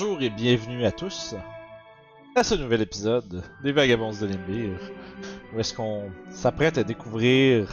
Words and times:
Bonjour 0.00 0.22
et 0.22 0.30
bienvenue 0.30 0.86
à 0.86 0.92
tous 0.92 1.34
à 2.34 2.42
ce 2.42 2.54
nouvel 2.54 2.80
épisode 2.80 3.42
des 3.62 3.70
Vagabonds 3.70 4.12
de 4.12 4.24
Limbir, 4.24 4.70
où 5.52 5.60
est-ce 5.60 5.74
qu'on 5.74 6.04
s'apprête 6.30 6.78
à 6.78 6.84
découvrir, 6.84 7.68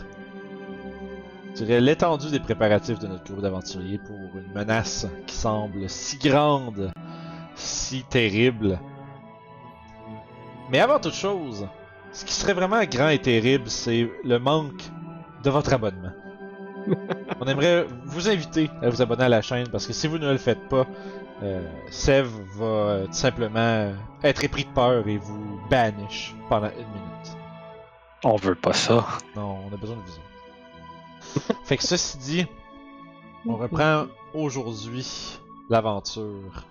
l'étendue 1.57 2.29
des 2.29 2.41
préparatifs 2.41 2.99
de 2.99 3.07
notre 3.07 3.23
groupe 3.23 3.41
d'aventuriers 3.41 3.99
pour 3.99 4.17
une 4.17 4.51
menace 4.53 5.07
qui 5.25 5.35
semble 5.35 5.89
si 5.89 6.17
grande, 6.17 6.91
si 7.55 8.03
terrible. 8.03 8.77
Mais 10.69 10.81
avant 10.81 10.99
toute 10.99 11.13
chose, 11.13 11.65
ce 12.11 12.25
qui 12.25 12.33
serait 12.33 12.53
vraiment 12.53 12.83
grand 12.83 13.07
et 13.07 13.19
terrible, 13.19 13.69
c'est 13.69 14.11
le 14.25 14.37
manque 14.37 14.83
de 15.45 15.49
votre 15.49 15.71
abonnement. 15.71 16.11
On 17.39 17.45
aimerait 17.45 17.85
vous 18.03 18.27
inviter 18.27 18.69
à 18.81 18.89
vous 18.89 19.01
abonner 19.01 19.23
à 19.23 19.29
la 19.29 19.41
chaîne 19.41 19.69
parce 19.69 19.87
que 19.87 19.93
si 19.93 20.07
vous 20.07 20.17
ne 20.17 20.29
le 20.29 20.37
faites 20.37 20.67
pas, 20.67 20.85
euh, 21.43 21.67
Sev 21.91 22.27
va 22.55 23.05
tout 23.05 23.13
simplement 23.13 23.93
être 24.23 24.43
épris 24.43 24.65
de 24.65 24.69
peur 24.69 25.07
et 25.07 25.17
vous 25.17 25.59
banish 25.69 26.35
pendant 26.49 26.69
une 26.69 26.87
minute. 26.87 27.37
On 28.23 28.35
veut 28.35 28.55
pas 28.55 28.73
ça. 28.73 29.05
Non, 29.35 29.59
on 29.69 29.73
a 29.73 29.77
besoin 29.77 29.97
de 29.97 30.01
vous. 30.01 30.11
autres. 31.39 31.61
fait 31.65 31.77
que 31.77 31.83
ceci 31.83 32.17
dit, 32.17 32.47
on 33.45 33.55
reprend 33.55 34.05
aujourd'hui 34.33 35.39
l'aventure. 35.69 36.65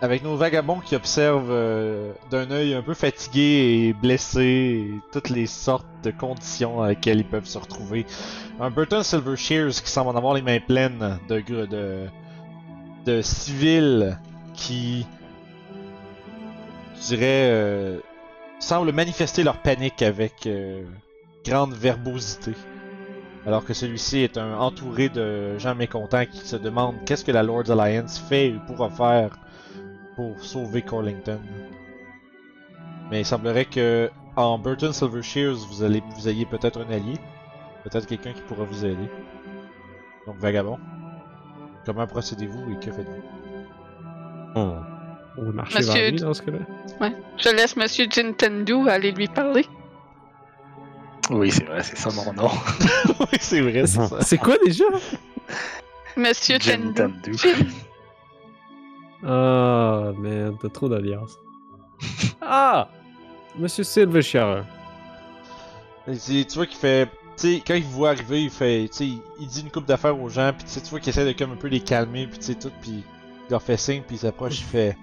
Avec 0.00 0.22
nos 0.22 0.36
vagabonds 0.36 0.80
qui 0.80 0.96
observent 0.96 1.50
euh, 1.50 2.12
d'un 2.30 2.50
œil 2.50 2.74
un 2.74 2.82
peu 2.82 2.94
fatigué 2.94 3.88
et 3.88 3.92
blessé 3.92 4.42
et 4.42 5.00
toutes 5.12 5.30
les 5.30 5.46
sortes 5.46 5.86
de 6.02 6.10
conditions 6.10 6.76
dans 6.76 6.86
lesquelles 6.86 7.20
ils 7.20 7.26
peuvent 7.26 7.46
se 7.46 7.58
retrouver. 7.58 8.04
Un 8.60 8.70
Burton 8.70 9.02
Silver 9.02 9.36
Shears 9.36 9.70
qui 9.82 9.90
semble 9.90 10.10
en 10.10 10.16
avoir 10.16 10.34
les 10.34 10.42
mains 10.42 10.60
pleines 10.60 11.18
de, 11.28 11.40
de, 11.40 12.08
de 13.04 13.22
civils 13.22 14.18
qui, 14.54 15.06
je 16.96 17.06
dirais, 17.08 17.50
euh, 17.50 18.00
semblent 18.58 18.92
manifester 18.92 19.42
leur 19.42 19.58
panique 19.58 20.02
avec 20.02 20.46
euh, 20.46 20.84
grande 21.44 21.74
verbosité. 21.74 22.52
Alors 23.46 23.64
que 23.64 23.74
celui-ci 23.74 24.20
est 24.20 24.38
un, 24.38 24.56
entouré 24.56 25.10
de 25.10 25.58
gens 25.58 25.74
mécontents 25.74 26.24
qui 26.24 26.38
se 26.38 26.56
demandent 26.56 26.96
qu'est-ce 27.04 27.24
que 27.24 27.32
la 27.32 27.42
Lord's 27.42 27.70
Alliance 27.70 28.18
fait 28.18 28.52
ou 28.52 28.60
pourra 28.66 28.88
faire 28.88 29.38
pour 30.16 30.42
sauver 30.42 30.80
Corlington. 30.80 31.40
Mais 33.10 33.20
il 33.20 33.26
semblerait 33.26 33.66
que 33.66 34.10
en 34.36 34.58
Burton 34.58 34.92
Silver 34.92 35.22
Shears, 35.22 35.56
vous, 35.70 35.82
allez, 35.82 36.02
vous 36.16 36.28
ayez 36.28 36.46
peut-être 36.46 36.80
un 36.80 36.90
allié. 36.90 37.18
Peut-être 37.84 38.06
quelqu'un 38.06 38.32
qui 38.32 38.40
pourra 38.42 38.64
vous 38.64 38.84
aider. 38.84 39.08
Donc, 40.26 40.36
vagabond. 40.38 40.78
Comment 41.86 42.06
procédez-vous 42.06 42.72
et 42.72 42.76
que 42.84 42.90
faites-vous? 42.92 43.22
On 45.36 45.44
va 45.46 45.52
marcher 45.52 45.78
Monsieur- 45.78 45.92
vers 45.94 46.10
lui 46.12 46.20
dans 46.20 46.34
ce 46.34 46.42
cas-là. 46.42 46.58
Ouais. 47.00 47.14
Je 47.38 47.48
laisse 47.50 47.76
Monsieur 47.76 48.06
Nintendo 48.16 48.86
aller 48.88 49.10
lui 49.12 49.26
parler. 49.28 49.66
Oui, 51.30 51.50
c'est 51.50 51.64
vrai, 51.64 51.82
c'est 51.82 51.96
ça 51.96 52.10
mon 52.14 52.32
nom. 52.34 52.50
Oui, 53.20 53.38
c'est 53.40 53.60
vrai, 53.60 53.86
c'est 53.86 54.06
ça. 54.06 54.20
C'est 54.20 54.38
quoi 54.38 54.56
déjà? 54.64 54.84
Monsieur. 56.16 56.58
Jim. 56.60 56.92
Ah, 59.26 60.12
merde, 60.18 60.56
t'as 60.60 60.68
trop 60.68 60.88
d'alliances. 60.88 61.38
ah! 62.42 62.88
Monsieur 63.58 63.84
c'est- 66.18 66.44
Tu 66.46 66.54
vois 66.56 66.66
qu'il 66.66 66.76
fait. 66.76 67.08
Tu 67.36 67.54
sais, 67.56 67.62
quand 67.66 67.74
il 67.74 67.82
vous 67.82 67.90
voit 67.90 68.10
arriver, 68.10 68.44
il 68.44 68.50
fait. 68.50 68.88
Tu 68.88 68.96
sais, 68.96 69.06
il- 69.40 69.46
dit 69.48 69.60
une 69.62 69.70
coupe 69.70 69.86
d'affaires 69.86 70.18
aux 70.20 70.28
gens, 70.28 70.52
puis 70.56 70.64
tu 70.64 70.70
sais, 70.70 70.80
tu 70.80 70.88
vois 70.90 71.00
qu'il 71.00 71.08
essaie 71.10 71.24
de 71.26 71.32
comme 71.36 71.52
un 71.52 71.56
peu 71.56 71.66
les 71.68 71.80
calmer, 71.80 72.26
puis 72.28 72.38
tu 72.38 72.44
sais, 72.46 72.54
tout, 72.54 72.70
puis 72.80 73.02
il 73.48 73.50
leur 73.50 73.60
fait 73.62 73.76
signe, 73.76 74.02
puis 74.06 74.16
il 74.16 74.18
s'approche, 74.20 74.60
il 74.60 74.64
fait. 74.64 74.96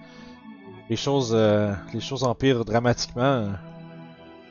Les 0.90 0.96
choses, 0.96 1.32
euh, 1.34 1.74
les 1.94 2.00
choses 2.02 2.24
empirent 2.24 2.66
dramatiquement. 2.66 3.50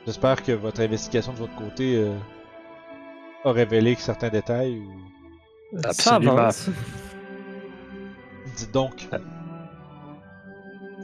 J'espère 0.05 0.41
que 0.43 0.51
votre 0.51 0.81
investigation 0.81 1.33
de 1.33 1.37
votre 1.37 1.55
côté 1.55 1.95
euh, 1.97 2.15
a 3.45 3.51
révélé 3.51 3.95
certains 3.95 4.29
détails, 4.29 4.79
ou. 4.79 5.77
Absolument. 5.83 6.49
Dites 8.57 8.71
donc. 8.71 9.07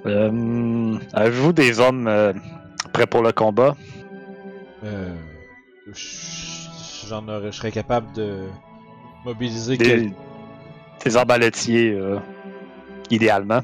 Euh, 0.05 0.97
Avez-vous 1.13 1.53
des 1.53 1.79
hommes 1.79 2.07
euh, 2.07 2.33
prêts 2.93 3.07
pour 3.07 3.21
le 3.23 3.31
combat? 3.31 3.75
Euh. 4.83 5.15
je- 5.91 6.46
J'en 7.07 7.27
aurais. 7.27 7.51
Je 7.51 7.57
serais 7.57 7.71
capable 7.71 8.11
de 8.13 8.47
mobiliser 9.25 9.77
quel- 9.77 10.09
Des, 10.09 10.15
des 11.05 11.17
arbaletiers, 11.17 11.91
euh, 11.93 12.19
idéalement. 13.09 13.61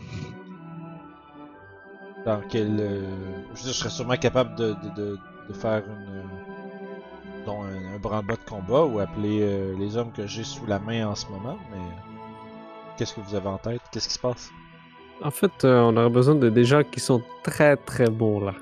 Dans 2.26 2.42
quel. 2.50 2.78
euh, 2.80 3.02
je 3.54 3.60
veux 3.60 3.64
dire, 3.66 3.74
je 3.74 3.80
serais 3.80 3.90
sûrement 3.90 4.16
capable 4.18 4.56
de, 4.56 4.70
de, 4.74 4.90
de, 4.96 5.18
de 5.50 5.54
faire 5.54 5.84
une. 5.86 6.16
euh, 6.16 6.24
un, 7.46 7.96
un 7.96 8.00
branle-bas 8.00 8.36
de 8.36 8.50
combat 8.50 8.84
ou 8.86 9.00
appeler 9.00 9.40
euh, 9.42 9.76
les 9.78 9.98
hommes 9.98 10.12
que 10.14 10.26
j'ai 10.26 10.46
sous 10.46 10.66
la 10.66 10.80
main 10.80 11.08
en 11.08 11.16
ce 11.16 11.26
moment, 11.28 11.58
mais. 11.72 11.78
Qu'est-ce 12.96 13.16
que 13.16 13.22
vous 13.22 13.36
avez 13.36 13.48
en 13.48 13.58
tête? 13.58 13.82
Qu'est-ce 13.92 14.08
qui 14.08 14.14
se 14.14 14.20
passe? 14.20 14.52
En 15.24 15.32
fait, 15.32 15.52
euh, 15.66 15.82
on 15.82 15.98
aurait 15.98 16.10
besoin 16.12 16.36
de 16.36 16.48
des 16.50 16.64
gens 16.64 16.84
qui 16.84 17.00
sont 17.00 17.22
très 17.44 17.76
très 17.76 18.08
bons 18.10 18.40
là. 18.40 18.54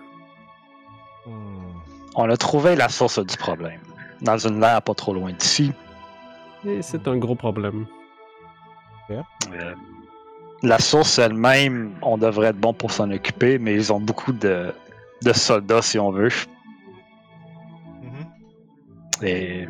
Hmm. 1.27 1.57
On 2.15 2.29
a 2.29 2.37
trouvé 2.37 2.75
la 2.75 2.87
source 2.89 3.19
du 3.19 3.35
problème. 3.37 3.81
Dans 4.21 4.37
une 4.37 4.57
mer 4.57 4.81
pas 4.81 4.93
trop 4.93 5.13
loin 5.13 5.31
d'ici. 5.33 5.71
Et 6.65 6.81
c'est 6.81 7.07
un 7.07 7.17
gros 7.17 7.35
problème. 7.35 7.85
Euh, 9.09 9.73
la 10.63 10.79
source 10.79 11.17
elle-même, 11.19 11.91
on 12.01 12.17
devrait 12.17 12.47
être 12.49 12.57
bon 12.59 12.73
pour 12.73 12.91
s'en 12.91 13.09
occuper, 13.11 13.57
mais 13.57 13.73
ils 13.73 13.91
ont 13.91 13.99
beaucoup 13.99 14.31
de, 14.31 14.73
de 15.23 15.33
soldats, 15.33 15.81
si 15.81 15.97
on 15.99 16.11
veut. 16.11 16.29
Mhm. 18.01 19.27
Et 19.27 19.67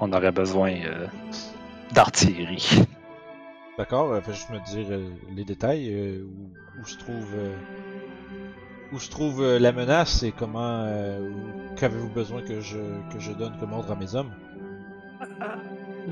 on 0.00 0.12
aurait 0.12 0.32
besoin 0.32 0.72
euh, 0.72 1.06
d'artillerie. 1.92 2.84
D'accord, 3.76 4.12
euh, 4.12 4.20
fais 4.20 4.32
juste 4.32 4.50
me 4.50 4.60
dire 4.72 4.86
euh, 4.90 5.10
les 5.34 5.44
détails, 5.44 5.88
euh, 5.92 6.24
où, 6.24 6.80
où 6.80 6.86
se 6.86 6.96
trouve. 6.96 7.34
euh, 7.34 7.56
où 8.92 8.98
se 8.98 9.10
trouve 9.10 9.42
euh, 9.42 9.58
la 9.58 9.72
menace 9.72 10.22
et 10.22 10.32
comment. 10.32 10.84
Euh, 11.70 11.72
ou 11.72 11.76
qu'avez-vous 11.76 12.08
besoin 12.10 12.42
que 12.42 12.60
je, 12.60 12.78
que 13.12 13.18
je 13.18 13.32
donne 13.32 13.56
comme 13.58 13.72
ordre 13.72 13.92
à 13.92 13.96
mes 13.96 14.14
hommes 14.14 14.30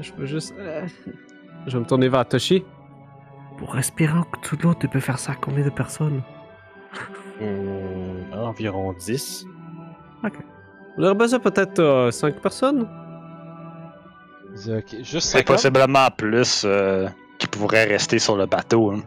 Je 0.00 0.12
peux 0.12 0.26
juste. 0.26 0.54
euh, 0.58 0.86
Je 1.66 1.72
vais 1.72 1.80
me 1.80 1.84
tourner 1.86 2.08
vers 2.08 2.26
Toshi. 2.26 2.64
Pour 3.58 3.72
respirer 3.74 4.12
tout 4.42 4.56
l'eau, 4.62 4.74
tu 4.74 4.88
peux 4.88 5.00
faire 5.00 5.18
ça 5.18 5.32
à 5.32 5.34
combien 5.34 5.64
de 5.64 5.70
personnes 5.70 6.22
Hmm, 7.40 8.32
environ 8.32 8.92
10. 8.94 9.44
On 10.96 11.02
aurait 11.02 11.14
besoin 11.14 11.38
peut-être 11.38 12.08
5 12.10 12.40
personnes 12.40 12.88
Il 14.54 14.60
dit, 14.60 14.74
ok, 14.74 15.02
Juste 15.02 15.28
C'est 15.28 15.38
50? 15.38 15.46
possiblement 15.46 16.08
plus 16.16 16.62
euh, 16.64 17.08
qui 17.38 17.46
pourraient 17.46 17.84
rester 17.84 18.18
sur 18.18 18.36
le 18.36 18.46
bateau, 18.46 18.90
hein, 18.92 19.00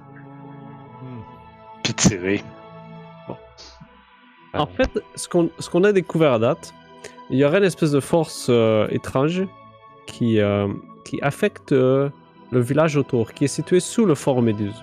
Hmm. 1.01 1.21
puis 1.83 1.93
tirer. 1.93 2.43
En 4.53 4.65
fait, 4.65 5.01
ce 5.15 5.27
qu'on 5.27 5.83
a 5.83 5.93
découvert 5.93 6.33
à 6.33 6.39
date, 6.39 6.73
il 7.29 7.37
y 7.37 7.45
aurait 7.45 7.59
une 7.59 7.63
espèce 7.63 7.91
de 7.91 8.01
force 8.01 8.47
euh, 8.49 8.87
étrange 8.89 9.43
qui, 10.05 10.39
euh, 10.39 10.67
qui 11.05 11.21
affecte 11.21 11.71
euh, 11.71 12.09
le 12.51 12.59
village 12.59 12.97
autour, 12.97 13.33
qui 13.33 13.45
est 13.45 13.53
situé 13.55 13.79
sous 13.79 14.05
le 14.05 14.15
fort 14.15 14.41
Méduse. 14.41 14.75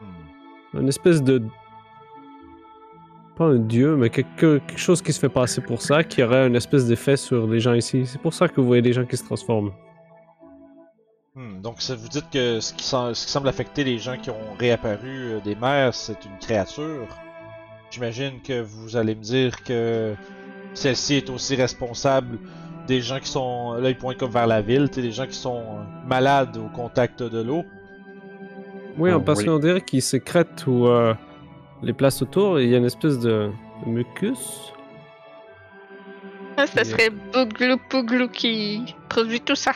Hmm. 0.00 0.80
Une 0.80 0.88
espèce 0.88 1.22
de. 1.22 1.42
Pas 3.36 3.44
un 3.44 3.58
dieu, 3.58 3.96
mais 3.96 4.08
quelque, 4.08 4.58
quelque 4.58 4.78
chose 4.78 5.02
qui 5.02 5.12
se 5.12 5.20
fait 5.20 5.28
passer 5.28 5.60
pour 5.60 5.82
ça, 5.82 6.02
qui 6.02 6.22
aurait 6.22 6.46
une 6.46 6.56
espèce 6.56 6.86
d'effet 6.86 7.18
sur 7.18 7.46
les 7.46 7.60
gens 7.60 7.74
ici. 7.74 8.06
C'est 8.06 8.20
pour 8.20 8.32
ça 8.32 8.48
que 8.48 8.58
vous 8.58 8.66
voyez 8.66 8.80
des 8.80 8.94
gens 8.94 9.04
qui 9.04 9.18
se 9.18 9.24
transforment. 9.24 9.72
Hmm, 11.34 11.60
Donc, 11.60 11.82
ça, 11.82 11.94
vous 11.94 12.08
dites 12.08 12.30
que 12.32 12.60
ce 12.60 12.72
qui, 12.72 12.84
ce 12.84 13.26
qui 13.26 13.30
semble 13.30 13.48
affecter 13.48 13.84
les 13.84 13.98
gens 13.98 14.16
qui 14.16 14.30
ont 14.30 14.54
réapparu 14.58 15.42
des 15.44 15.54
mers, 15.54 15.92
c'est 15.92 16.24
une 16.24 16.38
créature? 16.38 17.06
J'imagine 17.96 18.42
que 18.42 18.60
vous 18.60 18.94
allez 18.98 19.14
me 19.14 19.22
dire 19.22 19.62
que 19.64 20.12
celle-ci 20.74 21.14
est 21.14 21.30
aussi 21.30 21.56
responsable 21.56 22.38
des 22.86 23.00
gens 23.00 23.18
qui 23.18 23.28
sont. 23.30 23.72
Là, 23.72 23.88
ils 23.88 23.96
pointent 23.96 24.18
comme 24.18 24.30
vers 24.32 24.46
la 24.46 24.60
ville, 24.60 24.90
tu 24.90 24.96
sais, 24.96 25.00
des 25.02 25.12
gens 25.12 25.24
qui 25.26 25.32
sont 25.32 25.60
euh, 25.62 26.06
malades 26.06 26.58
au 26.58 26.68
contact 26.68 27.22
de 27.22 27.40
l'eau. 27.42 27.64
Oui, 28.98 29.10
en 29.10 29.20
parce 29.22 29.38
oui. 29.40 29.46
qu'on 29.46 29.58
dirait 29.58 29.80
qu'ils 29.80 30.02
sécrètent 30.02 30.66
ou 30.66 30.86
euh, 30.88 31.14
les 31.82 31.94
places 31.94 32.20
autour, 32.20 32.60
il 32.60 32.68
y 32.68 32.74
a 32.74 32.76
une 32.76 32.84
espèce 32.84 33.18
de, 33.18 33.50
de 33.86 33.90
mucus. 33.90 34.74
Ah, 36.58 36.66
ça 36.66 36.82
Et- 36.82 36.84
serait 36.84 37.08
Bouglou 37.32 37.78
Pouglou 37.88 38.28
qui 38.28 38.94
produit 39.08 39.40
tout 39.40 39.54
ça. 39.56 39.72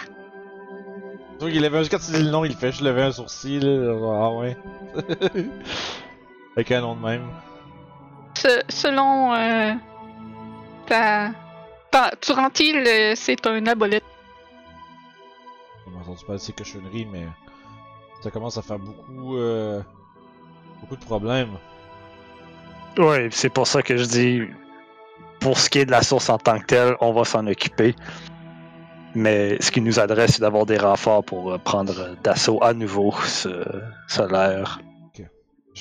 Donc, 1.39 1.49
il 1.55 1.63
levait 1.63 1.79
un, 1.79 1.85
quand 1.85 1.99
tu 1.99 2.13
dis 2.13 2.23
le 2.23 2.31
nom, 2.31 2.45
il 2.45 2.53
fait 2.53 2.71
je 2.71 2.85
levais 2.85 3.01
un 3.05 3.13
sourcil. 3.13 3.61
là, 3.61 3.95
Ah 4.13 4.31
ouais. 4.35 4.59
Avec 6.57 6.71
un 6.73 6.83
nom 6.83 6.95
de 6.97 7.01
même. 7.01 7.23
Se- 8.41 8.63
selon 8.69 9.35
euh, 9.35 9.73
ta... 10.87 11.31
ta- 11.91 12.13
Turantil, 12.21 12.77
euh, 12.87 13.13
c'est 13.15 13.47
un 13.47 13.67
abolette. 13.67 14.05
J'ai 15.87 15.97
entendu 16.01 16.25
parler 16.25 16.39
de 16.39 16.45
ces 16.45 16.53
cochonneries, 16.53 17.07
mais. 17.13 17.27
Ça 18.23 18.31
commence 18.31 18.57
à 18.59 18.63
faire 18.63 18.79
beaucoup, 18.79 19.37
euh, 19.37 19.81
beaucoup 20.81 20.97
de 20.97 21.05
problèmes. 21.05 21.57
Oui, 22.99 23.29
c'est 23.31 23.49
pour 23.51 23.67
ça 23.67 23.83
que 23.83 23.97
je 23.97 24.05
dis, 24.05 24.43
pour 25.41 25.59
ce 25.59 25.71
qui 25.71 25.79
est 25.81 25.87
de 25.87 25.91
la 25.91 26.03
source 26.03 26.29
en 26.29 26.39
tant 26.39 26.59
que 26.59 26.67
telle, 26.67 26.97
on 27.01 27.13
va 27.13 27.25
s'en 27.25 27.47
occuper. 27.47 27.95
Mais 29.15 29.57
ce 29.61 29.71
qui 29.71 29.81
nous 29.81 29.99
adresse, 29.99 30.33
c'est 30.35 30.41
d'avoir 30.41 30.67
des 30.67 30.79
renforts 30.79 31.25
pour 31.25 31.53
euh, 31.53 31.59
prendre 31.59 32.15
d'assaut 32.23 32.63
à 32.63 32.73
nouveau 32.75 33.13
ce 33.25 33.65
solaire. 34.07 34.81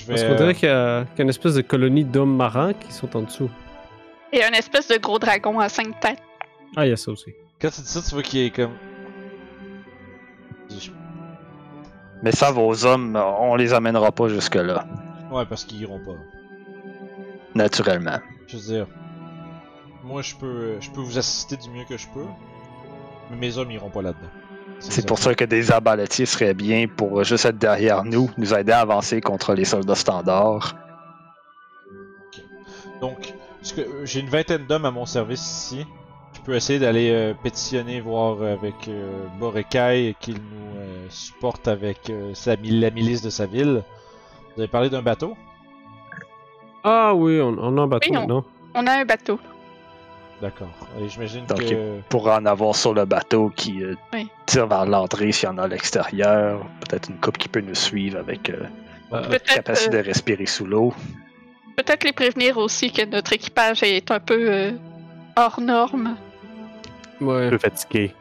Je 0.00 0.06
Parce 0.06 0.20
vais. 0.22 0.26
qu'on 0.28 0.32
euh, 0.34 0.36
dirait 0.36 0.54
qu'il 0.54 0.68
y, 0.68 0.72
a 0.72 1.04
qu'il 1.04 1.18
y 1.18 1.20
a 1.20 1.24
une 1.24 1.28
espèce 1.30 1.54
de 1.54 1.62
colonie 1.62 2.04
d'hommes 2.04 2.34
marins 2.36 2.72
qui 2.72 2.92
sont 2.92 3.16
en 3.16 3.22
dessous. 3.22 3.50
Et 4.32 4.42
un 4.44 4.50
espèce 4.52 4.88
de 4.88 4.96
gros 4.98 5.18
dragon 5.18 5.58
à 5.60 5.68
cinq 5.68 5.98
têtes. 6.00 6.22
Ah, 6.76 6.86
il 6.86 6.90
y 6.90 6.92
a 6.92 6.96
ça 6.96 7.10
aussi. 7.10 7.32
Quand 7.60 7.68
tu 7.70 7.80
dis 7.80 7.88
ça, 7.88 8.00
tu 8.00 8.10
vois 8.14 8.22
qu'il 8.22 8.40
est 8.40 8.50
comme. 8.50 8.72
Mais 12.22 12.32
ça, 12.32 12.50
vos 12.50 12.84
hommes, 12.84 13.16
on 13.16 13.56
les 13.56 13.72
amènera 13.72 14.12
pas 14.12 14.28
jusque-là, 14.28 14.86
Ouais, 15.30 15.46
parce 15.46 15.64
qu'ils 15.64 15.80
iront 15.80 16.00
pas. 16.04 16.12
naturellement. 17.54 18.18
Je 18.46 18.56
veux 18.56 18.62
dire, 18.74 18.86
moi 20.04 20.22
je 20.22 20.34
peux, 20.36 20.76
je 20.80 20.90
peux 20.90 21.00
vous 21.00 21.18
assister 21.18 21.56
du 21.56 21.70
mieux 21.70 21.84
que 21.88 21.96
je 21.96 22.06
peux, 22.12 22.26
mais 23.30 23.36
mes 23.36 23.58
hommes 23.58 23.70
iront 23.70 23.90
pas 23.90 24.02
là-dedans. 24.02 24.28
C'est 24.80 25.06
pour 25.06 25.18
ça 25.18 25.34
que 25.34 25.44
des 25.44 25.70
arbaletiers 25.70 26.26
seraient 26.26 26.54
bien 26.54 26.86
pour 26.88 27.22
juste 27.22 27.44
être 27.44 27.58
derrière 27.58 28.02
nous, 28.04 28.30
nous 28.38 28.54
aider 28.54 28.72
à 28.72 28.80
avancer 28.80 29.20
contre 29.20 29.54
les 29.54 29.64
soldats 29.64 29.94
standards. 29.94 30.74
Donc, 33.00 33.34
euh, 33.78 33.84
j'ai 34.04 34.20
une 34.20 34.28
vingtaine 34.28 34.66
d'hommes 34.66 34.84
à 34.86 34.90
mon 34.90 35.06
service 35.06 35.40
ici. 35.40 35.86
Je 36.34 36.40
peux 36.40 36.54
essayer 36.54 36.78
d'aller 36.78 37.10
euh, 37.10 37.34
pétitionner, 37.42 38.00
voir 38.00 38.42
avec 38.42 38.88
euh, 38.88 39.26
Borekai 39.38 40.16
qu'il 40.20 40.34
nous 40.34 40.78
euh, 40.78 41.06
supporte 41.10 41.68
avec 41.68 42.08
euh, 42.08 42.32
sa, 42.34 42.56
mil- 42.56 42.80
la 42.80 42.90
milice 42.90 43.20
de 43.22 43.30
sa 43.30 43.46
ville. 43.46 43.82
Vous 44.54 44.62
avez 44.62 44.68
parlé 44.68 44.88
d'un 44.90 45.02
bateau? 45.02 45.36
Ah 46.84 47.12
oui, 47.14 47.40
on, 47.40 47.56
on 47.58 47.76
a 47.78 47.82
un 47.82 47.86
bateau 47.86 48.08
Oui, 48.10 48.16
on- 48.16 48.20
maintenant. 48.20 48.44
On 48.74 48.86
a 48.86 48.92
un 48.92 49.04
bateau. 49.04 49.38
D'accord. 50.40 50.70
Et 51.00 51.08
j'imagine 51.08 51.44
Donc, 51.46 51.58
que. 51.60 52.00
Pour 52.08 52.26
en 52.28 52.44
avoir 52.46 52.74
sur 52.74 52.94
le 52.94 53.04
bateau 53.04 53.50
qui 53.54 53.84
euh, 53.84 53.94
Oui. 54.14 54.28
tire 54.46 54.66
vers 54.66 54.86
l'entrée 54.86 55.32
s'il 55.32 55.48
y 55.48 55.52
en 55.52 55.58
a 55.58 55.64
à 55.64 55.68
l'extérieur. 55.68 56.60
Peut-être 56.80 57.10
une 57.10 57.18
coupe 57.20 57.36
qui 57.38 57.48
peut 57.48 57.60
nous 57.60 57.74
suivre 57.74 58.18
avec 58.18 58.48
euh, 58.50 58.56
Euh, 59.12 59.20
notre 59.28 59.44
capacité 59.54 59.96
euh, 59.96 60.02
de 60.02 60.06
respirer 60.06 60.46
sous 60.46 60.64
l'eau. 60.66 60.94
Peut-être 61.76 62.04
les 62.04 62.12
prévenir 62.12 62.56
aussi 62.58 62.90
que 62.92 63.04
notre 63.04 63.32
équipage 63.32 63.82
est 63.82 64.10
un 64.10 64.20
peu 64.20 64.50
euh, 64.50 64.70
hors 65.36 65.60
norme. 65.60 66.16
ouais. 67.20 67.46
Un 67.46 67.50
peu 67.50 67.58
fatigué. 67.58 68.14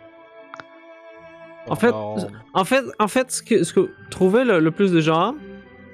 En 1.67 1.75
fait, 1.75 1.91
Non. 1.91 2.15
En 2.53 2.65
fait, 2.65 2.83
en 2.99 3.07
fait 3.07 3.31
ce 3.31 3.43
que, 3.43 3.63
ce 3.63 3.73
que 3.73 3.93
trouver 4.09 4.43
le, 4.43 4.59
le 4.59 4.71
plus 4.71 4.91
de 4.91 4.99
gens 5.01 5.35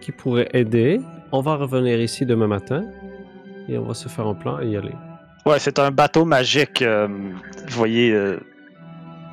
qui 0.01 0.11
pourraient 0.11 0.49
aider, 0.53 1.01
on 1.31 1.41
va 1.41 1.55
revenir 1.55 1.99
ici 1.99 2.25
demain 2.25 2.47
matin 2.47 2.85
et 3.67 3.77
on 3.77 3.83
va 3.83 3.93
se 3.93 4.07
faire 4.07 4.25
un 4.27 4.35
plan 4.35 4.59
et 4.61 4.67
y 4.69 4.77
aller. 4.77 4.93
Ouais, 5.45 5.59
c'est 5.59 5.77
un 5.79 5.91
bateau 5.91 6.25
magique. 6.25 6.81
euh, 6.81 7.07
vous 7.07 7.77
voyez, 7.77 8.11
euh, 8.11 8.39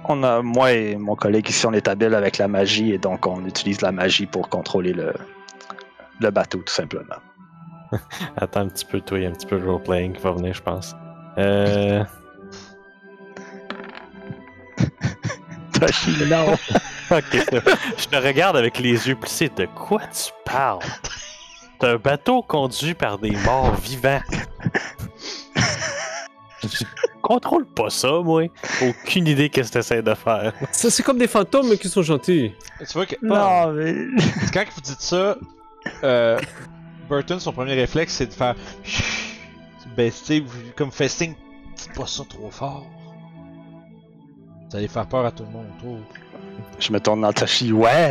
on 0.08 0.22
a, 0.22 0.42
moi 0.42 0.72
et 0.72 0.96
mon 0.96 1.16
collègue 1.16 1.48
ici, 1.48 1.64
on 1.66 1.72
est 1.72 1.88
habile 1.88 2.14
avec 2.14 2.36
la 2.38 2.48
magie 2.48 2.92
et 2.92 2.98
donc 2.98 3.26
on 3.26 3.46
utilise 3.46 3.80
la 3.80 3.92
magie 3.92 4.26
pour 4.26 4.48
contrôler 4.50 4.92
le, 4.92 5.14
le 6.20 6.30
bateau, 6.30 6.58
tout 6.58 6.72
simplement. 6.72 7.16
Attends 8.36 8.60
un 8.60 8.68
petit 8.68 8.84
peu, 8.84 9.00
toi, 9.00 9.18
il 9.18 9.24
y 9.24 9.26
a 9.26 9.30
un 9.30 9.32
petit 9.32 9.46
peu 9.46 9.58
de 9.58 9.64
role-playing 9.66 10.12
qui 10.12 10.22
va 10.22 10.32
venir, 10.32 10.52
je 10.52 10.62
pense. 10.62 10.94
Euh. 11.38 12.04
non! 16.28 16.52
Ok, 17.10 17.36
je 17.98 18.06
te 18.08 18.16
regarde 18.16 18.56
avec 18.56 18.78
les 18.78 19.08
yeux 19.08 19.16
plissés. 19.16 19.48
De 19.48 19.66
quoi 19.66 20.00
tu 20.12 20.30
parles? 20.44 20.78
T'as 21.78 21.94
un 21.94 21.96
bateau 21.96 22.42
conduit 22.42 22.94
par 22.94 23.18
des 23.18 23.32
morts 23.44 23.74
vivants. 23.76 24.20
Contrôle 27.22 27.66
pas 27.66 27.90
ça, 27.90 28.20
moi. 28.22 28.44
Aucune 28.82 29.26
idée 29.26 29.48
qu'est-ce 29.48 29.68
que 29.68 29.74
t'essaies 29.74 30.02
de 30.02 30.14
faire. 30.14 30.52
Ça, 30.72 30.90
c'est 30.90 31.02
comme 31.02 31.18
des 31.18 31.28
fantômes 31.28 31.68
mais 31.68 31.78
qui 31.78 31.88
sont 31.88 32.02
gentils. 32.02 32.52
Tu 32.78 32.92
vois 32.92 33.06
que. 33.06 33.16
Non, 33.22 33.72
mais. 33.72 33.94
Quand 34.52 34.64
vous 34.74 34.80
dites 34.80 35.00
ça, 35.00 35.36
euh, 36.02 36.38
Burton, 37.08 37.38
son 37.38 37.52
premier 37.52 37.74
réflexe, 37.74 38.14
c'est 38.14 38.26
de 38.26 38.32
faire. 38.32 38.54
Ben, 39.96 40.10
tu 40.10 40.42
comme 40.74 40.90
fait 40.90 41.08
signe, 41.08 41.34
dites 41.76 41.92
pas 41.94 42.06
ça 42.06 42.24
trop 42.28 42.50
fort. 42.50 42.86
Vous 44.70 44.76
allez 44.76 44.88
faire 44.88 45.06
peur 45.06 45.24
à 45.26 45.30
tout 45.30 45.44
le 45.44 45.50
monde 45.50 45.66
autour. 45.78 45.98
Je 46.78 46.92
me 46.92 46.98
tourne 46.98 47.20
dans 47.20 47.32
Tashi, 47.32 47.72
ouais! 47.72 48.10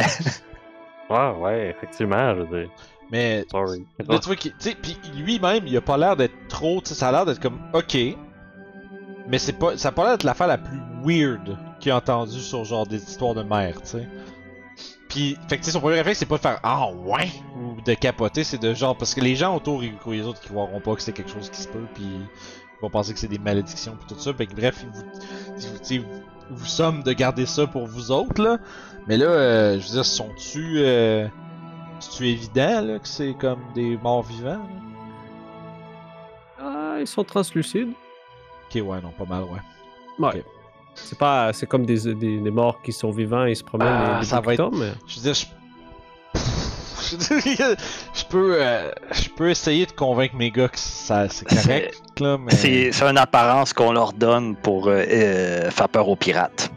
Ouais, 1.09 1.31
ouais, 1.39 1.75
effectivement, 1.75 2.35
je 2.35 2.41
veux 2.41 2.59
dire. 2.61 2.69
Mais 3.11 3.43
Sorry. 3.51 3.85
là, 4.07 4.19
tu 4.19 4.27
vois 4.27 4.35
qu'il. 4.35 4.51
Tu 4.53 4.69
sais, 4.69 4.75
pis 4.75 4.97
lui-même, 5.17 5.65
il 5.67 5.75
a 5.75 5.81
pas 5.81 5.97
l'air 5.97 6.15
d'être 6.15 6.47
trop. 6.47 6.79
Tu 6.81 6.89
sais, 6.89 6.95
ça 6.95 7.09
a 7.09 7.11
l'air 7.11 7.25
d'être 7.25 7.41
comme 7.41 7.59
ok. 7.73 7.97
Mais 9.27 9.37
c'est 9.37 9.53
pas. 9.53 9.77
Ça 9.77 9.93
l'air 9.95 10.11
d'être 10.11 10.23
l'affaire 10.23 10.47
la 10.47 10.57
plus 10.57 10.79
weird 11.03 11.57
qu'il 11.79 11.91
a 11.91 11.97
entendue 11.97 12.39
sur 12.39 12.63
genre 12.65 12.85
des 12.85 13.01
histoires 13.01 13.33
de 13.33 13.43
mer, 13.43 13.81
tu 13.81 13.89
sais. 13.89 14.07
Pis, 15.09 15.37
fait 15.49 15.57
que 15.57 15.63
tu 15.65 15.71
son 15.71 15.81
premier 15.81 15.97
réflexe, 15.97 16.19
c'est 16.19 16.25
pas 16.25 16.37
de 16.37 16.41
faire 16.41 16.59
Ah 16.63 16.89
ouais 16.89 17.29
ou 17.57 17.81
de 17.81 17.93
capoter, 17.93 18.45
c'est 18.45 18.61
de 18.61 18.73
genre. 18.73 18.95
Parce 18.95 19.13
que 19.13 19.21
les 19.21 19.35
gens 19.35 19.55
autour, 19.55 19.83
ils, 19.83 19.93
les 20.07 20.21
autres, 20.21 20.39
qui 20.39 20.47
croiront 20.47 20.79
pas 20.79 20.95
que 20.95 21.01
c'est 21.01 21.11
quelque 21.11 21.31
chose 21.31 21.49
qui 21.49 21.59
se 21.59 21.67
peut, 21.67 21.85
puis 21.93 22.03
ils 22.05 22.81
vont 22.81 22.89
penser 22.89 23.13
que 23.13 23.19
c'est 23.19 23.27
des 23.27 23.39
malédictions, 23.39 23.97
puis 23.97 24.07
tout 24.07 24.21
ça. 24.21 24.33
Fait 24.33 24.47
que 24.47 24.55
bref, 24.55 24.83
ils 24.83 24.89
vous, 24.89 25.03
vous, 25.73 25.79
tu 25.83 26.03
vous, 26.49 26.65
somment 26.65 27.03
de 27.03 27.11
garder 27.11 27.45
ça 27.45 27.67
pour 27.67 27.87
vous 27.87 28.11
autres, 28.11 28.41
là. 28.41 28.57
Mais 29.07 29.17
là, 29.17 29.25
euh, 29.25 29.79
je 29.79 29.87
veux 29.87 29.93
dire, 29.95 30.05
sont-tu. 30.05 30.75
Euh, 30.77 31.27
c'est-tu 31.99 32.29
évident, 32.29 32.81
là, 32.81 32.99
que 32.99 33.07
c'est 33.07 33.33
comme 33.33 33.59
des 33.75 33.97
morts 33.97 34.23
vivants? 34.23 34.65
Ah, 36.57 36.95
ils 36.99 37.07
sont 37.07 37.23
translucides. 37.23 37.91
Ok, 38.73 38.81
ouais, 38.87 39.01
non, 39.01 39.11
pas 39.11 39.25
mal, 39.25 39.43
ouais. 39.43 39.59
Ouais. 40.19 40.43
C'est 40.95 41.17
pas, 41.17 41.51
c'est 41.53 41.67
comme 41.67 41.85
des, 41.85 42.13
des, 42.13 42.39
des 42.39 42.51
morts 42.51 42.81
qui 42.81 42.91
sont 42.93 43.11
vivants 43.11 43.45
et 43.45 43.51
ils 43.51 43.55
se 43.55 43.63
promènent 43.63 43.87
Ah, 43.89 44.23
ça 44.23 44.41
va 44.41 44.53
être- 44.53 44.71
mais 44.71 44.91
Je 45.07 45.15
veux 45.17 45.21
dire, 45.21 45.33
je. 45.33 45.45
Je 47.11 47.33
veux 47.33 47.41
dire, 47.41 47.75
je 48.13 48.23
peux, 48.25 48.55
euh, 48.61 48.89
je 49.11 49.27
peux 49.29 49.49
essayer 49.49 49.85
de 49.85 49.91
convaincre 49.91 50.35
mes 50.35 50.49
gars 50.51 50.69
que 50.69 50.77
ça, 50.79 51.27
c'est 51.27 51.45
correct, 51.45 52.01
là, 52.21 52.37
mais. 52.37 52.51
C'est 52.51 52.91
c'est 52.93 53.03
une 53.05 53.17
apparence 53.17 53.73
qu'on 53.73 53.91
leur 53.91 54.13
donne 54.13 54.55
pour 54.55 54.87
euh, 54.87 55.03
euh, 55.09 55.71
faire 55.71 55.89
peur 55.89 56.07
aux 56.07 56.15
pirates. 56.15 56.71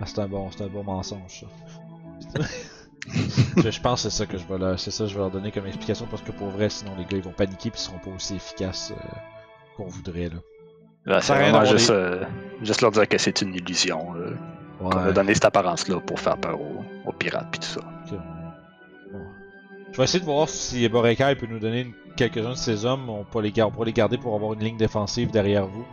Ah, 0.00 0.04
c'est 0.06 0.20
un 0.20 0.28
bon, 0.28 0.48
c'est 0.50 0.62
un 0.62 0.68
bon 0.68 0.84
mensonge, 0.84 1.44
ça. 2.32 2.42
je, 3.56 3.70
je 3.70 3.80
pense 3.80 4.02
que 4.04 4.10
c'est 4.10 4.16
ça 4.18 4.26
que 4.26 4.38
je 4.38 4.44
vais 4.46 4.58
leur, 4.58 4.78
c'est 4.78 4.90
ça 4.92 5.04
que 5.04 5.10
je 5.10 5.14
vais 5.14 5.20
leur 5.20 5.30
donner 5.30 5.50
comme 5.50 5.66
explication 5.66 6.06
parce 6.08 6.22
que 6.22 6.30
pour 6.32 6.48
vrai, 6.50 6.70
sinon 6.70 6.92
les 6.96 7.04
gars 7.04 7.16
ils 7.16 7.22
vont 7.22 7.32
paniquer 7.32 7.70
puis 7.70 7.80
ils 7.80 7.84
seront 7.84 7.98
pas 7.98 8.10
aussi 8.14 8.34
efficaces 8.36 8.92
euh, 8.92 9.00
qu'on 9.76 9.86
voudrait 9.88 10.28
là. 10.28 10.36
C'est 11.20 11.32
vraiment 11.32 11.46
d'avoir 11.46 11.64
juste, 11.78 11.90
euh, 11.90 12.24
juste 12.62 12.82
leur 12.82 12.90
dire 12.90 13.08
que 13.08 13.18
c'est 13.18 13.40
une 13.42 13.54
illusion. 13.54 14.12
là. 14.14 14.30
Qu'on 14.78 14.90
a 14.90 15.12
donné 15.12 15.34
cette 15.34 15.44
apparence-là 15.44 16.00
pour 16.00 16.18
faire 16.18 16.36
peur 16.38 16.58
aux, 16.60 16.84
aux 17.06 17.12
pirates 17.12 17.48
puis 17.50 17.60
tout 17.60 17.66
ça. 17.66 17.80
On- 18.12 18.14
bon. 19.18 19.24
Je 19.92 19.96
vais 19.96 20.04
essayer 20.04 20.20
de 20.20 20.24
voir 20.24 20.48
si 20.48 20.88
Borekai 20.88 21.34
peut 21.36 21.46
nous 21.46 21.58
donner 21.58 21.80
une- 21.82 21.92
quelques-uns 22.16 22.50
de 22.50 22.54
ses 22.54 22.84
hommes. 22.86 23.08
On 23.10 23.24
pourra, 23.24 23.42
les 23.42 23.52
gar- 23.52 23.68
on 23.68 23.70
pourra 23.70 23.84
les 23.86 23.92
garder 23.92 24.16
pour 24.18 24.34
avoir 24.34 24.52
une 24.54 24.60
ligne 24.60 24.76
défensive 24.78 25.30
derrière 25.30 25.66
vous. 25.66 25.84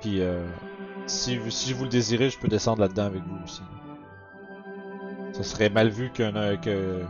Puis, 0.00 0.20
euh, 0.20 0.44
si, 1.06 1.36
vous- 1.38 1.50
si 1.50 1.72
vous 1.72 1.84
le 1.84 1.90
désirez, 1.90 2.28
je 2.30 2.38
peux 2.38 2.48
descendre 2.48 2.80
là-dedans 2.80 3.04
avec 3.06 3.22
vous 3.22 3.38
aussi. 3.44 3.62
Ce 5.32 5.42
serait 5.42 5.70
mal 5.70 5.88
vu 5.88 6.10
qu'un. 6.10 6.34
euh, 6.36 6.56
que... 6.56 7.02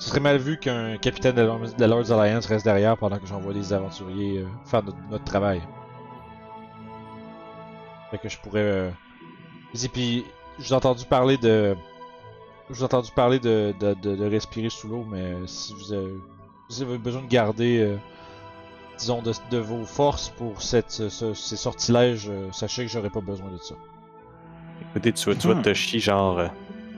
Ce 0.00 0.08
serait 0.10 0.20
mal 0.20 0.38
vu 0.38 0.58
qu'un 0.58 0.96
capitaine 0.96 1.36
de 1.36 1.42
la, 1.42 1.54
de 1.56 1.80
la 1.80 1.86
Lord's 1.86 2.10
Alliance 2.10 2.46
reste 2.46 2.64
derrière 2.64 2.96
pendant 2.96 3.18
que 3.18 3.26
j'envoie 3.26 3.52
des 3.52 3.72
aventuriers 3.72 4.38
euh, 4.40 4.46
faire 4.64 4.82
notre, 4.82 4.98
notre 5.08 5.24
travail. 5.24 5.62
Fait 8.14 8.18
que 8.18 8.28
je 8.28 8.38
pourrais. 8.38 8.60
Euh... 8.62 8.90
Et 9.82 9.88
puis, 9.88 10.24
j'ai 10.60 10.74
entendu 10.74 11.04
parler 11.04 11.36
de. 11.36 11.74
Je 12.70 12.74
vous 12.74 12.80
ai 12.82 12.84
entendu 12.84 13.10
parler 13.10 13.40
de, 13.40 13.74
de, 13.80 13.94
de, 13.94 14.14
de 14.14 14.24
respirer 14.24 14.70
sous 14.70 14.86
l'eau, 14.88 15.04
mais 15.10 15.34
si 15.46 15.74
vous 15.74 15.92
avez, 15.92 16.14
vous 16.70 16.82
avez 16.82 16.96
besoin 16.98 17.22
de 17.22 17.26
garder, 17.26 17.80
euh, 17.80 17.96
disons, 18.98 19.20
de, 19.20 19.32
de 19.50 19.58
vos 19.58 19.84
forces 19.84 20.30
pour 20.30 20.62
cette, 20.62 20.90
ce- 20.92 21.08
ce- 21.08 21.34
ces 21.34 21.56
sortilèges, 21.56 22.28
euh, 22.30 22.50
sachez 22.52 22.84
que 22.84 22.90
j'aurai 22.90 23.10
pas 23.10 23.20
besoin 23.20 23.50
de 23.50 23.58
ça. 23.58 23.74
Écoutez, 24.90 25.12
tu 25.12 25.28
vas, 25.28 25.34
tu 25.34 25.48
vas 25.48 25.60
te 25.60 25.74
chier, 25.74 25.98
genre, 25.98 26.38
euh, 26.38 26.46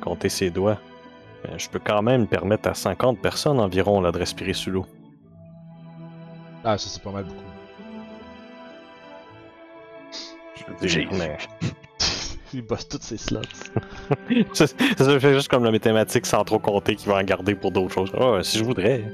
compter 0.03 0.29
ses 0.29 0.51
doigts. 0.51 0.79
Euh, 1.49 1.57
je 1.57 1.69
peux 1.71 1.81
quand 1.81 2.03
même 2.03 2.27
permettre 2.27 2.69
à 2.69 2.75
50 2.75 3.19
personnes 3.21 3.59
environ 3.59 4.01
là, 4.03 4.13
de 4.13 4.19
respirer 4.19 4.53
sous 4.53 4.71
l'eau. 4.71 4.85
Ah, 6.63 6.77
ça 6.77 6.89
c'est 6.91 7.03
pas 7.03 7.11
mal 7.11 7.25
beaucoup. 7.25 7.41
J'ai- 10.83 11.09
mais- 11.13 11.37
Il 12.55 12.63
bosse 12.63 12.89
toutes 12.89 13.03
ses 13.03 13.17
slots. 13.19 13.41
ça, 14.55 14.67
fait 15.19 15.35
juste 15.35 15.49
comme 15.49 15.65
la 15.65 15.71
mathématique 15.73 16.25
sans 16.27 16.45
trop 16.45 16.59
compter 16.61 16.95
qu'il 16.95 17.11
va 17.11 17.19
en 17.19 17.23
garder 17.23 17.55
pour 17.55 17.71
d'autres 17.73 17.93
choses. 17.93 18.13
Ah, 18.19 18.39
si 18.43 18.59
je 18.59 18.65
voudrais. 18.65 19.05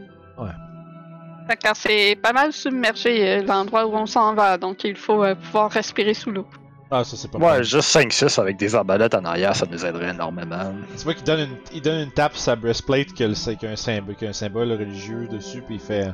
Fait 1.48 1.56
que 1.56 1.68
c'est 1.74 2.16
pas 2.22 2.32
mal 2.32 2.52
submergé 2.52 3.28
euh, 3.28 3.42
l'endroit 3.42 3.84
où 3.86 3.94
on 3.94 4.06
s'en 4.06 4.34
va, 4.34 4.58
donc 4.58 4.84
il 4.84 4.94
faut 4.96 5.24
euh, 5.24 5.34
pouvoir 5.34 5.70
respirer 5.72 6.14
sous 6.14 6.30
l'eau. 6.30 6.46
Ah, 6.88 7.02
ça 7.02 7.16
c'est 7.16 7.28
pas 7.30 7.38
Ouais, 7.38 7.44
mal. 7.54 7.64
juste 7.64 7.92
5-6 7.96 8.38
avec 8.38 8.58
des 8.58 8.74
arbalètes 8.76 9.14
en 9.14 9.24
arrière, 9.24 9.56
ça 9.56 9.66
nous 9.68 9.84
aiderait 9.84 10.10
énormément. 10.10 10.72
Tu 10.96 11.02
vois 11.02 11.14
qu'il 11.14 11.24
donne 11.24 11.40
une, 11.40 11.56
il 11.72 11.82
donne 11.82 12.02
une 12.04 12.12
tape 12.12 12.34
sur 12.34 12.42
sa 12.42 12.54
breastplate 12.54 13.08
qui 13.14 13.24
a, 13.24 13.28
un, 13.28 13.34
symbole, 13.76 14.14
qui 14.14 14.26
a 14.26 14.28
un 14.28 14.32
symbole 14.32 14.70
religieux 14.72 15.26
dessus, 15.26 15.62
puis 15.62 15.76
il 15.76 15.80
fait 15.80 16.10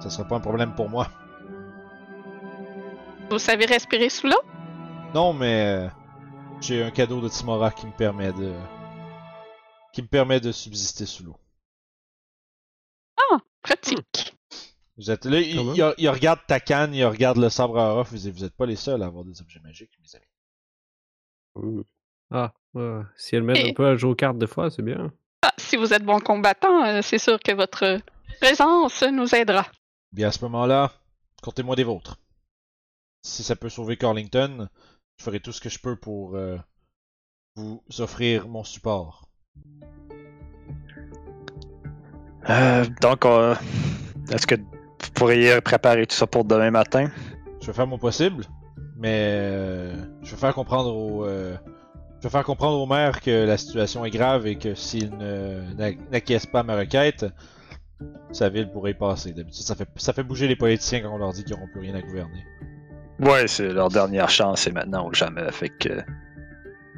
Ça 0.00 0.10
sera 0.10 0.28
pas 0.28 0.36
un 0.36 0.40
problème 0.40 0.74
pour 0.76 0.88
moi. 0.88 1.08
Vous 3.30 3.38
savez 3.38 3.64
respirer 3.66 4.10
sous 4.10 4.26
l'eau? 4.28 4.40
Non, 5.14 5.32
mais 5.32 5.64
euh, 5.66 5.88
j'ai 6.60 6.82
un 6.82 6.90
cadeau 6.90 7.20
de 7.20 7.28
Timora 7.28 7.70
qui 7.70 7.86
me 7.86 7.92
permet 7.92 8.32
de. 8.32 8.54
qui 9.92 10.02
me 10.02 10.06
permet 10.08 10.40
de 10.40 10.52
subsister 10.52 11.06
sous 11.06 11.24
l'eau. 11.24 11.36
Pratique. 13.62 14.34
Vous 14.96 15.10
êtes 15.10 15.26
là, 15.26 15.40
il, 15.40 15.56
Comment? 15.56 15.74
il- 15.74 15.94
il 15.98 16.08
regarde 16.08 16.40
ta 16.46 16.58
canne, 16.58 16.94
il 16.94 17.04
regarde 17.04 17.36
le 17.36 17.50
sabre 17.50 17.78
à 17.78 17.96
off, 17.96 18.10
vous 18.12 18.16
dites, 18.16 18.32
vous 18.34 18.44
êtes 18.44 18.56
pas 18.56 18.64
les 18.66 18.76
seuls 18.76 19.02
à 19.02 19.06
avoir 19.06 19.24
des 19.24 19.40
objets 19.42 19.60
magiques, 19.60 19.90
mes 20.00 20.16
amis. 21.66 21.84
Ah, 22.30 22.54
ouais. 22.74 23.02
si 23.16 23.36
elle 23.36 23.42
m'aide 23.42 23.56
Et- 23.58 23.70
un 23.70 23.74
peu 23.74 23.86
à 23.86 23.96
jouer 23.96 24.12
aux 24.12 24.14
cartes 24.14 24.38
des 24.38 24.46
fois, 24.46 24.70
c'est 24.70 24.80
bien. 24.82 25.12
Ah, 25.42 25.52
si 25.58 25.76
vous 25.76 25.92
êtes 25.92 26.04
bon 26.04 26.18
combattant, 26.20 26.82
euh, 26.84 27.02
c'est 27.02 27.18
sûr 27.18 27.38
que 27.40 27.52
votre 27.52 27.98
présence 28.40 29.02
nous 29.02 29.34
aidera. 29.34 29.66
Bien 30.12 30.28
à 30.28 30.32
ce 30.32 30.42
moment-là, 30.44 30.92
comptez-moi 31.42 31.76
des 31.76 31.84
vôtres. 31.84 32.16
Si 33.22 33.42
ça 33.42 33.54
peut 33.56 33.68
sauver 33.68 33.96
Carlington, 33.98 34.68
je 35.18 35.24
ferai 35.24 35.40
tout 35.40 35.52
ce 35.52 35.60
que 35.60 35.68
je 35.68 35.78
peux 35.78 35.96
pour 35.96 36.36
euh, 36.36 36.56
vous 37.56 37.82
offrir 37.98 38.48
mon 38.48 38.62
support. 38.62 39.28
Euh, 42.48 42.86
donc, 43.02 43.26
euh, 43.26 43.54
est-ce 44.30 44.46
que 44.46 44.54
vous 44.54 45.10
pourriez 45.14 45.60
préparer 45.60 46.06
tout 46.06 46.14
ça 46.14 46.26
pour 46.26 46.44
demain 46.44 46.70
matin? 46.70 47.10
Je 47.60 47.66
vais 47.66 47.72
faire 47.72 47.86
mon 47.88 47.98
possible, 47.98 48.44
mais 48.96 49.32
euh, 49.32 49.94
je 50.22 50.30
vais 50.30 50.36
faire 50.36 50.54
comprendre 50.54 50.94
au, 50.94 51.24
euh, 51.26 51.56
je 52.18 52.22
vais 52.22 52.30
faire 52.30 52.44
comprendre 52.44 52.80
au 52.80 52.86
maire 52.86 53.20
que 53.20 53.44
la 53.44 53.58
situation 53.58 54.04
est 54.04 54.10
grave 54.10 54.46
et 54.46 54.56
que 54.56 54.74
s'il 54.74 55.10
n'acquiesce 56.10 56.46
pas 56.46 56.60
à 56.60 56.62
ma 56.62 56.76
requête, 56.76 57.26
sa 58.30 58.48
ville 58.48 58.70
pourrait 58.70 58.92
y 58.92 58.94
passer. 58.94 59.32
D'habitude, 59.32 59.64
ça 59.64 59.74
fait 59.74 59.88
ça 59.96 60.12
fait 60.12 60.22
bouger 60.22 60.46
les 60.46 60.56
politiciens 60.56 61.00
quand 61.00 61.12
on 61.12 61.18
leur 61.18 61.32
dit 61.32 61.42
qu'ils 61.42 61.56
n'auront 61.56 61.68
plus 61.72 61.80
rien 61.80 61.96
à 61.96 62.02
gouverner. 62.02 62.44
Ouais, 63.20 63.48
c'est 63.48 63.72
leur 63.72 63.88
dernière 63.88 64.30
chance, 64.30 64.62
c'est 64.62 64.72
maintenant 64.72 65.08
ou 65.08 65.14
jamais. 65.14 65.50
Fait 65.52 65.70
que. 65.70 66.00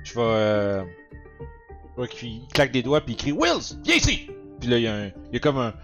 Je 0.05 0.15
vais, 0.15 0.21
euh, 0.21 0.83
je 1.91 1.97
vois 1.97 2.09
qu'il 2.09 2.29
il 2.29 2.49
claque 2.49 2.73
des 2.73 2.83
doigts 2.83 3.01
puis 3.01 3.13
il 3.13 3.17
crie 3.17 3.33
Wills, 3.33 3.79
viens 3.85 3.97
ici. 3.97 4.31
Puis 4.61 4.69
là 4.69 4.79
il 4.79 4.83
y 4.83 4.87
a 4.87 4.95
un, 4.95 5.07
il 5.07 5.35
y 5.35 5.37
a 5.37 5.41
comme 5.41 5.59
un 5.59 5.75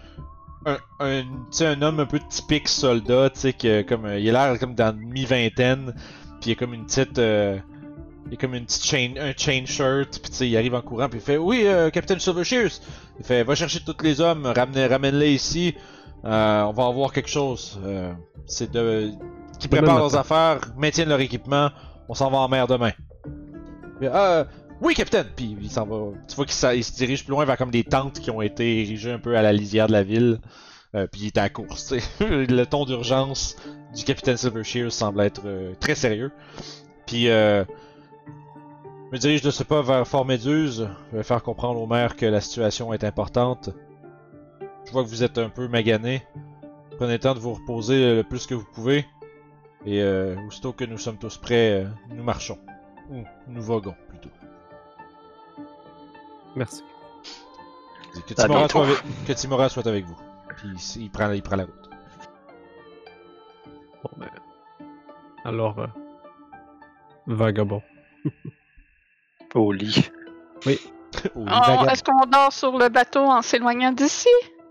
un, 0.66 0.78
un, 0.99 1.23
un 1.61 1.83
homme 1.83 2.00
un 2.00 2.07
peu 2.07 2.19
typique 2.28 2.69
soldat, 2.69 3.31
tu 3.31 3.40
sais, 3.40 3.52
que 3.52 3.83
comme 3.83 4.05
euh, 4.05 4.19
il 4.19 4.28
a 4.35 4.50
l'air 4.50 4.59
comme 4.59 4.75
dans 4.75 4.95
mi-vingtaine, 4.95 5.95
puis 6.40 6.50
il 6.50 6.52
a 6.52 6.55
comme 6.57 6.75
une 6.75 6.87
petite, 6.87 7.19
euh, 7.19 7.59
il 8.26 8.35
a 8.35 8.37
comme 8.37 8.55
une 8.55 8.66
petite 8.66 8.85
chain, 8.85 9.14
un 9.19 9.33
chain 9.37 9.64
shirt, 9.64 10.19
puis 10.21 10.31
tu 10.31 10.37
sais, 10.37 10.49
il 10.49 10.57
arrive 10.57 10.75
en 10.75 10.83
courant, 10.83 11.09
puis 11.09 11.21
il 11.21 11.25
fait 11.25 11.37
oui, 11.37 11.62
euh, 11.66 11.90
Capitaine 11.90 12.19
Silvershears, 12.19 12.81
il 13.21 13.25
fait 13.25 13.45
va 13.45 13.55
chercher 13.55 13.81
tous 13.81 14.02
les 14.02 14.21
hommes, 14.21 14.47
ramène, 14.47 14.90
ramène-les 14.90 15.33
ici, 15.33 15.75
euh, 16.25 16.62
on 16.62 16.73
va 16.73 16.87
avoir 16.87 17.12
quelque 17.12 17.31
chose, 17.31 17.78
c'est 18.47 18.73
de, 18.73 19.12
qui 19.59 19.69
préparent 19.69 19.99
leurs 19.99 20.17
affaires, 20.17 20.61
maintiennent 20.77 21.09
leur 21.09 21.21
équipement, 21.21 21.71
on 22.09 22.15
s'en 22.15 22.31
va 22.31 22.39
en 22.39 22.49
mer 22.49 22.67
demain. 22.67 22.93
Ah, 24.13 24.45
oui, 24.81 24.95
capitaine! 24.95 25.27
Puis 25.35 25.57
il 25.61 25.71
s'en 25.71 25.87
va. 25.87 26.13
Tu 26.29 26.37
vois 26.37 26.45
qu'il 26.45 26.85
se 26.85 26.97
dirige 26.97 27.25
plus 27.25 27.31
loin 27.31 27.45
vers 27.45 27.57
comme 27.57 27.71
des 27.71 27.85
tentes 27.85 28.21
qui 28.21 28.31
ont 28.31 28.43
été 28.43 28.83
érigées 28.83 29.13
un 29.13 29.19
peu 29.19 29.37
à 29.37 29.43
la 29.43 29.53
lisière 29.53 29.87
de 29.87 29.93
la 29.93 30.03
ville. 30.03 30.41
Euh, 30.95 31.07
puis 31.07 31.23
il 31.23 31.27
est 31.29 31.39
à 31.39 31.43
la 31.43 31.49
course. 31.49 31.95
Le 32.21 32.65
ton 32.65 32.85
d'urgence 32.85 33.57
du 33.95 34.05
capitaine 34.05 34.37
Silvershears 34.37 34.93
semble 34.93 35.21
être 35.23 35.43
euh, 35.47 35.75
très 35.81 35.95
sérieux. 35.95 36.31
Puis 37.07 37.29
euh, 37.29 37.65
me 39.13 39.19
dirige 39.19 39.43
de 39.43 39.51
ce 39.51 39.63
pas 39.63 39.83
vers 39.83 40.07
Fort 40.07 40.27
Méduse. 40.27 40.89
Je 41.13 41.17
vais 41.17 41.23
faire 41.23 41.43
comprendre 41.43 41.81
au 41.81 41.87
maire 41.87 42.17
que 42.17 42.27
la 42.27 42.41
situation 42.41 42.93
est 42.93 43.05
importante. 43.05 43.71
Je 44.85 44.93
vois 44.93 45.03
que 45.03 45.09
vous 45.09 45.23
êtes 45.23 45.39
un 45.39 45.49
peu 45.49 45.69
magané. 45.69 46.23
Prenez 46.99 47.15
le 47.15 47.19
temps 47.19 47.35
de 47.35 47.41
vous 47.41 47.55
reposer 47.55 48.17
le 48.17 48.23
plus 48.23 48.47
que 48.47 48.55
vous 48.55 48.67
pouvez. 48.75 49.07
Et 49.87 50.02
euh, 50.02 50.35
aussitôt 50.49 50.73
que 50.73 50.85
nous 50.85 50.99
sommes 50.99 51.16
tous 51.19 51.37
prêts, 51.38 51.85
euh, 51.85 51.88
nous 52.11 52.25
marchons. 52.25 52.59
Ou 53.11 53.23
nous 53.47 53.62
voguons 53.62 53.95
plutôt. 54.09 54.31
Merci. 56.57 56.83
Que 58.26 58.33
À 58.33 58.45
Timora, 58.45 58.59
bientôt. 58.61 58.69
soit 58.73 58.83
avec, 58.87 59.25
que 59.26 59.33
Timora 59.33 59.69
soit 59.69 59.87
avec 59.87 60.05
vous. 60.07 60.16
Puis 60.57 60.69
il, 60.97 61.02
il 61.02 61.11
prend, 61.11 61.31
il 61.31 61.43
prend 61.43 61.57
la 61.57 61.64
route. 61.64 61.90
Bon, 64.02 64.11
ben. 64.16 64.28
Alors, 65.45 65.78
euh, 65.78 65.87
vagabond. 67.26 67.83
Au 69.55 69.71
lit. 69.73 70.11
Au 70.66 70.71
Oh. 71.35 71.87
Est-ce 71.90 72.02
qu'on 72.05 72.26
dort 72.26 72.52
sur 72.52 72.76
le 72.76 72.88
bateau 72.90 73.21
en 73.21 73.40
s'éloignant 73.40 73.93
d'ici? 73.93 74.28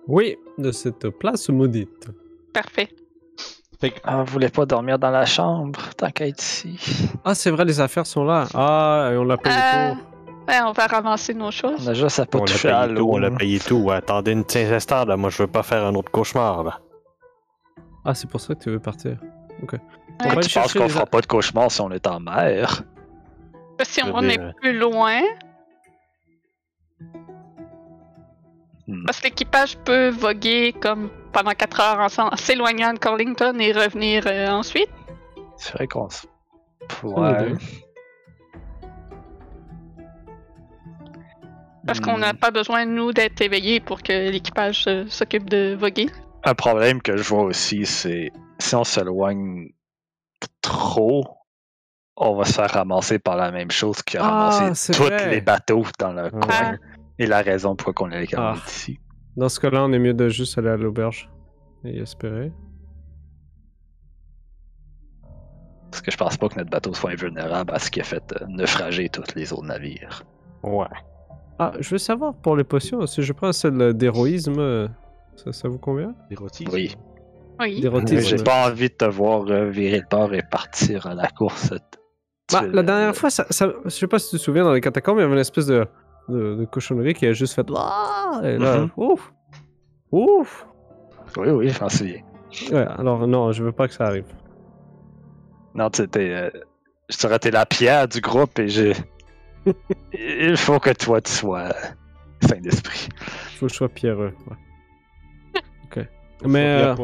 Oui, 0.08 0.38
de 0.60 0.72
cette 0.72 1.10
place 1.10 1.50
maudite. 1.50 2.08
Parfait. 2.54 2.90
Fait 3.80 3.92
que, 3.92 4.00
Ah, 4.04 4.18
vous 4.18 4.26
voulez 4.32 4.50
pas 4.50 4.66
dormir 4.66 4.98
dans 5.00 5.10
la 5.12 5.26
chambre, 5.26 5.80
tant 5.98 6.10
qu'à 6.10 6.28
être 6.28 6.42
ici. 6.42 6.80
Ah, 7.24 7.36
c'est 7.36 7.52
vrai, 7.52 7.66
les 7.66 7.80
affaires 7.80 8.06
sont 8.06 8.24
là. 8.24 8.46
Ah, 8.54 9.10
on 9.14 9.24
l'a 9.26 9.38
payé 9.38 9.56
Euh, 9.56 9.94
pour. 9.96 10.04
Ouais, 10.48 10.62
on 10.64 10.72
va 10.72 10.86
ramasser 10.88 11.34
nos 11.34 11.46
On 11.48 11.52
choses. 11.52 11.90
a 11.90 11.94
juste 11.94 12.20
à 12.20 12.26
pas 12.26 12.38
On 12.38 12.42
l'a 12.46 12.52
toucher 12.52 12.70
à 12.70 12.84
payé 12.84 12.94
tout, 12.96 13.00
l'eau. 13.02 13.10
on 13.14 13.18
l'a 13.18 13.32
payé 13.32 13.60
tout. 13.60 13.90
Attendez 13.92 14.32
une 14.32 14.44
petite 14.44 14.72
instant, 14.72 15.04
là. 15.06 15.18
Moi, 15.18 15.30
je 15.30 15.42
veux 15.44 15.48
pas 15.48 15.64
faire 15.64 15.84
un 15.86 15.94
autre 15.96 16.12
cauchemar, 16.12 16.64
là. 16.64 16.80
Ah, 18.06 18.14
c'est 18.14 18.30
pour 18.30 18.40
ça 18.40 18.54
que 18.54 18.64
tu 18.64 18.70
veux 18.70 18.80
partir. 18.80 19.18
Ok. 19.64 19.74
On 20.24 20.30
Ouais. 20.30 20.40
Tu 20.42 20.54
penses 20.58 20.74
qu'on 20.74 20.84
les 20.84 20.90
fera 20.90 21.06
pas 21.06 21.20
de 21.22 21.26
cauchemar 21.26 21.70
si 21.72 21.82
on 21.82 21.90
est 21.92 22.06
en 22.08 22.20
mer? 22.20 22.84
Si 23.84 24.02
on 24.04 24.22
est 24.22 24.38
dire- 24.38 24.54
plus 24.62 24.78
loin, 24.78 25.20
Hmm. 28.88 29.04
parce 29.06 29.20
que 29.20 29.26
l'équipage 29.26 29.78
peut 29.80 30.10
voguer 30.10 30.72
comme 30.80 31.10
pendant 31.36 31.52
4 31.52 31.80
heures 31.82 32.00
ensemble, 32.00 32.30
en 32.34 32.38
s'éloignant 32.38 32.94
de 32.94 33.00
Carlington 33.00 33.54
et 33.60 33.74
revenir 33.74 34.24
euh, 34.26 34.48
ensuite. 34.50 34.90
C'est 35.58 35.74
vrai 35.74 35.88
qu'on 35.88 36.10
se. 36.10 36.26
Parce 41.86 42.00
qu'on 42.00 42.18
n'a 42.18 42.34
Hmm. 42.34 42.38
pas 42.38 42.52
besoin, 42.52 42.86
nous, 42.86 43.12
d'être 43.12 43.42
éveillés 43.42 43.80
pour 43.80 44.02
que 44.02 44.32
l'équipage 44.32 44.86
euh, 44.88 45.06
s'occupe 45.08 45.50
de 45.50 45.76
voguer. 45.80 46.08
Un 46.44 46.56
problème 46.56 47.02
que 47.02 47.16
je 47.18 47.24
vois 47.24 47.44
aussi, 47.44 47.86
c'est 47.86 48.32
si 48.60 48.76
on 48.76 48.84
s'éloigne 48.84 49.70
trop, 50.62 51.24
on 52.18 52.36
va 52.36 52.46
se 52.46 52.54
faire 52.54 52.72
ramasser 52.72 53.20
par 53.20 53.36
la 53.36 53.52
même 53.52 53.72
chose 53.72 54.02
qui 54.02 54.18
a 54.18 54.22
Ah, 54.24 54.30
ramassé 54.30 54.76
c'est 54.76 54.94
tous 54.94 55.10
les 55.30 55.42
bateaux 55.42 55.86
dans 56.00 56.14
le 56.14 56.30
coin. 56.32 56.42
Ah. 56.50 56.76
Et 57.20 57.28
la 57.28 57.42
raison 57.42 57.76
pourquoi 57.76 58.08
on 58.08 58.12
est 58.12 58.28
Ah. 58.38 58.56
ici. 58.68 59.00
Dans 59.38 59.50
ce 59.50 59.60
cas-là, 59.60 59.84
on 59.84 59.92
est 59.92 60.00
mieux 60.00 60.14
de 60.14 60.30
juste 60.30 60.58
aller 60.58 60.70
à 60.70 60.78
l'auberge 60.78 61.30
et 61.84 61.98
espérer. 62.00 62.52
Parce 65.92 66.02
que 66.02 66.12
je 66.12 66.18
pense 66.18 66.38
pas 66.38 66.50
que 66.50 66.56
notre 66.56 66.70
bateau 66.70 66.94
soit 66.94 67.12
invulnérable 67.12 67.74
à 67.74 67.80
ce 67.80 67.90
qui 67.90 68.02
a 68.02 68.04
fait 68.04 68.24
euh, 68.42 68.46
naufrager 68.48 69.08
tous 69.10 69.24
les 69.36 69.54
autres 69.54 69.66
navires. 69.66 70.24
Ouais. 70.64 70.86
Ah, 71.60 71.74
je 71.80 71.90
veux 71.90 71.98
savoir 71.98 72.34
pour 72.34 72.56
les 72.58 72.64
potions, 72.66 73.06
si 73.06 73.22
je 73.24 73.32
prends 73.34 73.54
celle 73.54 73.94
d'héroïsme, 73.94 74.60
euh, 74.60 74.88
ça, 75.36 75.54
ça 75.54 75.68
vous 75.70 75.78
convient? 75.78 76.14
Rôtis. 76.36 76.66
Oui. 76.72 76.96
Oui. 77.60 77.80
D'érotisme. 77.80 78.16
Mais 78.16 78.22
j'ai 78.38 78.44
pas 78.44 78.70
envie 78.70 78.90
de 78.90 78.94
te 78.96 79.06
voir 79.06 79.46
euh, 79.50 79.70
virer 79.70 80.00
le 80.00 80.06
bord 80.10 80.34
et 80.34 80.42
partir 80.52 81.08
à 81.08 81.14
la 81.14 81.28
course. 81.30 81.74
Bah, 82.52 82.64
la 82.68 82.84
dernière 82.84 83.16
fois, 83.16 83.30
ça, 83.30 83.46
ça- 83.50 83.72
je 83.86 83.90
sais 83.90 84.08
pas 84.08 84.20
si 84.20 84.32
tu 84.32 84.38
te 84.38 84.42
souviens, 84.42 84.66
dans 84.66 84.74
les 84.74 84.82
catacombes, 84.82 85.18
il 85.18 85.22
y 85.22 85.24
avait 85.24 85.34
une 85.34 85.40
espèce 85.40 85.66
de, 85.68 85.88
de, 86.30 86.56
de 86.56 86.66
cochonnerie 86.66 87.14
qui 87.14 87.26
a 87.28 87.34
juste 87.34 87.54
fait. 87.54 87.66
Ah 87.76 88.42
Et 88.44 88.58
là, 88.58 88.78
Mhm. 88.82 88.90
ouf 88.98 89.34
Ouf 90.12 90.68
Oui, 91.38 91.50
oui, 91.50 91.70
je 91.70 91.80
m'en 91.82 91.90
souviens. 91.90 92.22
Ouais, 92.72 92.86
alors 92.98 93.28
non, 93.28 93.52
je 93.52 93.64
veux 93.64 93.72
pas 93.72 93.88
que 93.88 93.94
ça 93.94 94.06
arrive. 94.08 94.26
Non, 95.74 95.90
tu 95.90 96.02
euh, 96.16 96.50
je 97.10 97.18
dirais 97.18 97.40
t'es 97.40 97.52
la 97.52 97.66
pierre 97.66 98.08
du 98.08 98.22
groupe 98.22 98.58
et 98.60 98.68
j'ai. 98.70 98.94
Il 100.14 100.56
faut 100.58 100.80
que 100.80 100.92
toi 100.92 101.20
tu 101.22 101.32
sois 101.32 101.74
sain 102.42 102.60
d'esprit. 102.62 103.10
Faut 103.58 103.66
que 103.66 103.72
je 103.72 103.78
sois 103.78 103.90
pierreux. 103.90 104.34
ouais. 104.48 105.62
ok. 106.02 106.08
Faut 106.42 106.48
Mais. 106.48 106.82
euh, 106.82 106.96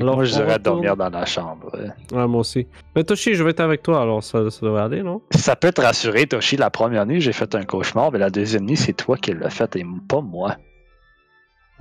Alors, 0.00 0.16
moi 0.16 0.24
je 0.24 0.34
on 0.34 0.36
dirais 0.44 0.58
dormir 0.58 0.96
dans 0.96 1.08
la 1.10 1.24
chambre. 1.24 1.70
ouais. 1.74 2.16
Ouais, 2.16 2.26
moi 2.26 2.40
aussi. 2.40 2.66
Mais 2.94 3.04
Toshi, 3.04 3.34
je 3.34 3.42
vais 3.44 3.50
être 3.50 3.60
avec 3.60 3.82
toi, 3.82 4.02
alors 4.02 4.22
ça, 4.22 4.50
ça 4.50 4.66
devrait 4.66 4.82
aller, 4.82 5.02
non? 5.02 5.22
Ça 5.30 5.56
peut 5.56 5.72
te 5.72 5.80
rassurer, 5.80 6.26
Toshi, 6.26 6.56
la 6.56 6.70
première 6.70 7.06
nuit 7.06 7.20
j'ai 7.20 7.32
fait 7.32 7.54
un 7.54 7.62
cauchemar, 7.64 8.12
mais 8.12 8.18
la 8.18 8.30
deuxième 8.30 8.64
nuit 8.64 8.76
c'est 8.76 8.92
toi 8.92 9.16
qui 9.16 9.32
l'as 9.32 9.50
fait 9.50 9.74
et 9.76 9.84
pas 10.08 10.20
moi. 10.20 10.56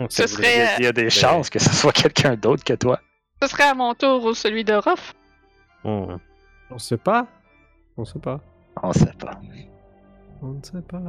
Ce 0.09 0.27
serait, 0.27 0.75
Il 0.79 0.83
y 0.83 0.87
a 0.87 0.91
des 0.91 1.09
chances 1.09 1.49
que 1.49 1.59
ce 1.59 1.73
soit 1.73 1.93
quelqu'un 1.93 2.35
d'autre 2.35 2.63
que 2.63 2.73
toi. 2.73 2.99
ce 3.41 3.47
serait 3.47 3.63
à 3.69 3.73
mon 3.73 3.93
tour 3.93 4.23
ou 4.25 4.33
celui 4.33 4.63
de 4.65 4.73
Ruff. 4.73 5.13
Hmm. 5.83 6.17
On 6.71 6.77
sait 6.77 6.97
pas. 6.97 7.27
On 7.97 8.03
sait 8.03 8.19
pas. 8.19 8.41
On 8.83 8.91
sait 8.91 9.13
pas. 9.17 9.39
On 10.41 10.47
ne 10.47 10.61
sait 10.61 10.81
pas. 10.81 11.01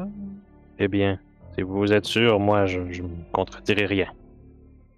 Eh 0.78 0.86
bien, 0.86 1.18
si 1.56 1.62
vous 1.62 1.92
êtes 1.92 2.04
sûr, 2.04 2.38
moi, 2.38 2.66
je, 2.66 2.78
je 2.92 3.02
ne 3.02 3.08
contredirai 3.32 3.86
rien. 3.86 4.06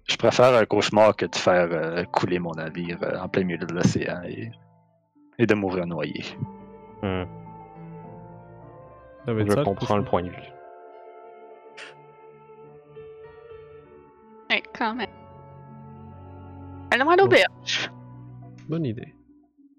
Je 0.09 0.17
préfère 0.17 0.55
un 0.55 0.65
cauchemar 0.65 1.15
que 1.15 1.25
de 1.27 1.35
faire 1.35 1.69
euh, 1.71 2.03
couler 2.05 2.39
mon 2.39 2.51
navire 2.53 2.97
euh, 3.03 3.19
en 3.19 3.29
plein 3.29 3.43
milieu 3.43 3.65
de 3.65 3.73
l'océan 3.73 4.21
et 4.25 4.51
et 5.37 5.45
de 5.45 5.53
mourir 5.53 5.85
noyé. 5.85 6.25
Hmm, 7.01 7.23
Ça 9.25 9.33
Je 9.37 9.51
ça, 9.51 9.63
comprends 9.63 9.97
le 9.97 10.03
point 10.03 10.23
de 10.23 10.29
vue. 10.29 10.35
Ouais, 14.49 14.63
quand 14.77 14.95
même. 14.95 15.07
Allons 16.91 17.09
à 17.09 17.15
l'auberge. 17.15 17.91
Bonne 18.67 18.85
idée. 18.85 19.13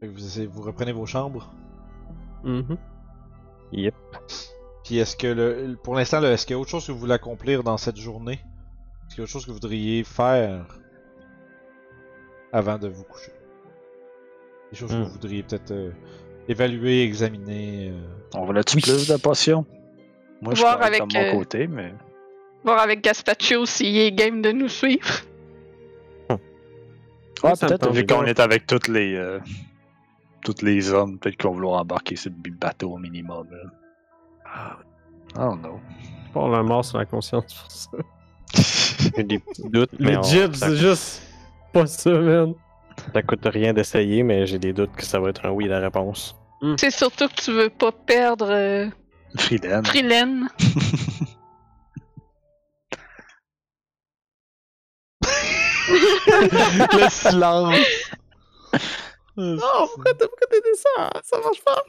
Vous, 0.00 0.48
vous 0.50 0.62
reprenez 0.62 0.92
vos 0.92 1.06
chambres? 1.06 1.52
Mhm. 2.44 2.78
Yep. 3.72 3.94
Puis 4.84 4.98
est-ce 4.98 5.16
que 5.16 5.26
le, 5.26 5.76
pour 5.82 5.94
l'instant, 5.94 6.22
est-ce 6.22 6.46
qu'il 6.46 6.54
y 6.54 6.56
a 6.56 6.60
autre 6.60 6.70
chose 6.70 6.86
que 6.86 6.92
vous 6.92 6.98
voulez 6.98 7.12
accomplir 7.14 7.62
dans 7.64 7.76
cette 7.76 7.98
journée? 7.98 8.40
Autre 9.18 9.26
chose 9.26 9.42
que 9.44 9.48
vous 9.50 9.54
voudriez 9.54 10.02
faire 10.04 10.64
avant 12.52 12.78
de 12.78 12.88
vous 12.88 13.04
coucher 13.04 13.32
Des 14.70 14.76
choses 14.78 14.90
que 14.90 14.96
Hmm. 14.96 15.02
vous 15.04 15.10
voudriez 15.10 15.42
peut-être 15.42 15.72
euh, 15.72 15.92
évaluer, 16.48 17.02
examiner. 17.02 17.90
euh. 17.90 18.00
On 18.34 18.44
va 18.46 18.52
là-dessus 18.54 18.76
Oui. 18.76 18.82
plus 18.82 19.08
de 19.08 19.16
potions? 19.16 19.66
Moi, 20.40 20.54
je 20.54 20.60
Voir 20.60 20.76
suis 20.78 20.84
avec, 20.86 21.00
de 21.08 21.14
mon 21.18 21.24
euh, 21.24 21.32
côté, 21.32 21.66
mais... 21.66 21.92
Voir 22.64 22.78
avec 22.80 23.02
Gaspaccio 23.02 23.66
s'il 23.66 23.96
est 23.98 24.12
game 24.12 24.40
de 24.42 24.52
nous 24.52 24.68
suivre. 24.68 25.08
Ouais, 26.30 27.50
me 27.52 27.56
peut-être, 27.56 27.90
vu 27.90 28.06
qu'on 28.06 28.24
est 28.24 28.38
avec 28.40 28.66
tous 28.66 28.88
les... 28.88 29.14
euh, 29.16 29.38
tous 30.44 30.62
les 30.62 30.92
hommes, 30.92 31.18
peut-être 31.18 31.36
qu'on 31.40 31.48
va 31.50 31.54
vouloir 31.54 31.80
embarquer 31.80 32.16
sur 32.16 32.30
le 32.44 32.50
bateau 32.52 32.92
au 32.92 32.98
minimum. 32.98 33.46
Là. 33.50 33.70
Ah, 34.46 34.78
I 35.34 35.38
don't 35.38 35.60
know. 35.60 35.80
Pas 36.32 36.48
la 36.48 36.62
mort 36.62 36.84
sur 36.84 36.96
la 36.98 37.04
conscience 37.06 37.52
pour 37.54 37.70
ça. 37.70 37.90
J'ai 38.54 39.24
des 39.24 39.38
petits 39.38 39.68
doutes, 39.68 39.90
mais 39.98 40.16
Legit, 40.16 40.54
ça, 40.54 40.68
c'est 40.68 40.76
juste 40.76 41.22
pas 41.72 41.86
ça, 41.86 42.10
man. 42.10 42.54
ça 43.12 43.22
coûte 43.22 43.44
rien 43.44 43.72
d'essayer, 43.72 44.22
mais 44.22 44.46
j'ai 44.46 44.58
des 44.58 44.72
doutes 44.72 44.94
que 44.96 45.04
ça 45.04 45.20
va 45.20 45.30
être 45.30 45.46
un 45.46 45.50
oui 45.50 45.68
la 45.68 45.78
réponse. 45.80 46.36
C'est 46.76 46.90
surtout 46.90 47.28
que 47.28 47.34
tu 47.34 47.52
veux 47.52 47.70
pas 47.70 47.92
perdre 47.92 48.50
euh, 48.50 48.86
Frieden. 49.36 49.84
Frilène. 49.84 50.48
le 55.90 57.10
silence. 57.10 57.76
Non, 59.36 59.56
pourquoi 59.94 60.14
t'as 60.14 60.26
pourquoi 60.26 60.46
t'as 60.50 60.60
dit 60.60 60.76
ça? 60.76 61.10
Ça 61.22 61.38
marche 61.40 61.62
pas. 61.64 61.82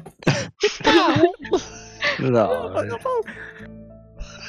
Non, 2.20 2.74
ouais. 2.76 2.90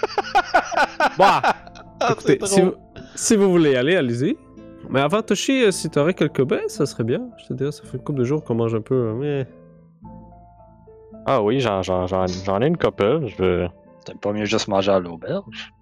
Bah, 1.19 1.43
Ah, 2.01 2.12
écoutez, 2.12 2.38
si 2.45 2.61
vous, 2.61 2.75
si 3.15 3.37
vous 3.37 3.51
voulez 3.51 3.73
y 3.73 3.77
aller, 3.77 3.97
allez-y. 3.97 4.37
Mais 4.88 5.01
avant, 5.01 5.23
Toshi, 5.23 5.65
euh, 5.65 5.71
si 5.71 5.88
t'aurais 5.91 6.15
quelques 6.15 6.43
bains, 6.45 6.67
ça 6.69 6.87
serait 6.87 7.05
bien. 7.05 7.29
Je 7.38 7.47
te 7.49 7.53
dirais, 7.55 7.73
ça 7.73 7.83
fait 7.85 7.97
une 7.99 8.03
couple 8.05 8.19
de 8.21 8.25
jours 8.25 8.43
qu'on 8.45 8.55
mange 8.55 8.75
un 8.75 8.81
peu, 8.81 9.11
hein, 9.11 9.17
mais... 9.19 9.47
Ah 11.27 11.43
oui, 11.43 11.61
j'en, 11.61 11.83
j'en, 11.83 12.07
j'en, 12.07 12.27
j'en 12.27 12.61
ai 12.61 12.67
une 12.67 12.77
couple. 12.77 13.27
Je 13.27 13.37
veux... 13.37 13.69
C'était 14.01 14.19
pas 14.19 14.33
mieux 14.33 14.45
juste 14.45 14.67
manger 14.69 14.91
à 14.93 14.99
l'auberge? 15.01 15.73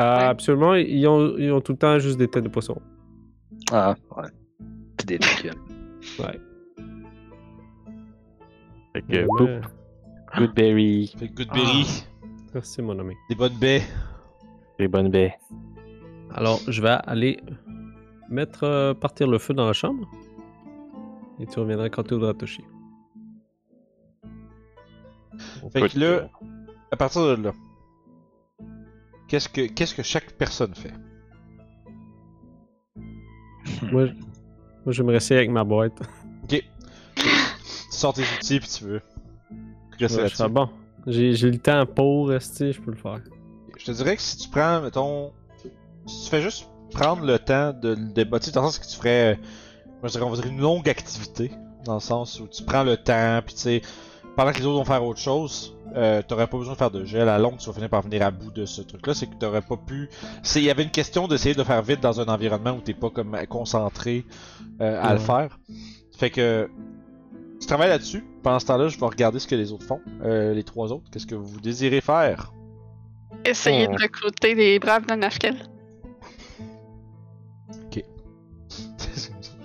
Euh, 0.00 0.16
Ouais. 0.18 0.24
Absolument, 0.24 0.74
ils 0.74 1.06
ont, 1.06 1.34
ils 1.38 1.52
ont 1.52 1.60
tout 1.60 1.72
le 1.72 1.78
temps 1.78 1.98
juste 1.98 2.18
des 2.18 2.26
têtes 2.26 2.44
de 2.44 2.48
poisson. 2.48 2.80
Ah, 3.70 3.94
ouais. 4.16 4.28
Puis 4.96 5.06
des 5.06 5.18
légumes. 5.18 5.60
Ouais. 6.18 6.40
Fait 8.94 9.02
que, 9.02 9.12
Ouais. 9.12 9.26
boop, 9.26 9.66
Goodberry, 10.36 11.14
Fait 11.18 11.28
que 11.28 11.34
Goodberry, 11.34 12.04
Merci, 12.54 12.82
mon 12.82 12.98
ami. 12.98 13.14
des 13.28 13.34
bonnes 13.34 13.56
baies. 13.58 13.82
les 14.78 14.88
bonnes 14.88 15.10
baies. 15.10 15.38
Alors, 16.34 16.60
je 16.68 16.80
vais 16.82 16.96
aller 17.06 17.40
mettre 18.28 18.64
euh, 18.64 18.94
partir 18.94 19.26
le 19.28 19.38
feu 19.38 19.54
dans 19.54 19.66
la 19.66 19.72
chambre. 19.72 20.08
Et 21.38 21.46
tu 21.46 21.58
reviendras 21.58 21.88
quand 21.88 22.02
tu 22.02 22.14
voudras, 22.14 22.34
Toshi. 22.34 22.62
Fait 25.72 25.88
que 25.88 25.98
là, 25.98 26.28
à 26.90 26.96
partir 26.96 27.22
de 27.36 27.42
là, 27.42 27.52
qu'est-ce 29.28 29.48
que 29.48 29.66
qu'est-ce 29.68 29.94
que 29.94 30.02
chaque 30.02 30.32
personne 30.32 30.74
fait? 30.74 30.92
Moi, 33.92 34.06
je- 34.06 34.12
moi, 34.12 34.92
je 34.92 35.02
vais 35.02 35.06
me 35.08 35.12
rester 35.12 35.36
avec 35.36 35.50
ma 35.50 35.62
boîte. 35.64 36.00
Ok. 36.44 36.62
tu 37.16 37.26
sors 37.90 38.14
tes 38.14 38.22
outils 38.22 38.60
puis 38.60 38.68
tu 38.68 38.84
veux. 38.84 39.02
Ouais, 40.00 40.08
fais, 40.08 40.48
bon, 40.48 40.70
j'ai 41.06 41.50
le 41.50 41.58
temps 41.58 41.86
pour 41.86 42.28
rester, 42.28 42.72
je 42.72 42.80
peux 42.80 42.90
le 42.90 42.96
faire. 42.96 43.20
Je 43.78 43.84
te 43.84 43.90
dirais 43.92 44.16
que 44.16 44.22
si 44.22 44.36
tu 44.36 44.48
prends, 44.48 44.80
mettons, 44.80 45.32
si 46.06 46.24
tu 46.24 46.30
fais 46.30 46.42
juste 46.42 46.68
prendre 46.90 47.24
le 47.24 47.38
temps 47.38 47.72
de 47.72 47.90
le 47.90 48.12
débattre, 48.12 48.50
dans 48.52 48.62
le 48.62 48.66
sens 48.68 48.78
que 48.78 48.86
tu 48.86 48.96
ferais, 48.96 49.34
euh, 49.34 49.36
moi 50.00 50.08
je 50.08 50.12
dirais, 50.12 50.24
on 50.24 50.30
va 50.30 50.36
dire 50.36 50.50
une 50.50 50.60
longue 50.60 50.88
activité, 50.88 51.50
dans 51.84 51.94
le 51.94 52.00
sens 52.00 52.40
où 52.40 52.48
tu 52.48 52.62
prends 52.64 52.82
le 52.82 52.96
temps, 52.96 53.40
puis 53.44 53.54
tu 53.54 53.60
sais, 53.60 53.82
pendant 54.36 54.52
que 54.52 54.58
les 54.58 54.66
autres 54.66 54.78
vont 54.78 54.84
faire 54.84 55.04
autre 55.04 55.20
chose, 55.20 55.76
euh, 55.96 56.22
t'aurais 56.26 56.46
pas 56.46 56.56
besoin 56.56 56.74
de 56.74 56.78
faire 56.78 56.90
de 56.90 57.04
gel 57.04 57.28
à 57.28 57.38
longue, 57.38 57.58
tu 57.58 57.66
vas 57.66 57.72
finir 57.72 57.88
par 57.88 58.02
venir 58.02 58.22
à 58.22 58.30
bout 58.30 58.50
de 58.50 58.64
ce 58.64 58.82
truc-là, 58.82 59.14
c'est 59.14 59.26
que 59.26 59.34
t'aurais 59.34 59.62
pas 59.62 59.76
pu, 59.76 60.08
il 60.56 60.62
y 60.62 60.70
avait 60.70 60.82
une 60.82 60.90
question 60.90 61.26
d'essayer 61.26 61.54
de 61.54 61.58
le 61.58 61.64
faire 61.64 61.82
vite 61.82 62.00
dans 62.00 62.20
un 62.20 62.26
environnement 62.26 62.72
où 62.72 62.80
t'es 62.80 62.94
pas 62.94 63.10
comme 63.10 63.36
concentré 63.48 64.24
euh, 64.80 65.00
à 65.02 65.14
le 65.14 65.20
faire. 65.20 65.58
Fait 66.16 66.30
que 66.30 66.68
tu 67.60 67.66
travailles 67.66 67.88
là-dessus. 67.88 68.24
Pendant 68.42 68.58
ce 68.58 68.66
temps-là, 68.66 68.88
je 68.88 68.98
vais 68.98 69.06
regarder 69.06 69.38
ce 69.38 69.46
que 69.46 69.54
les 69.54 69.72
autres 69.72 69.84
font, 69.86 70.00
euh, 70.24 70.54
les 70.54 70.64
trois 70.64 70.92
autres. 70.92 71.04
Qu'est-ce 71.12 71.26
que 71.26 71.34
vous 71.34 71.60
désirez 71.60 72.00
faire? 72.00 72.52
Essayer 73.44 73.86
Oh. 73.88 73.94
de 73.96 74.02
recruter 74.02 74.54
des 74.54 74.78
braves 74.78 75.06
de 75.06 75.14
Nashkel. 75.14 75.56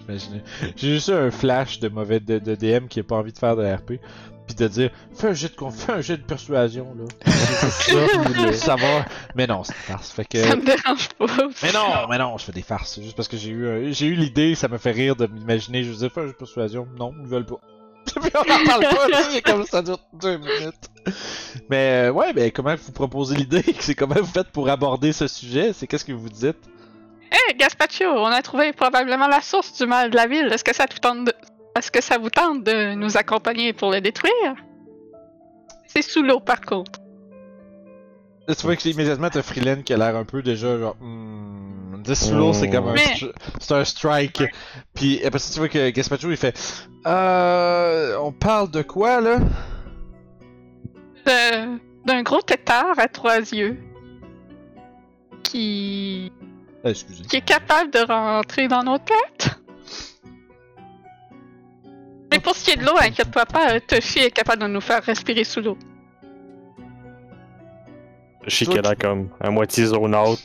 J'imaginais. 0.07 0.43
J'ai 0.75 0.93
juste 0.93 1.07
eu 1.09 1.13
un 1.13 1.31
flash 1.31 1.79
de 1.79 1.87
mauvais 1.89 2.19
de, 2.19 2.37
de 2.39 2.55
DM 2.55 2.87
qui 2.87 2.99
a 2.99 3.03
pas 3.03 3.15
envie 3.17 3.33
de 3.33 3.37
faire 3.37 3.55
de 3.55 3.65
RP. 3.65 3.99
Puis 4.47 4.55
de 4.55 4.67
dire 4.67 4.91
fais 5.15 5.29
un 5.29 5.33
jet 5.33 5.49
de 5.49 5.55
con- 5.55 5.71
fais 5.71 5.93
un 5.93 6.01
jet 6.01 6.17
de 6.17 6.21
persuasion 6.21 6.95
là. 6.95 7.05
ça, 7.31 8.53
ça 8.53 8.75
va. 8.75 9.03
Mais 9.33 9.47
non, 9.47 9.63
c'est 9.63 9.73
une 9.73 9.79
farce. 9.79 10.11
Fait 10.11 10.23
que. 10.25 10.37
Ça 10.43 10.55
me 10.55 10.63
dérange 10.63 11.09
pas. 11.17 11.25
Mais 11.63 11.71
non, 11.73 12.07
mais 12.07 12.19
non, 12.19 12.37
je 12.37 12.45
fais 12.45 12.51
des 12.51 12.61
farces. 12.61 13.01
Juste 13.01 13.15
parce 13.15 13.27
que 13.27 13.37
j'ai 13.37 13.49
eu 13.49 13.67
un- 13.67 13.91
j'ai 13.91 14.05
eu 14.05 14.13
l'idée, 14.13 14.53
ça 14.53 14.67
me 14.67 14.77
fait 14.77 14.91
rire 14.91 15.15
de 15.15 15.25
m'imaginer. 15.25 15.83
Je 15.83 15.91
disais 15.91 16.09
fais 16.09 16.21
un 16.21 16.25
jet 16.27 16.33
de 16.33 16.37
persuasion. 16.37 16.87
Non, 16.99 17.11
ils 17.19 17.25
veulent 17.27 17.47
pas. 17.47 17.59
On 18.47 18.51
en 18.51 18.65
parle 18.65 18.81
pas, 18.81 19.07
tu 19.07 19.31
sais, 19.31 19.41
comme 19.41 19.65
ça 19.65 19.81
dure 19.81 19.99
deux 20.13 20.37
minutes. 20.37 20.89
Mais 21.69 22.07
euh, 22.07 22.11
ouais, 22.11 22.33
ben 22.33 22.51
comment 22.51 22.75
vous 22.75 22.91
proposez 22.91 23.35
l'idée? 23.35 23.63
C'est 23.79 23.95
comment 23.95 24.15
vous 24.15 24.25
faites 24.25 24.51
pour 24.51 24.69
aborder 24.69 25.13
ce 25.13 25.27
sujet? 25.27 25.71
C'est 25.73 25.87
qu'est-ce 25.87 26.05
que 26.05 26.11
vous 26.11 26.29
dites? 26.29 26.57
Hé, 27.31 27.53
Gaspaccio, 27.55 28.07
on 28.09 28.25
a 28.25 28.41
trouvé 28.41 28.73
probablement 28.73 29.27
la 29.27 29.41
source 29.41 29.73
du 29.73 29.85
mal 29.85 30.11
de 30.11 30.15
la 30.15 30.27
ville. 30.27 30.47
Est-ce 30.51 30.63
que 30.63 30.75
ça 30.75 30.87
te 30.87 30.97
tente 30.97 31.25
de... 31.25 31.33
Est-ce 31.77 31.91
que 31.91 32.01
ça 32.01 32.17
vous 32.17 32.29
tente 32.29 32.63
de 32.63 32.93
nous 32.93 33.17
accompagner 33.17 33.73
pour 33.73 33.91
le 33.91 34.01
détruire? 34.01 34.55
C'est 35.87 36.01
sous 36.01 36.23
l'eau, 36.23 36.39
par 36.39 36.61
contre. 36.61 36.99
Là, 38.47 38.55
tu 38.55 38.61
vois 38.65 38.75
que 38.75 38.87
immédiatement 38.87 39.29
t'as 39.29 39.41
Freeland 39.41 39.81
qui 39.81 39.93
a 39.93 39.97
l'air 39.97 40.15
un 40.15 40.23
peu 40.23 40.43
déjà 40.43 40.77
genre. 40.77 40.95
Hmm, 40.99 41.84
10 42.05 42.13
sous 42.29 42.35
l'eau, 42.35 42.53
c'est 42.53 42.69
comme 42.69 42.87
un, 42.87 42.93
Mais- 42.93 43.19
c'est 43.59 43.73
un 43.73 43.83
strike. 43.85 44.43
Puis 44.93 45.23
après 45.25 45.39
ça, 45.39 45.53
tu 45.53 45.59
vois 45.59 45.69
que 45.69 45.89
Gaspacho 45.89 46.29
il 46.31 46.37
fait. 46.37 46.57
Euh. 47.07 48.17
On 48.21 48.31
parle 48.31 48.69
de 48.71 48.81
quoi 48.81 49.21
là? 49.21 49.39
De- 51.25 51.79
D'un 52.05 52.21
gros 52.21 52.41
tétard 52.41 52.97
à 52.99 53.07
trois 53.07 53.37
yeux. 53.39 53.79
Qui... 55.43 56.31
Ah, 56.83 56.89
excusez. 56.91 57.23
qui 57.23 57.37
est 57.37 57.41
capable 57.45 57.89
de 57.91 57.99
rentrer 57.99 58.67
dans 58.67 58.83
nos 58.83 58.97
têtes. 58.99 59.59
Mais 62.31 62.39
pour 62.39 62.55
ce 62.55 62.65
qui 62.65 62.71
est 62.71 62.75
de 62.77 62.83
l'eau, 62.85 62.95
inquiète-toi 62.99 63.45
pas, 63.45 63.73
euh, 63.75 63.79
Toshi 63.87 64.19
est 64.19 64.31
capable 64.31 64.61
de 64.63 64.67
nous 64.67 64.81
faire 64.81 65.01
respirer 65.03 65.43
sous 65.43 65.61
l'eau. 65.61 65.77
Je 68.45 68.55
sais 68.55 68.65
Toi, 68.65 68.75
qu'elle 68.75 68.87
a 68.87 68.95
comme 68.95 69.29
à 69.39 69.49
moitié 69.49 69.85
zone 69.85 70.13
out, 70.15 70.39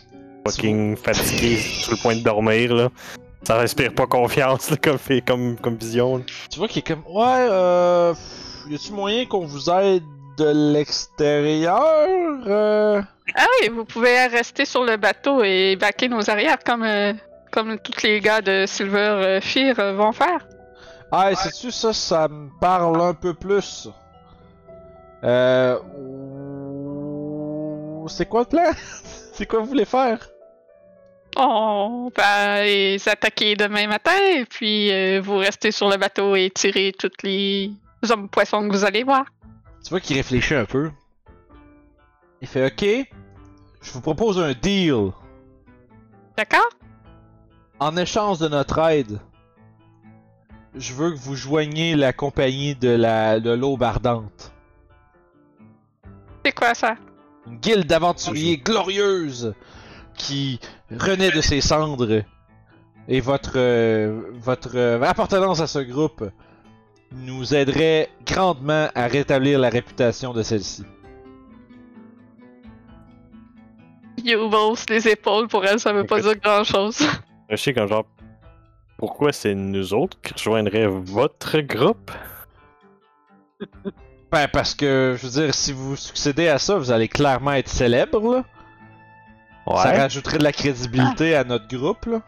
fucking 0.46 0.96
fatigué, 0.96 1.56
sur 1.56 1.92
le 1.92 2.02
point 2.02 2.16
de 2.16 2.22
dormir 2.22 2.74
là. 2.74 2.88
Ça 3.42 3.56
respire 3.56 3.94
pas 3.94 4.06
confiance 4.06 4.70
là, 4.70 4.76
comme, 4.76 4.98
fait- 4.98 5.22
comme, 5.26 5.56
comme 5.56 5.76
vision. 5.76 6.18
là. 6.18 6.24
Tu 6.50 6.58
vois 6.58 6.68
qu'il 6.68 6.80
est 6.80 6.86
comme. 6.86 7.02
Ouais, 7.08 7.46
euh. 7.50 8.14
Y 8.68 8.74
a-tu 8.74 8.92
moyen 8.92 9.24
qu'on 9.26 9.46
vous 9.46 9.70
aide 9.70 10.02
de 10.36 10.72
l'extérieur 10.72 11.82
euh... 12.46 13.02
Ah 13.34 13.46
oui, 13.62 13.68
vous 13.68 13.84
pouvez 13.84 14.26
rester 14.26 14.64
sur 14.64 14.84
le 14.84 14.96
bateau 14.96 15.42
et 15.42 15.76
baquer 15.76 16.08
nos 16.08 16.28
arrières 16.30 16.58
comme, 16.64 16.82
euh, 16.82 17.12
comme 17.50 17.78
tous 17.78 18.02
les 18.02 18.20
gars 18.20 18.40
de 18.40 18.64
Silver 18.66 18.98
euh, 18.98 19.40
Fear 19.40 19.78
euh, 19.78 19.94
vont 19.94 20.12
faire. 20.12 20.46
Ah, 21.12 21.34
sais-tu, 21.34 21.70
ça, 21.70 21.92
ça 21.92 22.28
me 22.28 22.48
parle 22.60 23.00
un 23.00 23.14
peu 23.14 23.34
plus. 23.34 23.88
Euh. 25.24 25.78
C'est 28.10 28.28
quoi 28.28 28.40
le 28.40 28.46
plan? 28.46 28.72
C'est 29.32 29.46
quoi 29.46 29.60
vous 29.60 29.66
voulez 29.66 29.84
faire? 29.84 30.18
On 31.36 32.10
va 32.16 32.64
les 32.64 33.08
attaquer 33.08 33.54
demain 33.54 33.86
matin, 33.86 34.18
et 34.36 34.44
puis 34.44 34.90
euh, 34.92 35.20
vous 35.22 35.36
restez 35.36 35.70
sur 35.70 35.88
le 35.88 35.96
bateau 35.96 36.34
et 36.34 36.50
tirer 36.50 36.92
toutes 36.98 37.22
les 37.22 37.72
hommes 38.10 38.28
poissons 38.28 38.68
que 38.68 38.72
vous 38.72 38.84
allez 38.84 39.04
voir. 39.04 39.24
Tu 39.84 39.90
vois 39.90 40.00
qu'il 40.00 40.16
réfléchit 40.16 40.56
un 40.56 40.64
peu. 40.64 40.90
Il 42.42 42.48
fait 42.48 42.66
OK, 42.66 43.08
je 43.82 43.92
vous 43.92 44.00
propose 44.00 44.38
un 44.40 44.52
deal. 44.52 45.12
D'accord? 46.36 46.68
En 47.78 47.96
échange 47.96 48.40
de 48.40 48.48
notre 48.48 48.78
aide, 48.78 49.20
je 50.74 50.92
veux 50.92 51.12
que 51.12 51.18
vous 51.18 51.36
joigniez 51.36 51.94
la 51.94 52.12
compagnie 52.12 52.74
de 52.74 52.90
la 52.90 53.40
de 53.40 53.50
l'aube 53.50 53.82
ardente. 53.82 54.52
C'est 56.44 56.52
quoi 56.52 56.74
ça? 56.74 56.96
Une 57.46 57.56
guilde 57.56 57.86
d'aventuriers 57.86 58.58
glorieuse 58.58 59.54
qui 60.14 60.60
renaît 60.90 61.30
de 61.30 61.40
ses 61.40 61.60
cendres. 61.60 62.22
Et 63.08 63.20
votre 63.20 63.52
euh, 63.56 64.22
votre 64.34 64.76
euh, 64.76 65.02
appartenance 65.02 65.60
à 65.60 65.66
ce 65.66 65.78
groupe 65.78 66.24
nous 67.12 67.54
aiderait 67.54 68.08
grandement 68.24 68.88
à 68.94 69.06
rétablir 69.06 69.58
la 69.58 69.68
réputation 69.68 70.32
de 70.32 70.42
celle-ci. 70.42 70.84
You 74.24 74.50
hausse 74.52 74.88
les 74.88 75.08
épaules 75.08 75.48
pour 75.48 75.64
elle, 75.64 75.80
ça 75.80 75.92
veut 75.92 76.04
pas 76.04 76.20
dire 76.20 76.36
grand 76.36 76.62
chose. 76.62 76.98
Je 77.50 77.56
sais 77.56 77.72
comme 77.72 77.88
genre. 77.88 78.04
Pourquoi 78.98 79.32
c'est 79.32 79.54
nous 79.54 79.94
autres 79.94 80.20
qui 80.20 80.34
rejoindraient 80.34 80.86
votre 80.86 81.60
groupe? 81.60 82.10
Ben 84.30 84.46
parce 84.48 84.74
que 84.74 85.16
je 85.20 85.26
veux 85.26 85.42
dire, 85.44 85.54
si 85.54 85.72
vous 85.72 85.96
succédez 85.96 86.48
à 86.48 86.58
ça, 86.58 86.76
vous 86.78 86.90
allez 86.92 87.08
clairement 87.08 87.52
être 87.52 87.68
célèbre 87.68 88.20
là. 88.34 88.44
Ça 89.82 89.92
rajouterait 89.92 90.38
de 90.38 90.44
la 90.44 90.52
crédibilité 90.52 91.34
à 91.34 91.44
notre 91.44 91.68
groupe 91.68 92.06
là. 92.06 92.20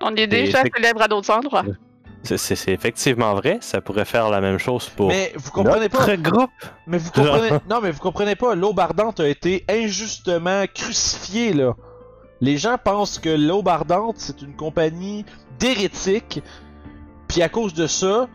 On 0.00 0.14
est 0.16 0.26
déjà 0.26 0.62
célèbre 0.74 1.02
à 1.02 1.08
d'autres 1.08 1.30
endroits. 1.32 1.64
C'est- 2.22 2.68
effectivement 2.68 3.34
vrai, 3.34 3.58
ça 3.60 3.80
pourrait 3.82 4.04
faire 4.06 4.30
la 4.30 4.40
même 4.40 4.58
chose 4.58 4.88
pour 4.88 5.08
Mais 5.08 5.32
vous 5.36 5.50
comprenez 5.50 5.88
pas. 5.90 6.06
notre 6.06 6.22
groupe. 6.22 6.50
Mais 6.86 6.98
vous 6.98 7.10
comprenez. 7.10 7.50
non, 7.70 7.80
mais 7.82 7.90
vous 7.90 8.00
comprenez 8.00 8.34
pas. 8.34 8.54
L'aube 8.54 8.80
ardente 8.80 9.20
a 9.20 9.28
été 9.28 9.64
injustement 9.68 10.64
crucifiée, 10.72 11.52
là. 11.52 11.74
Les 12.40 12.56
gens 12.56 12.76
pensent 12.82 13.18
que 13.18 13.28
l'aube 13.28 13.68
ardente, 13.68 14.16
c'est 14.18 14.40
une 14.42 14.56
compagnie 14.56 15.24
d'hérétiques. 15.58 16.42
Puis 17.28 17.42
à 17.42 17.48
cause 17.48 17.74
de 17.74 17.86
ça, 17.86 18.26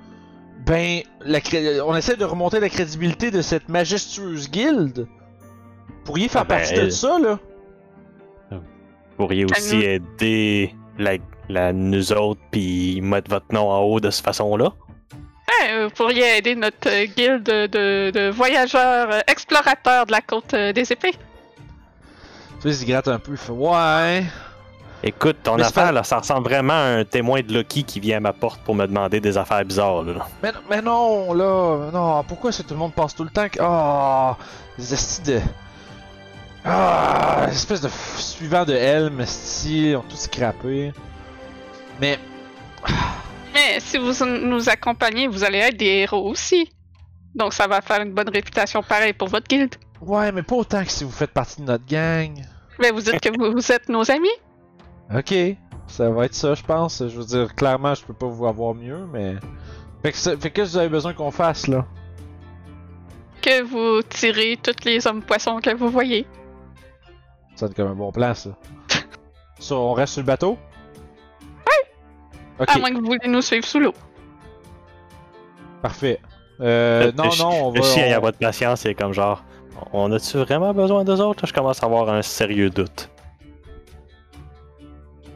ben, 0.66 1.02
la 1.22 1.40
on 1.86 1.96
essaie 1.96 2.16
de 2.16 2.26
remonter 2.26 2.60
la 2.60 2.70
crédibilité 2.70 3.32
de 3.32 3.42
cette 3.42 3.70
majestueuse 3.70 4.50
guilde. 4.50 5.08
Vous 5.88 6.04
pourriez 6.06 6.28
faire 6.28 6.42
Ah 6.42 6.46
ben, 6.46 6.58
partie 6.60 6.74
de 6.76 6.90
ça, 6.90 7.18
là. 7.20 7.40
Vous 8.52 9.26
pourriez 9.26 9.46
aussi 9.46 9.76
nous- 9.76 9.82
aider 9.84 10.76
la, 10.98 11.18
la- 11.50 11.74
nous 11.74 12.14
autres, 12.14 12.40
puis 12.52 13.02
mettre 13.02 13.30
votre 13.30 13.54
nom 13.54 13.70
en 13.70 13.80
haut 13.82 14.00
de 14.00 14.10
cette 14.12 14.24
façon-là. 14.26 14.72
Ouais, 15.62 15.84
vous 15.84 15.90
pourriez 15.90 16.38
aider 16.38 16.56
notre 16.56 16.88
euh, 16.88 17.06
guilde 17.06 17.44
de, 17.44 17.68
de- 17.68 18.12
de 18.12 18.30
voyageurs 18.30 19.12
euh, 19.12 19.20
explorateurs 19.28 20.06
de 20.06 20.12
la 20.12 20.22
côte 20.22 20.54
euh, 20.54 20.72
des 20.72 20.92
épées. 20.92 21.16
Tu 22.62 22.72
sais, 22.72 22.84
il 22.84 22.88
gratte 22.88 23.08
un 23.10 23.20
peu. 23.20 23.32
Il 23.32 23.38
fait 23.38 23.52
Ouais. 23.52 24.24
Écoute, 25.02 25.38
ton 25.44 25.56
Mais 25.56 25.64
c'est 25.64 25.70
affaire, 25.70 25.86
pas- 25.86 25.92
là, 25.94 26.04
ça 26.04 26.18
ressemble 26.20 26.44
vraiment 26.50 26.74
à 26.74 26.98
un 27.00 27.06
témoin 27.06 27.42
de 27.42 27.54
Loki 27.54 27.84
qui 27.86 28.00
vient 28.02 28.18
à 28.18 28.20
ma 28.20 28.34
porte 28.34 28.60
pour 28.62 28.76
me 28.76 28.86
demander 28.86 29.22
des 29.22 29.38
affaires 29.38 29.64
bizarres. 29.64 30.04
Là. 30.04 30.28
Mais, 30.44 30.52
mais 30.70 30.82
non, 30.82 31.34
là, 31.34 31.90
non, 31.94 32.24
pourquoi 32.26 32.50
est-ce 32.50 32.64
que 32.64 32.68
tout 32.68 32.74
le 32.74 32.80
monde 32.82 32.94
pense 32.94 33.16
tout 33.16 33.24
le 33.24 33.30
temps 33.30 33.48
que. 33.48 33.60
Ah, 33.62 34.36
des 34.78 34.94
estis 34.94 35.22
de. 35.22 35.40
Ah, 36.66 37.46
espèce 37.50 37.80
de 37.82 37.88
f- 37.88 38.18
suivant 38.20 38.66
de 38.66 38.74
Helm, 38.74 39.22
esti, 39.22 39.94
ont 39.98 40.02
tout 40.08 40.18
scrappé. 40.18 40.92
Mais, 42.02 42.20
Mais 43.54 43.80
si 43.80 43.98
vous 43.98 44.12
nous 44.26 44.68
accompagnez, 44.70 45.28
vous 45.28 45.44
allez 45.46 45.60
être 45.60 45.78
des 45.78 45.86
héros 45.86 46.30
aussi. 46.30 46.70
Donc 47.36 47.54
ça 47.54 47.68
va 47.68 47.80
faire 47.82 48.02
une 48.02 48.12
bonne 48.14 48.30
réputation 48.30 48.84
pareil 48.84 49.14
pour 49.14 49.30
votre 49.30 49.48
guilde. 49.48 49.76
ouais, 50.02 50.32
mais 50.32 50.44
pas 50.44 50.56
autant 50.56 50.84
que 50.84 50.92
si 50.92 51.04
vous 51.06 51.12
faites 51.12 51.32
partie 51.32 51.62
de 51.62 51.66
notre 51.68 51.86
gang. 51.86 52.34
Mais 52.80 52.92
vous 52.92 53.02
dites 53.02 53.20
que 53.22 53.30
vous, 53.30 53.52
vous 53.54 53.72
êtes 53.72 53.88
nos 53.88 54.10
amis. 54.12 54.28
Ok, 55.16 55.34
ça 55.88 56.10
va 56.10 56.26
être 56.26 56.36
ça, 56.36 56.54
je 56.54 56.64
pense. 56.64 57.00
Je 57.08 57.18
veux 57.18 57.26
dire, 57.26 57.56
clairement, 57.56 57.96
je 57.96 58.04
peux 58.04 58.14
pas 58.14 58.28
vous 58.28 58.46
avoir 58.46 58.74
mieux, 58.76 59.06
mais. 59.12 59.36
Fait 60.04 60.12
que, 60.12 60.18
ça- 60.18 60.38
fait 60.38 60.52
que 60.52 60.62
vous 60.62 60.78
avez 60.78 60.90
besoin 60.90 61.14
qu'on 61.14 61.32
fasse, 61.32 61.68
là. 61.68 61.86
Que 63.42 63.64
vous 63.64 64.02
tirez 64.04 64.58
tous 64.62 64.86
les 64.86 65.06
hommes 65.08 65.22
poissons 65.22 65.60
que 65.62 65.74
vous 65.76 65.90
voyez. 65.90 66.26
Ça 67.56 67.66
sonne 67.68 67.74
comme 67.74 67.88
un 67.90 67.96
bon 67.96 68.12
plan, 68.12 68.34
ça. 68.34 68.52
ça, 69.60 69.76
on 69.76 69.94
reste 69.94 70.14
sur 70.14 70.22
le 70.22 70.28
bateau? 70.28 70.58
Oui! 71.66 71.90
Ok, 72.60 72.68
À 72.70 72.78
moins 72.80 72.90
que 72.92 72.98
vous 73.00 73.06
voulez 73.06 73.28
nous 73.28 73.42
suivre 73.42 73.66
sous 73.66 73.80
l'eau. 73.80 73.94
parfait. 75.82 76.20
Euh, 76.62 77.12
non, 77.18 77.30
Je- 77.30 77.42
non, 77.42 77.50
on 77.68 77.72
va. 77.72 77.78
Je 77.82 77.84
chien 77.84 78.08
on- 78.12 78.16
à 78.18 78.20
votre 78.20 78.38
patience, 78.38 78.82
c'est 78.82 78.94
comme 78.94 79.14
genre, 79.14 79.44
on 79.94 80.12
a-tu 80.12 80.38
vraiment 80.38 80.74
besoin 80.74 81.04
d'eux 81.06 81.22
autres? 81.22 81.48
Je 81.48 81.54
commence 81.54 81.82
à 81.82 81.86
avoir 81.86 82.10
un 82.10 82.22
sérieux 82.22 82.70
doute. 82.70 83.10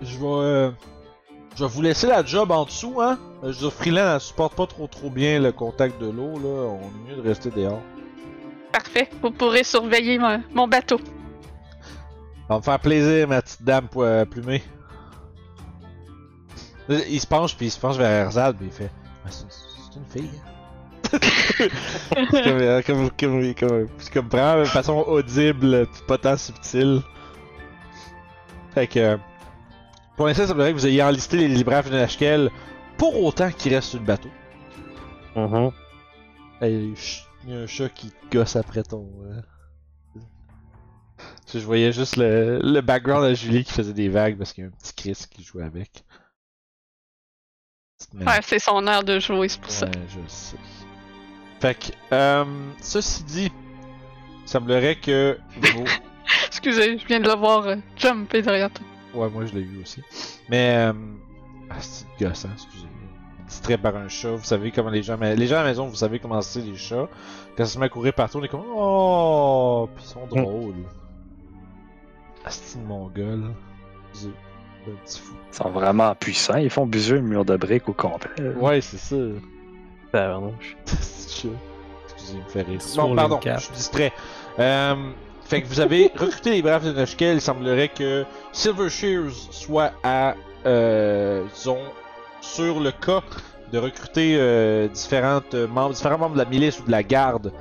Je 0.04 0.18
vais. 0.18 0.26
euh, 0.26 0.72
je 1.56 1.63
vais 1.63 1.70
vous 1.70 1.82
laisser 1.82 2.08
la 2.08 2.24
job 2.26 2.52
en 2.52 2.66
dessous, 2.66 3.00
hein. 3.02 3.20
Euh, 3.44 3.48
Je 3.54 3.60
veux 3.60 3.70
dire, 3.70 3.74
Freeland, 3.74 4.16
elle 4.16 4.20
supporte 4.22 4.56
pas 4.56 4.66
trop 4.66 4.88
trop 4.88 5.10
bien 5.10 5.39
le 5.39 5.52
contact 5.52 6.02
de 6.02 6.08
l'eau, 6.10 6.34
là. 6.39 6.78
On 6.82 6.82
est 6.82 7.10
mieux 7.16 7.22
de 7.22 7.28
rester 7.28 7.50
dehors. 7.52 7.82
Parfait. 8.72 9.10
Vous 9.22 9.30
pourrez 9.32 9.63
surveiller 9.63 10.18
mon, 10.18 10.42
mon 10.54 10.68
bateau. 10.68 10.98
Ça 10.98 12.50
va 12.50 12.58
me 12.58 12.62
faire 12.63 12.80
plaisir, 12.80 13.28
ma 13.28 13.42
petite 13.42 13.63
dame 13.63 13.88
euh, 13.98 14.26
plumée. 14.26 14.63
Là, 16.88 16.98
Il 17.08 17.20
se 17.20 17.28
penche, 17.28 17.56
puis 17.56 17.68
il 17.68 17.72
se 17.72 17.80
penche 17.80 17.98
vers 17.98 18.10
Erzad, 18.26 18.58
puis 18.58 18.66
il 18.68 18.72
fait. 18.72 18.92
Ah, 19.26 19.30
c'est 19.30 19.96
une 20.00 20.06
fille, 20.06 20.30
hein? 20.44 20.50
C'est 22.32 22.44
comme, 22.44 22.58
euh, 22.60 22.82
comme, 22.82 23.10
comme, 23.12 23.54
comme, 23.54 23.88
comme 24.12 24.28
vraiment 24.30 24.62
de 24.63 24.68
façon 24.68 24.98
audible, 25.08 25.86
puis 25.86 26.02
pas 26.08 26.18
tant 26.18 26.36
subtile. 26.38 27.02
Fait 28.74 28.88
que. 28.88 29.18
Pour 30.15 30.28
l'instant, 30.28 30.45
ça 30.47 30.54
me 30.54 30.67
que 30.67 30.73
vous 30.73 30.86
ayez 30.88 31.02
enlisté 31.04 31.38
les 31.38 31.47
libraires 31.47 31.84
de 31.84 31.89
Nashkel 31.89 32.49
pour 32.97 33.21
autant 33.23 33.52
qu'ils 33.52 33.73
restent 33.73 33.89
sur 33.89 33.99
le 33.99 34.06
bateau. 34.06 34.30
Mhm. 35.36 35.71
Hey, 36.62 36.95
ch- 36.95 37.26
il 37.45 37.49
y 37.54 37.56
a 37.56 37.60
un 37.62 37.67
chat 37.67 37.89
qui 37.89 38.12
te 38.12 38.38
gosse 38.38 38.56
après 38.56 38.84
ton. 38.84 39.10
euh. 39.26 39.41
Je 41.52 41.60
voyais 41.60 41.91
juste 41.91 42.15
le, 42.17 42.60
le 42.63 42.82
background 42.82 43.26
à 43.26 43.34
Julie 43.34 43.63
qui 43.63 43.73
faisait 43.73 43.93
des 43.93 44.10
vagues 44.10 44.38
parce 44.38 44.54
qu'il 44.54 44.63
y 44.63 44.67
a 44.67 44.69
un 44.69 44.71
petit 44.71 44.93
Chris 44.95 45.26
qui 45.30 45.43
jouait 45.43 45.63
avec. 45.63 46.04
Ouais, 48.15 48.39
c'est 48.43 48.60
son 48.60 48.86
heure 48.88 49.04
de 49.04 49.19
jouer, 49.19 49.49
c'est 49.49 49.60
pour 49.62 49.71
ça. 49.71 49.86
Ouais, 49.88 49.91
je 50.10 50.19
sais. 50.28 50.58
Fait 51.60 51.76
que, 51.78 51.91
euh, 52.13 52.45
ceci 52.82 53.23
dit, 53.23 53.52
il 54.43 54.47
semblerait 54.47 54.95
que. 54.95 55.38
Excusez, 56.47 56.97
je 56.97 57.06
viens 57.08 57.19
de 57.19 57.28
le 57.28 57.36
voir 57.36 57.65
euh, 57.67 57.76
jumper 57.97 58.41
derrière 58.41 58.71
toi. 58.71 58.86
Ouais, 59.13 59.30
moi 59.30 59.45
je 59.45 59.54
l'ai 59.54 59.63
vu 59.63 59.82
aussi. 59.82 60.02
Mais, 60.49 60.76
euh... 60.88 60.93
ah, 61.69 61.76
c'est 61.80 62.06
gossant, 62.19 62.49
excusez. 62.54 62.88
Distrait 63.47 63.78
par 63.78 63.95
un 63.95 64.08
chat, 64.08 64.32
vous 64.32 64.43
savez 64.43 64.71
comment 64.71 64.89
les 64.89 65.04
gens... 65.04 65.17
mais 65.17 65.36
Les 65.36 65.47
gens 65.47 65.58
à 65.58 65.63
la 65.63 65.69
maison, 65.69 65.88
vous 65.88 65.95
savez 65.95 66.19
comment 66.19 66.41
c'est 66.41 66.62
les 66.62 66.76
chats. 66.76 67.08
Quand 67.56 67.65
ça 67.65 67.73
se 67.73 67.80
met 67.80 67.86
à 67.86 67.89
courir 67.89 68.13
partout, 68.13 68.39
on 68.39 68.43
est 68.43 68.47
comme... 68.47 68.63
Oh! 68.65 69.89
Puis 69.95 70.06
ils 70.06 70.08
sont 70.08 70.26
drôles. 70.28 70.76
Asti 72.45 72.78
de 72.78 72.84
mongol. 72.84 73.54
Petit 74.13 75.19
fou. 75.19 75.36
Ils 75.52 75.56
sont 75.56 75.69
vraiment 75.69 76.13
puissants. 76.15 76.58
Ils 76.58 76.69
font 76.69 76.86
bouger 76.86 77.15
le 77.15 77.21
mur 77.21 77.45
de 77.45 77.56
briques 77.56 77.88
au 77.88 77.93
complet. 77.93 78.49
Ouais, 78.60 78.82
c'est 78.82 78.97
ça. 78.97 79.15
Chat. 80.12 80.39
Excusez, 82.15 82.34
il 82.34 82.43
me 82.43 82.49
fait 82.49 82.62
rire. 82.63 82.80
Le 82.80 83.15
pardon, 83.15 83.39
je 83.43 83.60
suis 83.60 83.73
distrait. 83.73 84.13
Euh, 84.60 84.95
fait 85.45 85.62
que 85.62 85.67
vous 85.67 85.79
avez 85.79 86.12
recruté 86.17 86.51
les 86.51 86.62
braves 86.62 86.86
de 86.86 86.91
Noshkel. 86.93 87.36
Il 87.36 87.41
semblerait 87.41 87.89
que 87.89 88.25
Silver 88.51 88.89
Shears 88.89 89.32
soit 89.51 89.91
à, 90.03 90.36
euh, 90.65 91.43
disons, 91.56 91.79
sur 92.41 92.79
le 92.79 92.91
cas 92.91 93.21
de 93.71 93.79
recruter 93.79 94.36
euh, 94.38 94.88
différentes 94.88 95.53
euh, 95.56 95.67
membres, 95.67 95.93
différents 95.95 96.17
membres 96.19 96.34
de 96.36 96.39
la 96.39 96.45
milice 96.49 96.79
ou 96.79 96.84
de 96.84 96.91
la 96.91 97.03
garde. 97.03 97.51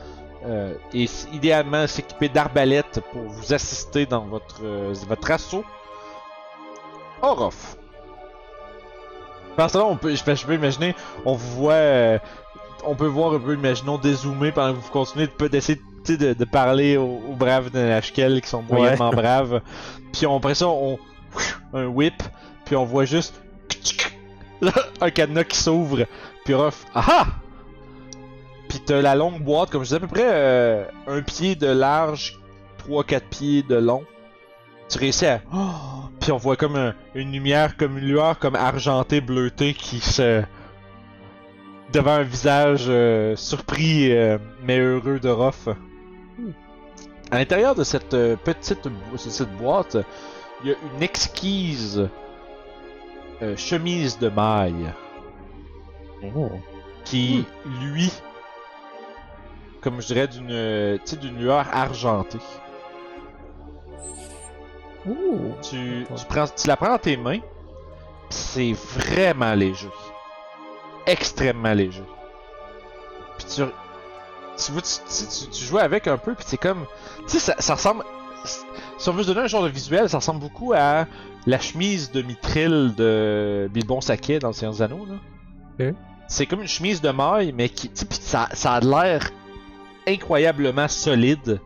euh, 0.44 0.74
et 0.92 1.06
idéalement 1.32 1.86
s'équiper 1.86 2.28
d'arbalètes 2.28 3.00
pour 3.12 3.22
vous 3.22 3.52
assister 3.54 4.06
dans 4.06 4.24
votre, 4.26 4.60
votre 5.06 5.30
assaut. 5.30 5.64
Orof. 7.22 7.76
Par 9.56 9.70
ça, 9.70 9.84
on 9.84 9.96
peut, 9.96 10.14
je 10.14 10.24
peux, 10.24 10.34
je 10.34 10.44
peux 10.44 10.54
imaginer, 10.54 10.96
on 11.24 11.34
vous 11.34 11.56
voit, 11.62 12.18
on 12.84 12.96
peut 12.96 13.06
voir 13.06 13.34
un 13.34 13.38
peu, 13.38 13.54
imaginons, 13.54 13.98
dézoomer 13.98 14.50
pendant 14.50 14.74
que 14.74 14.80
vous 14.80 14.90
continuez 14.90 15.28
de 15.28 15.48
d'essayer 15.48 15.78
sais, 15.78 15.82
de, 16.08 16.32
de 16.32 16.44
parler 16.44 16.96
aux, 16.96 17.20
aux 17.30 17.34
braves 17.36 17.70
de 17.70 17.78
Nashkel 17.78 18.40
qui 18.40 18.48
sont 18.48 18.62
moyennement 18.62 19.10
braves. 19.10 19.60
Puis 20.12 20.26
on, 20.26 20.36
après 20.36 20.54
ça, 20.54 20.68
on 20.68 20.98
un 21.72 21.86
whip, 21.86 22.22
puis 22.64 22.76
on 22.76 22.84
voit 22.84 23.04
juste 23.04 23.40
un 25.00 25.10
cadenas 25.10 25.44
qui 25.44 25.56
s'ouvre. 25.58 26.04
Puis 26.44 26.54
Ruff, 26.54 26.84
ah 26.94 27.26
Puis 28.68 28.80
t'as 28.84 29.00
la 29.00 29.14
longue 29.14 29.40
boîte, 29.42 29.70
comme 29.70 29.82
je 29.82 29.88
disais, 29.88 29.96
à 29.96 30.00
peu 30.00 30.06
près 30.08 30.26
euh, 30.26 30.84
un 31.06 31.22
pied 31.22 31.54
de 31.54 31.66
large, 31.68 32.38
3-4 32.88 33.20
pieds 33.30 33.62
de 33.62 33.76
long. 33.76 34.04
Tu 34.88 34.98
réussis 34.98 35.26
à. 35.26 35.40
Oh! 35.54 35.58
Puis 36.20 36.30
on 36.30 36.36
voit 36.36 36.56
comme 36.56 36.76
un- 36.76 36.94
une 37.16 37.32
lumière, 37.32 37.76
comme 37.76 37.98
une 37.98 38.04
lueur 38.04 38.38
comme 38.38 38.54
argentée, 38.54 39.20
bleutée 39.20 39.74
qui 39.74 39.98
se. 40.00 40.42
devant 41.92 42.12
un 42.12 42.22
visage 42.22 42.84
euh, 42.88 43.34
surpris 43.36 44.12
euh, 44.12 44.38
mais 44.62 44.78
heureux 44.78 45.18
de 45.18 45.28
Ruff. 45.28 45.68
À 47.30 47.38
l'intérieur 47.38 47.74
de 47.74 47.84
cette 47.84 48.14
euh, 48.14 48.36
petite 48.36 48.88
cette 49.16 49.56
boîte, 49.56 49.96
il 50.62 50.70
y 50.70 50.72
a 50.72 50.76
une 50.94 51.02
exquise 51.02 52.08
euh, 53.42 53.56
chemise 53.56 54.18
de 54.18 54.28
maille. 54.28 54.92
Oh. 56.36 56.50
qui, 57.04 57.44
lui, 57.80 58.12
comme 59.80 60.00
je 60.00 60.06
dirais, 60.06 60.28
d'une 60.28 60.52
euh, 60.52 60.98
d'une 61.20 61.36
lueur 61.38 61.66
argentée. 61.72 62.38
Ouh. 65.06 65.52
Tu, 65.62 66.06
tu, 66.16 66.26
prends, 66.26 66.46
tu 66.46 66.68
la 66.68 66.76
prends 66.76 66.90
dans 66.90 66.98
tes 66.98 67.16
mains, 67.16 67.40
c'est 68.30 68.72
vraiment 68.72 69.54
léger. 69.54 69.90
Extrêmement 71.06 71.74
léger. 71.74 72.04
Puis 73.36 73.46
tu, 73.46 73.62
tu, 74.56 74.72
vois, 74.72 74.82
tu, 74.82 74.88
tu, 74.88 75.26
tu- 75.44 75.50
tu 75.50 75.64
joues 75.64 75.78
avec 75.78 76.06
un 76.06 76.18
peu, 76.18 76.34
puis 76.34 76.44
c'est 76.46 76.56
comme. 76.56 76.86
Tu 77.26 77.30
sais, 77.34 77.38
ça, 77.38 77.54
ça 77.58 77.74
ressemble. 77.74 78.04
Si 78.98 79.08
on 79.08 79.12
veut 79.12 79.22
se 79.22 79.28
donner 79.28 79.40
un 79.42 79.46
genre 79.46 79.62
de 79.64 79.68
visuel, 79.68 80.08
ça 80.08 80.18
ressemble 80.18 80.40
beaucoup 80.40 80.72
à 80.74 81.06
la 81.46 81.58
chemise 81.58 82.10
de 82.12 82.22
Mithril 82.22 82.94
de 82.96 83.68
Bilbon 83.72 84.00
Saquet 84.00 84.38
dans 84.38 84.48
le 84.48 84.54
Seigneur 84.54 84.74
des 84.74 84.82
Anneaux. 84.82 85.06
Là. 85.06 85.14
C'est 86.28 86.46
comme 86.46 86.60
une 86.62 86.68
chemise 86.68 87.00
de 87.00 87.10
maille, 87.10 87.52
mais 87.52 87.68
qui. 87.68 87.88
pis 87.88 88.06
ça, 88.10 88.48
ça 88.52 88.74
a 88.74 88.80
l'air 88.80 89.30
incroyablement 90.06 90.88
solide. 90.88 91.60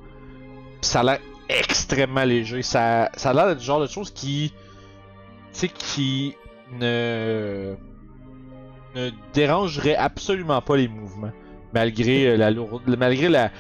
Pis 0.81 0.89
ça 0.89 1.01
a 1.01 1.03
l'air 1.05 1.19
extrêmement 1.49 2.25
léger. 2.25 2.63
Ça, 2.63 3.11
ça 3.17 3.31
a 3.31 3.33
l'air 3.35 3.47
d'être 3.49 3.59
le 3.59 3.65
genre 3.65 3.81
de 3.81 3.87
chose 3.87 4.11
qui. 4.11 4.53
Tu 5.53 5.61
sais, 5.61 5.69
qui 5.69 6.37
ne. 6.73 7.75
ne 8.95 9.11
dérangerait 9.35 9.97
absolument 9.97 10.61
pas 10.63 10.77
les 10.77 10.89
mouvements. 10.89 11.33
Malgré 11.81 12.27
euh, 12.29 12.37
la 12.37 12.51
lourde. 12.51 12.83
Malgré 12.99 13.29
la. 13.29 13.51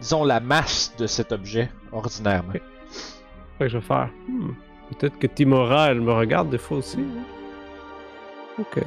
Disons 0.00 0.24
la 0.24 0.40
masse 0.40 0.92
de 0.98 1.06
cet 1.06 1.32
objet, 1.32 1.70
ordinairement. 1.92 2.52
Ok. 2.54 2.60
Fait 3.58 3.64
que 3.64 3.68
je 3.68 3.78
vais 3.78 3.84
faire. 3.84 4.08
hmm, 4.28 4.50
Peut-être 4.98 5.18
que 5.18 5.26
Timora, 5.26 5.90
elle 5.90 6.00
me 6.00 6.12
regarde 6.12 6.50
des 6.50 6.58
fois 6.58 6.78
aussi. 6.78 6.98
hein. 6.98 7.22
Ok. 8.60 8.82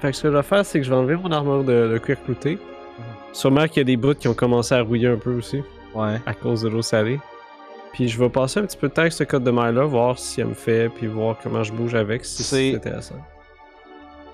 Fait 0.00 0.10
que 0.10 0.16
ce 0.16 0.22
que 0.22 0.28
je 0.28 0.36
vais 0.36 0.42
faire, 0.42 0.64
c'est 0.66 0.78
que 0.80 0.84
je 0.84 0.90
vais 0.90 0.96
enlever 0.96 1.16
mon 1.16 1.30
armure 1.32 1.64
de, 1.64 1.88
de 1.92 1.98
cuir 1.98 2.16
clouté. 2.24 2.58
Sûrement 3.32 3.66
qu'il 3.68 3.78
y 3.78 3.80
a 3.80 3.84
des 3.84 3.96
bouts 3.96 4.14
qui 4.14 4.26
ont 4.28 4.34
commencé 4.34 4.74
à 4.74 4.82
rouiller 4.82 5.08
un 5.08 5.16
peu 5.16 5.32
aussi, 5.34 5.62
Ouais. 5.94 6.20
à 6.26 6.34
cause 6.34 6.62
de 6.62 6.68
l'eau 6.68 6.82
salée. 6.82 7.20
Puis 7.92 8.08
je 8.08 8.18
vais 8.18 8.28
passer 8.28 8.60
un 8.60 8.64
petit 8.64 8.76
peu 8.76 8.88
de 8.88 8.92
temps 8.94 9.02
avec 9.02 9.12
ce 9.12 9.24
code 9.24 9.44
de 9.44 9.50
maille-là, 9.50 9.84
voir 9.84 10.18
si 10.18 10.40
elle 10.40 10.48
me 10.48 10.54
fait, 10.54 10.88
puis 10.88 11.06
voir 11.06 11.36
comment 11.42 11.62
je 11.62 11.72
bouge 11.72 11.94
avec, 11.94 12.24
si 12.24 12.42
C'est- 12.42 12.70
c'est 12.72 12.76
intéressant. 12.76 13.16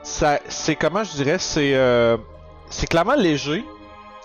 Ça, 0.03 0.39
c'est 0.49 0.75
comment 0.77 1.03
je 1.05 1.13
dirais, 1.13 1.39
c'est 1.39 1.75
euh, 1.75 2.17
c'est 2.69 2.87
clairement 2.87 3.15
léger. 3.15 3.65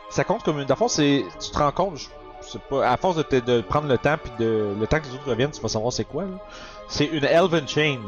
Ça 0.09 0.23
compte 0.23 0.43
comme 0.43 0.59
une. 0.59 0.65
Dans 0.65 0.73
le 0.75 0.79
fond, 0.79 0.87
c'est 0.87 1.23
tu 1.39 1.51
te 1.51 1.57
rends 1.57 1.71
compte, 1.71 1.97
je, 1.97 2.07
sais 2.47 2.59
pas, 2.69 2.89
à 2.89 2.97
force 2.97 3.15
de, 3.17 3.23
te- 3.23 3.35
de 3.39 3.61
prendre 3.61 3.87
le 3.87 3.97
temps 3.97 4.17
puis 4.21 4.31
de 4.39 4.75
le 4.79 4.87
temps 4.87 4.99
que 4.99 5.05
les 5.05 5.13
autres 5.13 5.29
reviennent, 5.29 5.51
tu 5.51 5.61
vas 5.61 5.67
savoir 5.69 5.93
c'est 5.93 6.05
quoi. 6.05 6.23
là. 6.23 6.39
C'est 6.87 7.05
une 7.05 7.23
Elven 7.25 7.67
Chain. 7.67 7.99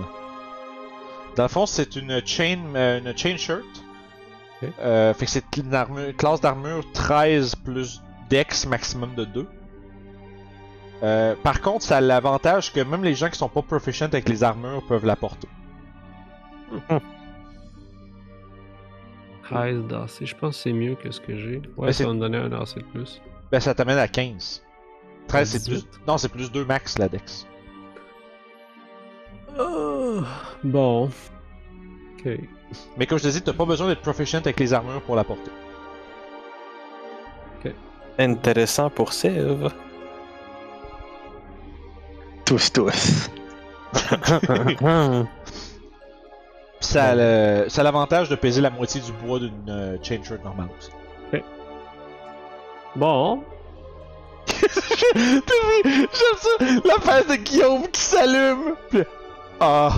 Dans 1.36 1.44
le 1.44 1.50
fond, 1.50 1.66
c'est 1.66 1.96
une 1.96 2.26
chain, 2.26 2.60
euh, 2.76 3.00
une 3.00 3.18
chain 3.18 3.38
shirt. 3.38 3.64
Euh, 4.80 5.14
fait 5.14 5.26
que 5.26 5.32
c'est 5.32 5.58
une 5.58 5.74
armure, 5.74 6.16
classe 6.16 6.42
d'armure 6.42 6.84
13 6.94 7.56
plus 7.56 8.02
dex 8.30 8.66
maximum 8.68 9.16
de 9.16 9.26
2. 9.26 9.48
Euh, 11.04 11.36
par 11.42 11.62
contre, 11.62 11.84
ça 11.84 11.98
a 11.98 12.02
l'avantage 12.02 12.72
que 12.74 12.80
même 12.80 13.04
les 13.04 13.16
gens 13.16 13.30
qui 13.30 13.38
sont 13.38 13.50
pas 13.50 13.62
proficient 13.64 14.06
avec 14.08 14.30
les 14.30 14.44
armures 14.44 14.84
peuvent 14.88 15.06
la 15.06 15.16
porter. 15.16 15.48
13 19.52 19.84
d'AC, 19.88 20.10
je 20.26 20.36
pense 20.36 20.58
que 20.58 20.64
c'est 20.64 20.74
mieux 20.74 20.96
que 20.96 21.12
ce 21.12 21.20
que 21.20 21.38
j'ai. 21.38 21.62
Ouais, 21.78 21.88
Mais 21.88 21.94
ça 21.94 22.06
va 22.06 22.14
me 22.14 22.20
donner 22.20 22.38
un 22.38 22.52
AC 22.52 22.76
de 22.76 22.84
plus. 22.84 23.22
Ben 23.52 23.60
ça 23.60 23.74
t'amène 23.74 23.98
à 23.98 24.08
15. 24.08 24.64
13 25.28 25.50
c'est 25.50 25.60
18. 25.60 25.90
plus. 25.90 26.02
Non, 26.08 26.18
c'est 26.18 26.30
plus 26.30 26.52
2 26.52 26.66
max 26.66 26.98
la 26.98 27.10
dex. 27.10 27.46
Oh, 29.60 30.22
bon. 30.64 31.10
Ok. 32.18 32.38
Mais 32.98 33.06
comme 33.06 33.20
je 33.20 33.24
te 33.24 33.30
dis, 33.30 33.42
t'as 33.42 33.54
pas 33.54 33.66
besoin 33.66 33.88
d'être 33.88 34.02
proficient 34.02 34.40
avec 34.40 34.60
les 34.60 34.74
armures 34.74 35.02
pour 35.02 35.16
la 35.16 35.24
porter. 35.24 35.52
Intéressant 38.18 38.90
pour 38.90 39.14
Sève. 39.14 39.72
Tous, 42.46 42.72
tous. 42.72 43.30
Ça 46.82 47.06
a 47.06 47.15
le- 47.15 47.70
ça 47.70 47.82
a 47.82 47.84
l'avantage 47.84 48.28
de 48.30 48.36
peser 48.36 48.60
la 48.62 48.70
moitié 48.70 49.00
du 49.02 49.12
bois 49.13 49.39
d'une 49.39 49.70
euh, 49.70 49.98
chain 50.04 50.20
shirt 50.24 50.44
normale 50.44 50.67
aussi. 50.78 50.89
Bon. 52.96 53.41
J'aime 55.15 55.41
ça! 56.38 56.50
La 56.84 56.96
face 57.00 57.28
de 57.28 57.36
Guillaume 57.36 57.88
qui 57.91 58.02
s'allume! 58.02 58.76
Ah! 59.60 59.91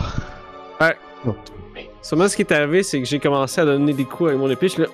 Seulement, 2.01 2.27
ce 2.27 2.35
qui 2.35 2.41
est 2.41 2.51
arrivé, 2.51 2.83
c'est 2.83 2.99
que 2.99 3.05
j'ai 3.07 3.19
commencé 3.19 3.61
à 3.61 3.65
donner 3.65 3.93
des 3.93 4.03
coups 4.03 4.29
avec 4.29 4.39
mon 4.39 4.49
épée. 4.49 4.67
Là. 4.77 4.87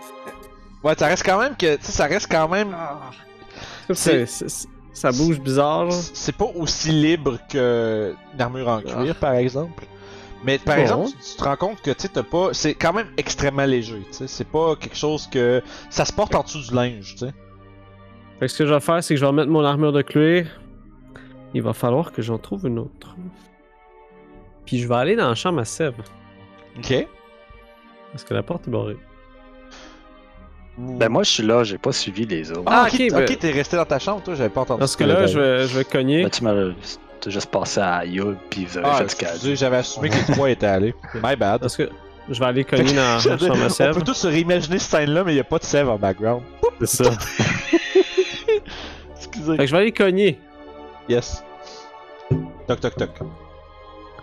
Ouais, 0.83 0.93
ça 0.95 1.07
reste 1.07 1.25
quand 1.25 1.39
même 1.39 1.57
que. 1.57 1.75
Tu 1.77 1.85
sais, 1.85 1.91
ça 1.91 2.05
reste 2.05 2.31
quand 2.31 2.47
même. 2.47 2.75
C'est- 3.91 4.27
c'est- 4.27 4.67
ça 4.93 5.11
bouge 5.11 5.39
bizarre. 5.39 5.91
C'est 5.91 6.35
pas 6.35 6.45
aussi 6.55 6.91
libre 6.91 7.39
que 7.51 8.13
une 8.35 8.41
armure 8.41 8.67
en 8.69 8.79
cuir, 8.81 9.15
par 9.15 9.33
exemple. 9.33 9.83
Mais 10.43 10.57
par 10.57 10.75
Bon. 10.77 10.81
exemple, 10.81 11.09
tu, 11.09 11.31
tu 11.31 11.35
te 11.37 11.43
rends 11.43 11.55
compte 11.57 11.81
que 11.81 11.91
tu 11.91 12.01
sais, 12.01 12.07
t'as 12.09 12.23
pas. 12.23 12.49
C'est 12.53 12.73
quand 12.73 12.93
même 12.93 13.07
extrêmement 13.17 13.65
léger, 13.65 14.01
tu 14.07 14.13
sais. 14.13 14.27
C'est 14.27 14.47
pas 14.47 14.75
quelque 14.75 14.95
chose 14.95 15.27
que. 15.27 15.61
Ça 15.89 16.05
se 16.05 16.13
porte 16.13 16.33
en 16.35 16.43
dessous 16.43 16.61
du 16.61 16.73
linge, 16.73 17.13
tu 17.13 17.25
sais. 17.25 17.33
Fait 18.39 18.45
que 18.45 18.47
ce 18.47 18.57
que 18.59 18.65
je 18.65 18.73
vais 18.73 18.79
faire, 18.79 19.03
c'est 19.03 19.13
que 19.15 19.19
je 19.19 19.25
vais 19.25 19.27
remettre 19.27 19.49
mon 19.51 19.65
armure 19.65 19.91
de 19.91 20.01
cuir. 20.01 20.47
Il 21.53 21.61
va 21.61 21.73
falloir 21.73 22.11
que 22.13 22.21
j'en 22.21 22.37
trouve 22.37 22.67
une 22.67 22.79
autre. 22.79 23.15
Puis 24.65 24.77
je 24.79 24.87
vais 24.87 24.95
aller 24.95 25.15
dans 25.15 25.27
la 25.27 25.35
chambre 25.35 25.59
à 25.59 25.65
Sève. 25.65 25.95
Ok. 26.77 27.07
Parce 28.11 28.23
que 28.23 28.33
la 28.33 28.43
porte 28.43 28.67
est 28.67 28.71
barrée. 28.71 28.97
Ben 30.77 31.09
moi, 31.09 31.23
je 31.23 31.31
suis 31.31 31.43
là, 31.43 31.63
j'ai 31.65 31.77
pas 31.77 31.91
suivi 31.91 32.25
les 32.25 32.51
autres. 32.51 32.63
Ah, 32.67 32.83
Ah, 32.85 32.87
ok, 32.87 33.01
ok, 33.11 33.13
ben- 33.27 33.37
t'es 33.37 33.51
resté 33.51 33.75
dans 33.75 33.85
ta 33.85 33.99
chambre, 33.99 34.21
toi, 34.23 34.35
j'avais 34.35 34.49
pas 34.49 34.61
entendu. 34.61 34.79
Dans 34.79 34.87
ce 34.87 34.95
cas-là, 34.95 35.25
je 35.27 35.37
vais, 35.37 35.67
je 35.67 35.77
vais 35.77 35.83
cogner. 35.83 36.23
Ben, 36.23 36.29
tu 36.29 36.43
m'as 36.43 36.53
t'as 37.21 37.29
juste 37.29 37.49
passé 37.51 37.79
à 37.79 38.05
Yul, 38.05 38.37
puis 38.49 38.65
vous 38.65 38.77
avez 38.77 38.87
Ah, 38.89 38.95
fait 38.97 39.09
ce 39.09 39.15
qu'elle 39.15 39.55
j'avais 39.57 39.77
assumé 39.77 40.09
que 40.09 40.15
les 40.15 40.33
trois 40.33 40.49
étaient 40.49 40.65
allés. 40.67 40.95
My 41.15 41.35
bad. 41.35 41.61
Parce 41.61 41.75
que 41.77 41.89
je 42.29 42.39
vais 42.39 42.45
aller 42.45 42.63
cogner 42.63 42.93
dans 42.93 43.01
la 43.01 43.19
chambre 43.19 43.45
à 43.61 43.65
On 43.65 43.69
Sève. 43.69 43.95
peut 43.95 44.01
tous 44.03 44.13
se 44.13 44.27
réimaginer 44.27 44.79
cette 44.79 44.91
scène-là, 44.91 45.23
mais 45.23 45.33
il 45.33 45.37
y 45.37 45.39
a 45.39 45.43
pas 45.43 45.57
de 45.59 45.63
sève 45.63 45.89
en 45.89 45.97
background. 45.97 46.43
C'est 46.81 47.03
ça. 47.03 47.11
Excusez. 49.17 49.51
Fait 49.57 49.57
que 49.57 49.65
je 49.67 49.71
vais 49.71 49.81
aller 49.81 49.91
cogner. 49.91 50.39
Yes. 51.07 51.43
Toc 52.67 52.79
toc 52.79 52.95
toc. 52.95 53.09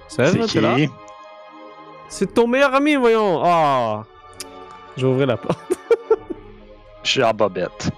Sève, 0.08 0.38
C'est 0.46 0.52
t'es 0.54 0.60
là? 0.60 0.74
qui? 0.76 0.88
C'est 2.08 2.32
ton 2.32 2.46
meilleur 2.46 2.72
ami, 2.74 2.94
voyons. 2.94 3.42
Ah. 3.44 4.04
Je 4.96 5.04
vais 5.06 5.12
ouvrir 5.12 5.26
la 5.26 5.36
porte. 5.36 5.58
Je 7.02 7.10
suis 7.10 7.22
en 7.24 7.32
bobette. 7.34 7.90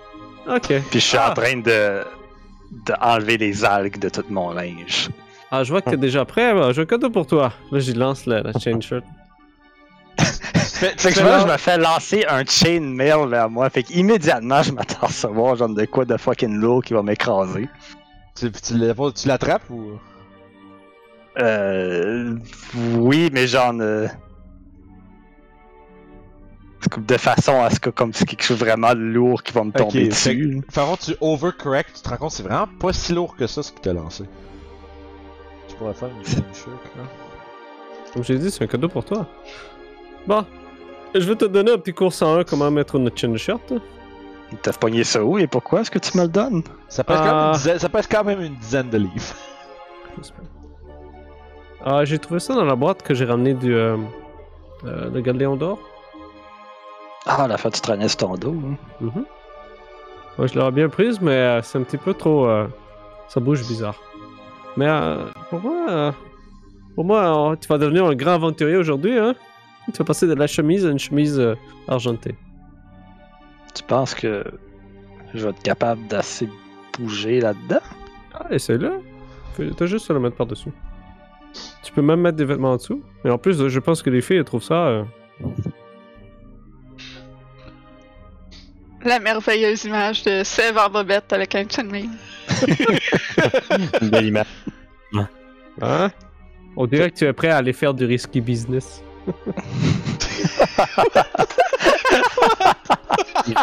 Ok. 0.49 0.67
Puis 0.69 0.83
je 0.95 0.99
suis 0.99 1.19
Ah. 1.19 1.31
en 1.31 1.35
train 1.35 1.57
de, 1.59 2.03
de 2.71 2.95
enlever 3.01 3.39
les 3.39 3.65
algues 3.65 3.99
de 3.99 4.09
tout 4.09 4.25
mon 4.31 4.53
linge. 4.53 5.09
Ah, 5.51 5.65
je 5.65 5.71
vois 5.71 5.81
que 5.81 5.91
t'es 5.91 5.97
déjà 5.97 6.25
prêt. 6.25 6.53
bah, 6.55 6.73
J'ai 6.73 6.83
un 6.83 6.87
cadeau 6.87 7.09
pour 7.11 7.27
toi. 7.27 7.53
Là, 7.73 7.79
j'y 7.79 7.95
lance 7.95 8.27
la, 8.27 8.43
la 8.43 8.53
chain 8.53 8.81
shirt. 8.81 9.05
Fait, 10.19 10.27
Fait 11.01 11.09
que 11.11 11.15
fais 11.21 11.41
je 11.41 11.47
me 11.47 11.57
fais 11.57 11.79
lancer 11.79 12.25
un 12.29 12.45
chain 12.45 12.81
mail 12.81 13.27
vers 13.29 13.49
moi. 13.49 13.71
Fait 13.71 13.83
qu'immédiatement, 13.83 14.63
je 14.63 14.73
m'attends 14.73 15.03
à 15.03 15.07
recevoir 15.07 15.57
genre 15.57 15.71
de 15.71 15.85
quoi 15.87 16.05
de 16.05 16.17
fucking 16.17 16.55
lourd 16.61 16.85
qui 16.85 16.93
va 16.93 17.03
m'écraser. 17.03 17.69
tu 18.35 19.29
l'attrapes 19.29 19.69
ou? 19.71 19.93
Euh. 21.41 22.37
Oui, 22.97 23.31
mais 23.33 23.47
genre. 23.47 23.73
euh, 23.81 24.07
De 26.97 27.17
façon 27.17 27.61
à 27.61 27.71
ce 27.71 27.81
que 27.81 27.91
comme 27.91 28.13
c'est 28.13 28.25
quelque 28.25 28.45
chose 28.45 28.59
vraiment 28.59 28.95
de 28.95 29.01
lourd 29.01 29.43
qui 29.43 29.53
va 29.53 29.65
me 29.65 29.73
tomber 29.73 30.09
dessus. 30.09 30.63
Fait 30.71 30.81
avant 30.81 30.97
tu 30.97 31.15
overcorrect, 31.21 31.97
tu 31.97 32.03
te 32.03 32.09
rends 32.09 32.17
compte 32.17 32.31
que 32.31 32.37
c'est 32.37 32.43
vraiment 32.45 32.69
pas 32.79 32.93
si 32.93 33.13
lourd 33.13 33.35
que 33.37 33.47
ça 33.47 33.63
ce 33.63 33.73
qui 33.73 33.81
t'a 33.81 33.93
lancé. 33.93 34.25
Tu 35.67 35.75
pourrais 35.77 35.93
faire 35.95 36.09
une 36.09 36.25
shirt 36.25 36.45
là. 36.97 37.03
Comme 38.13 38.25
j'ai 38.25 38.39
dit, 38.39 38.51
c'est 38.51 38.65
un 38.65 38.67
cadeau 38.67 38.89
pour 38.89 39.05
toi. 39.05 39.27
Bon. 40.27 40.45
Je 41.15 41.21
vais 41.21 41.37
te 41.37 41.47
donner 41.47 41.73
un 41.73 41.79
petit 41.79 41.93
cours 41.93 42.13
101 42.13 42.45
comment 42.45 42.71
mettre 42.71 42.97
une 42.97 43.11
chain 43.15 43.37
shirt. 43.37 43.73
T'as 44.63 44.73
pogné 44.73 45.05
ça 45.05 45.23
où 45.23 45.39
et 45.39 45.47
pourquoi 45.47 45.81
est-ce 45.81 45.91
que 45.91 45.99
tu 45.99 46.17
me 46.17 46.23
le 46.23 46.29
donnes? 46.29 46.63
Ça 46.89 47.05
pèse, 47.05 47.19
quand 47.19 47.25
même 47.25 47.47
une 47.47 47.53
dizaine, 47.53 47.79
ça 47.79 47.89
pèse 47.89 48.07
quand 48.07 48.25
même 48.25 48.41
une 48.41 48.57
dizaine 48.57 48.89
de 48.89 48.99
livres. 48.99 49.35
Ah, 51.85 52.05
j'ai 52.05 52.19
trouvé 52.19 52.41
ça 52.41 52.55
dans 52.55 52.65
la 52.65 52.77
boîte 52.77 53.03
que 53.03 53.15
j'ai 53.15 53.25
ramené 53.25 53.55
du. 53.55 53.75
Euh, 53.75 53.97
euh, 54.85 55.11
le 55.11 55.21
Galdéon 55.21 55.57
d'or. 55.57 55.79
Ah, 57.27 57.47
la 57.49 57.59
fois 57.59 57.71
tu 57.71 57.81
traînais 57.81 58.09
sur 58.09 58.19
ton 58.19 58.35
dos. 58.37 58.55
hein. 58.65 58.77
Mhm. 59.01 59.25
Ouais, 60.39 60.49
je 60.49 60.59
l'aurais 60.59 60.71
bien 60.73 60.89
prise, 60.89 61.21
mais 61.21 61.33
euh, 61.33 61.63
c'est 61.63 61.79
un 61.79 61.83
petit 61.83 61.97
peu 61.99 62.15
trop. 62.15 62.47
euh, 62.47 62.67
ça 63.29 63.41
bouge 63.41 63.67
bizarre. 63.67 63.97
Mais 64.77 64.87
euh, 64.89 65.25
pour 65.51 65.61
moi, 65.61 65.87
euh, 65.91 66.13
pour 66.95 67.05
moi, 67.05 67.51
euh, 67.53 67.57
tu 67.57 67.67
vas 67.69 67.79
devenir 67.79 68.07
un 68.07 68.15
grand 68.15 68.33
aventurier 68.35 68.77
aujourd'hui, 68.77 69.19
hein? 69.19 69.35
Tu 69.93 69.99
vas 69.99 70.05
passer 70.05 70.27
de 70.27 70.35
la 70.35 70.47
chemise 70.47 70.87
à 70.87 70.91
une 70.91 70.99
chemise 70.99 71.43
argentée. 71.89 72.37
Tu 73.75 73.83
penses 73.83 74.15
que 74.15 74.45
je 75.35 75.45
vais 75.45 75.51
être 75.51 75.63
capable 75.63 76.07
d'assez 76.09 76.49
bouger 76.99 77.41
là-dedans? 77.41 77.81
Ah, 78.35 78.47
essaye-le. 78.51 79.01
T'as 79.77 79.87
juste 79.87 80.11
à 80.11 80.15
le 80.15 80.21
mettre 80.21 80.37
par-dessus. 80.37 80.71
Tu 81.83 81.91
peux 81.93 82.03
même 82.03 82.21
mettre 82.21 82.37
des 82.37 82.45
vêtements 82.45 82.73
en 82.73 82.77
dessous. 82.77 83.03
Et 83.25 83.31
en 83.31 83.39
plus, 83.39 83.67
je 83.69 83.81
pense 83.81 84.03
que 84.03 84.11
les 84.11 84.21
filles 84.21 84.37
elles 84.37 84.45
trouvent 84.45 84.63
ça. 84.63 85.05
La 89.05 89.19
merveilleuse 89.21 89.85
image 89.85 90.23
de 90.25 90.43
Sève 90.45 90.77
en 90.79 90.89
bobette 90.91 91.33
avec 91.33 91.55
un 91.55 91.65
chainmail. 91.69 92.09
Une 94.03 94.09
belle 94.11 94.27
image. 94.27 94.47
Hein? 95.81 96.11
On 96.77 96.87
dirait 96.87 97.11
que 97.11 97.17
tu 97.19 97.25
es 97.25 97.33
prêt 97.33 97.51
à 97.51 97.59
aller 97.59 97.73
faire 97.73 97.95
du 97.95 98.05
risky 98.05 98.41
business. 98.41 99.01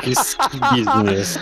Risky 0.03 0.59
business. 0.73 1.39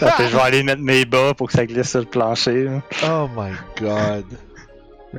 Attends, 0.00 0.24
je 0.28 0.36
vais 0.36 0.42
aller 0.42 0.62
mettre 0.62 0.82
mes 0.82 1.04
bas 1.04 1.34
pour 1.34 1.48
que 1.48 1.54
ça 1.54 1.66
glisse 1.66 1.90
sur 1.90 2.00
le 2.00 2.06
plancher. 2.06 2.64
là. 2.64 2.82
Oh 3.04 3.28
my 3.36 3.52
god. 3.80 4.24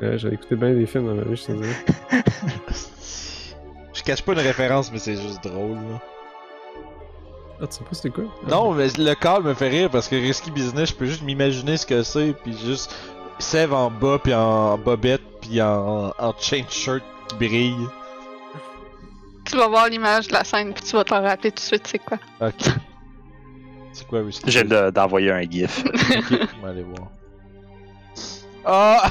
Euh, 0.02 0.16
J'ai 0.18 0.28
écouté 0.34 0.56
bien 0.56 0.74
des 0.74 0.86
films 0.86 1.06
dans 1.06 1.14
ma 1.14 1.22
vie, 1.22 1.36
je 1.36 1.44
te 1.46 1.52
dis. 1.52 1.68
Je 3.94 4.02
cache 4.02 4.22
pas 4.22 4.32
une 4.32 4.38
référence, 4.40 4.90
mais 4.92 4.98
c'est 4.98 5.16
juste 5.16 5.42
drôle. 5.42 5.72
Là. 5.74 6.00
Ah, 7.60 7.66
tu 7.66 7.76
sais 7.76 7.84
pas 7.84 7.90
c'était 7.92 8.10
quoi? 8.10 8.24
Non, 8.46 8.72
mais 8.72 8.86
le 8.96 9.14
call 9.14 9.42
me 9.42 9.52
fait 9.54 9.68
rire 9.68 9.90
parce 9.90 10.06
que 10.08 10.14
Risky 10.14 10.50
Business, 10.50 10.90
je 10.90 10.94
peux 10.94 11.06
juste 11.06 11.22
m'imaginer 11.22 11.76
ce 11.76 11.86
que 11.86 12.02
c'est, 12.02 12.32
puis 12.44 12.56
juste 12.56 12.94
Sève 13.40 13.72
en 13.72 13.90
bas, 13.90 14.18
puis 14.22 14.34
en 14.34 14.76
bobette, 14.78 15.22
puis 15.40 15.60
en, 15.62 16.12
en 16.18 16.34
chain 16.38 16.64
shirt 16.68 17.02
qui 17.28 17.36
brille. 17.36 17.86
Tu 19.44 19.56
vas 19.56 19.68
voir 19.68 19.88
l'image 19.88 20.28
de 20.28 20.34
la 20.34 20.44
scène 20.44 20.74
puis 20.74 20.84
tu 20.84 20.92
vas 20.92 21.04
t'en 21.04 21.22
rappeler 21.22 21.50
tout 21.50 21.56
de 21.56 21.60
suite 21.60 21.86
c'est 21.86 21.98
quoi? 21.98 22.18
Ok. 22.40 22.68
C'est 23.92 24.06
quoi 24.06 24.20
Risky 24.20 24.50
J'ai 24.50 24.64
d'envoyer 24.64 25.30
un 25.32 25.42
gif. 25.42 25.82
Ok, 25.84 26.48
on 26.58 26.62
va 26.62 26.68
aller 26.70 26.82
voir. 26.82 27.08
Ah! 28.64 29.10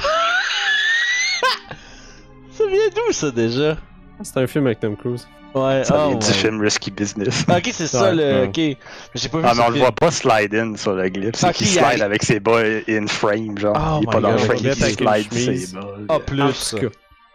ça 2.50 2.66
vient 2.66 2.88
d'où 2.94 3.12
ça 3.12 3.30
déjà? 3.30 3.76
C'est 4.22 4.36
un 4.38 4.46
film 4.46 4.66
avec 4.66 4.80
Tom 4.80 4.96
Cruise. 4.96 5.26
Ouais, 5.54 5.82
Ça 5.84 6.04
oh 6.04 6.08
vient 6.10 6.18
du 6.18 6.26
film 6.26 6.60
Risky 6.60 6.90
Business. 6.90 7.44
Ok, 7.48 7.70
c'est 7.72 7.86
ça 7.86 8.10
Ouais, 8.10 8.14
le. 8.14 8.22
ouais. 8.22 8.46
Ok. 8.48 8.76
J'ai 9.14 9.28
pas 9.28 9.38
vu 9.38 9.44
Ah, 9.46 9.52
mais 9.56 9.62
on 9.62 9.66
le 9.68 9.72
film. 9.74 9.84
voit 9.84 9.92
pas 9.92 10.10
slide 10.10 10.54
in 10.54 10.76
sur 10.76 10.92
le 10.92 11.08
glyph. 11.08 11.34
C'est 11.36 11.46
Ok, 11.48 11.52
qu'il 11.54 11.66
il 11.66 11.70
slide 11.70 11.84
arrive. 11.84 12.02
avec 12.02 12.22
ses 12.22 12.38
bas 12.40 12.60
in 12.88 13.06
frame, 13.06 13.56
genre. 13.58 13.74
Oh 13.76 13.98
il 14.02 14.08
est 14.08 14.12
pas 14.12 14.20
dans 14.20 14.32
le 14.32 14.38
frame, 14.38 14.58
il 14.60 14.74
slide 14.74 15.32
ses 15.32 15.74
bas. 15.74 15.86
Ah, 16.08 16.14
En 16.16 16.20
plus. 16.20 16.70
tout 16.70 16.76
cas. 16.78 16.86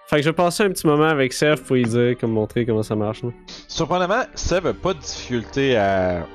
Fait 0.10 0.17
que 0.17 0.22
je 0.24 0.30
passais 0.30 0.63
un 0.65 0.69
petit 0.69 0.86
moment 0.86 1.08
avec 1.08 1.34
Serf 1.34 1.63
pour 1.63 1.76
lui 1.76 1.86
dire, 1.86 2.15
comme 2.19 2.32
montrer 2.32 2.65
comment 2.65 2.84
ça 2.84 2.96
marche. 2.96 3.24
là. 3.24 3.30
Surprenamment, 3.67 4.24
Seb 4.36 4.67
a 4.67 4.74
pas 4.74 4.93
de 4.93 5.00
difficulté 5.00 5.76
à. 5.78 6.28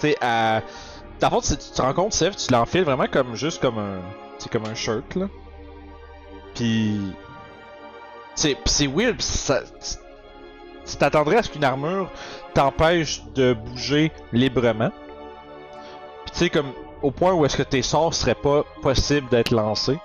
Tu 0.00 0.08
sais, 0.08 0.16
à. 0.22 0.62
Dans 1.20 1.28
le 1.28 1.34
fond, 1.34 1.40
tu 1.40 1.54
te 1.56 1.82
rends 1.82 1.92
compte, 1.92 2.12
Seb, 2.14 2.34
tu 2.36 2.50
l'enfiles 2.52 2.84
vraiment 2.84 3.06
comme 3.08 3.34
juste 3.34 3.60
comme 3.60 3.78
un. 3.78 3.98
C'est 4.38 4.50
comme 4.50 4.64
un 4.64 4.74
shirt, 4.74 5.14
là. 5.16 5.26
Puis. 6.54 6.98
C'est 8.36 8.54
pis 8.54 8.70
c'est 8.70 8.86
weird, 8.86 9.20
ça. 9.20 9.60
tu- 10.86 10.96
t'attendrais 10.96 11.38
à 11.38 11.42
ce 11.42 11.50
qu'une 11.50 11.64
armure 11.64 12.10
t'empêche 12.54 13.22
de 13.34 13.52
bouger 13.54 14.12
librement. 14.32 14.90
Pis 16.26 16.32
tu 16.32 16.38
sais, 16.38 16.50
comme. 16.50 16.72
Au 17.02 17.10
point 17.10 17.34
où 17.34 17.44
est-ce 17.44 17.56
que 17.58 17.62
tes 17.62 17.82
sorts 17.82 18.14
seraient 18.14 18.34
pas 18.34 18.64
possibles 18.82 19.28
d'être 19.28 19.50
lancés. 19.50 19.98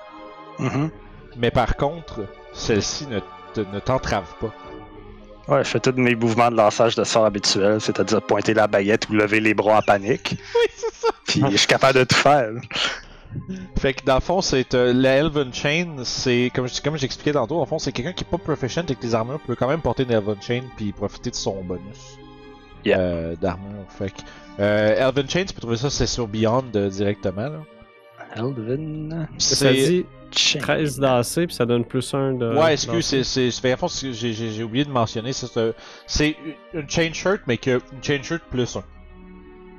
Mhm. 0.60 0.92
Mais 1.38 1.50
par 1.50 1.78
contre, 1.78 2.26
celle-ci 2.54 3.08
ne, 3.08 3.20
te- 3.54 3.62
ne 3.74 3.80
t'entrave 3.80 4.26
pas. 4.42 4.52
Ouais, 5.48 5.64
je 5.64 5.70
fais 5.70 5.80
tous 5.80 5.94
mes 5.94 6.14
mouvements 6.16 6.52
de 6.52 6.58
lançage 6.58 6.96
de 6.96 7.04
sort 7.06 7.26
habituels, 7.26 7.80
c'est-à-dire 7.80 8.22
pointer 8.22 8.54
la 8.54 8.68
baguette 8.68 9.08
ou 9.10 9.14
lever 9.14 9.40
les 9.40 9.54
bras 9.54 9.78
en 9.78 9.82
panique. 9.82 10.36
Oui, 10.56 10.68
c'est 10.76 10.94
ça! 10.94 11.08
Puis 11.26 11.44
je 11.52 11.58
suis 11.58 11.68
capable 11.68 12.00
de 12.00 12.04
tout 12.04 12.16
faire. 12.16 12.50
Fait 13.78 13.94
que 13.94 14.04
dans 14.06 14.16
le 14.16 14.22
fond, 14.22 14.42
c'est 14.42 14.74
euh, 14.74 14.94
la 14.94 15.18
Elven 15.18 15.54
Chain, 15.54 15.96
c'est 16.04 16.52
comme 16.54 16.68
je- 16.68 16.82
comme 16.82 16.98
j'expliquais 16.98 17.32
tantôt, 17.34 17.56
dans 17.56 17.62
le 17.62 17.66
fond, 17.66 17.80
c'est 17.80 17.92
quelqu'un 17.92 18.14
qui 18.14 18.24
est 18.24 18.30
pas 18.30 18.38
proficient 18.38 18.84
avec 18.84 19.02
les 19.02 19.16
armures 19.16 19.40
peut 19.40 19.56
quand 19.56 19.68
même 19.68 19.82
porter 19.82 20.04
une 20.04 20.12
Elven 20.12 20.36
Chain 20.42 20.62
puis 20.78 20.92
profiter 20.92 21.30
de 21.32 21.36
son 21.36 21.64
bonus 21.64 22.18
Yeah. 22.84 23.00
euh, 23.00 23.36
d'armure. 23.36 23.86
Fait 23.90 24.10
que 24.12 24.22
euh, 24.60 25.08
Elven 25.08 25.30
Chain, 25.30 25.44
tu 25.46 25.54
peux 25.54 25.62
trouver 25.62 25.78
ça, 25.78 25.90
c'est 25.90 26.08
sur 26.08 26.28
Beyond 26.28 26.66
euh, 26.76 26.90
directement. 26.90 27.44
Là. 27.50 27.60
Elvin. 28.36 29.28
Ça 29.38 29.72
dit 29.74 30.06
Chain. 30.34 30.60
13 30.60 30.98
d'AC, 31.00 31.26
puis 31.48 31.54
ça 31.54 31.66
donne 31.66 31.84
plus 31.84 32.14
1 32.14 32.34
de. 32.36 32.56
ouais, 32.58 32.74
excuse, 32.74 33.06
c'est 33.06 33.24
c'est 33.26 33.52
c'est- 33.52 33.62
fait, 33.62 33.74
à 33.74 33.78
fond, 33.78 33.88
j'ai 33.90 34.64
oublié 34.64 34.86
de 34.86 34.90
mentionner, 34.90 35.34
c'est 35.34 35.58
euh, 35.58 35.74
c'est 36.08 36.38
une 36.74 36.90
chain 36.90 37.12
shirt 37.12 37.42
mais 37.48 37.58
que 37.58 37.82
une 37.92 38.02
chain 38.02 38.20
shirt 38.24 38.42
plus 38.50 38.76
1. 38.78 38.84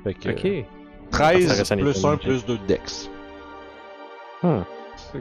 Fait 0.03 0.13
que 0.13 0.29
Ok. 0.29 0.65
13 1.11 1.47
Ça 1.47 1.53
reste 1.55 1.71
un 1.71 1.77
plus 1.77 1.97
item, 1.97 2.09
1 2.11 2.13
ok. 2.13 2.21
plus 2.21 2.45
2 2.45 2.57
de 2.59 2.65
dex. 2.67 3.09
Hmm. 4.43 4.61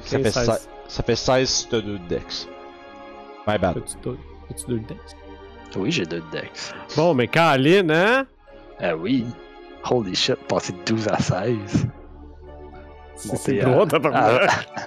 Ça 0.04 0.18
fait 0.18 0.30
16. 0.30 0.46
ça. 0.46 0.58
Ça 0.88 1.02
fait 1.02 1.16
16 1.16 1.48
si 1.48 1.68
t'as 1.68 1.80
2 1.80 1.98
de 1.98 2.08
dex. 2.08 2.48
My 3.46 3.58
bad. 3.58 3.78
As-tu 3.78 3.96
deux- 4.02 4.18
as-tu 4.50 4.66
deux 4.68 4.78
decks? 4.80 4.98
Oui, 5.76 5.90
j'ai 5.90 6.04
deux 6.04 6.22
dex. 6.32 6.74
Bon, 6.96 7.14
mais 7.14 7.28
Caroline, 7.28 7.90
hein? 7.90 8.26
Ah 8.80 8.94
oui. 8.96 9.24
Holy 9.90 10.14
shit, 10.14 10.36
passer 10.46 10.72
de 10.74 10.78
12 10.84 11.08
à 11.08 11.18
16. 11.18 11.86
C'est 13.16 13.58
droit, 13.60 13.84
à- 13.84 13.86
tabarnak. 13.86 14.42
à- 14.76 14.86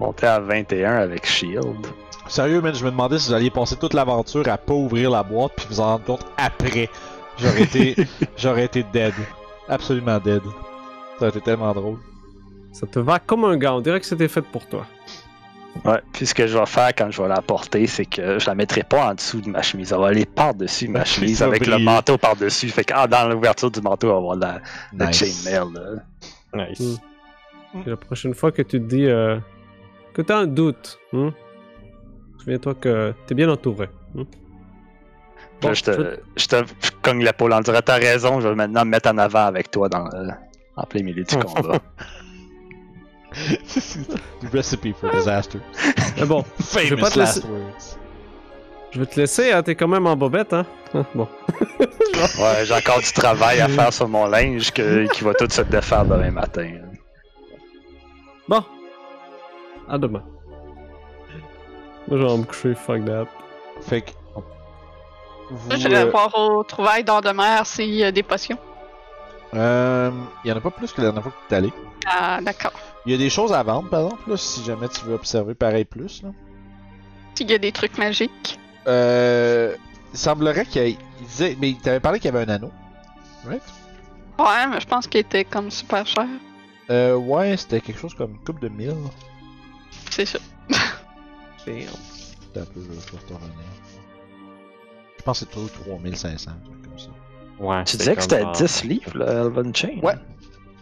Monter 0.00 0.26
à 0.26 0.40
21 0.40 0.96
avec 0.96 1.26
Shield. 1.26 1.86
Sérieux, 2.28 2.60
man, 2.60 2.74
je 2.74 2.84
me 2.84 2.90
demandais 2.90 3.18
si 3.18 3.28
vous 3.28 3.34
alliez 3.34 3.50
passer 3.50 3.76
toute 3.76 3.94
l'aventure 3.94 4.48
à 4.48 4.56
pas 4.58 4.72
ouvrir 4.74 5.10
la 5.10 5.22
boîte 5.22 5.52
puis 5.56 5.66
vous 5.68 5.80
en 5.80 5.84
rendre 5.86 6.04
compte 6.04 6.26
après. 6.36 6.88
J'aurais 7.38 7.62
été, 7.62 7.94
j'aurais 8.36 8.64
été 8.64 8.82
dead. 8.82 9.14
Absolument 9.68 10.18
dead. 10.18 10.42
Ça 11.18 11.26
aurait 11.26 11.28
été 11.28 11.40
tellement 11.40 11.72
drôle. 11.72 11.98
Ça 12.78 12.86
te 12.86 12.98
va 12.98 13.18
comme 13.18 13.44
un 13.44 13.56
gars, 13.56 13.74
on 13.74 13.80
dirait 13.80 14.00
que 14.00 14.06
c'était 14.06 14.28
fait 14.28 14.42
pour 14.42 14.66
toi. 14.66 14.86
Ouais, 15.84 16.00
puis 16.12 16.26
ce 16.26 16.34
que 16.34 16.46
je 16.46 16.56
vais 16.58 16.66
faire 16.66 16.88
quand 16.96 17.10
je 17.10 17.20
vais 17.22 17.28
la 17.28 17.40
porter, 17.42 17.86
c'est 17.86 18.06
que 18.06 18.38
je 18.38 18.46
la 18.46 18.54
mettrai 18.54 18.82
pas 18.82 19.10
en 19.10 19.14
dessous 19.14 19.40
de 19.40 19.48
ma 19.50 19.62
chemise. 19.62 19.92
Elle 19.92 20.00
va 20.00 20.06
aller 20.08 20.24
par-dessus 20.26 20.88
ma 20.88 21.04
chemise 21.04 21.42
avec 21.42 21.66
le 21.66 21.78
manteau 21.78 22.16
par-dessus. 22.18 22.68
Fait 22.68 22.84
que 22.84 22.94
ah, 22.96 23.06
dans 23.06 23.28
l'ouverture 23.28 23.70
du 23.70 23.80
manteau, 23.82 24.08
on 24.08 24.12
va 24.12 24.16
avoir 24.18 24.36
la, 24.36 24.60
la 24.96 25.06
Nice. 25.06 25.16
chainmail. 25.44 25.72
là. 25.74 26.66
Nice. 26.68 26.98
Et 27.86 27.90
la 27.90 27.96
prochaine 27.96 28.34
fois 28.34 28.52
que 28.52 28.62
tu 28.62 28.80
te 28.80 28.84
dis 28.86 29.04
euh, 29.06 29.38
que 30.14 30.22
t'as 30.22 30.38
un 30.38 30.46
doute, 30.46 30.98
hein? 31.12 31.32
souviens-toi 32.38 32.74
que 32.74 33.12
t'es 33.26 33.34
bien 33.34 33.48
entouré. 33.50 33.88
hein? 34.18 34.24
Là, 35.62 35.72
je, 35.74 35.82
te, 35.82 36.18
je 36.36 36.46
te 36.46 36.56
je 36.82 36.90
cogne 37.02 37.22
l'épaule 37.24 37.52
en 37.52 37.60
disant 37.60 37.78
T'as 37.84 37.96
raison, 37.98 38.40
je 38.40 38.48
vais 38.48 38.54
maintenant 38.54 38.84
me 38.84 38.90
mettre 38.90 39.10
en 39.10 39.18
avant 39.18 39.44
avec 39.46 39.70
toi 39.70 39.88
dans, 39.90 40.06
euh, 40.14 40.28
en 40.76 40.84
plein 40.84 41.02
milieu 41.02 41.24
du 41.24 41.36
combat. 41.44 41.80
Recipe 44.52 44.92
for 44.92 45.10
disaster. 45.10 45.60
Mais 46.18 46.24
bon, 46.26 46.42
Famous 46.60 46.88
vais 46.90 46.96
pas 46.96 47.10
te 47.10 47.18
last 47.18 47.36
laisser- 47.36 47.48
words. 47.48 47.98
je 48.92 49.00
vais 49.00 49.06
te 49.06 49.20
laisser, 49.20 49.52
hein, 49.52 49.62
t'es 49.62 49.74
quand 49.74 49.88
même 49.88 50.06
en 50.06 50.16
bobette, 50.16 50.52
hein? 50.52 50.66
Hein, 50.94 51.04
Bon. 51.14 51.28
ouais, 51.80 52.64
j'ai 52.64 52.74
encore 52.74 53.00
du 53.00 53.12
travail 53.12 53.60
à 53.60 53.68
faire 53.68 53.92
sur 53.92 54.08
mon 54.08 54.26
linge 54.26 54.70
que- 54.72 55.06
qui 55.12 55.24
va 55.24 55.34
tout 55.34 55.48
se 55.50 55.62
défaire 55.62 56.04
demain 56.04 56.30
matin. 56.30 56.70
Bon. 58.48 58.62
À 59.88 59.98
demain. 59.98 60.22
Moi, 62.08 62.18
je 62.18 62.24
vais 62.24 62.36
me 62.38 62.44
coucher, 62.44 62.74
fuck 62.74 63.04
that. 63.04 63.26
Fait 63.82 64.02
que. 64.02 64.10
Vous, 65.50 65.70
Je 65.76 65.88
vais 65.88 65.96
euh, 65.98 66.10
voir 66.10 66.30
au 66.36 66.62
trouvailles 66.64 67.04
dans 67.04 67.20
de 67.20 67.30
mer 67.30 67.66
s'il 67.66 67.94
y 67.94 68.02
a 68.04 68.10
des 68.12 68.22
potions. 68.22 68.58
Euh, 69.54 70.10
il 70.44 70.48
y 70.48 70.52
en 70.52 70.56
a 70.56 70.60
pas 70.60 70.70
plus 70.70 70.92
que 70.92 71.00
la 71.00 71.08
dernière 71.08 71.22
fois 71.22 71.32
que 71.32 71.48
tu 71.48 71.54
es 71.54 71.56
allé. 71.56 71.72
Ah, 72.06 72.40
d'accord. 72.42 72.72
Il 73.04 73.12
y 73.12 73.14
a 73.14 73.18
des 73.18 73.30
choses 73.30 73.52
à 73.52 73.62
vendre, 73.62 73.88
par 73.88 74.04
exemple, 74.04 74.30
là, 74.30 74.36
si 74.36 74.64
jamais 74.64 74.88
tu 74.88 75.04
veux 75.04 75.14
observer 75.14 75.54
pareil 75.54 75.84
plus. 75.84 76.22
Là. 76.22 76.30
S'il 77.34 77.50
y 77.50 77.54
a 77.54 77.58
des 77.58 77.72
trucs 77.72 77.98
magiques. 77.98 78.58
Euh, 78.86 79.74
il 80.12 80.18
semblerait 80.18 80.64
qu'il 80.66 80.82
y 80.82 80.84
ait- 80.90 80.98
il 81.20 81.26
disait, 81.26 81.56
mais 81.60 81.70
il 81.70 81.78
t'avait 81.78 82.00
parlé 82.00 82.18
qu'il 82.18 82.32
y 82.32 82.36
avait 82.36 82.50
un 82.50 82.54
anneau. 82.54 82.70
Right? 83.46 83.62
Ouais, 84.38 84.66
mais 84.68 84.80
je 84.80 84.86
pense 84.86 85.06
qu'il 85.06 85.20
était 85.20 85.44
comme 85.44 85.70
super 85.70 86.06
cher. 86.06 86.26
Euh, 86.90 87.14
ouais, 87.16 87.56
c'était 87.56 87.80
quelque 87.80 87.98
chose 87.98 88.14
comme 88.14 88.32
une 88.32 88.38
coupe 88.44 88.60
de 88.60 88.68
mille. 88.68 88.94
C'est 90.10 90.26
ça. 90.26 90.38
Attends 91.66 92.60
un 92.60 92.64
peu, 92.64 92.80
je 92.80 92.92
vais 92.92 92.96
je 95.18 95.22
pense 95.24 95.40
que 95.40 95.46
c'est 95.46 95.50
toujours 95.52 95.70
3500, 95.98 96.50
un 96.52 96.64
truc 96.64 96.82
comme 96.82 96.98
ça. 96.98 97.08
Ouais, 97.58 97.84
Tu 97.84 97.96
disais 97.96 98.14
que 98.14 98.22
c'était 98.22 98.42
genre- 98.42 98.52
10 98.52 98.84
livres, 98.84 99.12
le 99.14 99.26
Elven 99.26 99.74
Chain 99.74 99.98
Ouais. 100.02 100.14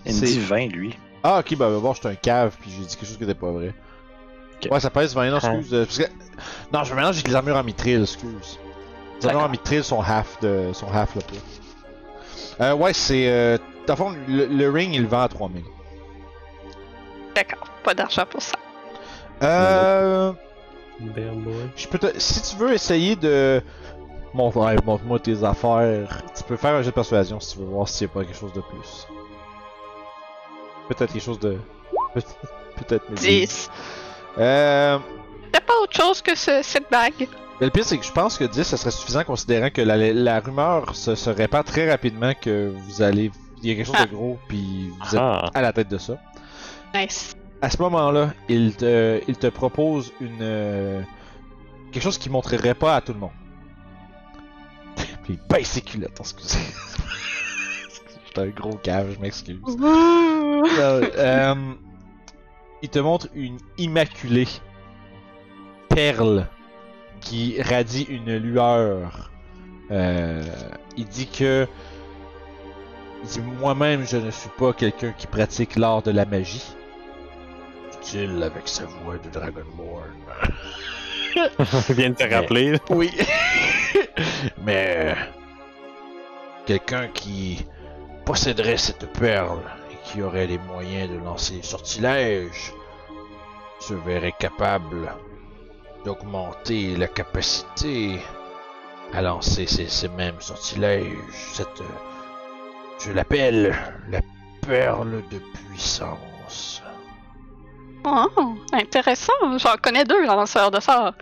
Il 0.06 0.14
me 0.14 0.18
C'est- 0.20 0.26
dit 0.26 0.40
20, 0.40 0.66
lui. 0.72 0.96
Ah, 1.22 1.38
ok, 1.40 1.56
bah, 1.56 1.68
va 1.68 1.78
voir, 1.78 1.94
j'étais 1.94 2.08
un 2.08 2.14
cave, 2.16 2.54
puis 2.60 2.70
j'ai 2.70 2.84
dit 2.84 2.96
quelque 2.96 3.06
chose 3.08 3.16
qui 3.16 3.24
était 3.24 3.34
pas 3.34 3.50
vrai. 3.50 3.72
Ok. 4.62 4.70
Ouais, 4.72 4.80
ça 4.80 4.90
pèse 4.90 5.14
20, 5.14 5.30
non, 5.30 5.38
Ah. 5.42 5.54
excuse. 5.54 5.72
euh, 5.74 5.84
parce 5.84 5.98
que... 5.98 6.04
Non, 6.72 6.84
je 6.84 6.90
me 6.90 6.96
mélange 6.96 7.14
avec 7.16 7.28
les 7.28 7.34
armures 7.34 7.56
en 7.56 7.62
mithril, 7.64 8.02
excuse. 8.02 8.58
Les 9.22 9.28
armures 9.28 9.44
en 9.44 9.48
mithril 9.48 9.82
sont 9.84 10.00
half 10.02 10.38
de. 10.42 10.70
sont 10.74 10.88
half 10.92 11.14
le 11.14 11.20
prix. 11.22 11.40
Euh, 12.60 12.74
ouais, 12.74 12.92
c'est. 12.92 13.28
Euh... 13.28 13.56
Dans 13.86 13.94
le 13.94 13.98
fond, 13.98 14.14
le, 14.28 14.46
le 14.46 14.70
ring, 14.70 14.94
il 14.94 15.02
le 15.02 15.08
vend 15.08 15.22
à 15.22 15.28
3000. 15.28 15.62
D'accord. 17.34 17.66
Pas 17.82 17.94
d'argent 17.94 18.24
pour 18.28 18.42
ça. 18.42 18.56
Euh. 19.42 20.32
Je 21.76 21.88
peux 21.88 21.98
te... 21.98 22.06
Si 22.18 22.42
tu 22.42 22.56
veux 22.56 22.72
essayer 22.72 23.16
de. 23.16 23.62
Mon 24.34 24.50
ouais, 24.50 24.76
montre-moi 24.84 25.20
tes 25.20 25.44
affaires. 25.44 26.22
Tu 26.36 26.42
peux 26.42 26.56
faire 26.56 26.74
un 26.74 26.82
jeu 26.82 26.90
de 26.90 26.94
persuasion 26.94 27.38
si 27.40 27.54
tu 27.54 27.60
veux 27.60 27.66
voir 27.70 27.88
s'il 27.88 28.06
n'y 28.06 28.10
a 28.10 28.14
pas 28.14 28.24
quelque 28.24 28.36
chose 28.36 28.52
de 28.52 28.60
plus. 28.60 29.06
Peut-être 30.88 31.12
quelque 31.12 31.22
chose 31.22 31.38
de. 31.38 31.56
Peut-être. 32.14 32.36
Peut-être. 32.76 33.04
mais- 33.10 33.14
10. 33.16 33.70
Euh. 34.38 34.98
T'as 35.52 35.60
pas 35.60 35.74
autre 35.82 35.96
chose 35.96 36.20
que 36.20 36.34
ce- 36.34 36.62
cette 36.62 36.90
bague? 36.90 37.28
Mais 37.60 37.66
le 37.66 37.70
pire, 37.70 37.84
c'est 37.84 37.96
que 37.96 38.04
je 38.04 38.10
pense 38.10 38.36
que 38.36 38.44
10, 38.44 38.64
ça 38.64 38.76
serait 38.76 38.90
suffisant 38.90 39.22
considérant 39.22 39.70
que 39.70 39.80
la, 39.80 39.96
la 39.96 40.40
rumeur 40.40 40.96
se, 40.96 41.14
se 41.14 41.30
répand 41.30 41.64
très 41.64 41.88
rapidement 41.88 42.32
que 42.34 42.72
vous 42.76 43.00
allez. 43.02 43.30
Il 43.62 43.68
y 43.68 43.72
a 43.72 43.76
quelque 43.76 43.86
chose 43.86 43.94
Ah. 43.98 44.06
de 44.06 44.10
gros, 44.14 44.36
puis 44.48 44.90
vous 45.00 45.14
êtes 45.14 45.20
Ah, 45.22 45.48
à 45.54 45.62
la 45.62 45.72
tête 45.72 45.88
de 45.88 45.96
ça. 45.98 46.14
Nice. 46.94 47.34
À 47.62 47.70
ce 47.70 47.80
moment-là, 47.80 48.30
il 48.48 48.74
te, 48.74 49.20
il 49.28 49.36
te 49.36 49.46
propose 49.46 50.12
une. 50.20 50.38
euh, 50.42 51.00
quelque 51.92 52.02
chose 52.02 52.18
qu'il 52.18 52.32
montrerait 52.32 52.74
pas 52.74 52.96
à 52.96 53.00
tout 53.00 53.12
le 53.12 53.20
monde. 53.20 53.30
Puis 55.24 55.34
il 55.34 55.48
baisse 55.48 55.70
ses 55.70 55.80
culottes, 55.80 56.20
excusez. 56.20 56.58
J'étais 58.26 58.40
un 58.40 58.48
gros 58.48 58.76
cave, 58.76 59.14
je 59.14 59.20
m'excuse. 59.20 59.58
Euh, 60.78 61.10
euh, 61.18 61.74
il 62.80 62.88
te 62.88 62.98
montre 62.98 63.28
une 63.34 63.58
immaculée 63.76 64.48
perle 65.90 66.46
qui 67.20 67.60
radie 67.60 68.04
une 68.04 68.36
lueur. 68.38 69.30
Euh, 69.90 70.42
il 70.96 71.04
dit 71.06 71.26
que 71.26 71.68
il 73.22 73.28
dit 73.28 73.40
moi-même 73.60 74.06
je 74.06 74.16
ne 74.16 74.30
suis 74.30 74.48
pas 74.58 74.72
quelqu'un 74.72 75.12
qui 75.12 75.26
pratique 75.26 75.76
l'art 75.76 76.02
de 76.02 76.12
la 76.12 76.24
magie. 76.24 76.64
Dit-il 77.92 78.42
avec 78.42 78.68
sa 78.68 78.86
voix 78.86 79.18
de 79.18 79.28
Dragonborn. 79.28 80.14
il 81.36 81.94
vient 81.94 82.10
de 82.10 82.14
te 82.14 82.34
rappeler. 82.34 82.78
Oui. 82.90 83.10
Mais 84.64 84.96
euh, 84.98 85.14
quelqu'un 86.66 87.08
qui 87.08 87.64
posséderait 88.24 88.76
cette 88.76 89.06
perle 89.18 89.60
et 89.92 89.96
qui 90.04 90.22
aurait 90.22 90.46
les 90.46 90.58
moyens 90.58 91.10
de 91.10 91.18
lancer 91.18 91.60
sortilèges 91.62 92.72
se 93.80 93.94
verrait 93.94 94.34
capable 94.38 95.12
d'augmenter 96.04 96.96
la 96.96 97.08
capacité 97.08 98.18
à 99.12 99.22
lancer 99.22 99.66
ces, 99.66 99.88
ces 99.88 100.08
mêmes 100.08 100.40
sortilèges. 100.40 101.52
Cette, 101.52 101.80
euh, 101.80 103.04
je 103.04 103.12
l'appelle 103.12 103.74
la 104.10 104.20
perle 104.66 105.22
de 105.30 105.38
puissance. 105.68 106.82
Oh, 108.04 108.54
intéressant. 108.72 109.32
J'en 109.58 109.76
connais 109.82 110.04
deux 110.04 110.26
lanceurs 110.26 110.70
de 110.70 110.80
sorts. 110.80 111.14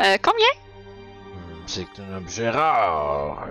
Euh, 0.00 0.16
combien? 0.22 0.46
C'est 1.66 1.86
un 2.00 2.16
objet 2.18 2.50
rare. 2.50 3.46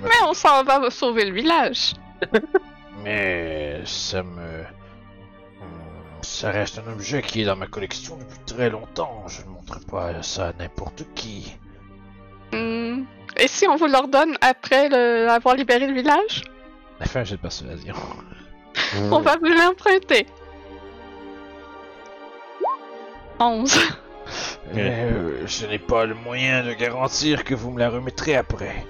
Mais 0.00 0.08
on 0.26 0.34
s'en 0.34 0.62
va 0.64 0.88
sauver 0.90 1.24
le 1.24 1.34
village. 1.34 1.94
Mais 3.04 3.80
ça 3.84 4.22
me. 4.22 4.62
Hmm, 4.62 6.22
Ça 6.22 6.50
reste 6.50 6.78
un 6.78 6.92
objet 6.92 7.22
qui 7.22 7.42
est 7.42 7.44
dans 7.44 7.56
ma 7.56 7.66
collection 7.66 8.16
depuis 8.16 8.38
très 8.46 8.70
longtemps. 8.70 9.24
Je 9.28 9.42
ne 9.42 9.48
montre 9.48 9.80
pas 9.86 10.22
ça 10.22 10.48
à 10.48 10.52
n'importe 10.52 11.04
qui. 11.14 11.56
Hmm. 12.52 13.04
Et 13.36 13.46
si 13.48 13.66
on 13.68 13.76
vous 13.76 13.86
l'ordonne 13.86 14.36
après 14.40 14.88
le- 14.88 15.28
avoir 15.28 15.54
libéré 15.54 15.86
le 15.86 15.94
village? 15.94 16.42
Fais 17.02 17.20
un 17.20 17.24
jet 17.24 17.36
de 17.36 17.40
persuasion. 17.40 17.94
On 19.10 19.20
va 19.20 19.36
vous 19.36 19.46
l'emprunter. 19.46 20.26
11. 23.40 23.74
Mais 24.74 25.06
euh, 25.10 25.46
je 25.46 25.66
n'ai 25.66 25.78
pas 25.78 26.06
le 26.06 26.14
moyen 26.14 26.62
de 26.62 26.72
garantir 26.72 27.44
que 27.44 27.54
vous 27.54 27.70
me 27.70 27.80
la 27.80 27.90
remettrez 27.90 28.36
après. 28.36 28.86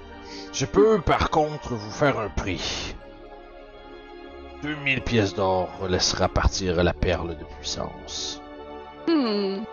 Je 0.53 0.65
peux 0.65 0.99
par 1.01 1.29
contre 1.29 1.73
vous 1.73 1.91
faire 1.91 2.19
un 2.19 2.29
prix. 2.29 2.95
2000 4.61 5.01
pièces 5.01 5.33
d'or 5.33 5.69
laissera 5.89 6.27
partir 6.27 6.83
la 6.83 6.93
perle 6.93 7.29
de 7.29 7.43
puissance. 7.57 8.41
Hmm. 9.07 9.63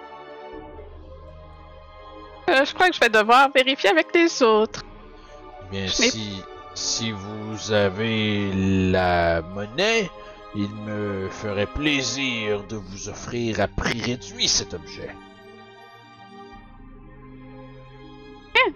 Euh, 2.48 2.64
je 2.64 2.72
crois 2.72 2.88
que 2.88 2.94
je 2.94 3.00
vais 3.00 3.10
devoir 3.10 3.50
vérifier 3.54 3.90
avec 3.90 4.06
les 4.14 4.42
autres. 4.42 4.82
Eh 5.66 5.76
Bien, 5.76 5.88
si, 5.88 6.42
si 6.74 7.12
vous 7.12 7.72
avez 7.72 8.50
la 8.54 9.42
monnaie, 9.42 10.10
il 10.58 10.74
me 10.74 11.28
ferait 11.30 11.66
plaisir 11.66 12.64
de 12.64 12.74
vous 12.74 13.08
offrir 13.08 13.60
à 13.60 13.68
prix 13.68 14.00
réduit 14.00 14.48
cet 14.48 14.74
objet. 14.74 15.10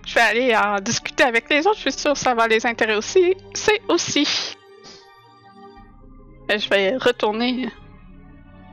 Je 0.07 0.14
vais 0.14 0.20
aller 0.20 0.57
en 0.57 0.78
discuter 0.80 1.24
avec 1.24 1.51
les 1.51 1.66
autres. 1.66 1.76
Je 1.76 1.91
suis 1.91 1.93
sûre 1.93 2.12
que 2.12 2.18
ça 2.18 2.35
va 2.35 2.47
les 2.47 2.64
intéresser 2.64 3.30
aussi. 3.30 3.37
C'est 3.55 3.83
aussi. 3.89 4.57
Euh, 6.53 6.57
Je 6.57 6.68
vais 6.68 6.97
retourner. 6.97 7.68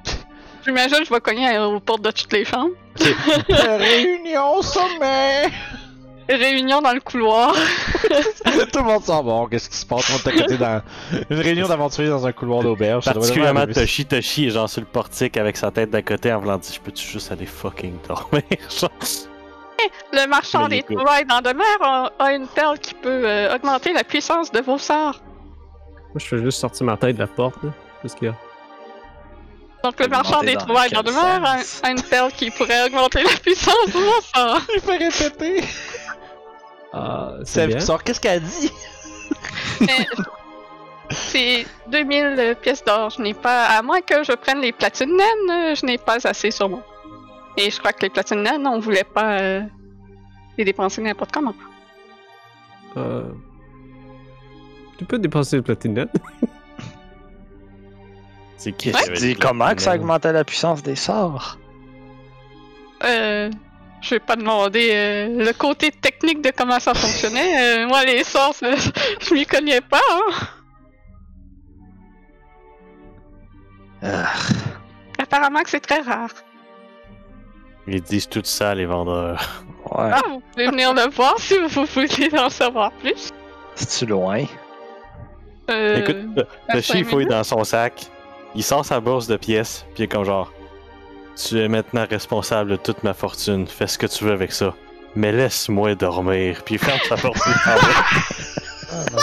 J'imagine 0.65 0.99
que 0.99 1.05
je 1.05 1.13
vais 1.13 1.19
cogner 1.19 1.57
aux 1.57 1.79
portes 1.79 2.03
de 2.03 2.11
toutes 2.11 2.31
les 2.31 2.45
chambres. 2.45 2.75
Réunion 3.49 4.61
sommet! 4.61 5.49
Réunion 6.29 6.81
dans 6.81 6.93
le 6.93 6.99
couloir. 6.99 7.53
Tout 8.71 8.79
le 8.79 8.83
monde 8.83 9.03
s'en 9.03 9.23
va. 9.23 9.47
Qu'est-ce 9.49 9.69
qui 9.69 9.77
se 9.77 9.85
passe? 9.85 10.09
On 10.11 10.29
est 10.29 10.33
à 10.33 10.41
côté 10.41 10.57
dans 10.57 10.81
une 11.29 11.39
réunion 11.39 11.67
d'aventuriers 11.67 12.09
dans 12.09 12.27
un 12.27 12.31
couloir 12.31 12.61
d'auberge. 12.61 13.05
Particulièrement. 13.05 13.65
Toshi, 13.65 14.05
Toshi 14.05 14.47
est 14.47 14.51
genre 14.51 14.69
sur 14.69 14.81
le 14.81 14.87
portique 14.87 15.37
avec 15.37 15.57
sa 15.57 15.71
tête 15.71 15.89
d'à 15.89 16.01
côté 16.01 16.31
en 16.31 16.39
voulant 16.39 16.57
dire 16.57 16.71
Je 16.73 16.79
peux-tu 16.79 17.05
juste 17.05 17.31
aller 17.31 17.45
fucking 17.45 17.95
dormir? 18.07 18.43
Genre, 18.79 18.91
Le 20.13 20.27
marchand 20.27 20.67
des 20.67 20.83
trouvailles 20.83 21.25
dans 21.25 21.41
de 21.41 21.53
mer 21.53 21.77
a, 21.81 22.11
a 22.19 22.33
une 22.33 22.47
perle 22.47 22.77
qui 22.79 22.93
peut 22.93 23.27
euh, 23.27 23.55
augmenter 23.55 23.93
la 23.93 24.03
puissance 24.03 24.51
de 24.51 24.59
vos 24.59 24.77
sorts. 24.77 25.21
Moi, 26.09 26.17
je 26.17 26.25
fais 26.25 26.37
juste 26.39 26.59
sortir 26.59 26.85
ma 26.85 26.97
tête 26.97 27.15
de 27.15 27.21
la 27.21 27.27
porte, 27.27 27.61
là. 27.63 27.69
Qu'est-ce 28.01 28.15
qu'il 28.15 28.27
y 28.27 28.31
a? 28.31 28.35
Donc 29.83 29.99
le 29.99 30.07
marchand 30.07 30.41
des 30.41 30.55
trouvailles 30.55 30.89
dans 30.89 31.03
de 31.03 31.11
mer 31.11 31.63
a, 31.83 31.91
une 31.91 32.01
perle 32.01 32.31
qui 32.33 32.51
pourrait 32.51 32.85
augmenter 32.85 33.23
la 33.23 33.29
puissance 33.41 33.87
de 33.87 33.93
vos 33.93 34.21
sorts. 34.35 34.61
Il 34.75 34.81
fait 34.81 34.97
répéter. 34.97 35.63
Ah, 36.93 37.33
c'est 37.43 37.79
sort. 37.79 38.03
Qu'est-ce 38.03 38.19
qu'elle 38.19 38.41
dit? 38.41 38.71
C'est 41.11 41.65
2000 41.87 42.55
pièces 42.61 42.83
d'or. 42.83 43.09
Je 43.09 43.21
n'ai 43.21 43.33
pas, 43.33 43.65
à 43.65 43.81
moins 43.81 44.01
que 44.01 44.23
je 44.23 44.31
prenne 44.33 44.61
les 44.61 44.71
platines 44.71 45.09
naines, 45.15 45.49
euh, 45.71 45.75
je 45.75 45.85
n'ai 45.85 45.97
pas 45.97 46.17
assez 46.27 46.51
sur 46.51 46.69
moi. 46.69 46.83
Et 47.57 47.71
je 47.71 47.79
crois 47.79 47.93
que 47.93 48.01
les 48.03 48.09
platines 48.09 48.43
naines, 48.43 48.67
on 48.67 48.79
voulait 48.79 49.03
pas 49.03 49.39
euh, 49.39 49.61
les 50.57 50.65
dépenser 50.65 51.01
n'importe 51.01 51.31
comment. 51.31 51.55
Euh... 52.97 53.23
Tu 54.97 55.05
peux 55.05 55.17
dépenser 55.17 55.55
le 55.55 55.61
platine 55.63 56.07
C'est 58.57 58.73
qui 58.73 58.91
Ouais. 58.91 59.13
dis 59.13 59.19
dit 59.29 59.35
comment 59.35 59.73
que 59.73 59.81
ça 59.81 59.95
augmentait 59.95 60.33
la 60.33 60.43
puissance 60.43 60.83
des 60.83 60.95
sorts? 60.95 61.57
Euh, 63.05 63.49
je 64.01 64.15
vais 64.15 64.19
pas 64.19 64.35
demander 64.35 64.89
euh, 64.93 65.45
le 65.45 65.53
côté 65.53 65.91
technique 65.91 66.41
de 66.41 66.51
comment 66.55 66.79
ça 66.79 66.93
fonctionnait. 66.93 67.83
Euh, 67.83 67.87
moi, 67.87 68.03
les 68.05 68.23
sorts, 68.23 68.53
ça- 68.55 68.75
je 69.21 69.33
m'y 69.33 69.45
connais 69.45 69.81
pas. 69.81 69.99
Hein. 70.11 70.45
Ah, 74.01 74.31
Apparemment 75.17 75.61
que 75.63 75.69
c'est 75.69 75.79
très 75.81 75.99
rare. 76.01 76.29
Ils 77.87 78.01
disent 78.01 78.29
tout 78.29 78.41
ça, 78.43 78.73
les 78.75 78.85
vendeurs. 78.85 79.63
ouais, 79.91 80.09
Ah, 80.13 80.21
vous 80.29 80.39
pouvez 80.51 80.67
venir 80.67 80.93
le 80.93 81.09
voir 81.09 81.35
si 81.39 81.55
vous 81.57 81.85
voulez 81.85 82.39
en 82.39 82.49
savoir 82.49 82.91
plus. 82.93 83.31
c'est-tu 83.75 84.05
loin? 84.05 84.45
Euh, 85.69 85.97
Écoute, 85.97 86.45
cinq 86.81 86.95
il 86.99 87.05
fouille 87.05 87.17
minutes. 87.25 87.29
dans 87.31 87.43
son 87.43 87.63
sac. 87.63 88.05
Il 88.55 88.63
sort 88.63 88.85
sa 88.85 88.99
bourse 88.99 89.27
de 89.27 89.37
pièces, 89.37 89.85
puis 89.93 89.99
il 89.99 90.03
est 90.03 90.07
comme 90.07 90.23
genre 90.25 90.51
Tu 91.47 91.59
es 91.59 91.67
maintenant 91.69 92.05
responsable 92.09 92.71
de 92.71 92.75
toute 92.75 93.03
ma 93.03 93.13
fortune. 93.13 93.67
Fais 93.67 93.87
ce 93.87 93.97
que 93.97 94.05
tu 94.07 94.23
veux 94.25 94.31
avec 94.33 94.51
ça. 94.51 94.73
Mais 95.15 95.31
laisse-moi 95.31 95.95
dormir. 95.95 96.61
Puis 96.65 96.77
ferme 96.77 96.99
sa 97.07 97.15
porte. 97.15 97.37
va. 97.37 97.75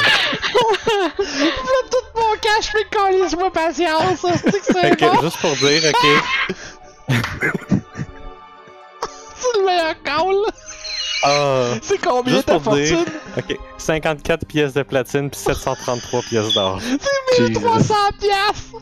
tout 1.91 2.07
mon 2.15 2.35
cash, 2.41 2.73
mais 2.75 2.85
calisse-moi 2.91 3.51
patience. 3.53 4.21
C'est 4.23 4.51
que 4.51 4.61
Fait 4.61 4.73
c'est 4.73 4.97
que, 4.97 5.05
bon. 5.05 5.21
juste 5.23 5.39
pour 5.39 5.53
dire, 5.57 5.83
ok. 5.91 6.07
C'est 9.39 9.59
le 9.59 9.67
meilleur 9.67 9.95
call. 10.03 10.53
Ah, 11.23 11.75
C'est 11.83 11.99
combien 11.99 12.35
Juste 12.35 12.47
ta 12.47 12.59
dire- 12.59 12.63
fortune? 12.63 13.05
ok. 13.37 13.59
54 13.79 14.47
pièces 14.47 14.75
de 14.75 14.83
platine, 14.83 15.31
puis 15.31 15.41
733 15.41 16.23
pièces 16.23 16.53
d'or. 16.55 16.81
300 17.55 17.95
piastres! 18.21 18.77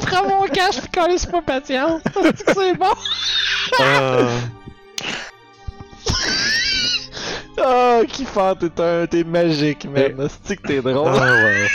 Prends 0.06 0.28
mon 0.28 0.46
cash 0.46 0.80
pis 0.80 0.88
calisse-moi 0.90 1.42
patience. 1.42 2.00
C'est 2.14 2.44
que 2.44 2.52
c'est 2.54 2.74
bon. 2.74 2.86
Ah. 3.80 4.28
Oh, 7.60 8.02
kiffant, 8.06 8.54
t'es 8.54 8.80
un, 8.80 9.06
t'es 9.06 9.24
magique, 9.24 9.84
man. 9.86 10.28
C'est 10.44 10.56
que 10.56 10.66
t'es 10.68 10.80
drôle? 10.80 11.10
Ah, 11.14 11.34
ouais. 11.44 11.66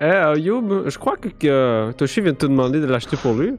Eh, 0.00 0.04
euh, 0.04 0.90
je 0.90 0.98
crois 0.98 1.16
que, 1.16 1.28
que 1.28 1.92
Toshi 1.96 2.20
vient 2.20 2.32
de 2.32 2.36
te 2.36 2.46
demander 2.46 2.80
de 2.80 2.86
l'acheter 2.86 3.16
pour 3.16 3.34
lui. 3.34 3.54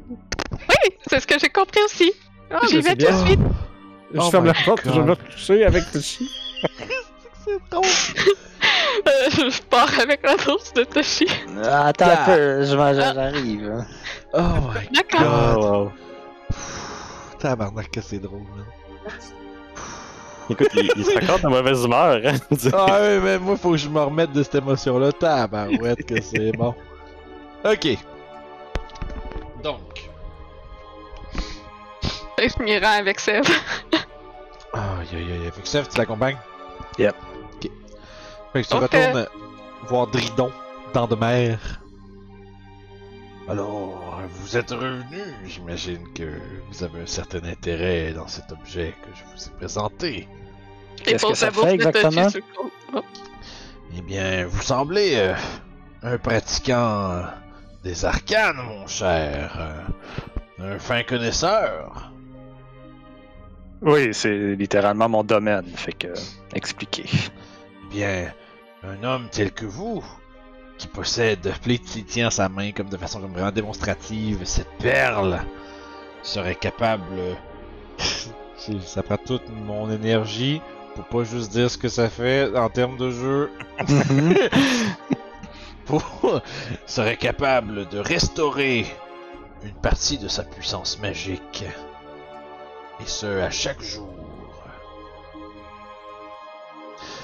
Oui, 0.51 0.95
c'est 1.09 1.19
ce 1.19 1.27
que 1.27 1.37
j'ai 1.39 1.49
compris 1.49 1.81
aussi. 1.83 2.13
Ah, 2.51 2.59
J'y 2.69 2.75
mais 2.77 2.81
vais 2.81 2.89
c'est 2.89 2.95
tout 3.07 3.11
de 3.11 3.25
suite. 3.27 3.39
Je 4.13 4.19
Oh 4.19 4.31
ferme 4.31 4.45
la 4.45 4.53
porte, 4.65 4.81
je 4.85 4.89
God. 4.91 4.97
vais 4.99 5.05
me 5.05 5.15
coucher 5.15 5.65
avec 5.65 5.91
Toshi. 5.91 6.29
C'est 7.45 7.59
drôle. 7.69 7.85
Euh, 9.07 9.29
je 9.51 9.61
pars 9.69 9.89
avec 10.01 10.23
la 10.25 10.35
bourse 10.35 10.73
de 10.73 10.83
Toshi. 10.83 11.27
Attends 11.63 12.05
Ah. 12.09 12.21
un 12.21 12.25
peu, 12.25 12.63
je 12.65 12.75
m'en- 12.75 12.93
j'arrive. 12.93 13.71
hein. 13.71 13.85
Oh 14.33 14.67
my 14.73 14.95
D'accord. 14.95 15.21
Ah, 15.21 15.57
wow. 15.57 15.91
Tabarnak 17.39 17.91
que 17.91 18.01
c'est 18.01 18.19
drôle, 18.19 18.41
man. 18.41 18.65
Écoute, 20.49 20.67
il, 20.73 20.91
il 20.97 21.19
raconte 21.19 21.43
de 21.43 21.47
mauvaise 21.47 21.83
humeur. 21.85 22.19
Hein? 22.25 22.35
Ah 22.73 22.99
ouais, 23.01 23.19
mais 23.19 23.37
moi, 23.39 23.55
faut 23.55 23.71
que 23.71 23.77
je 23.77 23.87
me 23.87 23.99
remette 24.01 24.31
de 24.33 24.41
cette 24.43 24.55
émotion-là. 24.55 25.11
Tabarouette 25.13 26.05
que 26.05 26.19
c'est 26.21 26.51
bon. 26.53 26.73
Ok. 27.63 27.97
Rends 32.39 32.99
avec 32.99 33.19
Seb. 33.19 33.43
Aïe 34.73 35.07
aïe 35.13 35.31
aïe. 35.31 35.51
Fait 35.53 35.61
que 35.61 35.67
Seth, 35.67 35.89
tu 35.89 35.97
l'accompagnes? 35.97 36.37
Yep. 36.97 37.15
Ok. 37.55 37.71
Fait 38.53 38.63
que 38.63 38.67
tu 38.67 38.75
retournes 38.75 39.27
voir 39.87 40.07
Dridon 40.07 40.51
dans 40.93 41.07
de 41.07 41.15
mer. 41.15 41.59
Alors, 43.47 44.21
vous 44.29 44.57
êtes 44.57 44.69
revenu. 44.71 45.23
J'imagine 45.45 46.01
que 46.13 46.39
vous 46.69 46.83
avez 46.83 47.01
un 47.01 47.07
certain 47.07 47.43
intérêt 47.45 48.13
dans 48.13 48.27
cet 48.27 48.51
objet 48.51 48.93
que 49.01 49.07
je 49.17 49.23
vous 49.23 49.47
ai 49.47 49.57
présenté. 49.57 50.27
Qu'est-ce 51.03 51.25
que 51.25 51.33
ça 51.33 51.51
fait 51.51 51.73
exactement? 51.73 52.29
sur 52.29 52.39
le 52.39 52.55
compte. 52.55 52.71
Oh. 52.93 53.01
Eh 53.97 54.01
bien, 54.01 54.45
vous 54.45 54.61
semblez 54.61 55.15
euh, 55.15 55.33
un 56.03 56.17
pratiquant 56.19 57.23
des 57.83 58.05
arcanes, 58.05 58.57
mon 58.57 58.85
cher. 58.85 59.57
euh, 60.59 60.75
un 60.75 60.77
fin 60.79 61.01
connaisseur. 61.03 62.11
Oui, 63.81 64.13
c'est 64.13 64.55
littéralement 64.55 65.07
mon 65.07 65.23
domaine, 65.23 65.65
fait 65.75 65.93
que 65.93 66.07
expliquez. 66.53 67.05
Bien, 67.89 68.31
un 68.83 69.03
homme 69.03 69.27
tel 69.31 69.51
que 69.51 69.65
vous, 69.65 70.03
qui 70.77 70.87
possède, 70.87 71.53
il 71.65 71.79
tient 72.05 72.29
sa 72.29 72.49
main 72.49 72.71
comme 72.71 72.89
de 72.89 72.97
façon 72.97 73.19
vraiment 73.19 73.51
démonstrative, 73.51 74.41
cette 74.43 74.71
perle, 74.79 75.39
serait 76.23 76.55
capable. 76.55 77.37
ça 78.85 79.01
prend 79.01 79.17
toute 79.17 79.49
mon 79.49 79.89
énergie 79.89 80.61
pour 80.95 81.05
pas 81.05 81.23
juste 81.23 81.51
dire 81.51 81.71
ce 81.71 81.77
que 81.77 81.87
ça 81.87 82.09
fait 82.09 82.55
en 82.57 82.69
termes 82.69 82.97
de 82.97 83.11
jeu. 83.11 83.51
serait 86.85 87.17
capable 87.17 87.87
de 87.87 87.97
restaurer 87.97 88.85
une 89.63 89.73
partie 89.73 90.17
de 90.17 90.27
sa 90.27 90.43
puissance 90.43 90.99
magique. 90.99 91.63
Et 93.01 93.05
ce, 93.05 93.25
à 93.41 93.49
chaque 93.49 93.81
jour. 93.81 94.07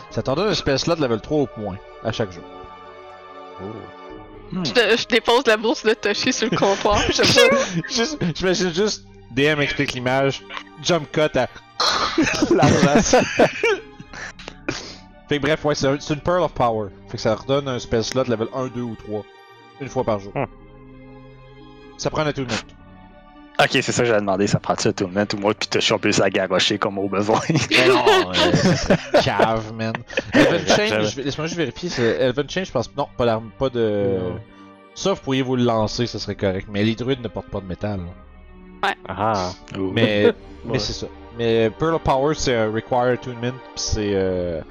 Ça 0.10 0.24
t'en 0.24 0.36
donne 0.36 0.50
un 0.50 0.54
spell 0.54 0.80
slot 0.80 0.96
level 0.96 1.20
3 1.20 1.38
au 1.42 1.48
point, 1.48 1.78
à 2.04 2.12
chaque 2.12 2.32
jour. 2.32 2.44
Hmm. 3.60 4.64
Je, 4.64 4.72
je 4.98 5.08
dépose 5.08 5.46
la 5.48 5.58
bourse 5.58 5.84
de 5.84 5.94
Toshi 5.94 6.32
sur 6.32 6.50
le 6.50 6.56
comptoir. 6.58 7.00
J'imagine 8.36 8.74
juste 8.74 9.06
DM 9.32 9.60
explique 9.60 9.94
l'image, 9.94 10.44
jump 10.82 11.12
cut 11.12 11.38
à 11.38 11.48
l'argent. 12.54 13.20
fait 15.28 15.38
que 15.38 15.42
bref, 15.42 15.66
ouais, 15.66 15.76
c'est 15.76 15.88
un- 15.88 15.98
une 15.98 16.22
Pearl 16.22 16.42
of 16.44 16.54
Power. 16.54 16.90
Fait 17.08 17.18
que 17.18 17.22
ça 17.24 17.36
redonne 17.36 17.68
un 17.68 17.80
spell 17.80 18.04
slot 18.04 18.26
level 18.26 18.48
1, 18.54 18.68
2 18.68 18.82
ou 18.82 18.96
3. 18.96 19.24
Une 19.82 19.90
fois 19.90 20.06
par 20.06 20.20
jour. 20.20 20.32
Hmm. 20.36 20.46
Ça 21.98 22.10
prend 22.10 22.22
un 22.22 22.32
tout 22.32 22.42
minute. 22.42 22.66
Ok, 23.60 23.70
c'est 23.72 23.84
ça 23.92 24.02
que 24.04 24.08
j'avais 24.10 24.20
demandé, 24.20 24.48
ça 24.48 24.60
prend-tu 24.60 24.90
un 24.90 24.92
tournament 24.92 25.26
ou 25.34 25.38
moi, 25.38 25.54
puis 25.54 25.68
Toshi, 25.70 25.94
on 25.94 26.00
peut 26.00 26.12
s'agarocher 26.12 26.78
comme 26.78 26.98
au 26.98 27.08
besoin? 27.08 27.40
Mais 27.50 27.88
non, 27.88 28.04
euh, 28.30 28.54
ça 28.76 28.98
cave, 29.24 29.72
man. 29.74 29.94
Elven 30.34 30.68
Chain, 30.68 30.86
J'avais- 30.88 31.06
je 31.06 31.16
vais- 31.16 31.24
laisse-moi 31.24 31.48
juste 31.48 31.58
vérifier. 31.58 31.90
c'est- 31.90 32.18
Elven 32.20 32.50
Chain, 32.50 32.64
je 32.66 32.72
pense. 32.72 32.90
Non, 32.98 33.08
pas 33.18 33.26
d'arme, 33.26 33.50
pas 33.58 33.70
de. 33.70 34.18
Non. 34.20 34.40
Ça, 34.94 35.14
vous 35.14 35.22
pourriez 35.22 35.42
vous 35.42 35.56
le 35.56 35.64
lancer, 35.64 36.06
ça 36.08 36.20
serait 36.20 36.36
correct. 36.36 36.68
Mais 36.72 36.84
les 36.84 36.96
druides 36.96 37.22
ne 37.22 37.28
portent 37.28 37.50
pas 37.50 37.60
de 37.62 37.66
métal. 37.66 38.00
là. 38.82 38.94
Ah. 39.08 39.52
Mais, 39.74 40.34
mais 40.66 40.72
Ouais. 40.74 40.80
c'est 40.80 40.94
ça. 40.94 41.08
Mais 41.38 41.70
Pearl 41.70 41.96
of 41.96 42.02
Power, 42.02 42.34
c'est 42.36 42.56
un 42.56 42.72
Require 42.72 43.14
Attunement, 43.14 43.52
pis 43.52 43.82
c'est. 43.82 44.12
Euh, 44.14 44.62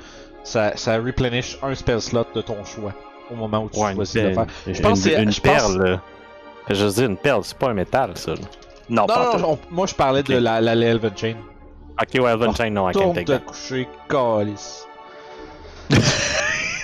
ça, 0.45 0.76
ça 0.76 0.99
replenish 0.99 1.59
un 1.62 1.74
spell 1.74 2.01
slot 2.03 2.26
de 2.35 2.43
ton 2.43 2.62
choix 2.64 2.93
au 3.30 3.35
moment 3.35 3.64
où 3.64 3.70
tu 3.70 3.78
Ouais, 3.80 3.95
choisis 3.95 4.14
de 4.14 4.28
le 4.28 4.35
faire. 4.35 4.47
Je 4.66 4.80
pense 4.82 4.99
une, 4.99 5.05
que 5.05 5.16
c'est- 5.16 5.22
une 5.22 5.32
je 5.32 5.41
pense- 5.41 5.53
perle. 5.57 5.82
là. 5.91 6.03
Fait 6.66 6.72
que 6.72 6.78
Je 6.78 6.85
veux 6.87 6.93
dire, 6.93 7.07
une 7.07 7.16
perle, 7.16 7.45
c'est 7.45 7.59
pas 7.59 7.68
un 7.70 7.74
métal, 7.74 8.12
ça. 8.16 8.32
Non, 8.89 9.03
Non, 9.03 9.07
pas 9.07 9.39
non, 9.39 9.59
moi 9.70 9.87
je 9.87 9.95
parlais 9.95 10.22
de 10.22 10.37
la, 10.37 10.61
la, 10.61 10.74
la 10.74 10.87
Elven 10.87 11.16
Chain. 11.16 11.37
Ok, 12.01 12.20
ouais, 12.22 12.30
Elven 12.32 12.55
Chain, 12.57 12.70
non, 12.70 12.89
I 12.89 12.93
can't 12.93 13.03
Tourne 13.03 13.14
take 13.14 13.24
de 13.26 13.32
that. 13.39 13.45
coucher, 13.45 13.89
calice. 14.09 14.87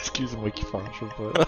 Excuse-moi 0.00 0.50
qui 0.50 0.64
fâche, 0.64 0.80
je 1.00 1.06
sais 1.06 1.32
pas. 1.32 1.44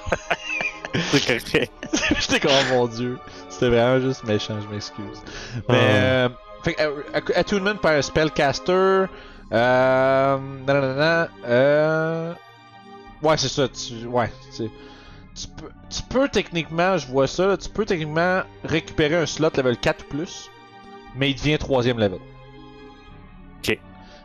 C'est 1.10 1.26
correct. 1.26 1.70
J'étais 2.20 2.40
comme, 2.40 2.50
oh 2.52 2.74
mon 2.74 2.86
dieu. 2.86 3.18
C'était 3.48 3.68
vraiment 3.70 4.00
juste 4.00 4.24
méchant, 4.24 4.54
je 4.60 4.68
m'excuse. 4.74 5.22
Mais, 5.68 5.78
Ah. 5.78 5.94
euh, 5.94 6.28
fait 6.64 6.74
que, 6.74 6.82
euh, 6.82 7.02
attunement 7.34 7.74
par 7.76 7.92
un 7.92 8.02
spellcaster. 8.02 9.04
Euh. 9.52 10.38
nanana, 10.66 11.28
euh. 11.46 12.32
Ouais, 13.22 13.36
c'est 13.36 13.48
ça. 13.48 13.68
Tu, 13.68 14.06
ouais, 14.06 14.30
c'est. 14.50 14.70
Tu 15.34 15.48
peux, 15.48 15.70
tu 15.88 16.02
peux 16.02 16.28
techniquement, 16.28 16.98
je 16.98 17.06
vois 17.06 17.26
ça, 17.26 17.46
là, 17.46 17.56
tu 17.56 17.68
peux 17.70 17.84
techniquement 17.86 18.42
récupérer 18.64 19.16
un 19.16 19.26
slot 19.26 19.50
level 19.56 19.76
4 19.78 20.04
ou 20.04 20.08
plus, 20.08 20.50
mais 21.16 21.30
il 21.30 21.34
devient 21.34 21.56
troisième 21.58 21.98
level. 21.98 22.18
Ok. 23.58 23.78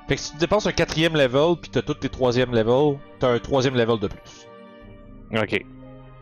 Fait 0.07 0.15
que 0.15 0.21
si 0.21 0.31
tu 0.33 0.37
dépenses 0.37 0.65
un 0.67 0.71
quatrième 0.73 1.15
level, 1.15 1.55
puis 1.61 1.69
t'as 1.71 1.81
tous 1.81 1.93
tes 1.95 2.09
troisième 2.09 2.53
level, 2.53 2.97
t'as 3.19 3.29
un 3.29 3.39
troisième 3.39 3.75
level 3.75 3.99
de 3.99 4.07
plus. 4.07 4.47
Ok, 5.35 5.65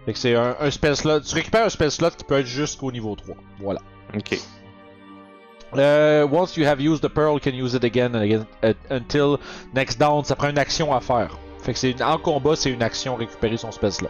Fait 0.05 0.13
que 0.13 0.19
c'est 0.19 0.35
un, 0.35 0.55
un 0.59 0.71
spell 0.71 0.95
slot. 0.95 1.21
Tu 1.21 1.33
récupères 1.35 1.65
un 1.65 1.69
spell 1.69 1.91
slot 1.91 2.11
qui 2.11 2.23
peut 2.23 2.39
être 2.39 2.45
jusqu'au 2.47 2.91
niveau 2.91 3.15
3. 3.15 3.35
Voilà. 3.59 3.81
ok. 4.15 4.37
Euh, 5.77 6.27
once 6.31 6.55
you 6.57 6.65
have 6.65 6.79
used 6.79 7.01
the 7.01 7.09
pearl, 7.09 7.33
you 7.33 7.39
can 7.39 7.51
use 7.53 7.73
it 7.73 7.83
again 7.83 8.15
and 8.15 8.21
again 8.21 8.45
uh, 8.63 8.73
until 8.89 9.37
next 9.73 9.99
down. 9.99 10.23
Ça 10.23 10.35
prend 10.35 10.49
une 10.49 10.57
action 10.59 10.93
à 10.93 11.01
faire. 11.01 11.37
Fait 11.61 11.73
que 11.73 11.79
c'est 11.79 11.91
une- 11.91 12.03
en 12.03 12.17
combat, 12.17 12.55
c'est 12.55 12.71
une 12.71 12.83
action 12.83 13.15
récupérer 13.15 13.57
son 13.57 13.71
spell 13.71 13.91
slot. 13.91 14.09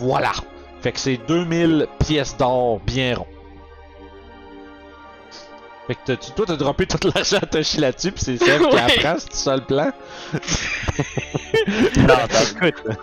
Voilà. 0.00 0.32
Fait 0.82 0.92
que 0.92 0.98
c'est 0.98 1.18
2000 1.28 1.86
pièces 2.06 2.36
d'or 2.36 2.80
bien 2.80 3.16
rond. 3.16 3.26
Fait 5.86 5.94
que 5.94 6.00
t'as- 6.06 6.16
tu, 6.16 6.30
toi, 6.32 6.44
t'as 6.46 6.56
droppé 6.56 6.86
tout 6.86 6.98
l'argent 7.14 7.38
à 7.42 7.46
Toshi 7.46 7.78
là-dessus, 7.78 8.12
pis 8.12 8.24
c'est 8.24 8.36
Seb 8.44 8.62
qui 8.62 8.76
apprend, 8.76 9.16
c'est 9.18 9.34
ça 9.34 9.56
le 9.56 9.62
plan. 9.64 9.90
Non, 11.98 12.14
attends, 12.14 12.66
écoute. 12.66 12.98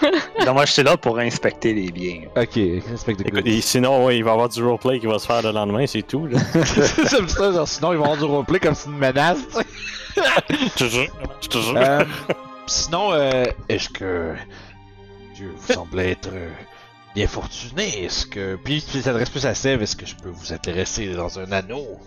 Non, 0.45 0.53
moi, 0.53 0.65
j'étais 0.65 0.83
là 0.83 0.95
pour 0.95 1.19
inspecter 1.19 1.73
les 1.73 1.91
biens. 1.91 2.21
Ok, 2.35 2.55
Écoute, 2.57 3.29
good. 3.31 3.45
et 3.45 3.59
sinon, 3.61 4.05
ouais, 4.05 4.17
il 4.17 4.23
va 4.23 4.29
y 4.31 4.33
avoir 4.33 4.47
du 4.49 4.63
roleplay 4.63 4.99
qui 4.99 5.05
va 5.05 5.19
se 5.19 5.27
faire 5.27 5.41
le 5.41 5.51
lendemain, 5.51 5.85
c'est 5.85 6.01
tout, 6.07 6.27
là. 6.27 6.39
J'aime 7.11 7.27
ça, 7.27 7.51
genre, 7.51 7.67
sinon 7.67 7.91
ils 7.91 7.97
vont 7.97 8.05
avoir 8.05 8.17
du 8.19 8.23
roleplay 8.25 8.59
comme 8.59 8.73
c'est 8.75 8.89
une 8.89 8.97
menace, 8.97 9.37
tu 9.49 10.21
sais. 10.21 10.69
Te 10.77 10.83
jure. 10.85 11.07
Euh, 11.75 12.03
sinon, 12.67 13.11
euh, 13.11 13.45
est-ce 13.69 13.89
que 13.89 14.33
Dieu 15.35 15.53
vous 15.55 15.73
semble 15.73 15.99
être 15.99 16.29
euh, 16.33 16.49
bien 17.17 17.27
fortuné 17.27 18.03
Est-ce 18.03 18.27
que 18.27 18.57
puis 18.63 18.83
il 18.93 19.01
s'adresse 19.01 19.31
plus 19.31 19.47
à 19.47 19.55
Sève, 19.55 19.81
est-ce 19.81 19.95
que 19.95 20.05
je 20.05 20.15
peux 20.15 20.29
vous 20.29 20.53
intéresser 20.53 21.11
dans 21.15 21.39
un 21.39 21.51
anneau? 21.51 21.99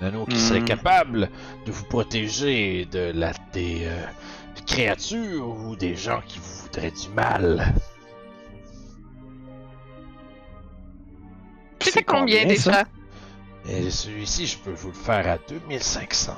Un 0.00 0.06
anneau 0.06 0.24
qui 0.26 0.38
serait 0.38 0.60
Hmm. 0.60 0.64
capable 0.64 1.30
de 1.66 1.72
vous 1.72 1.84
protéger 1.84 2.84
de 2.84 3.10
la 3.12 3.32
des 3.52 3.86
euh, 3.86 4.04
créatures 4.66 5.48
ou 5.48 5.74
des 5.74 5.96
gens 5.96 6.22
qui 6.24 6.38
vous 6.38 6.62
voudraient 6.62 6.92
du 6.92 7.08
mal. 7.08 7.74
C'était 11.80 12.04
combien 12.04 12.46
déjà? 12.46 12.84
Et 13.68 13.90
celui-ci, 13.90 14.46
je 14.46 14.58
peux 14.58 14.70
vous 14.70 14.90
le 14.90 14.94
faire 14.94 15.28
à 15.28 15.38
2500. 15.38 16.36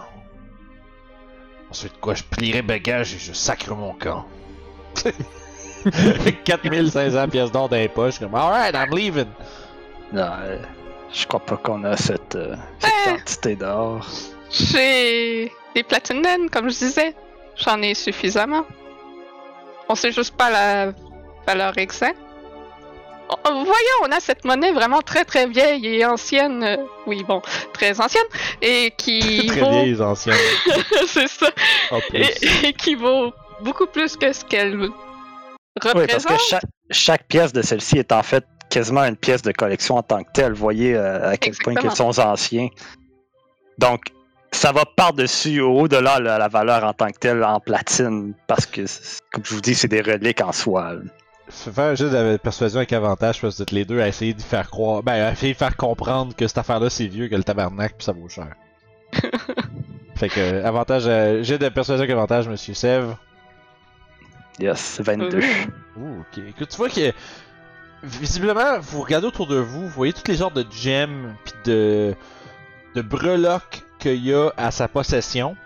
Ensuite, 1.70 2.00
quoi, 2.00 2.14
je 2.14 2.22
plierai 2.22 2.62
bagage 2.62 3.14
et 3.14 3.18
je 3.18 3.34
sacre 3.34 3.74
mon 3.74 3.92
camp. 3.92 4.24
4500 6.44 7.28
pièces 7.28 7.52
d'or 7.52 7.68
dans 7.68 7.76
les 7.76 7.88
poches, 7.88 8.18
comme 8.18 8.34
alright, 8.34 8.74
I'm 8.74 8.94
leaving. 8.96 9.26
Non, 10.12 10.28
euh, 10.42 10.58
je 11.12 11.26
crois 11.26 11.40
pas 11.40 11.56
qu'on 11.56 11.84
a 11.84 11.96
cette, 11.96 12.34
euh, 12.36 12.54
cette 12.78 12.90
Ouais. 13.06 13.18
quantité 13.18 13.56
d'or. 13.56 14.06
J'ai 14.50 15.52
des 15.74 15.82
platines 15.82 16.22
naines, 16.22 16.48
comme 16.50 16.68
je 16.70 16.76
disais. 16.78 17.14
J'en 17.56 17.80
ai 17.82 17.94
suffisamment. 17.94 18.64
On 19.88 19.94
sait 19.94 20.12
juste 20.12 20.36
pas 20.36 20.50
la 20.50 20.92
valeur 21.46 21.76
exacte. 21.78 22.18
Oh, 23.30 23.34
oh, 23.46 23.50
voyons, 23.52 23.98
on 24.04 24.12
a 24.12 24.20
cette 24.20 24.44
monnaie 24.44 24.72
vraiment 24.72 25.00
très 25.00 25.24
très 25.24 25.46
vieille 25.46 25.86
et 25.86 26.04
ancienne. 26.04 26.62
euh, 26.62 26.76
oui, 27.06 27.24
bon, 27.24 27.40
très 27.72 27.98
ancienne. 28.00 28.26
Et 28.60 28.92
qui 28.96 29.46
Très 29.48 29.60
vaut. 29.60 29.70
vieilles 29.70 30.00
anciennes. 30.02 30.36
C'est 31.06 31.28
ça. 31.28 31.48
En 31.90 32.00
plus. 32.00 32.20
Et, 32.20 32.68
et 32.68 32.72
qui 32.74 32.94
vaut 32.94 33.32
beaucoup 33.62 33.86
plus 33.86 34.16
que 34.16 34.32
ce 34.32 34.44
qu'elle 34.44 34.88
Oui, 35.82 36.06
parce 36.08 36.24
que 36.24 36.34
chaque, 36.48 36.64
chaque 36.90 37.26
pièce 37.26 37.52
de 37.52 37.62
celle-ci 37.62 37.98
est 37.98 38.12
en 38.12 38.22
fait 38.22 38.44
quasiment 38.70 39.02
une 39.04 39.16
pièce 39.16 39.42
de 39.42 39.52
collection 39.52 39.96
en 39.96 40.02
tant 40.02 40.22
que 40.22 40.30
telle. 40.32 40.52
Vous 40.52 40.60
voyez 40.60 40.94
euh, 40.94 41.30
à 41.30 41.36
quel 41.36 41.54
point 41.56 41.74
qu'ils 41.74 41.90
sont 41.90 42.18
anciens. 42.20 42.68
Donc, 43.78 44.02
ça 44.52 44.70
va 44.70 44.84
par-dessus, 44.96 45.60
au-delà 45.60 46.18
de 46.20 46.24
la 46.24 46.48
valeur 46.48 46.84
en 46.84 46.92
tant 46.92 47.08
que 47.08 47.18
telle 47.18 47.42
en 47.42 47.58
platine, 47.58 48.34
parce 48.46 48.66
que, 48.66 48.82
comme 49.32 49.44
je 49.44 49.54
vous 49.54 49.60
dis, 49.60 49.74
c'est 49.74 49.88
des 49.88 50.00
reliques 50.00 50.40
en 50.40 50.52
soi. 50.52 50.92
faire 51.48 51.84
un 51.86 51.94
jeu 51.96 52.08
de 52.08 52.36
persuasion 52.36 52.78
avec 52.78 52.92
avantage 52.92 53.40
parce 53.40 53.54
que 53.54 53.56
vous 53.58 53.62
êtes 53.62 53.72
les 53.72 53.84
deux 53.84 54.00
à 54.00 54.06
essayer 54.06 54.32
de 54.32 54.42
faire 54.42 54.70
croire. 54.70 55.02
Ben, 55.02 55.14
à 55.14 55.32
essayer 55.32 55.54
de 55.54 55.58
faire 55.58 55.76
comprendre 55.76 56.36
que 56.36 56.46
cette 56.46 56.58
affaire-là 56.58 56.88
c'est 56.88 57.06
vieux, 57.08 57.26
que 57.28 57.34
le 57.34 57.42
tabarnak, 57.42 57.96
puis 57.96 58.04
ça 58.04 58.12
vaut 58.12 58.28
cher. 58.28 58.54
fait 60.14 60.28
que, 60.28 60.38
euh, 60.40 60.64
avantage, 60.66 61.06
à- 61.08 61.42
j'ai 61.42 61.58
de 61.58 61.68
persuasion 61.68 62.02
avec 62.02 62.10
avantage, 62.10 62.48
monsieur 62.48 62.74
Sev. 62.74 63.14
Yes, 64.58 65.00
22. 65.00 65.40
Ouh, 65.96 66.20
ok. 66.20 66.38
Écoute, 66.48 66.68
tu 66.68 66.76
vois 66.76 66.88
que 66.88 67.12
visiblement, 68.02 68.78
vous 68.80 69.00
regardez 69.02 69.26
autour 69.26 69.46
de 69.46 69.56
vous, 69.56 69.82
vous 69.82 69.88
voyez 69.88 70.12
tous 70.12 70.30
les 70.30 70.36
genres 70.36 70.50
de 70.50 70.64
gems 70.70 71.34
puis 71.44 71.54
de 71.64 72.14
de 72.94 73.02
breloques 73.02 73.82
qu'il 73.98 74.24
y 74.24 74.32
a 74.32 74.50
à 74.56 74.70
sa 74.70 74.86
possession. 74.86 75.56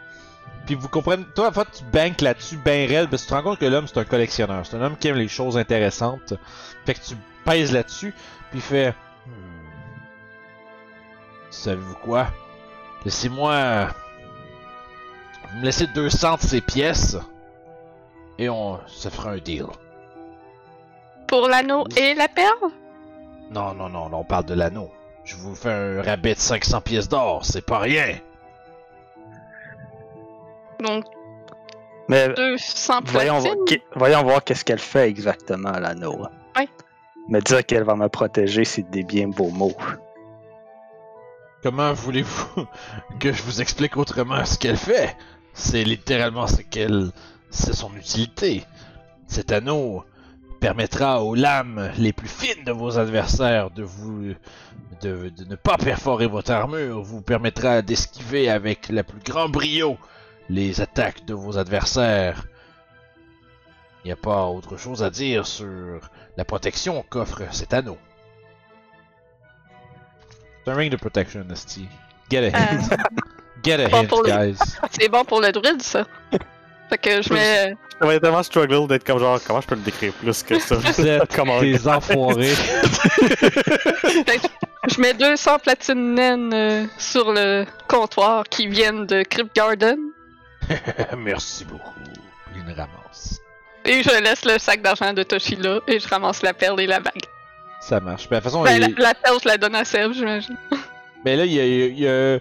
Puis 0.65 0.75
vous 0.75 0.89
comprenez, 0.89 1.25
toi 1.35 1.49
en 1.49 1.53
fait 1.53 1.67
tu 1.79 1.85
banques 1.85 2.21
là-dessus 2.21 2.57
ben 2.57 2.89
raide 2.89 3.09
parce 3.11 3.23
que 3.23 3.29
tu 3.29 3.31
te 3.31 3.35
rends 3.35 3.43
compte 3.43 3.59
que 3.59 3.67
l'homme 3.67 3.87
c'est 3.87 3.99
un 3.99 4.05
collectionneur, 4.05 4.65
c'est 4.65 4.77
un 4.77 4.83
homme 4.83 4.97
qui 4.97 5.09
aime 5.09 5.17
les 5.17 5.29
choses 5.29 5.59
intéressantes. 5.59 6.35
Fait 6.87 6.95
que 6.95 7.01
tu 7.01 7.15
pèses 7.45 7.73
là-dessus 7.73 8.15
puis 8.51 8.59
il 8.59 8.63
fait 8.63 8.95
Hmm. 9.27 9.31
Savez-vous 11.51 11.97
quoi? 11.97 12.29
Laissez-moi 13.05 13.89
vous 15.51 15.59
me 15.61 15.65
laissez 15.65 15.87
200 15.87 16.37
de 16.37 16.41
ces 16.41 16.61
pièces 16.61 17.17
et 18.39 18.49
on 18.49 18.79
se 18.87 19.09
fera 19.09 19.31
un 19.31 19.39
deal. 19.39 19.67
Pour 21.27 21.49
l'anneau 21.49 21.85
et 21.97 22.15
la 22.15 22.29
perle? 22.29 22.71
Non, 23.51 23.75
non, 23.75 23.89
non, 23.89 24.09
non, 24.09 24.19
on 24.19 24.25
parle 24.25 24.45
de 24.47 24.55
l'anneau. 24.55 24.91
Je 25.25 25.37
vous 25.37 25.55
fais 25.55 25.71
un 25.71 26.03
rabais 26.03 26.35
de 26.35 26.39
500 26.39 26.81
pièces 26.81 27.09
d'or, 27.09 27.45
c'est 27.45 27.65
pas 27.65 27.79
rien. 27.81 28.15
Donc 30.81 31.05
Mais 32.09 32.29
200 32.35 33.01
voyons, 33.07 33.43
qui- 33.67 33.83
voyons 33.95 34.23
voir 34.23 34.43
qu'est-ce 34.45 34.65
qu'elle 34.65 34.79
fait 34.79 35.09
exactement, 35.09 35.73
l'anneau. 35.73 36.23
Ouais. 36.57 36.69
Mais 37.29 37.41
dire 37.41 37.65
qu'elle 37.67 37.83
va 37.85 37.95
me 37.97 38.09
protéger, 38.09 38.65
c'est 38.65 38.89
des 38.89 39.03
bien 39.03 39.29
beaux 39.29 39.51
mots. 39.51 39.77
Comment 41.63 41.93
voulez-vous 41.93 42.67
que 43.21 43.33
je 43.33 43.43
vous 43.43 43.61
explique 43.61 43.97
autrement 43.97 44.45
ce 44.45 44.57
qu'elle 44.59 44.77
fait? 44.77 45.17
C'est 45.53 45.83
littéralement 45.85 46.47
ce 46.47 46.63
qu'elle. 46.63 47.11
C'est 47.51 47.75
son 47.75 47.95
utilité. 47.97 48.65
Cet 49.27 49.53
anneau 49.53 50.05
permettra 50.61 51.23
aux 51.23 51.35
lames 51.35 51.91
les 51.99 52.13
plus 52.13 52.29
fines 52.29 52.65
de 52.65 52.73
vos 52.73 52.99
adversaires 52.99 53.71
de 53.71 53.83
vous. 53.83 54.35
de, 55.01 55.29
de 55.29 55.45
ne 55.45 55.55
pas 55.57 55.77
perforer 55.79 56.27
votre 56.27 56.51
armure, 56.51 57.01
vous 57.03 57.23
permettra 57.23 57.83
d'esquiver 57.83 58.51
avec 58.51 58.89
la 58.89 59.05
plus 59.05 59.21
grand 59.21 59.49
brio 59.49 59.97
les 60.49 60.81
attaques 60.81 61.25
de 61.27 61.35
vos 61.35 61.59
adversaires. 61.59 62.45
Il 64.05 64.09
n'y 64.09 64.13
a 64.13 64.17
pas 64.17 64.47
autre 64.47 64.77
chose 64.77 65.03
à 65.03 65.11
dire 65.11 65.47
sur 65.47 66.01
la 66.37 66.45
protection 66.45 67.05
qu'offre 67.09 67.43
cet 67.53 67.75
anneau. 67.75 67.99
C'est 70.65 70.71
un 70.73 70.75
ring 70.75 70.91
de 70.91 70.97
protection, 70.97 71.45
Nasty. 71.45 71.89
Get 72.31 72.53
a 72.53 72.57
hint. 72.59 72.93
Euh, 72.93 72.97
Get 73.63 73.85
a 73.85 73.89
pas 73.89 73.99
hint, 74.01 74.07
pour 74.09 74.23
les- 74.23 74.31
guys. 74.53 74.59
c'est 74.91 75.09
bon 75.09 75.25
pour 75.25 75.41
le 75.41 75.51
druide, 75.53 75.83
ça. 75.83 76.05
Fait 76.91 76.99
que 76.99 77.23
je 77.23 77.33
mets. 77.33 77.75
Ça 78.01 78.07
va 78.07 78.21
tellement 78.21 78.43
struggle 78.43 78.87
d'être 78.89 79.05
comme 79.05 79.19
genre, 79.19 79.39
comment 79.47 79.61
je 79.61 79.67
peux 79.67 79.75
le 79.75 79.81
décrire 79.83 80.13
plus 80.15 80.43
que 80.43 80.59
ça? 80.59 80.77
Vous 80.77 81.07
êtes 81.07 81.33
Comment- 81.37 81.61
des 81.61 81.87
enfoirés. 81.89 82.55
Je 84.91 85.01
mets 85.01 85.13
200 85.13 85.59
platines 85.59 86.15
naines 86.15 86.55
euh, 86.55 86.87
sur 86.99 87.33
le 87.33 87.67
comptoir 87.89 88.45
qui 88.45 88.67
viennent 88.69 89.05
de 89.07 89.23
Crypt 89.23 89.55
Garden. 89.55 89.99
Merci 91.19 91.65
beaucoup. 91.65 91.93
Il 92.57 92.63
me 92.65 92.75
ramasse. 92.75 93.41
Et 93.85 94.03
je 94.03 94.23
laisse 94.23 94.45
le 94.45 94.59
sac 94.59 94.81
d'argent 94.83 95.13
de 95.13 95.23
Toshi 95.23 95.57
là 95.57 95.81
et 95.87 95.99
je 95.99 96.09
ramasse 96.09 96.43
la 96.43 96.55
perle 96.55 96.81
et 96.81 96.87
la 96.87 97.01
bague. 97.01 97.23
Ça 97.81 98.01
marche. 98.01 98.29
Ben, 98.29 98.39
de 98.39 98.43
toute 98.43 98.51
façon, 98.53 98.63
Ben, 98.65 98.81
la, 98.81 98.89
il- 98.89 98.95
la 98.97 99.15
perle, 99.15 99.39
je 99.43 99.49
la 99.49 99.59
donne 99.59 99.75
à 99.75 99.85
Seb, 99.85 100.13
j'imagine. 100.13 100.57
ben 101.25 101.39
là, 101.39 101.45
il 101.45 101.53
y 101.53 101.61
a. 101.61 101.65
il 101.67 101.99
y 101.99 102.09
a- 102.09 102.39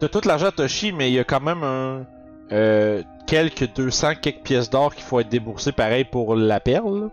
T'as 0.00 0.08
tout 0.08 0.22
l'argent 0.26 0.46
à 0.46 0.52
Toshi, 0.52 0.92
mais 0.92 1.10
il 1.10 1.14
y 1.14 1.18
a 1.18 1.24
quand 1.24 1.40
même 1.40 1.62
un. 1.62 2.04
Euh, 2.52 3.02
quelques 3.26 3.72
200, 3.74 4.14
quelques 4.20 4.42
pièces 4.42 4.70
d'or 4.70 4.94
qu'il 4.94 5.04
faut 5.04 5.20
être 5.20 5.28
déboursé 5.28 5.72
pareil 5.72 6.04
pour 6.04 6.34
la 6.34 6.60
perle. 6.60 7.10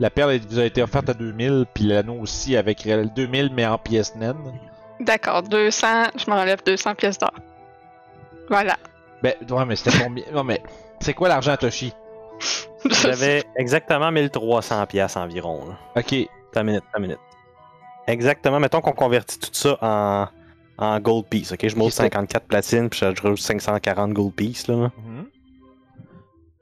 La 0.00 0.10
perle 0.10 0.32
elle 0.32 0.40
vous 0.40 0.58
a 0.58 0.64
été 0.64 0.82
offerte 0.82 1.08
à 1.08 1.14
2000, 1.14 1.66
puis 1.72 1.84
l'anneau 1.84 2.14
aussi 2.20 2.56
avec 2.56 2.80
réel- 2.80 3.12
2000 3.14 3.50
mais 3.54 3.64
en 3.66 3.78
pièces 3.78 4.14
naines. 4.16 4.36
D'accord, 5.00 5.42
200, 5.42 5.86
je 6.16 6.30
m'enlève 6.30 6.62
200 6.64 6.94
pièces 6.94 7.18
d'or. 7.18 7.32
Voilà. 8.48 8.76
Ben, 9.22 9.34
ouais, 9.50 9.64
mais 9.64 9.76
c'était 9.76 9.96
combien 10.02 10.24
Non, 10.32 10.44
mais 10.44 10.62
c'est 11.00 11.14
quoi 11.14 11.28
l'argent 11.28 11.52
à 11.52 11.56
Toshi? 11.56 11.92
J'avais 12.90 13.42
exactement 13.56 14.10
1300 14.10 14.86
pièces 14.86 15.16
environ. 15.16 15.66
là. 15.68 15.74
Ok, 16.00 16.14
T'as 16.52 16.60
une 16.60 16.66
minute, 16.66 16.84
t'as 16.92 16.98
une 16.98 17.02
minute. 17.06 17.18
Exactement, 18.06 18.60
mettons 18.60 18.80
qu'on 18.80 18.92
convertit 18.92 19.38
tout 19.38 19.48
ça 19.52 19.78
en, 19.80 20.26
en 20.78 20.98
gold 21.00 21.26
piece, 21.26 21.52
ok? 21.52 21.68
Je 21.68 21.76
monte 21.76 21.88
Ok, 21.88 21.92
c'est- 21.92 22.02
54 22.02 22.46
platines, 22.46 22.88
puis 22.88 23.00
je 23.00 23.04
rajoute 23.22 23.38
540 23.38 24.12
gold 24.12 24.32
piece, 24.34 24.66
là. 24.68 24.90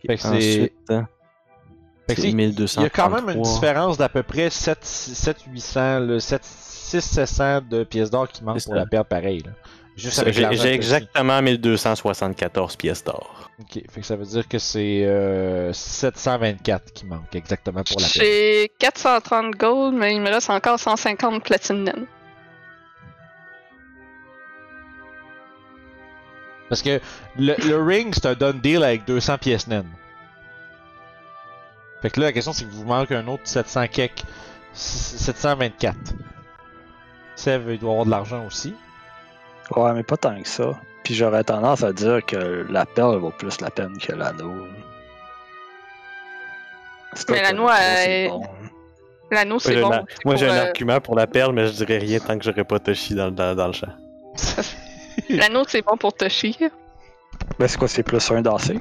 Fait 0.06 0.16
que 0.16 0.22
c'est 0.22 0.72
c'est- 0.88 2.32
1233. 2.32 2.82
Il 2.82 2.84
y 2.84 2.86
a 2.86 2.90
quand 2.90 3.10
même 3.10 3.36
une 3.36 3.42
différence 3.42 3.96
d'à 3.96 4.08
peu 4.08 4.22
près 4.22 4.50
7, 4.50 4.84
7 4.84 5.36
800, 5.50 6.00
le 6.00 6.18
7, 6.20 6.42
6 6.44 7.00
700 7.00 7.60
de 7.70 7.84
pièces 7.84 8.10
d'or 8.10 8.28
qui 8.28 8.42
manquent 8.44 8.64
pour 8.64 8.74
la 8.74 8.86
perte 8.86 9.08
pareil. 9.08 9.40
Là. 9.40 9.52
Juste 9.96 10.24
J'ai 10.32 10.72
exactement 10.72 11.40
1274 11.42 12.76
pièces 12.76 13.04
d'or. 13.04 13.50
Ok, 13.60 13.82
fait 13.90 14.00
que 14.00 14.06
ça 14.06 14.16
veut 14.16 14.24
dire 14.24 14.48
que 14.48 14.58
c'est 14.58 15.04
euh, 15.04 15.72
724 15.72 16.92
qui 16.92 17.06
manquent 17.06 17.34
exactement 17.34 17.82
pour 17.84 18.00
la 18.00 18.06
perte. 18.06 18.14
J'ai 18.16 18.72
430 18.78 19.54
gold, 19.54 19.94
mais 19.94 20.14
il 20.14 20.20
me 20.20 20.30
reste 20.30 20.50
encore 20.50 20.80
150 20.80 21.44
platines 21.44 21.92
Parce 26.72 26.80
que 26.80 27.00
le, 27.38 27.54
le 27.68 27.82
ring 27.82 28.14
c'est 28.14 28.24
un 28.24 28.32
done 28.32 28.58
deal 28.60 28.82
avec 28.82 29.04
200 29.04 29.36
pièces 29.36 29.66
naines. 29.66 29.90
Fait 32.00 32.08
que 32.08 32.18
là 32.18 32.28
la 32.28 32.32
question 32.32 32.54
c'est 32.54 32.64
que 32.64 32.70
vous 32.70 32.86
manque 32.86 33.12
un 33.12 33.28
autre 33.28 33.42
700 33.44 33.88
kek. 33.88 34.24
724. 34.72 35.94
Sev 37.36 37.74
il 37.74 37.78
doit 37.78 37.90
avoir 37.90 38.06
de 38.06 38.10
l'argent 38.10 38.46
aussi. 38.46 38.74
Ouais, 39.76 39.92
mais 39.92 40.02
pas 40.02 40.16
tant 40.16 40.40
que 40.40 40.48
ça. 40.48 40.80
Puis 41.04 41.14
j'aurais 41.14 41.44
tendance 41.44 41.82
à 41.82 41.92
dire 41.92 42.24
que 42.24 42.66
la 42.70 42.86
perle 42.86 43.18
vaut 43.18 43.32
plus 43.32 43.60
la 43.60 43.68
peine 43.70 43.98
que 43.98 44.12
l'anneau. 44.14 44.66
Mais 47.12 47.24
pas 47.26 47.42
l'anneau, 47.42 47.66
que- 47.66 47.72
elle- 47.82 47.96
c'est 47.98 48.28
bon. 48.28 48.42
L'anneau, 49.30 49.58
c'est 49.58 49.74
Moi, 49.74 49.82
j'ai 49.92 49.98
bon. 49.98 50.06
Moi, 50.24 50.36
j'ai 50.36 50.48
un 50.48 50.54
euh, 50.56 50.66
argument 50.68 51.00
pour 51.02 51.16
la 51.16 51.26
perle, 51.26 51.52
mais 51.52 51.66
je 51.66 51.72
dirais 51.84 51.98
rien 51.98 52.18
tant 52.18 52.38
que 52.38 52.44
j'aurais 52.44 52.64
pas 52.64 52.78
Toshi 52.78 53.14
dans, 53.14 53.30
dans, 53.30 53.54
dans 53.54 53.66
le 53.66 53.72
champ. 53.74 53.92
L'anneau, 55.36 55.64
c'est 55.68 55.82
bon 55.82 55.96
pour 55.96 56.12
Toshi. 56.14 56.56
Ben, 57.58 57.66
c'est 57.68 57.78
quoi, 57.78 57.88
c'est 57.88 58.02
plus 58.02 58.30
un 58.30 58.42
dansé? 58.42 58.78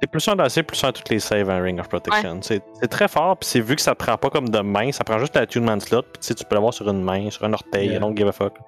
C'est 0.00 0.06
plus 0.10 0.28
un 0.28 0.36
d'assez, 0.36 0.62
plus 0.62 0.84
un 0.84 0.88
à 0.88 0.92
toutes 0.92 1.08
les 1.08 1.18
saves 1.20 1.48
un 1.48 1.62
Ring 1.62 1.80
of 1.80 1.88
Protection. 1.88 2.40
C'est 2.42 2.62
c'est 2.80 2.88
très 2.88 3.08
fort, 3.08 3.36
puis 3.38 3.48
c'est 3.48 3.60
vu 3.60 3.76
que 3.76 3.80
ça 3.82 3.94
prend 3.94 4.18
pas 4.18 4.28
comme 4.28 4.48
de 4.50 4.58
main, 4.60 4.92
ça 4.92 5.04
prend 5.04 5.18
juste 5.18 5.34
la 5.34 5.46
Tune 5.46 5.64
Man 5.64 5.80
Slot, 5.80 6.02
puis 6.02 6.20
tu 6.20 6.26
sais, 6.28 6.34
tu 6.34 6.44
peux 6.44 6.54
l'avoir 6.54 6.74
sur 6.74 6.86
une 6.90 7.02
main, 7.02 7.30
sur 7.30 7.44
un 7.44 7.52
orteil, 7.54 7.86
Yeah. 7.88 7.96
I 7.96 8.00
don't 8.00 8.14
give 8.16 8.28
a 8.28 8.32
fuck. 8.32 8.58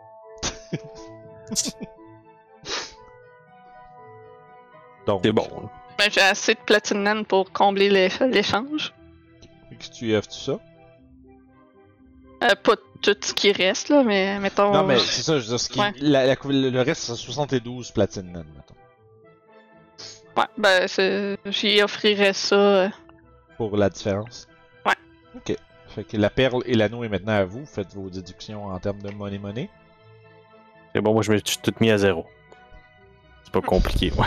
Donc, 5.06 5.20
C'est 5.24 5.32
bon. 5.32 5.48
Ben, 5.98 6.11
j'ai 6.11 6.20
assez 6.20 6.54
de 6.54 6.61
platine 6.61 7.02
naine 7.02 7.24
pour 7.24 7.50
combler 7.52 7.88
les- 7.88 8.09
l'échange. 8.30 8.92
Est-ce 9.72 9.88
que 9.90 9.94
tu 9.94 10.14
offres 10.16 10.28
tout 10.28 10.34
ça? 10.38 10.59
Euh, 12.44 12.54
pas 12.62 12.74
tout 13.03 13.16
ce 13.20 13.32
qui 13.34 13.53
reste, 13.53 13.88
là, 13.88 14.03
mais 14.03 14.38
mettons. 14.40 14.72
Non, 14.72 14.84
mais 14.84 14.99
c'est 14.99 15.22
ça, 15.22 15.34
je 15.38 15.42
veux 15.44 15.49
dire, 15.49 15.61
ce 15.61 15.68
qui, 15.68 15.80
Ouais. 15.80 15.92
la- 16.01 16.26
la- 16.26 16.34
le 16.44 16.80
reste, 16.82 17.03
c'est 17.03 17.14
72 17.14 17.90
platines 17.90 18.32
mettons. 18.32 18.74
Ouais, 20.36 20.44
ben, 20.57 20.86
c'est- 20.86 21.36
j'y 21.46 21.82
offrirais 21.82 22.32
ça. 22.32 22.55
euh, 22.57 22.88
Pour 23.57 23.76
la 23.76 23.88
différence. 23.90 24.46
Ouais. 24.86 24.94
Ok. 25.34 25.57
Fait 25.88 26.05
que 26.05 26.16
la 26.16 26.30
perle 26.30 26.62
et 26.66 26.74
l'anneau 26.74 27.03
est 27.03 27.09
maintenant 27.09 27.32
à 27.32 27.44
vous. 27.44 27.66
Faites 27.66 27.92
vos 27.94 28.09
déductions 28.09 28.66
en 28.66 28.78
termes 28.78 29.03
de 29.03 29.11
money-money. 29.11 29.68
C'est 30.94 31.01
bon, 31.01 31.12
moi 31.12 31.22
je 31.22 31.32
me 31.32 31.38
suis 31.44 31.59
tout 31.59 31.74
mis 31.80 31.90
à 31.90 31.99
zéro. 31.99 32.24
C'est 33.44 33.53
pas 33.53 33.61
compliqué, 33.62 34.12
ouais. 34.16 34.26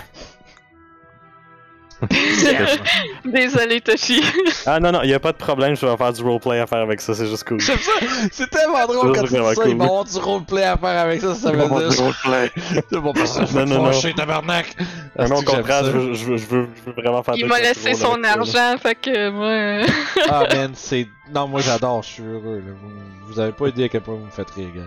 Désolé, 3.26 3.82
Toshi. 3.82 4.22
Ah 4.66 4.80
non, 4.80 4.91
non, 4.91 5.04
y 5.04 5.14
a 5.14 5.20
pas 5.20 5.32
de 5.32 5.38
problème, 5.38 5.76
je 5.76 5.86
vais 5.86 5.95
faire 5.97 6.14
du 6.14 6.22
roleplay 6.24 6.60
à 6.60 6.68
faire 6.68 6.80
avec 6.80 6.99
ça, 7.02 7.14
c'est 7.14 7.28
juste 7.28 7.47
cool. 7.47 7.60
J'aime 7.60 7.78
ça! 7.78 7.91
C'est 8.32 8.49
tellement 8.49 8.86
drôle 8.86 9.16
Ça, 9.16 9.22
quand 9.22 9.28
c'est 9.28 9.36
tu 9.36 9.41
dis 9.41 9.56
ça. 9.56 9.64
Ils 9.66 9.72
cool. 9.72 9.78
vont 9.78 9.84
avoir 9.84 10.04
du 10.06 10.18
roleplay 10.18 10.64
à 10.64 10.78
faire 10.78 10.99
avec 11.02 11.22
ça. 11.22 11.36
Ça 11.36 11.52
veut 11.52 11.58
dire. 11.68 11.89
du 11.89 11.97
roleplay. 11.97 12.52
C'est 12.89 12.99
mon 12.99 13.14
personnage. 13.14 13.54
Non, 13.54 13.60
Non, 13.62 13.66
non, 13.66 13.76
non, 13.84 13.91
non. 13.91 14.02
non. 14.04 14.14
tabarnak! 14.16 14.76
Ah 15.18 15.28
non, 15.28 15.38
au 15.38 15.41
contraire, 15.43 15.86
je 15.86 15.91
veux, 15.91 16.14
je, 16.14 16.26
veux, 16.26 16.38
je, 16.38 16.45
veux, 16.45 16.68
je 16.76 16.82
veux 16.91 16.93
vraiment 17.02 17.22
faire 17.24 17.36
Il 17.38 17.45
m'a 17.45 17.60
laissé 17.60 17.91
drôle 17.93 18.18
son 18.18 18.24
argent, 18.24 18.76
fait 18.82 18.95
que 18.95 19.30
moi. 19.30 19.47
euh, 19.47 19.86
Ah, 20.30 20.43
man, 20.54 20.72
c'est. 20.74 21.08
Non, 21.34 21.47
moi 21.47 21.62
j'adore, 21.62 22.04
je 22.04 22.10
suis 22.10 22.24
heureux. 22.24 22.58
là. 22.66 22.72
Vous, 22.82 22.89
vous 23.34 23.39
avez 23.39 23.52
pas 23.54 23.68
idée 23.68 23.86
à 23.86 23.89
quel 23.89 24.02
point 24.02 24.16
vous 24.16 24.26
me 24.26 24.32
faites 24.32 24.49
rire, 24.52 24.70
guys. 24.74 24.82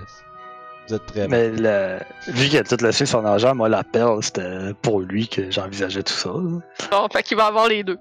Vous 0.88 0.94
êtes 0.94 1.06
très. 1.06 1.28
Mais 1.28 1.50
le... 1.50 1.98
vu 2.28 2.48
qu'il 2.48 2.58
a 2.58 2.64
tout 2.64 2.76
laissé 2.82 3.06
son 3.06 3.24
argent, 3.24 3.54
moi, 3.54 3.68
la 3.68 3.84
perle, 3.84 4.22
c'était 4.22 4.72
pour 4.82 5.00
lui 5.00 5.28
que 5.28 5.50
j'envisageais 5.50 6.02
tout 6.02 6.12
ça. 6.12 6.30
là. 6.30 6.60
Bon, 6.90 7.08
fait 7.12 7.22
qu'il 7.22 7.36
va 7.36 7.46
avoir 7.46 7.68
les 7.68 7.84
deux. 7.84 7.98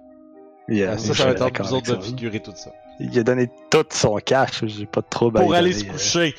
Il 0.67 0.83
a- 0.83 0.93
Ah, 0.93 0.97
ça, 0.97 1.13
je 1.13 1.13
ça 1.13 1.23
va 1.23 1.23
suis 1.23 1.23
être 1.23 1.41
entre 1.41 1.51
d'accord 1.53 1.67
vous 1.67 1.73
autres 1.75 1.89
avec 1.91 2.01
de 2.01 2.05
figurer 2.05 2.39
tout 2.41 2.53
ça. 2.55 2.71
Il 2.99 3.17
a 3.17 3.23
donné 3.23 3.49
tout 3.69 3.85
son 3.89 4.15
cash, 4.17 4.63
j'ai 4.65 4.85
pas 4.85 5.01
de 5.01 5.07
trouble 5.09 5.37
à 5.37 5.41
Pour 5.41 5.51
lui 5.51 5.57
aller 5.57 5.71
donner, 5.73 5.97
se 5.97 6.17
euh, 6.17 6.21
coucher. 6.27 6.35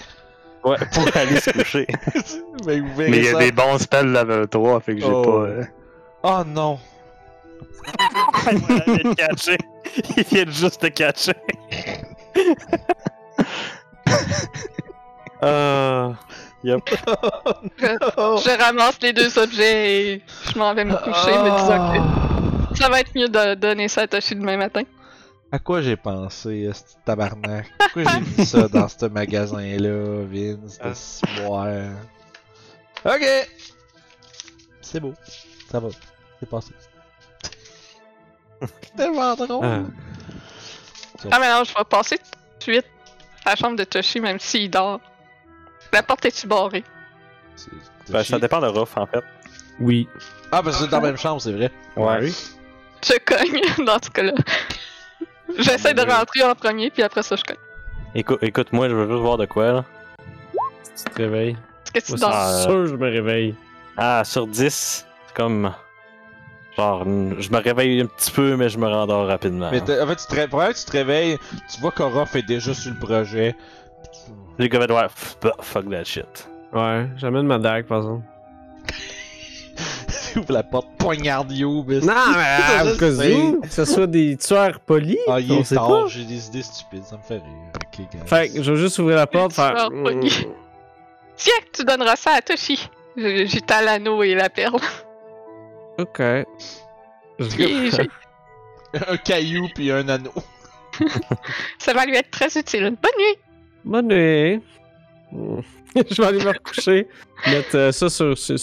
Ouais, 0.65 0.77
pour 0.93 1.17
aller 1.17 1.41
se 1.41 1.51
coucher. 1.51 1.87
Mais 2.67 2.81
vous 2.81 2.95
verrez 2.95 3.11
Mais 3.11 3.19
il 3.19 3.25
y 3.25 3.29
a 3.29 3.33
ça. 3.33 3.39
des 3.39 3.53
bons 3.53 3.79
spells 3.79 4.13
level 4.13 4.47
3, 4.49 4.81
fait 4.81 4.95
que 4.95 5.01
j'ai 5.01 5.07
Oh. 5.11 5.23
pas. 5.23 5.31
euh, 5.47 5.65
Oh 6.23 6.43
non! 6.47 6.79
Il 8.51 8.59
vient 8.59 9.11
de 9.11 9.15
catcher. 9.15 9.59
Il 10.17 10.25
vient 10.25 10.45
de 10.45 10.51
juste 10.51 10.83
de 10.83 10.89
catcher. 10.89 11.33
Ah. 15.47 16.13
Yep. 16.65 16.81
Je 17.79 18.59
ramasse 18.63 18.99
les 19.03 19.13
deux 19.13 19.39
objets 19.39 19.97
et 20.15 20.23
je 20.51 20.59
m'en 20.59 20.73
vais 20.75 20.85
me 20.87 20.97
coucher, 20.97 21.37
me 21.37 21.51
disant 21.61 22.69
que 22.73 22.79
ça 22.79 22.89
va 22.89 23.01
être 23.01 23.11
mieux 23.15 23.29
de 23.29 23.55
donner 23.55 23.89
ça 23.89 24.03
à 24.03 24.07
Toshi 24.07 24.35
demain 24.35 24.57
matin. 24.57 24.83
À 25.53 25.59
quoi 25.59 25.83
j'ai 25.83 25.97
pensé, 25.97 26.71
ce 26.73 26.83
tabarnak? 27.05 27.67
Pourquoi 27.79 28.05
j'ai 28.13 28.21
mis 28.21 28.47
ça 28.47 28.67
dans 28.69 28.89
ce 28.89 29.05
magasin-là, 29.07 30.25
Vince, 30.27 30.79
de 30.79 30.85
Ah. 30.89 30.95
soir? 30.95 31.69
Ok! 33.05 33.25
C'est 34.81 35.01
beau. 35.01 35.13
Ça 35.71 35.81
va. 35.81 35.89
C'est 36.41 36.49
passé. 36.49 36.73
Tellement 38.97 39.35
drôle! 39.35 39.65
Ah. 39.65 39.81
Ah, 41.31 41.39
mais 41.39 41.49
non, 41.51 41.63
je 41.65 41.75
vais 41.75 41.85
passer 41.85 42.17
tout 42.19 42.71
de 42.71 42.73
suite 42.73 42.87
à 43.45 43.51
la 43.51 43.57
chambre 43.57 43.77
de 43.77 43.85
Toshi, 43.85 44.19
même 44.21 44.39
s'il 44.41 44.71
dort. 44.71 45.01
La 45.95 46.03
porte 46.03 46.25
est-tu 46.27 46.47
barrée? 46.47 46.85
Ben, 48.11 48.23
ça 48.25 48.39
dépend 48.39 48.61
de 48.61 48.67
Ruff, 48.67 48.97
en 48.97 49.07
fait. 49.07 49.23
Oui. 49.81 50.09
Ah, 50.53 50.61
parce 50.63 50.77
que 50.77 50.85
c'est 50.85 50.91
dans 50.91 51.01
la 51.01 51.07
même 51.09 51.17
chambre, 51.17 51.41
c'est 51.41 51.53
vrai. 51.53 51.71
Ouais. 51.97 52.29
Je 52.29 53.19
cogne 53.25 53.61
dans 53.87 53.99
ce 54.03 54.11
cas-là. 54.11 54.33
J'essaie 55.59 55.95
de 55.95 56.03
oui. 56.03 56.11
rentrer 56.11 56.43
en 56.43 56.55
premier, 56.55 56.91
puis 56.91 57.03
après 57.03 57.23
ça, 57.23 57.37
je 57.37 57.45
cogne. 57.45 57.57
Écoute, 58.15 58.39
écoute, 58.43 58.73
moi, 58.73 58.89
je 58.89 58.95
veux 58.95 59.09
juste 59.09 59.21
voir 59.23 59.37
de 59.39 59.47
quoi, 59.47 59.73
là. 59.73 59.85
Si 60.95 61.05
tu 61.05 61.11
te 61.13 61.23
réveilles. 61.23 61.57
Est-ce 61.95 62.13
que 62.13 62.19
tu 62.19 62.21
Moi, 62.21 62.31
dors? 62.31 62.31
Ah, 62.35 62.53
c'est 62.57 62.63
sûr 62.65 62.87
je 62.87 62.97
me 62.97 63.09
réveille. 63.11 63.55
Ah, 63.97 64.23
sur 64.25 64.47
10, 64.47 64.69
c'est 64.71 65.35
comme. 65.35 65.73
Genre, 66.77 67.05
je 67.05 67.51
me 67.51 67.59
réveille 67.63 68.01
un 68.01 68.07
petit 68.07 68.33
peu, 68.33 68.57
mais 68.57 68.69
je 68.69 68.79
me 68.79 68.89
rendors 68.89 69.29
rapidement. 69.29 69.71
Mais 69.71 69.81
en 69.81 70.07
fait, 70.09 70.17
tu 70.17 70.27
te, 70.27 70.35
ré- 70.35 70.49
pour 70.49 70.59
vrai, 70.59 70.75
tu 70.75 70.85
te 70.85 70.91
réveilles, 70.91 71.39
tu 71.73 71.81
vois 71.81 71.93
qu'Orof 71.93 72.35
est 72.35 72.43
déjà 72.43 72.75
sur 72.75 72.93
le 72.93 72.99
projet. 72.99 73.55
Les 74.59 74.69
gars, 74.69 74.81
ouais, 74.81 75.07
fuck 75.61 75.91
that 75.91 76.05
shit. 76.05 76.49
Ouais, 76.73 77.07
j'amène 77.17 77.47
ma 77.47 77.59
dague, 77.59 77.87
par 77.87 77.99
exemple. 77.99 78.25
Tu 80.33 80.41
ouvres 80.41 80.53
la 80.53 80.63
porte, 80.65 80.89
poignarde 80.99 81.53
You, 81.53 81.85
mais 81.87 82.01
Non, 82.01 82.13
mais 82.35 82.91
au 82.93 82.97
cas 82.97 83.11
où, 83.11 83.61
que 83.61 83.69
ce 83.69 83.85
soit 83.85 84.07
des 84.09 84.37
tueurs 84.37 84.81
polis, 84.81 85.17
Ah, 85.29 85.39
il 85.39 85.53
on 85.53 85.61
est 85.61 85.65
sait 85.65 85.77
tard, 85.77 86.09
j'ai 86.09 86.25
des 86.25 86.49
idées 86.49 86.63
stupides, 86.63 87.05
ça 87.05 87.17
me 87.17 87.23
fait 87.23 87.35
rire. 87.35 87.45
Ok, 87.77 88.01
gars. 88.13 88.27
Fait 88.27 88.49
que 88.53 88.61
je 88.63 88.73
vais 88.73 88.77
juste 88.79 88.99
ouvrir 88.99 89.17
la 89.17 89.29
porte, 89.29 89.53
faire... 89.53 89.89
polis. 89.91 90.45
Tiens, 91.37 91.53
tu 91.73 91.85
donneras 91.85 92.17
ça 92.17 92.33
à 92.33 92.43
Toshi. 92.43 92.89
J- 93.17 93.47
J'étale 93.47 93.85
l'anneau 93.85 94.23
et 94.25 94.35
la 94.35 94.49
perle. 94.51 94.81
Ok. 95.99 96.21
J'ai- 97.39 97.91
un 99.09 99.17
caillou 99.17 99.69
puis 99.75 99.91
un 99.93 100.09
anneau. 100.09 100.33
ça 101.79 101.93
va 101.93 102.07
lui 102.07 102.17
être 102.17 102.31
très 102.31 102.49
utile. 102.59 102.85
Bonne 103.01 103.11
nuit! 103.19 103.39
Bonne 103.85 104.09
nuit. 104.09 104.61
Hmm. 105.33 105.61
je 106.11 106.21
vais 106.23 106.27
aller 106.29 106.45
me 106.45 106.49
recoucher. 106.53 107.09
Mettre 107.47 107.77
euh, 107.77 107.93
ça 107.93 108.09
sur, 108.09 108.37
sur, 108.37 108.57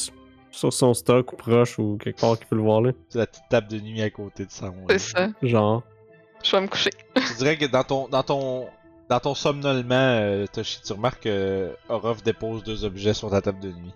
sur 0.51 0.73
son 0.73 0.93
stock 0.93 1.33
ou 1.33 1.35
proche 1.35 1.77
ou 1.79 1.97
quelque 2.01 2.19
part 2.19 2.37
qu'il 2.37 2.47
peut 2.47 2.55
le 2.55 2.61
voir 2.61 2.81
là. 2.81 2.91
C'est 3.09 3.19
la 3.19 3.27
petite 3.27 3.43
table 3.49 3.67
de 3.67 3.79
nuit 3.79 4.01
à 4.01 4.09
côté 4.09 4.45
de 4.45 4.51
ça. 4.51 4.71
C'est 4.89 4.99
ça. 4.99 5.29
Genre. 5.41 5.83
Je 6.43 6.51
vais 6.55 6.61
me 6.61 6.67
coucher. 6.67 6.89
Je 7.15 7.37
dirais 7.37 7.57
que 7.57 7.65
dans 7.65 7.83
ton 7.83 8.07
dans 8.07 8.23
ton 8.23 8.67
dans 9.09 9.19
ton 9.19 9.35
somnolement, 9.35 9.95
euh, 9.95 10.45
Toshi, 10.47 10.81
tu 10.81 10.93
remarques 10.93 11.23
que 11.23 11.71
Orof 11.89 12.23
dépose 12.23 12.63
deux 12.63 12.85
objets 12.85 13.13
sur 13.13 13.29
ta 13.29 13.41
table 13.41 13.59
de 13.59 13.69
nuit. 13.69 13.93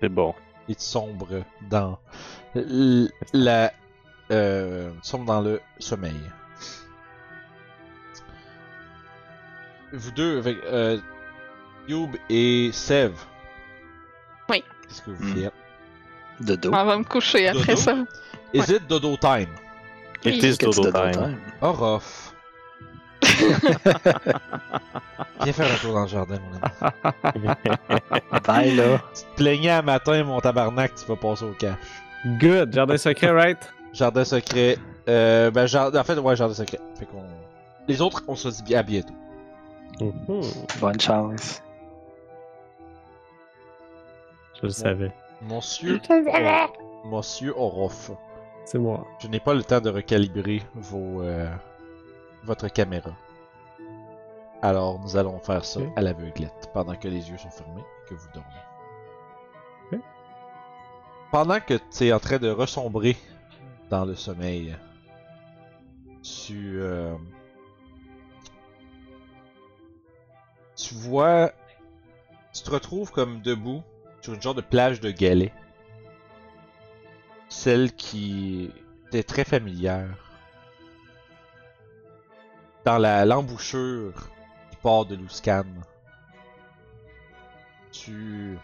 C'est 0.00 0.08
bon. 0.08 0.34
Et 0.68 0.74
tu 0.74 0.82
sombres 0.82 1.42
dans 1.70 1.98
l- 2.54 3.10
la 3.32 3.72
euh, 4.30 4.90
tu 5.02 5.08
sombres 5.10 5.26
dans 5.26 5.40
le 5.40 5.60
sommeil. 5.78 6.14
Vous 9.92 10.10
deux, 10.12 10.38
avec 10.38 10.58
euh, 10.64 10.98
Youb 11.88 12.10
et 12.28 12.70
Sev. 12.72 13.12
Oui. 14.48 14.62
Qu'est-ce 14.88 15.02
que 15.02 15.10
vous 15.10 15.24
Hmm. 15.24 15.34
faites? 15.36 15.52
De 16.40 16.54
dos. 16.54 16.70
On 16.74 16.84
va 16.84 16.96
me 16.98 17.04
coucher 17.04 17.48
après 17.48 17.74
Dodo? 17.74 17.76
ça. 17.80 17.94
Is 18.52 18.70
it 18.70 18.86
dodo 18.88 19.16
time? 19.16 19.48
It 20.24 20.42
is 20.42 20.58
dodo 20.58 20.90
time. 20.92 21.38
Orof. 21.62 22.34
Viens 25.42 25.52
faire 25.52 25.72
un 25.72 25.76
tour 25.78 25.94
dans 25.94 26.02
le 26.02 26.08
jardin, 26.08 26.36
mon 26.40 26.60
ami. 27.30 27.48
Bye 28.46 28.74
là. 28.76 28.98
Tu 29.14 29.22
te 29.22 29.36
plaignais 29.36 29.70
à 29.70 29.82
matin, 29.82 30.24
mon 30.24 30.40
tabarnak, 30.40 30.94
tu 30.94 31.04
vas 31.06 31.16
passer 31.16 31.44
au 31.44 31.52
cash. 31.52 31.76
Good. 32.40 32.72
Jardin 32.74 32.96
secret, 32.98 33.30
right? 33.30 33.58
Jardin 33.92 34.24
secret. 34.24 34.78
Euh, 35.08 35.50
ben, 35.50 35.66
jardin, 35.66 36.00
en 36.00 36.04
fait, 36.04 36.18
ouais, 36.18 36.36
jardin 36.36 36.54
secret. 36.54 36.80
Fait 36.98 37.06
qu'on. 37.06 37.22
Les 37.88 38.00
autres, 38.02 38.22
on 38.28 38.34
se 38.34 38.48
dit 38.62 38.74
à 38.74 38.82
bientôt. 38.82 39.14
Mhm. 40.00 40.42
Bonne 40.80 41.00
chance. 41.00 41.62
Je 44.54 44.62
le 44.62 44.70
savais. 44.70 45.12
Monsieur. 45.42 46.00
Monsieur 47.04 47.54
Orof. 47.56 48.10
C'est 48.64 48.78
moi. 48.78 49.06
Je 49.20 49.28
n'ai 49.28 49.40
pas 49.40 49.54
le 49.54 49.62
temps 49.62 49.80
de 49.80 49.90
recalibrer 49.90 50.62
vos, 50.74 51.22
euh, 51.22 51.48
votre 52.44 52.68
caméra. 52.68 53.10
Alors, 54.62 54.98
nous 55.00 55.16
allons 55.16 55.38
faire 55.38 55.64
ça 55.64 55.80
à 55.94 56.02
l'aveuglette, 56.02 56.70
pendant 56.72 56.96
que 56.96 57.06
les 57.08 57.30
yeux 57.30 57.38
sont 57.38 57.50
fermés, 57.50 57.84
que 58.08 58.14
vous 58.14 58.28
dormez. 58.34 58.48
Pendant 61.30 61.60
que 61.60 61.74
tu 61.74 62.06
es 62.06 62.12
en 62.12 62.20
train 62.20 62.38
de 62.38 62.48
ressombrer 62.48 63.16
dans 63.90 64.04
le 64.04 64.14
sommeil, 64.14 64.74
tu, 66.22 66.80
euh, 66.80 67.14
tu 70.76 70.94
vois, 70.94 71.52
tu 72.52 72.62
te 72.62 72.70
retrouves 72.70 73.10
comme 73.10 73.40
debout 73.40 73.82
sur 74.20 74.34
une 74.34 74.42
genre 74.42 74.54
de 74.54 74.60
plage 74.60 75.00
de 75.00 75.10
galets 75.10 75.52
celle 77.48 77.92
qui 77.94 78.70
était 79.08 79.22
très 79.22 79.44
familière. 79.44 80.16
Dans 82.84 82.98
la 82.98 83.24
l'embouchure 83.24 84.14
qui 84.70 84.76
part 84.76 85.06
de 85.06 85.16
Luscan. 85.16 85.64
Tu. 87.92 88.58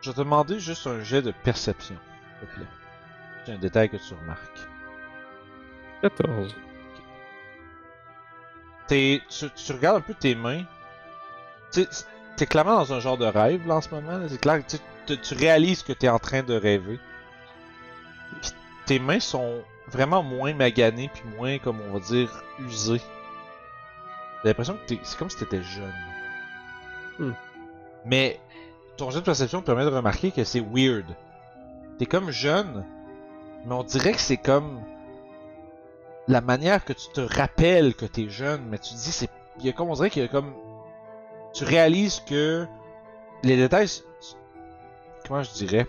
Je 0.00 0.10
vais 0.10 0.14
te 0.14 0.20
demander 0.20 0.58
juste 0.60 0.86
un 0.86 1.02
jet 1.02 1.22
de 1.22 1.32
perception, 1.42 1.96
s'il 2.38 2.48
te 2.48 2.54
plaît. 2.54 2.66
C'est 3.44 3.52
un 3.52 3.58
détail 3.58 3.88
que 3.88 3.96
tu 3.96 4.14
remarques. 4.14 4.68
14. 6.02 6.54
T'es, 8.88 9.22
tu, 9.28 9.48
tu 9.50 9.72
regardes 9.72 9.98
un 9.98 10.00
peu 10.00 10.14
tes 10.14 10.34
mains. 10.34 10.64
Tu 11.72 11.86
clairement 12.46 12.76
dans 12.76 12.92
un 12.92 13.00
genre 13.00 13.16
de 13.18 13.24
rêve 13.26 13.66
là 13.68 13.76
en 13.76 13.80
ce 13.80 13.88
moment. 13.90 14.20
C'est 14.28 14.40
clair 14.40 14.64
que 14.64 14.70
tu, 14.72 14.76
tu- 15.06 15.20
tu 15.20 15.34
réalises 15.34 15.82
que 15.82 15.92
t'es 15.92 16.08
en 16.08 16.18
train 16.18 16.42
de 16.42 16.54
rêver. 16.54 16.98
Puis 18.40 18.50
tes 18.86 18.98
mains 18.98 19.20
sont 19.20 19.62
vraiment 19.88 20.22
moins 20.22 20.52
maganées 20.54 21.10
puis 21.12 21.22
moins, 21.36 21.58
comme 21.58 21.80
on 21.88 21.92
va 21.92 22.00
dire, 22.00 22.42
usées. 22.60 23.00
J'ai 24.42 24.48
l'impression 24.48 24.74
que 24.74 24.86
t'es, 24.86 24.98
c'est 25.04 25.16
comme 25.18 25.30
si 25.30 25.36
t'étais 25.36 25.62
jeune. 25.62 25.94
Hmm. 27.18 27.32
Mais 28.04 28.40
ton 28.96 29.10
jet 29.10 29.20
de 29.20 29.24
perception 29.24 29.60
te 29.60 29.66
permet 29.66 29.84
de 29.84 29.90
remarquer 29.90 30.32
que 30.32 30.42
c'est 30.42 30.60
weird. 30.72 31.06
T'es 31.98 32.06
comme 32.06 32.30
jeune, 32.32 32.84
mais 33.64 33.74
on 33.74 33.84
dirait 33.84 34.12
que 34.12 34.20
c'est 34.20 34.36
comme 34.36 34.80
la 36.28 36.40
manière 36.40 36.84
que 36.84 36.92
tu 36.92 37.08
te 37.12 37.20
rappelles 37.20 37.94
que 37.94 38.06
t'es 38.06 38.28
jeune, 38.28 38.62
mais 38.68 38.78
tu 38.78 38.90
te 38.90 38.94
dis 38.94 39.12
c'est, 39.12 39.28
il 39.58 39.66
y 39.66 39.68
a 39.68 39.72
comme 39.72 39.90
on 39.90 39.94
dirait 39.94 40.10
qu'il 40.10 40.22
y 40.22 40.24
a 40.24 40.28
comme, 40.28 40.52
tu 41.52 41.64
réalises 41.64 42.20
que 42.20 42.66
les 43.42 43.56
détails, 43.56 43.88
comment 45.26 45.42
je 45.42 45.52
dirais, 45.52 45.86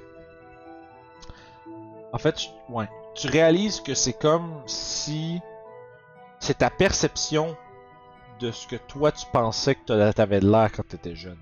en 2.12 2.18
fait, 2.18 2.34
tu- 2.34 2.50
ouais, 2.70 2.88
tu 3.16 3.28
réalises 3.28 3.80
que 3.82 3.94
c'est 3.94 4.14
comme 4.14 4.62
si 4.66 5.40
c'est 6.40 6.58
ta 6.60 6.70
perception 6.70 7.56
de 8.40 8.52
ce 8.52 8.68
que 8.68 8.76
toi 8.76 9.12
tu 9.12 9.26
pensais 9.32 9.76
que 9.76 9.86
t'a- 9.86 10.14
t'avais 10.14 10.40
de 10.40 10.50
l'air 10.50 10.72
quand 10.76 10.86
t'étais 10.88 11.16
jeune, 11.16 11.38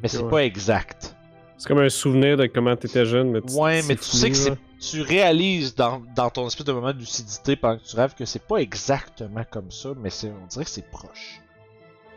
mais 0.00 0.08
c'est 0.08 0.22
Ouais. 0.22 0.30
pas 0.30 0.44
exact. 0.44 1.14
C'est 1.58 1.68
comme 1.68 1.78
un 1.80 1.88
souvenir 1.90 2.36
de 2.36 2.46
comment 2.46 2.74
t'étais 2.76 3.04
jeune, 3.04 3.30
mais 3.30 3.40
tu 3.42 3.52
Ouais, 3.54 3.82
mais 3.82 3.94
tu 3.96 4.04
sais 4.04 4.30
que 4.30 4.36
c'est. 4.36 4.54
Tu 4.82 5.00
réalises 5.00 5.76
dans, 5.76 6.02
dans 6.16 6.28
ton 6.28 6.48
espèce 6.48 6.66
de 6.66 6.72
moment 6.72 6.92
de 6.92 6.98
lucidité 6.98 7.54
pendant 7.54 7.78
que 7.78 7.84
tu 7.84 7.94
rêves 7.94 8.14
que 8.16 8.24
c'est 8.24 8.44
pas 8.44 8.56
exactement 8.56 9.44
comme 9.48 9.70
ça, 9.70 9.90
mais 9.96 10.10
c'est, 10.10 10.28
on 10.30 10.46
dirait 10.46 10.64
que 10.64 10.70
c'est 10.70 10.90
proche. 10.90 11.40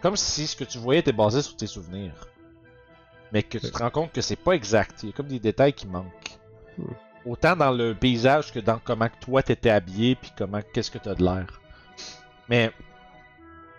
Comme 0.01 0.15
si 0.15 0.47
ce 0.47 0.55
que 0.55 0.63
tu 0.63 0.79
voyais 0.79 1.01
était 1.01 1.11
basé 1.11 1.43
sur 1.43 1.55
tes 1.55 1.67
souvenirs. 1.67 2.27
Mais 3.31 3.43
que 3.43 3.59
tu 3.59 3.69
te 3.69 3.77
rends 3.77 3.91
compte 3.91 4.11
que 4.11 4.21
c'est 4.21 4.35
pas 4.35 4.53
exact. 4.53 5.03
Il 5.03 5.09
y 5.09 5.09
a 5.11 5.15
comme 5.15 5.27
des 5.27 5.39
détails 5.39 5.73
qui 5.73 5.85
manquent. 5.85 6.39
Hmm. 6.79 6.85
Autant 7.27 7.55
dans 7.55 7.71
le 7.71 7.93
paysage 7.93 8.51
que 8.51 8.59
dans 8.59 8.79
comment 8.79 9.09
que 9.09 9.23
toi 9.23 9.43
t'étais 9.43 9.69
habillé 9.69 10.15
puis 10.15 10.31
comment 10.35 10.61
qu'est-ce 10.73 10.89
que 10.89 10.97
t'as 10.97 11.13
de 11.13 11.23
l'air. 11.23 11.61
Mais 12.49 12.71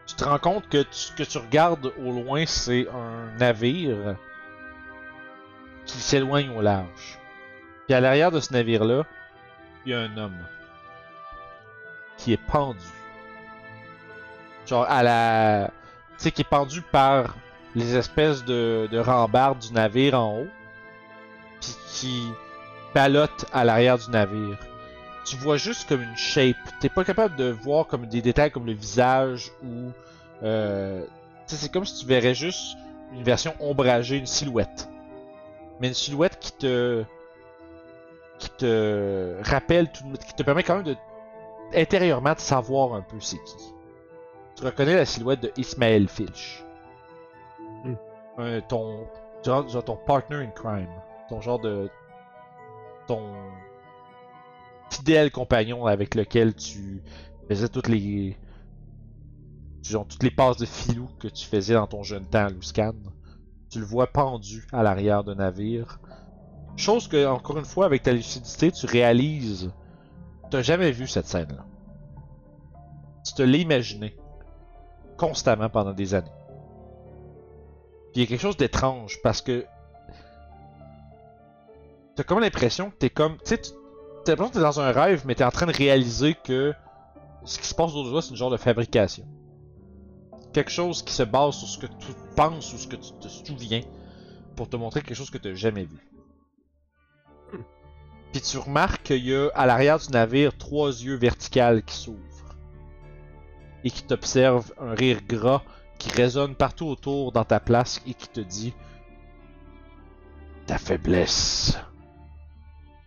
tu 0.06 0.14
te 0.14 0.22
rends 0.22 0.38
compte 0.38 0.68
que 0.68 0.84
ce 0.92 1.10
que 1.12 1.24
tu 1.24 1.38
regardes 1.38 1.92
au 1.98 2.12
loin, 2.12 2.46
c'est 2.46 2.86
un 2.88 3.36
navire 3.38 4.16
qui 5.86 5.98
s'éloigne 5.98 6.50
au 6.50 6.60
large. 6.60 7.18
Puis 7.86 7.94
à 7.94 8.00
l'arrière 8.00 8.32
de 8.32 8.40
ce 8.40 8.52
navire-là, 8.52 9.04
il 9.84 9.92
y 9.92 9.94
a 9.94 10.00
un 10.00 10.16
homme 10.16 10.36
qui 12.18 12.32
est 12.32 12.42
pendu. 12.48 12.80
Genre 14.66 14.84
à 14.88 15.02
la... 15.02 15.70
Tu 16.18 16.24
sais, 16.24 16.30
qui 16.32 16.42
est 16.42 16.48
pendu 16.48 16.82
par 16.82 17.36
les 17.74 17.96
espèces 17.96 18.44
de, 18.44 18.88
de 18.90 18.98
rambardes 18.98 19.58
du 19.60 19.72
navire 19.72 20.18
en 20.20 20.40
haut. 20.40 20.48
Puis 21.60 21.76
qui 21.88 22.28
ballotte 22.94 23.44
à 23.52 23.64
l'arrière 23.64 23.98
du 23.98 24.10
navire. 24.10 24.58
Tu 25.24 25.36
vois 25.36 25.56
juste 25.56 25.88
comme 25.88 26.02
une 26.02 26.16
shape. 26.16 26.56
T'es 26.80 26.88
pas 26.88 27.04
capable 27.04 27.36
de 27.36 27.50
voir 27.50 27.86
comme 27.86 28.06
des 28.06 28.22
détails 28.22 28.50
comme 28.50 28.66
le 28.66 28.72
visage 28.72 29.52
ou... 29.62 29.92
Euh, 30.42 31.04
c'est 31.46 31.70
comme 31.70 31.84
si 31.84 32.00
tu 32.00 32.06
verrais 32.06 32.34
juste 32.34 32.76
une 33.12 33.22
version 33.22 33.54
ombragée, 33.60 34.16
une 34.16 34.26
silhouette. 34.26 34.88
Mais 35.80 35.88
une 35.88 35.94
silhouette 35.94 36.38
qui 36.40 36.52
te... 36.52 37.04
qui 38.38 38.50
te 38.50 39.36
rappelle 39.42 39.90
tout... 39.90 40.04
qui 40.26 40.34
te 40.34 40.42
permet 40.42 40.62
quand 40.62 40.76
même 40.76 40.84
de... 40.84 40.96
intérieurement 41.74 42.34
de 42.34 42.40
savoir 42.40 42.94
un 42.94 43.02
peu 43.02 43.20
c'est 43.20 43.42
qui. 43.44 43.74
Tu 44.56 44.64
reconnais 44.64 44.96
la 44.96 45.04
silhouette 45.04 45.40
de 45.40 45.52
Ismaël 45.58 46.08
Filch. 46.08 46.64
Hmm. 47.84 48.60
Ton, 48.68 49.06
genre, 49.44 49.68
genre 49.68 49.84
ton 49.84 49.96
partner 49.96 50.36
in 50.36 50.50
crime. 50.50 50.88
Ton 51.28 51.40
genre 51.40 51.58
de. 51.58 51.90
Ton 53.06 53.22
fidèle 54.90 55.30
compagnon 55.30 55.86
avec 55.86 56.14
lequel 56.14 56.54
tu 56.54 57.02
faisais 57.48 57.68
toutes 57.68 57.88
les. 57.88 58.36
Genre, 59.82 60.06
toutes 60.06 60.22
les 60.22 60.30
passes 60.30 60.56
de 60.56 60.66
filou 60.66 61.08
que 61.20 61.28
tu 61.28 61.46
faisais 61.46 61.74
dans 61.74 61.86
ton 61.86 62.02
jeune 62.02 62.24
temps 62.24 62.46
à 62.46 62.48
Luscan. 62.48 62.94
Tu 63.70 63.78
le 63.78 63.84
vois 63.84 64.06
pendu 64.06 64.66
à 64.72 64.82
l'arrière 64.82 65.22
d'un 65.22 65.36
navire. 65.36 66.00
Chose 66.76 67.08
que, 67.08 67.26
encore 67.26 67.58
une 67.58 67.64
fois, 67.64 67.86
avec 67.86 68.02
ta 68.02 68.12
lucidité, 68.12 68.70
tu 68.70 68.86
réalises. 68.86 69.72
T'as 70.50 70.62
jamais 70.62 70.92
vu 70.92 71.08
cette 71.08 71.26
scène-là. 71.26 71.64
Tu 73.24 73.32
te 73.34 73.42
l'as 73.42 73.58
imaginé 73.58 74.16
constamment 75.16 75.68
pendant 75.70 75.92
des 75.92 76.14
années. 76.14 76.30
Puis 78.12 78.16
il 78.16 78.20
y 78.20 78.24
a 78.24 78.26
quelque 78.26 78.40
chose 78.40 78.56
d'étrange 78.56 79.20
parce 79.22 79.40
que 79.42 79.64
t'as 82.14 82.22
comme 82.22 82.40
l'impression 82.40 82.90
que 82.90 82.96
t'es 82.96 83.10
comme, 83.10 83.36
tu 83.38 83.46
sais, 83.46 83.58
tu- 83.58 83.70
t'as 84.24 84.32
l'impression 84.32 84.50
que 84.50 84.54
t'es 84.58 84.62
dans 84.62 84.80
un 84.80 84.92
rêve, 84.92 85.22
mais 85.26 85.34
t'es 85.34 85.44
en 85.44 85.50
train 85.50 85.66
de 85.66 85.72
réaliser 85.72 86.34
que 86.34 86.74
ce 87.44 87.58
qui 87.58 87.66
se 87.66 87.74
passe 87.74 87.92
toi, 87.92 88.22
c'est 88.22 88.30
une 88.30 88.36
genre 88.36 88.50
de 88.50 88.56
fabrication. 88.56 89.24
Quelque 90.52 90.70
chose 90.70 91.02
qui 91.02 91.12
se 91.12 91.22
base 91.22 91.54
sur 91.56 91.68
ce 91.68 91.78
que 91.78 91.86
tu 91.86 92.12
penses 92.36 92.72
ou 92.72 92.78
ce 92.78 92.86
que 92.86 92.96
tu 92.96 93.12
te 93.20 93.28
souviens 93.28 93.82
pour 94.54 94.68
te 94.68 94.76
montrer 94.76 95.02
quelque 95.02 95.16
chose 95.16 95.30
que 95.30 95.38
t'as 95.38 95.54
jamais 95.54 95.84
vu. 95.84 95.98
Puis 98.36 98.42
tu 98.42 98.58
remarques 98.58 99.02
qu'il 99.02 99.24
y 99.24 99.34
a 99.34 99.48
à 99.54 99.64
l'arrière 99.64 99.98
du 99.98 100.10
navire 100.10 100.54
trois 100.58 100.90
yeux 100.90 101.14
verticales 101.14 101.82
qui 101.82 101.94
s'ouvrent 101.96 102.54
et 103.82 103.90
qui 103.90 104.02
t'observe 104.02 104.74
un 104.78 104.92
rire 104.92 105.22
gras 105.26 105.62
qui 105.98 106.10
résonne 106.10 106.54
partout 106.54 106.84
autour 106.84 107.32
dans 107.32 107.46
ta 107.46 107.60
place 107.60 108.02
et 108.06 108.12
qui 108.12 108.28
te 108.28 108.40
dit 108.40 108.74
Ta 110.66 110.76
faiblesse 110.76 111.78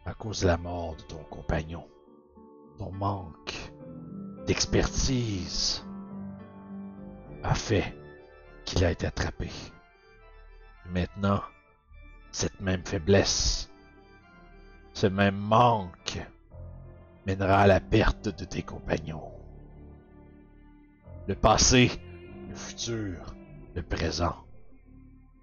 à 0.08 0.16
cause 0.16 0.42
de 0.42 0.48
la 0.48 0.58
mort 0.58 0.96
de 0.96 1.04
ton 1.04 1.24
compagnon, 1.30 1.86
ton 2.80 2.92
manque 2.92 3.54
d'expertise 4.48 5.86
a 7.44 7.54
fait 7.54 7.96
qu'il 8.66 8.84
a 8.84 8.90
été 8.90 9.06
attrapé. 9.06 9.52
Maintenant, 10.88 11.44
cette 12.32 12.60
même 12.62 12.84
faiblesse, 12.84 13.69
ce 15.00 15.08
même 15.08 15.38
manque 15.38 16.20
mènera 17.26 17.60
à 17.60 17.68
la 17.68 17.80
perte 17.80 18.28
de 18.28 18.44
tes 18.44 18.64
compagnons. 18.64 19.32
Le 21.26 21.36
passé, 21.36 21.90
le 22.50 22.56
futur, 22.56 23.34
le 23.76 23.82
présent 23.82 24.36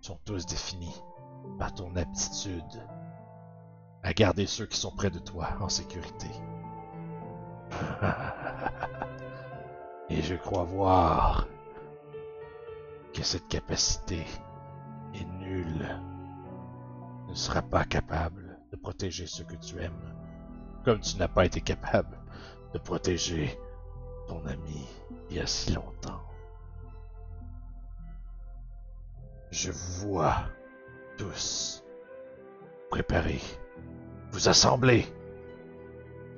sont 0.03 0.19
tous 0.27 0.45
définis 0.45 1.03
par 1.59 1.73
ton 1.73 1.97
aptitude 1.97 2.83
à 4.03 4.13
garder 4.13 4.45
ceux 4.45 4.67
qui 4.67 4.79
sont 4.79 4.95
près 4.95 5.09
de 5.09 5.21
toi 5.21 5.49
en 5.63 5.71
sécurité. 5.71 6.29
Et 10.11 10.21
je 10.21 10.35
crois 10.35 10.65
voir 10.65 11.49
que 13.15 13.23
cette 13.23 13.49
capacité 13.49 14.23
est 15.15 15.25
nulle. 15.41 15.99
Ne 17.27 17.35
sera 17.35 17.63
pas 17.63 17.87
capable 17.87 18.46
de 18.71 18.77
protéger 18.77 19.27
ceux 19.27 19.45
que 19.45 19.57
tu 19.57 19.81
aimes, 19.81 20.15
comme 20.85 21.01
tu 21.01 21.17
n'as 21.19 21.29
pas 21.29 21.47
été 21.47 21.61
capable 21.61 22.19
de 22.73 22.79
protéger 22.79 23.59
ton 24.27 24.45
ami 24.47 24.87
il 25.31 25.37
y 25.37 25.41
a 25.41 25.47
si 25.47 25.73
longtemps. 25.73 26.21
Je 29.51 29.71
vous 29.71 30.11
vois 30.11 30.45
tous 31.17 31.85
préparés, 32.91 33.41
vous 34.31 34.49
assembler. 34.49 35.07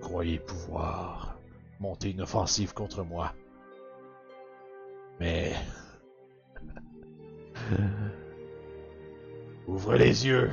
Croyez 0.01 0.39
pouvoir 0.39 1.39
monter 1.81 2.11
une 2.11 2.23
offensive 2.23 2.75
contre 2.75 3.03
moi. 3.03 3.35
Mais... 5.21 5.55
Ouvre 9.67 9.97
les 9.97 10.27
yeux. 10.27 10.51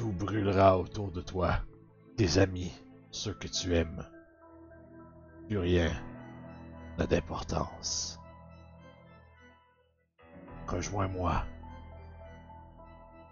Tout 0.00 0.12
brûlera 0.12 0.78
autour 0.78 1.12
de 1.12 1.20
toi. 1.20 1.60
Tes 2.16 2.38
amis, 2.38 2.72
ceux 3.10 3.34
que 3.34 3.46
tu 3.46 3.76
aimes. 3.76 4.08
Plus 5.46 5.58
rien 5.58 5.92
n'a 6.96 7.06
d'importance. 7.06 8.18
Rejoins-moi. 10.66 11.44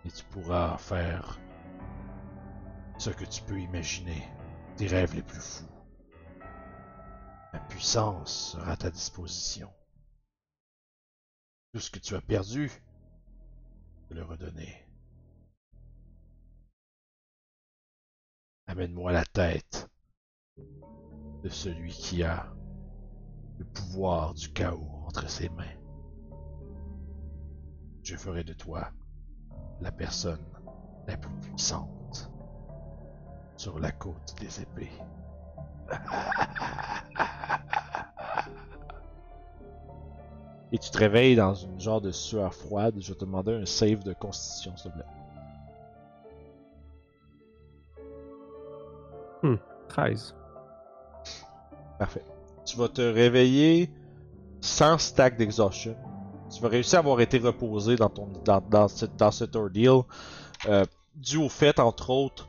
Et 0.04 0.10
tu 0.10 0.22
pourras 0.26 0.76
faire 0.76 1.40
ce 2.98 3.08
que 3.08 3.24
tu 3.24 3.40
peux 3.44 3.58
imaginer, 3.58 4.22
tes 4.76 4.88
rêves 4.88 5.14
les 5.14 5.22
plus 5.22 5.40
fous. 5.40 5.72
Ma 7.54 7.60
puissance 7.60 8.52
sera 8.52 8.72
à 8.72 8.76
ta 8.76 8.90
disposition. 8.90 9.72
Tout 11.72 11.80
ce 11.80 11.90
que 11.90 11.98
tu 11.98 12.14
as 12.14 12.20
perdu, 12.20 12.70
je 14.10 14.16
le 14.16 14.22
redonner. 14.22 14.87
Amène-moi 18.68 19.12
la 19.12 19.24
tête 19.24 19.88
de 21.42 21.48
celui 21.48 21.90
qui 21.90 22.22
a 22.22 22.46
le 23.58 23.64
pouvoir 23.64 24.34
du 24.34 24.50
chaos 24.50 25.04
entre 25.06 25.28
ses 25.28 25.48
mains. 25.48 25.64
Je 28.02 28.14
ferai 28.14 28.44
de 28.44 28.52
toi 28.52 28.90
la 29.80 29.90
personne 29.90 30.44
la 31.06 31.16
plus 31.16 31.34
puissante 31.40 32.30
sur 33.56 33.78
la 33.78 33.90
côte 33.90 34.34
des 34.38 34.60
épées. 34.60 34.92
Et 40.72 40.78
tu 40.78 40.90
te 40.90 40.98
réveilles 40.98 41.36
dans 41.36 41.54
une 41.54 41.80
genre 41.80 42.02
de 42.02 42.10
sueur 42.10 42.52
froide. 42.52 42.96
Je 42.98 43.14
te 43.14 43.24
demander 43.24 43.54
un 43.54 43.64
save 43.64 44.04
de 44.04 44.12
constitution, 44.12 44.76
s'il 44.76 44.90
te 44.90 44.96
plaît. 44.96 45.17
13. 49.88 50.34
Parfait. 51.98 52.24
Tu 52.64 52.76
vas 52.76 52.88
te 52.88 53.00
réveiller 53.00 53.90
sans 54.60 54.98
stack 54.98 55.36
d'exhaustion. 55.36 55.96
Tu 56.54 56.62
vas 56.62 56.68
réussir 56.68 56.98
à 56.98 57.00
avoir 57.00 57.20
été 57.20 57.38
reposé 57.38 57.96
dans, 57.96 58.08
ton, 58.08 58.28
dans, 58.44 58.60
dans, 58.60 58.86
dans 59.16 59.30
cet 59.30 59.56
ordeal. 59.56 60.02
euh, 60.68 60.84
dû 61.16 61.36
au 61.36 61.48
fait, 61.48 61.78
entre 61.80 62.10
autres, 62.10 62.48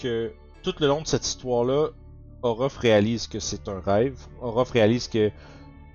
que 0.00 0.32
tout 0.62 0.74
le 0.80 0.86
long 0.88 1.02
de 1.02 1.06
cette 1.06 1.26
histoire-là, 1.26 1.88
Orof 2.42 2.76
réalise 2.78 3.26
que 3.26 3.38
c'est 3.40 3.68
un 3.68 3.80
rêve. 3.80 4.26
Orof 4.40 4.70
réalise 4.70 5.08
que 5.08 5.30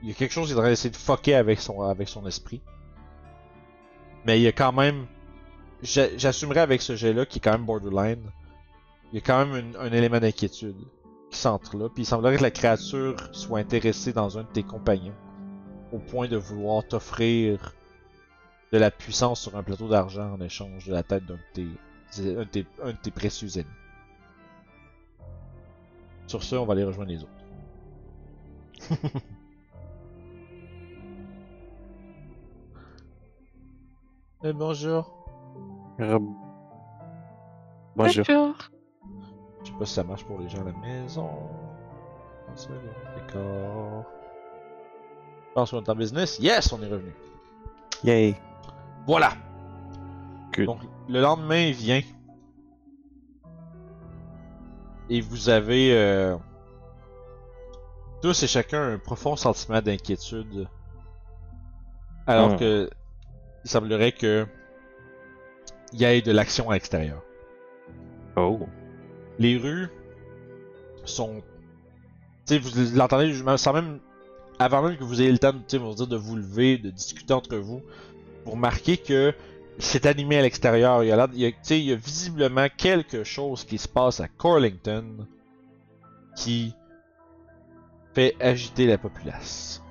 il 0.01 0.09
y 0.09 0.11
a 0.11 0.15
quelque 0.15 0.31
chose 0.31 0.47
qui 0.47 0.53
est 0.53 0.57
en 0.57 0.59
train 0.61 0.69
d'essayer 0.69 0.89
de 0.89 0.95
fucker 0.97 1.35
avec 1.35 1.59
son, 1.61 1.81
avec 1.81 2.09
son 2.09 2.25
esprit. 2.27 2.61
Mais 4.25 4.39
il 4.39 4.43
y 4.43 4.47
a 4.47 4.51
quand 4.51 4.71
même. 4.73 5.05
j'a- 5.81 6.15
J'assumerai 6.17 6.59
avec 6.59 6.81
ce 6.81 6.95
jet-là, 6.95 7.25
qui 7.25 7.37
est 7.39 7.41
quand 7.41 7.51
même 7.53 7.65
borderline, 7.65 8.21
il 9.13 9.17
y 9.17 9.19
a 9.19 9.21
quand 9.21 9.45
même 9.45 9.75
un 9.79 9.91
élément 9.91 10.19
d'inquiétude 10.19 10.75
qui 11.29 11.37
s'entre 11.37 11.77
là. 11.77 11.87
Puis 11.87 12.01
il 12.01 12.05
semblerait 12.05 12.37
que 12.37 12.41
la 12.41 12.49
créature 12.49 13.15
soit 13.31 13.59
intéressée 13.59 14.11
dans 14.11 14.39
un 14.39 14.41
de 14.41 14.47
tes 14.47 14.63
compagnons, 14.63 15.13
au 15.91 15.99
point 15.99 16.27
de 16.27 16.35
vouloir 16.35 16.83
t'offrir 16.83 17.75
de 18.71 18.77
la 18.79 18.89
puissance 18.89 19.39
sur 19.39 19.55
un 19.55 19.61
plateau 19.61 19.87
d'argent 19.87 20.33
en 20.33 20.41
échange 20.41 20.87
de 20.87 20.93
la 20.93 21.03
tête 21.03 21.25
d'un 21.25 21.37
de, 21.55 22.43
tes, 22.45 22.65
un 22.81 22.91
de 22.91 22.97
tes 22.97 23.11
précieux 23.11 23.55
ennemis. 23.59 23.69
Sur 26.25 26.41
ce, 26.41 26.55
on 26.55 26.65
va 26.65 26.73
aller 26.73 26.83
rejoindre 26.83 27.11
les 27.11 27.23
autres. 27.23 27.29
Euh, 34.43 34.49
euh, 34.49 34.53
bonjour. 34.53 35.25
Bonjour. 35.97 36.35
Bonjour. 37.95 38.72
Je 39.73 39.77
sais 39.77 39.79
pas 39.79 39.85
si 39.85 39.93
ça 39.93 40.03
marche 40.03 40.23
pour 40.25 40.39
les 40.39 40.49
gens 40.49 40.61
à 40.61 40.65
la 40.65 40.73
maison. 40.73 41.29
Décor. 43.15 44.05
Je 45.49 45.53
pense 45.55 45.71
qu'on 45.71 45.83
est 45.83 45.89
en 45.89 45.95
business. 45.95 46.39
Yes, 46.39 46.71
on 46.73 46.81
est 46.81 46.87
revenu. 46.87 47.13
Yay. 48.03 48.35
Voilà. 49.07 49.33
Good. 50.55 50.65
Donc, 50.65 50.79
le 51.09 51.21
lendemain 51.21 51.71
vient. 51.71 52.01
Et 55.09 55.21
vous 55.21 55.49
avez 55.49 55.93
euh, 55.95 56.37
tous 58.21 58.43
et 58.43 58.47
chacun 58.47 58.93
un 58.93 58.97
profond 58.99 59.35
sentiment 59.35 59.81
d'inquiétude. 59.81 60.67
Alors 62.25 62.53
Hmm. 62.53 62.57
que 62.57 62.89
il 63.65 63.69
semblerait 63.69 64.11
que 64.13 64.47
il 65.91 66.01
y 66.01 66.05
ait 66.05 66.21
de 66.21 66.31
l'action 66.31 66.69
à 66.69 66.73
l'extérieur. 66.75 67.21
Oh. 68.35 68.59
Les 69.39 69.57
rues 69.57 69.87
sont. 71.05 71.41
Tu 72.45 72.55
sais, 72.55 72.59
vous 72.59 72.97
l'entendez 72.97 73.33
sans 73.57 73.73
même. 73.73 73.99
Avant 74.59 74.83
même 74.83 74.97
que 74.97 75.03
vous 75.03 75.19
ayez 75.21 75.31
le 75.31 75.39
temps 75.39 75.51
de, 75.51 75.59
dire 75.59 76.07
de 76.07 76.15
vous 76.15 76.35
lever, 76.35 76.77
de 76.77 76.91
discuter 76.91 77.33
entre 77.33 77.57
vous, 77.57 77.81
vous 78.45 78.51
remarquez 78.51 78.97
que 78.97 79.33
c'est 79.79 80.05
animé 80.05 80.37
à 80.37 80.41
l'extérieur. 80.43 81.03
Il 81.03 81.07
y 81.07 81.91
a, 81.91 81.95
visiblement 81.95 82.67
quelque 82.77 83.23
chose 83.23 83.63
qui 83.63 83.79
se 83.79 83.87
passe 83.87 84.19
à 84.19 84.27
Corlington 84.27 85.27
qui 86.35 86.73
fait 88.13 88.35
agiter 88.39 88.85
la 88.85 88.97
populace. 88.97 89.81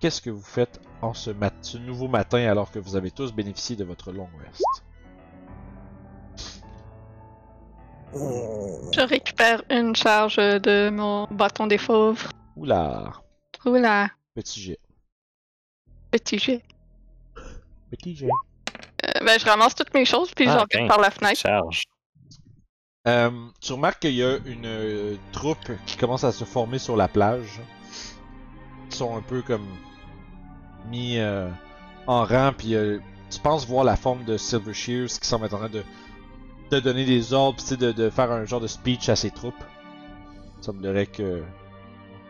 Qu'est-ce 0.00 0.20
que 0.20 0.30
vous 0.30 0.42
faites 0.42 0.80
en 1.02 1.14
ce, 1.14 1.30
ce 1.62 1.78
nouveau 1.78 2.08
matin 2.08 2.46
alors 2.46 2.70
que 2.70 2.78
vous 2.78 2.94
avez 2.94 3.10
tous 3.10 3.32
bénéficié 3.32 3.74
de 3.74 3.84
votre 3.84 4.12
long 4.12 4.28
rest? 4.44 4.83
Je 8.14 9.00
récupère 9.00 9.62
une 9.70 9.94
charge 9.96 10.36
de 10.36 10.90
mon 10.90 11.26
bâton 11.30 11.66
des 11.66 11.78
fauves. 11.78 12.28
Oula, 12.56 13.12
Oula, 13.66 14.08
petit 14.34 14.60
jet. 14.60 14.78
petit 16.10 16.38
jet. 16.38 16.62
Petit 17.90 18.14
jet. 18.14 18.28
Euh, 19.04 19.24
ben, 19.24 19.38
je 19.38 19.44
ramasse 19.44 19.74
toutes 19.74 19.92
mes 19.94 20.04
choses 20.04 20.30
puis 20.34 20.46
Ah, 20.48 20.58
j'en 20.58 20.64
ok. 20.64 20.74
vais 20.74 20.86
par 20.86 21.00
la 21.00 21.10
fenêtre. 21.10 21.40
Charge. 21.40 21.82
Euh, 23.06 23.30
tu 23.60 23.72
remarques 23.72 24.00
qu'il 24.00 24.14
y 24.14 24.22
a 24.22 24.38
une 24.46 24.64
euh, 24.64 25.16
troupe 25.32 25.70
qui 25.84 25.96
commence 25.96 26.24
à 26.24 26.32
se 26.32 26.44
former 26.44 26.78
sur 26.78 26.96
la 26.96 27.08
plage. 27.08 27.60
Ils 28.90 28.94
sont 28.94 29.16
un 29.16 29.20
peu 29.22 29.42
comme 29.42 29.66
mis 30.88 31.18
euh, 31.18 31.48
en 32.06 32.24
rang, 32.24 32.52
puis 32.56 32.74
euh, 32.76 32.98
tu 33.30 33.40
penses 33.40 33.66
voir 33.66 33.84
la 33.84 33.96
forme 33.96 34.24
de 34.24 34.36
Silver 34.36 34.72
Shears 34.72 35.08
qui 35.20 35.26
semble 35.26 35.46
être 35.46 35.54
en 35.54 35.58
train 35.58 35.68
de, 35.68 35.82
de 36.74 36.80
donner 36.80 37.04
des 37.04 37.32
ordres, 37.32 37.60
sais, 37.60 37.76
de, 37.76 38.10
faire 38.10 38.30
un 38.30 38.44
genre 38.44 38.60
de 38.60 38.66
speech 38.66 39.08
à 39.08 39.16
ses 39.16 39.30
troupes. 39.30 39.64
Il 40.58 40.64
semblerait 40.64 41.06
que 41.06 41.42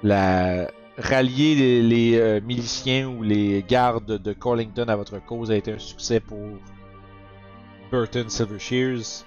la 0.03 0.69
rallier 0.99 1.83
les, 1.83 2.17
euh, 2.17 2.41
miliciens 2.41 3.09
ou 3.09 3.23
les 3.23 3.65
gardes 3.67 4.19
de 4.19 4.33
Corlington 4.33 4.87
à 4.89 4.97
votre 4.97 5.19
cause 5.25 5.51
a 5.51 5.57
été 5.57 5.73
un 5.73 5.79
succès 5.79 6.21
pour 6.21 6.39
Burton 7.91 8.29
Silver 8.29 8.59
Shears. 8.59 9.25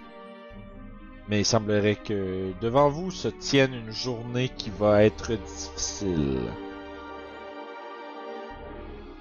Mais 1.30 1.41
il 1.41 1.45
semblerait 1.45 1.97
que 1.97 2.51
devant 2.61 2.89
vous 2.89 3.11
se 3.11 3.28
tienne 3.28 3.74
une 3.74 3.91
journée 3.91 4.49
qui 4.49 4.70
va 4.70 5.03
être 5.03 5.34
difficile. 5.34 6.39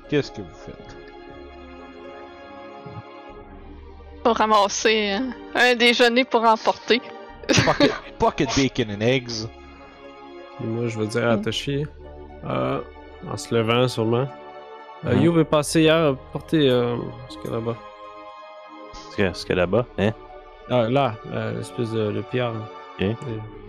Qu'est-ce 0.08 0.30
que 0.30 0.42
vous 0.42 0.54
faites? 0.54 0.95
Pour 4.26 4.38
ramasser 4.38 5.12
euh, 5.20 5.30
un 5.54 5.76
déjeuner 5.76 6.24
pour 6.24 6.42
emporter. 6.42 7.00
Pocket, 7.64 7.92
pocket 8.18 8.48
bacon 8.56 8.90
and 8.90 9.00
eggs. 9.00 9.46
Puis 10.58 10.66
moi, 10.66 10.88
je 10.88 10.98
vais 10.98 11.06
dire 11.06 11.28
à 11.30 11.36
Toshi, 11.38 11.86
euh, 12.44 12.80
en 13.30 13.36
se 13.36 13.54
levant 13.54 13.86
sûrement. 13.86 14.26
Euh, 15.04 15.14
Mhm. 15.14 15.22
You 15.22 15.32
veut 15.32 15.44
passer 15.44 15.82
hier 15.82 16.16
porter 16.32 16.68
euh, 16.68 16.96
ce 17.28 17.36
qu'il 17.38 17.50
y 17.52 17.54
a 17.54 17.56
là-bas. 17.58 17.76
Est-ce 18.92 19.16
que, 19.16 19.22
est-ce 19.22 19.46
que 19.46 19.52
là-bas, 19.52 19.86
hein? 19.96 20.10
Ah, 20.70 20.88
là, 20.88 21.14
euh, 21.30 21.56
l'espèce 21.58 21.92
de 21.92 22.08
le 22.08 22.22
pierre. 22.22 22.52
là. 22.52 22.68
Ok. 22.98 23.02
Et- 23.02 23.16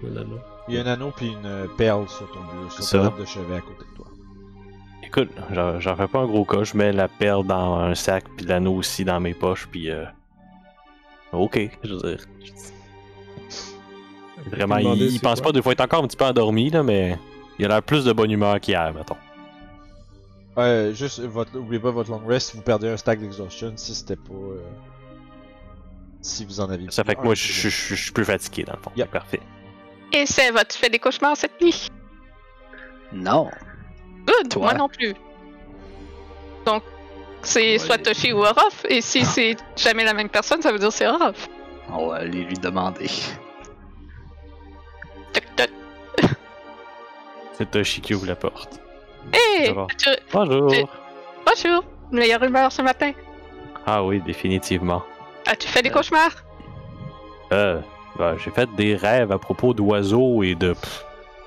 le. 0.08 0.26
Il 0.70 0.74
y 0.74 0.80
a 0.80 0.82
un 0.82 0.88
anneau 0.88 1.12
puis 1.16 1.28
une 1.28 1.45
euh, 1.45 1.68
perle 1.78 2.10
sur 2.10 2.28
ton 2.32 2.39
bureau, 2.39 2.70
sur 2.72 2.84
Ça. 2.84 3.14
de 3.16 3.26
chevet 3.26 3.58
à 3.58 3.62
côté 3.62 3.86
de 3.91 3.95
toi. 3.95 4.08
Écoute, 5.03 5.30
j'en 5.51 5.80
j'en 5.80 5.95
fais 5.95 6.08
pas 6.08 6.18
un 6.22 6.26
gros 6.26 6.45
cas, 6.45 6.64
je 6.64 6.76
mets 6.76 6.91
la 6.93 7.08
perle 7.08 7.45
dans 7.45 7.76
un 7.76 7.93
sac, 7.93 8.24
puis 8.36 8.47
l'anneau 8.47 8.74
aussi 8.74 9.05
dans 9.05 9.20
mes 9.20 9.36
poches, 9.36 9.68
puis 9.72 9.91
euh... 9.91 10.03
Ok, 11.39 11.69
je 11.83 11.93
veux 11.93 12.01
dire. 12.01 12.25
Vraiment, 14.49 14.77
il, 14.77 15.19
pense 15.19 15.41
quoi. 15.41 15.47
pas, 15.47 15.51
des 15.51 15.61
fois, 15.61 15.73
il 15.73 15.77
est 15.77 15.83
encore 15.83 16.03
un 16.03 16.07
petit 16.07 16.15
peu 16.17 16.25
endormi, 16.25 16.69
là, 16.69 16.83
mais 16.83 17.17
il 17.59 17.65
a 17.65 17.67
l'air 17.67 17.83
plus 17.83 18.05
de 18.05 18.13
bonne 18.13 18.31
humeur 18.31 18.59
qu'hier, 18.59 18.93
mettons. 18.93 19.17
Ouais, 20.55 20.91
juste, 20.93 21.19
votre, 21.19 21.57
oubliez 21.57 21.79
pas 21.81 21.91
votre 21.91 22.09
long 22.09 22.21
rest 22.25 22.51
si 22.51 22.57
vous 22.57 22.63
perdez 22.63 22.88
un 22.89 22.97
stack 22.97 23.19
d'exhaustion, 23.19 23.73
si 23.75 23.93
c'était 23.93 24.15
pas... 24.15 24.33
euh, 24.33 24.61
Si 26.21 26.45
vous 26.45 26.59
en 26.61 26.69
aviez 26.69 26.89
Ça 26.91 27.03
fait 27.03 27.15
que 27.15 27.21
moi, 27.21 27.35
je 27.35 27.69
suis 27.69 28.11
plus 28.11 28.25
fatigué, 28.25 28.63
dans 28.63 28.73
le 28.73 28.79
fond. 28.81 28.91
Yep. 28.95 29.11
Parfait. 29.11 29.41
Et 30.13 30.25
c'est 30.25 30.51
tu 30.67 30.77
fais 30.77 30.89
des 30.89 30.99
cauchemars 30.99 31.35
cette 31.35 31.61
nuit? 31.61 31.89
Non. 33.11 33.49
Good, 34.25 34.49
Toi? 34.49 34.61
moi 34.61 34.73
non 34.73 34.89
plus. 34.89 35.13
Donc, 36.65 36.83
c'est 37.41 37.73
Ouais. 37.73 37.77
soit 37.79 37.97
Toshi 37.97 38.33
ou 38.33 38.39
Orof, 38.39 38.85
et 38.89 39.01
si 39.01 39.23
c'est 39.25 39.55
jamais 39.75 40.03
la 40.03 40.13
même 40.13 40.29
personne, 40.29 40.61
ça 40.61 40.71
veut 40.71 40.79
dire 40.79 40.91
c'est 40.91 41.07
Orof. 41.07 41.47
On 41.89 42.07
va 42.07 42.15
aller 42.17 42.43
lui 42.43 42.55
demander. 42.57 43.07
Toc 45.33 45.43
toc. 45.55 45.69
C'est 47.53 47.71
Toshi 47.71 48.01
qui 48.01 48.13
ouvre 48.13 48.27
la 48.27 48.35
porte. 48.35 48.79
Hey! 49.33 49.73
Tu- 49.97 50.09
Bonjour! 50.31 50.71
Tu- 50.71 50.85
Bonjour! 51.45 51.83
Meilleure 52.11 52.43
humeur 52.43 52.71
ce 52.71 52.81
matin. 52.81 53.11
Ah 53.85 54.03
oui, 54.03 54.21
définitivement. 54.21 55.03
As-tu 55.45 55.67
fait 55.67 55.81
des 55.81 55.89
cauchemars? 55.89 56.31
Euh, 57.53 57.79
ben, 58.17 58.35
j'ai 58.43 58.51
fait 58.51 58.69
des 58.75 58.95
rêves 58.95 59.31
à 59.31 59.38
propos 59.38 59.73
d'oiseaux 59.73 60.43
et 60.43 60.55
de... 60.55 60.75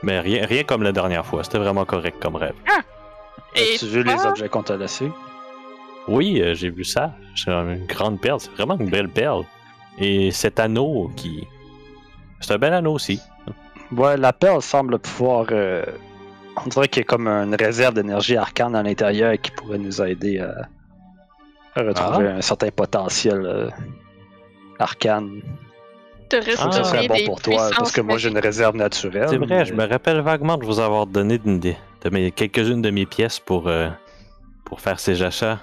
Mais 0.03 0.19
rien, 0.21 0.47
rien 0.47 0.65
comme 0.65 0.83
la 0.83 0.93
dernière 0.93 1.25
fois, 1.27 1.45
c'était 1.45 1.59
vraiment 1.59 1.85
correct 1.85 2.17
comme 2.21 2.37
rêve. 2.37 2.55
Et 3.55 3.75
As-tu 3.75 3.87
vu 3.87 4.03
les 4.03 4.27
objets 4.27 4.49
qu'on 4.49 4.63
t'a 4.63 4.77
laissés? 4.77 5.11
Oui, 6.09 6.41
euh, 6.41 6.55
j'ai 6.55 6.71
vu 6.71 6.85
ça. 6.85 7.15
C'est 7.37 7.51
une 7.51 7.87
grande 7.87 8.21
perle. 8.21 8.41
C'est 8.41 8.51
vraiment 8.53 8.77
une 8.79 8.91
belle 8.91 9.09
perle. 9.09 9.45
Et 9.99 10.31
cet 10.31 10.59
anneau 10.61 11.11
qui. 11.17 11.47
C'est 12.41 12.55
un 12.55 12.59
bel 12.59 12.73
anneau 12.73 12.93
aussi. 12.95 13.21
Ouais, 13.93 14.17
la 14.17 14.33
perle 14.33 14.63
semble 14.63 14.99
pouvoir. 14.99 15.47
euh, 15.51 15.85
On 16.65 16.69
dirait 16.69 16.89
qu'il 16.89 17.01
y 17.03 17.05
a 17.05 17.07
comme 17.07 17.27
une 17.29 17.55
réserve 17.55 17.95
d'énergie 17.95 18.37
arcane 18.37 18.75
à 18.75 18.83
l'intérieur 18.83 19.35
qui 19.41 19.51
pourrait 19.51 19.79
nous 19.79 20.01
aider 20.03 20.39
à, 20.39 20.69
à 21.77 21.83
retrouver 21.83 22.29
un 22.29 22.41
certain 22.41 22.71
potentiel 22.71 23.45
euh, 23.45 23.69
arcane. 24.79 25.41
Ça 26.73 26.85
serait 26.85 27.09
bon 27.09 27.15
pour 27.27 27.43
toi, 27.43 27.71
parce 27.77 27.91
que 27.93 28.01
moi 28.01 28.17
j'ai 28.19 28.29
une 28.31 28.39
réserve 28.39 28.77
naturelle. 28.77 29.27
C'est 29.29 29.37
vrai, 29.37 29.47
mais- 29.59 29.65
je 29.65 29.75
me 29.75 29.87
rappelle 29.89 30.21
vaguement 30.21 30.57
de 30.57 30.65
vous 30.65 30.79
avoir 30.79 31.07
donné 31.07 31.39
de, 31.39 31.59
de- 31.59 31.75
de 32.03 32.11
mes, 32.11 32.31
quelques-unes 32.31 32.81
de 32.83 32.91
mes 32.91 33.05
pièces 33.07 33.41
pour, 33.41 33.67
euh, 33.69 33.89
pour 34.65 34.81
faire 34.81 35.01
ces 35.01 35.23
achats. 35.23 35.59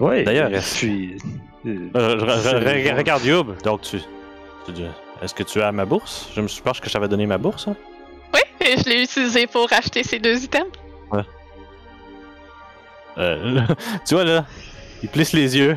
Ouais, 0.00 0.22
D'ailleurs, 0.22 0.48
euh, 0.48 0.54
Euh, 0.54 0.58
je- 1.64 2.26
je- 2.26 2.40
c'est- 2.40 2.52
re- 2.60 2.96
regarde, 2.96 3.24
Youb. 3.24 3.56
Donc, 3.62 3.82
tu. 3.82 3.98
tu- 4.66 4.72
Est-ce 5.20 5.34
que 5.34 5.42
tu 5.42 5.60
as 5.60 5.72
ma 5.72 5.84
bourse? 5.84 6.28
Je 6.34 6.40
me 6.40 6.46
suis 6.48 6.62
pense 6.62 6.78
que 6.78 6.88
je 6.88 6.92
t'avais 6.92 7.08
donné 7.08 7.26
ma 7.26 7.38
bourse. 7.38 7.66
hein? 7.66 7.74
Oui, 8.32 8.40
et 8.60 8.76
je 8.78 8.88
l'ai 8.88 9.02
utilisé 9.02 9.46
pour 9.48 9.66
acheter 9.72 10.02
ces 10.04 10.18
deux 10.20 10.44
items. 10.44 10.70
Euh, 13.18 13.60
tu 14.06 14.14
vois 14.14 14.22
là, 14.24 14.44
il 15.02 15.08
plisse 15.08 15.32
les 15.32 15.56
yeux. 15.58 15.76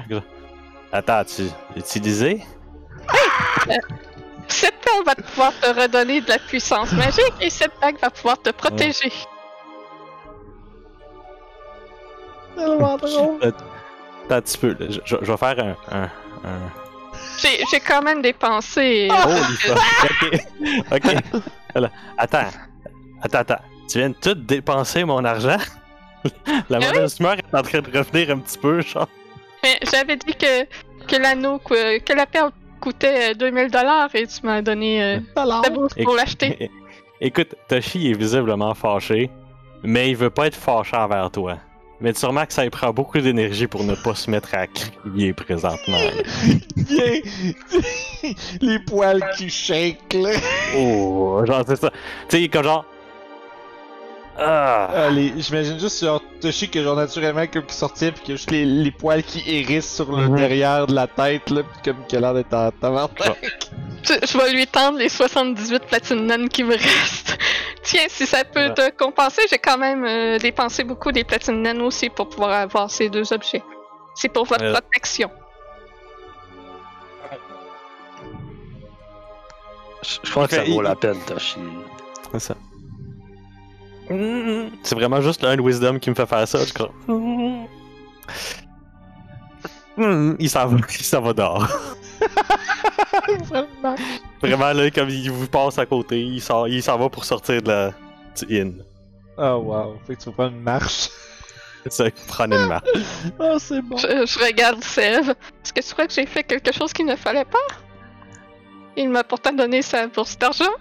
Attends, 0.91 1.23
tu 1.25 1.43
utilisé 1.75 2.43
Cette 4.47 4.75
perle 4.81 5.03
va 5.05 5.15
pouvoir 5.15 5.51
te 5.59 5.67
redonner 5.81 6.21
de 6.21 6.29
la 6.29 6.37
puissance 6.37 6.91
magique 6.91 7.33
et 7.41 7.49
cette 7.49 7.71
bague 7.81 7.97
va 7.99 8.11
pouvoir 8.11 8.39
te 8.39 8.51
protéger. 8.51 9.11
Attends 14.25 14.35
un 14.35 14.41
petit 14.41 14.57
peu. 14.57 14.69
là. 14.79 14.85
Je, 14.89 14.99
je- 15.05 15.15
je 15.21 15.31
vais 15.31 15.37
faire 15.37 15.59
un. 15.59 15.75
un, 15.95 16.03
un- 16.03 16.71
J'ai 17.39 17.63
j'ai 17.71 17.79
quand 17.79 18.01
même 18.01 18.21
dépensé. 18.21 19.07
Oh, 19.11 19.29
les 19.29 19.57
fuck. 19.67 20.91
Ok. 20.91 21.05
Ok. 21.05 21.41
Voilà. 21.73 21.89
Attends. 22.17 22.49
Attends, 23.21 23.37
attends. 23.39 23.61
Tu 23.89 23.97
viens 23.99 24.09
de 24.09 24.15
tout 24.15 24.33
dépenser 24.33 25.03
mon 25.03 25.23
argent? 25.25 25.57
La 26.69 26.77
Ah 26.81 26.85
mauvaise 26.93 27.17
humeur 27.19 27.33
est 27.33 27.55
en 27.57 27.61
train 27.63 27.79
de 27.81 27.97
revenir 27.97 28.29
un 28.31 28.37
petit 28.39 28.57
peu, 28.57 28.81
genre. 28.81 29.07
Mais 29.63 29.79
j'avais 29.91 30.15
dit 30.17 30.33
que, 30.33 30.63
que 31.07 31.15
l'anneau, 31.21 31.59
que, 31.59 31.99
que 31.99 32.13
la 32.13 32.25
perle 32.25 32.51
coûtait 32.79 33.31
euh, 33.31 33.33
2000 33.35 33.69
dollars 33.69 34.09
et 34.15 34.25
tu 34.27 34.39
m'as 34.43 34.61
donné 34.61 35.03
euh, 35.03 35.19
bourse 35.73 35.93
pour 36.03 36.15
l'acheter. 36.15 36.69
Écoute, 37.19 37.53
Toshi 37.67 38.11
est 38.11 38.13
visiblement 38.17 38.73
fâché, 38.73 39.29
mais 39.83 40.09
il 40.09 40.15
veut 40.15 40.29
pas 40.31 40.47
être 40.47 40.55
fâché 40.55 40.95
envers 40.95 41.29
toi. 41.31 41.57
Mais 42.01 42.13
tu 42.13 42.25
remarques 42.25 42.47
que 42.47 42.53
ça 42.55 42.63
lui 42.63 42.71
prend 42.71 42.91
beaucoup 42.91 43.19
d'énergie 43.19 43.67
pour 43.67 43.83
ne 43.83 43.93
pas 43.93 44.15
se 44.15 44.29
mettre 44.29 44.55
à 44.55 44.65
crier 44.67 45.33
présentement. 45.33 45.99
Les 48.61 48.79
poils 48.79 49.23
qui 49.37 49.49
shake, 49.49 50.13
là. 50.13 50.31
Oh, 50.75 51.43
genre, 51.45 51.63
c'est 51.67 51.75
ça. 51.75 51.91
Tu 52.27 52.41
sais, 52.41 52.49
comme 52.49 52.63
genre. 52.63 52.85
Ah! 54.43 54.89
Ah, 54.93 55.09
les- 55.11 55.33
J'imagine 55.39 55.79
juste 55.79 56.03
genre 56.03 56.21
Toshi 56.41 56.67
que 56.69 56.81
genre 56.81 56.95
naturellement 56.95 57.45
comme 57.47 57.63
qui 57.65 57.75
sortait 57.75 58.11
puis 58.11 58.23
que 58.23 58.31
juste 58.33 58.49
les, 58.49 58.65
les 58.65 58.89
poils 58.91 59.21
qui 59.23 59.43
hérissent 59.45 59.93
sur 59.95 60.11
le 60.11 60.27
Mhm. 60.29 60.35
derrière 60.35 60.87
de 60.87 60.95
la 60.95 61.05
tête 61.07 61.49
là 61.51 61.61
puis 61.63 61.81
comme 61.93 62.03
a 62.11 62.19
l'air 62.19 62.33
d'être 62.33 62.53
en 62.53 62.71
tabarnak. 62.71 63.11
Je, 64.03 64.13
je 64.27 64.37
vais 64.37 64.51
lui 64.53 64.65
tendre 64.65 64.97
les 64.97 65.09
78 65.09 65.83
platinum 65.85 66.49
qui 66.49 66.63
me 66.63 66.71
restent. 66.73 67.37
Tiens, 67.83 68.05
si 68.09 68.25
ça 68.25 68.43
peut 68.43 68.67
Ouais. 68.69 68.73
te 68.73 68.89
compenser, 68.91 69.41
j'ai 69.49 69.59
quand 69.59 69.77
même 69.77 70.03
euh, 70.05 70.37
dépensé 70.39 70.83
beaucoup 70.83 71.11
des 71.11 71.23
platinum 71.23 71.81
aussi 71.83 72.09
pour 72.09 72.27
pouvoir 72.29 72.51
avoir 72.51 72.89
ces 72.89 73.09
deux 73.09 73.31
objets. 73.33 73.63
C'est 74.15 74.29
pour 74.29 74.45
votre 74.45 74.63
Euh. 74.63 74.73
protection. 74.73 75.29
Je, 80.03 80.17
je 80.23 80.31
crois 80.31 80.47
que 80.47 80.55
ça 80.55 80.63
vaut 80.63 80.81
il- 80.81 80.83
la 80.83 80.95
peine, 80.95 81.19
Toshi. 81.27 81.59
C'est 82.31 82.39
ça. 82.39 82.55
C'est 84.83 84.95
vraiment 84.95 85.21
juste 85.21 85.43
un 85.43 85.59
wisdom 85.59 85.99
qui 85.99 86.09
me 86.09 86.15
fait 86.15 86.25
faire 86.25 86.47
ça, 86.47 86.65
je 86.65 86.73
crois. 86.73 86.91
Hmm, 89.97 90.35
Il 90.39 90.49
s'en 90.49 90.67
va, 90.67 90.77
il 90.99 91.05
s'en 91.05 91.21
va 91.21 91.33
dehors. 91.33 91.67
Vraiment. 93.49 93.95
Vraiment, 94.41 94.73
là, 94.73 94.89
comme 94.91 95.09
il 95.09 95.29
vous 95.31 95.47
passe 95.47 95.77
à 95.79 95.85
côté, 95.85 96.21
il 96.21 96.41
s'en 96.41 96.65
il 96.65 96.81
s'en 96.81 96.97
va 96.97 97.09
pour 97.09 97.25
sortir 97.25 97.61
de 97.61 97.67
la 97.67 97.91
du 98.39 98.61
inn. 98.61 98.83
Oh 99.37 99.61
wow, 99.65 99.97
fait 100.05 100.15
que 100.15 100.21
tu 100.21 100.25
vas 100.29 100.31
prendre 100.33 100.55
une 100.55 100.61
marche. 100.63 101.09
C'est 101.83 101.91
ça, 101.93 102.05
prendre 102.27 102.55
une 102.55 102.67
marche. 102.67 102.85
Oh 103.39 103.55
c'est 103.59 103.81
bon. 103.81 103.97
Je, 103.97 104.25
je 104.25 104.39
regarde 104.45 104.83
Sev. 104.83 105.29
Est-ce 105.31 105.73
que 105.73 105.81
tu 105.81 105.93
crois 105.93 106.07
que 106.07 106.13
j'ai 106.13 106.25
fait 106.25 106.43
quelque 106.43 106.71
chose 106.73 106.93
qu'il 106.93 107.05
ne 107.05 107.15
fallait 107.15 107.45
pas? 107.45 107.57
Il 108.95 109.09
m'a 109.09 109.23
pourtant 109.23 109.53
donné 109.53 109.81
sa 109.81 110.07
bourse 110.07 110.37
d'argent. 110.37 110.71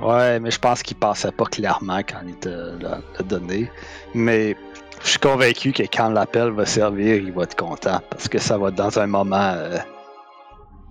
Ouais, 0.00 0.38
mais 0.40 0.50
je 0.50 0.58
pense 0.58 0.82
qu'il 0.82 0.96
pensait 0.96 1.32
pas 1.32 1.44
clairement 1.46 1.98
quand 1.98 2.20
il 2.26 2.36
te 2.36 2.48
l'a 2.80 2.98
donné. 3.24 3.70
Mais 4.14 4.56
je 5.02 5.08
suis 5.10 5.18
convaincu 5.18 5.72
que 5.72 5.82
quand 5.82 6.08
l'appel 6.10 6.50
va 6.50 6.64
servir, 6.66 7.16
il 7.16 7.32
va 7.32 7.42
être 7.44 7.56
content. 7.56 8.00
Parce 8.10 8.28
que 8.28 8.38
ça 8.38 8.56
va 8.58 8.68
être 8.68 8.74
dans 8.76 8.98
un 8.98 9.06
moment. 9.06 9.52
euh, 9.56 9.78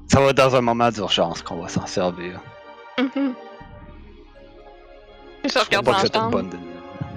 ça 0.09 0.19
va 0.19 0.27
être 0.29 0.37
dans 0.37 0.55
un 0.55 0.61
moment 0.61 0.89
d'urgence 0.89 1.41
qu'on 1.41 1.61
va 1.61 1.67
s'en 1.69 1.85
servir. 1.85 2.39
Mhm. 2.99 3.33
Je 5.45 5.49
Je 5.53 5.59
regarde 5.59 5.85
pas 5.85 6.01
que 6.03 6.17
une 6.17 6.29
bonne. 6.31 6.49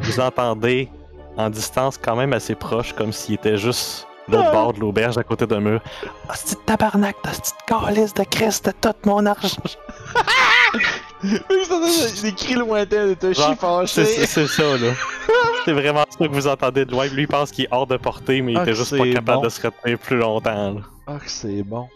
Vous 0.00 0.20
entendez 0.20 0.88
en 1.36 1.50
distance 1.50 1.98
quand 1.98 2.16
même 2.16 2.32
assez 2.32 2.54
proche, 2.54 2.92
comme 2.92 3.12
s'il 3.12 3.34
était 3.36 3.56
juste 3.56 4.06
de 4.28 4.36
l'autre 4.36 4.48
Ah. 4.50 4.52
bord 4.52 4.72
de 4.74 4.80
l'auberge 4.80 5.18
à 5.18 5.24
côté 5.24 5.46
de 5.46 5.56
mur. 5.56 5.80
Ah, 6.28 6.34
c'est 6.36 6.58
de 6.58 6.64
tabarnak, 6.64 7.16
t'as 7.22 7.32
cette 7.32 7.54
calice 7.66 8.14
de 8.14 8.24
Christ 8.24 8.66
de 8.66 8.72
tout 8.72 8.94
mon 9.08 9.24
argent. 9.26 9.56
Des 11.22 12.32
cris 12.32 12.54
lointains 12.54 13.08
de 13.08 13.14
Toshi 13.14 13.54
fâché. 13.56 14.04
c'est- 14.04 14.46
ça, 14.46 14.62
là. 14.78 14.92
C'est 15.64 15.72
vraiment 15.72 16.04
ça 16.08 16.26
que 16.26 16.32
vous 16.32 16.46
entendez 16.48 16.86
de 16.86 16.90
loin. 16.92 17.06
Lui, 17.08 17.22
il 17.22 17.28
pense 17.28 17.50
qu'il 17.50 17.64
est 17.66 17.68
hors 17.70 17.86
de 17.86 17.98
portée, 17.98 18.40
mais 18.40 18.52
il 18.52 18.58
Ah, 18.58 18.62
était 18.62 18.72
juste 18.74 18.96
pas 18.96 19.04
capable 19.12 19.38
bon. 19.38 19.44
de 19.44 19.48
se 19.50 19.60
retenir 19.66 19.98
plus 19.98 20.16
longtemps. 20.16 20.72
là. 20.74 20.80
Ah 21.06 21.18
que 21.22 21.30
c'est 21.30 21.62
bon. 21.62 21.86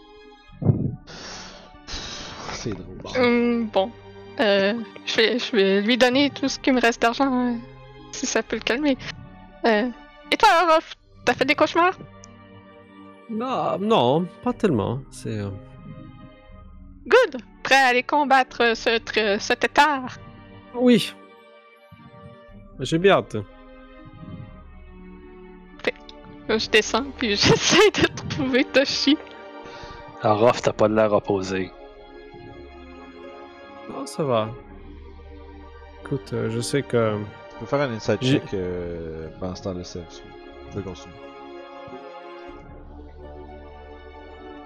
C'est 2.53 2.71
drôle. 2.71 3.17
Hum, 3.23 3.67
bon. 3.73 3.91
Euh, 4.39 4.73
je, 5.05 5.15
vais, 5.15 5.39
je 5.39 5.55
vais 5.55 5.81
lui 5.81 5.97
donner 5.97 6.29
tout 6.29 6.47
ce 6.47 6.59
qui 6.59 6.71
me 6.71 6.79
reste 6.79 7.01
d'argent, 7.01 7.49
euh, 7.49 7.53
si 8.11 8.25
ça 8.27 8.43
peut 8.43 8.55
le 8.57 8.61
calmer. 8.61 8.97
Euh, 9.65 9.87
et 10.31 10.37
toi, 10.37 10.49
Orof, 10.69 10.93
t'as 11.25 11.33
fait 11.33 11.45
des 11.45 11.55
cauchemars? 11.55 11.97
Non, 13.29 13.79
non, 13.79 14.27
pas 14.43 14.53
tellement. 14.53 14.99
C'est. 15.09 15.29
euh, 15.39 15.49
Good! 17.07 17.41
Prêt 17.65 17.75
à 17.75 17.87
aller 17.87 18.03
combattre 18.03 18.75
ce, 18.75 18.99
tr- 18.99 19.39
cet 19.39 19.63
étard? 19.65 20.17
Oui. 20.75 21.13
J'ai 22.79 22.97
bien 22.99 23.13
hâte. 23.17 23.37
Je 26.47 26.69
descends, 26.69 27.05
puis 27.17 27.29
j'essaie 27.35 27.89
de 27.89 28.07
trouver 28.29 28.65
Toshi. 28.65 29.17
Orof, 30.23 30.61
t'as 30.61 30.73
pas 30.73 30.87
de 30.87 30.93
l'air 30.93 31.09
reposé. 31.09 31.71
Non, 33.89 34.05
ça 34.05 34.23
va. 34.23 34.49
Écoute, 36.03 36.33
euh, 36.33 36.51
je 36.51 36.59
sais 36.59 36.83
que. 36.83 37.15
Tu 37.49 37.55
peux 37.61 37.65
faire 37.65 37.81
un 37.81 37.91
inside 37.93 38.17
J'ai- 38.21 38.39
check 38.41 38.53
euh, 38.53 39.27
pendant 39.39 39.55
ce 39.55 39.63
temps-là, 39.63 39.83
c'est. 39.83 40.03
Je 40.71 40.77
vais 40.77 40.83
continuer. 40.83 41.15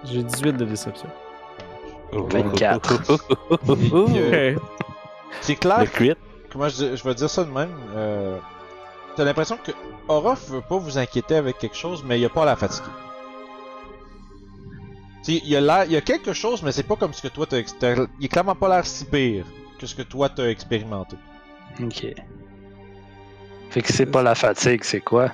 J'ai 0.04 0.22
18 0.22 0.52
de 0.58 0.64
déception. 0.66 1.08
24. 2.12 3.02
Puis, 3.76 3.92
euh, 3.94 4.54
Ok. 4.56 4.62
C'est 5.40 5.56
clair. 5.56 5.84
Comment 6.50 6.68
je, 6.68 6.96
je 6.96 7.04
vais 7.04 7.14
dire 7.14 7.30
ça 7.30 7.44
de 7.44 7.50
même. 7.50 7.70
Euh, 7.94 8.38
T'as 9.16 9.24
l'impression 9.24 9.58
que 9.62 9.72
Orof 10.08 10.48
veut 10.50 10.60
pas 10.60 10.78
vous 10.78 10.96
inquiéter 10.98 11.34
avec 11.36 11.58
quelque 11.58 11.76
chose, 11.76 12.04
mais 12.06 12.18
il 12.20 12.24
a 12.24 12.28
pas 12.28 12.44
la 12.44 12.56
fatigue. 12.56 12.84
T'sais, 15.22 15.40
il 15.44 15.48
y 15.48 15.56
a 15.56 15.84
il 15.84 15.92
y 15.92 15.96
a 15.96 16.00
quelque 16.00 16.32
chose, 16.32 16.62
mais 16.62 16.72
c'est 16.72 16.84
pas 16.86 16.96
comme 16.96 17.12
ce 17.12 17.20
que 17.22 17.28
toi 17.28 17.46
t'as, 17.46 17.58
il 17.58 18.24
est 18.24 18.28
clairement 18.28 18.54
pas 18.54 18.68
l'air 18.68 18.86
si 18.86 19.04
pire 19.04 19.44
que 19.78 19.86
ce 19.86 19.94
que 19.94 20.02
toi 20.02 20.28
t'as 20.28 20.48
expérimenté. 20.48 21.16
Ok. 21.82 22.06
Fait 23.70 23.82
que 23.82 23.92
c'est 23.92 24.06
pas 24.06 24.22
la 24.22 24.34
fatigue, 24.34 24.82
c'est 24.84 25.00
quoi? 25.00 25.30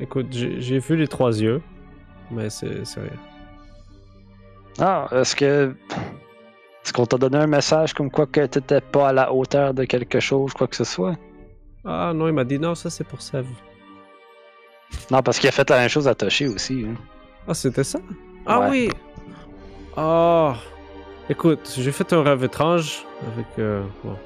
Écoute, 0.00 0.26
j'ai 0.30 0.60
j'ai 0.60 0.78
vu 0.78 0.96
les 0.96 1.08
trois 1.08 1.40
yeux, 1.40 1.62
mais 2.30 2.50
c'est 2.50 2.84
c'est 2.84 3.00
rien. 3.00 3.18
Ah, 4.80 5.08
est-ce 5.12 5.34
que. 5.36 5.74
Est-ce 6.84 6.92
qu'on 6.92 7.06
t'a 7.06 7.18
donné 7.18 7.38
un 7.38 7.46
message 7.48 7.94
comme 7.94 8.10
quoi 8.10 8.26
que 8.26 8.46
t'étais 8.46 8.80
pas 8.80 9.08
à 9.08 9.12
la 9.12 9.32
hauteur 9.32 9.74
de 9.74 9.84
quelque 9.84 10.20
chose, 10.20 10.52
quoi 10.52 10.68
que 10.68 10.76
ce 10.76 10.84
soit? 10.84 11.16
Ah 11.84 12.12
non, 12.14 12.28
il 12.28 12.32
m'a 12.34 12.44
dit 12.44 12.58
non, 12.58 12.74
ça 12.76 12.90
c'est 12.90 13.02
pour 13.04 13.20
Sev. 13.20 13.44
Non, 15.10 15.20
parce 15.22 15.38
qu'il 15.40 15.48
a 15.48 15.52
fait 15.52 15.68
la 15.68 15.78
même 15.80 15.88
chose 15.88 16.06
à 16.06 16.14
Toshi 16.14 16.46
aussi. 16.46 16.84
hein. 16.88 16.94
Ah, 17.48 17.54
c'était 17.54 17.82
ça? 17.84 17.98
Ah 18.46 18.60
Ouais. 18.60 18.68
oui! 18.70 18.90
Oh! 19.96 20.52
Écoute, 21.28 21.74
j'ai 21.76 21.90
fait 21.90 22.12
un 22.12 22.22
rêve 22.22 22.44
étrange 22.44 23.04
avec. 23.32 23.46
euh, 23.58 23.82
bon. 24.04 24.16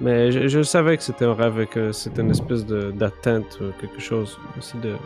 Mais 0.00 0.32
je, 0.32 0.48
je 0.48 0.62
savais 0.62 0.96
que 0.98 1.02
c'était 1.02 1.24
un 1.24 1.34
rêve 1.34 1.66
que 1.66 1.92
c'était 1.92 2.20
une 2.22 2.30
espèce 2.30 2.66
d'atteinte 2.66 3.58
ou 3.60 3.72
quelque 3.80 4.00
chose. 4.00 4.38
Aussi 4.58 4.76
de. 4.78 4.96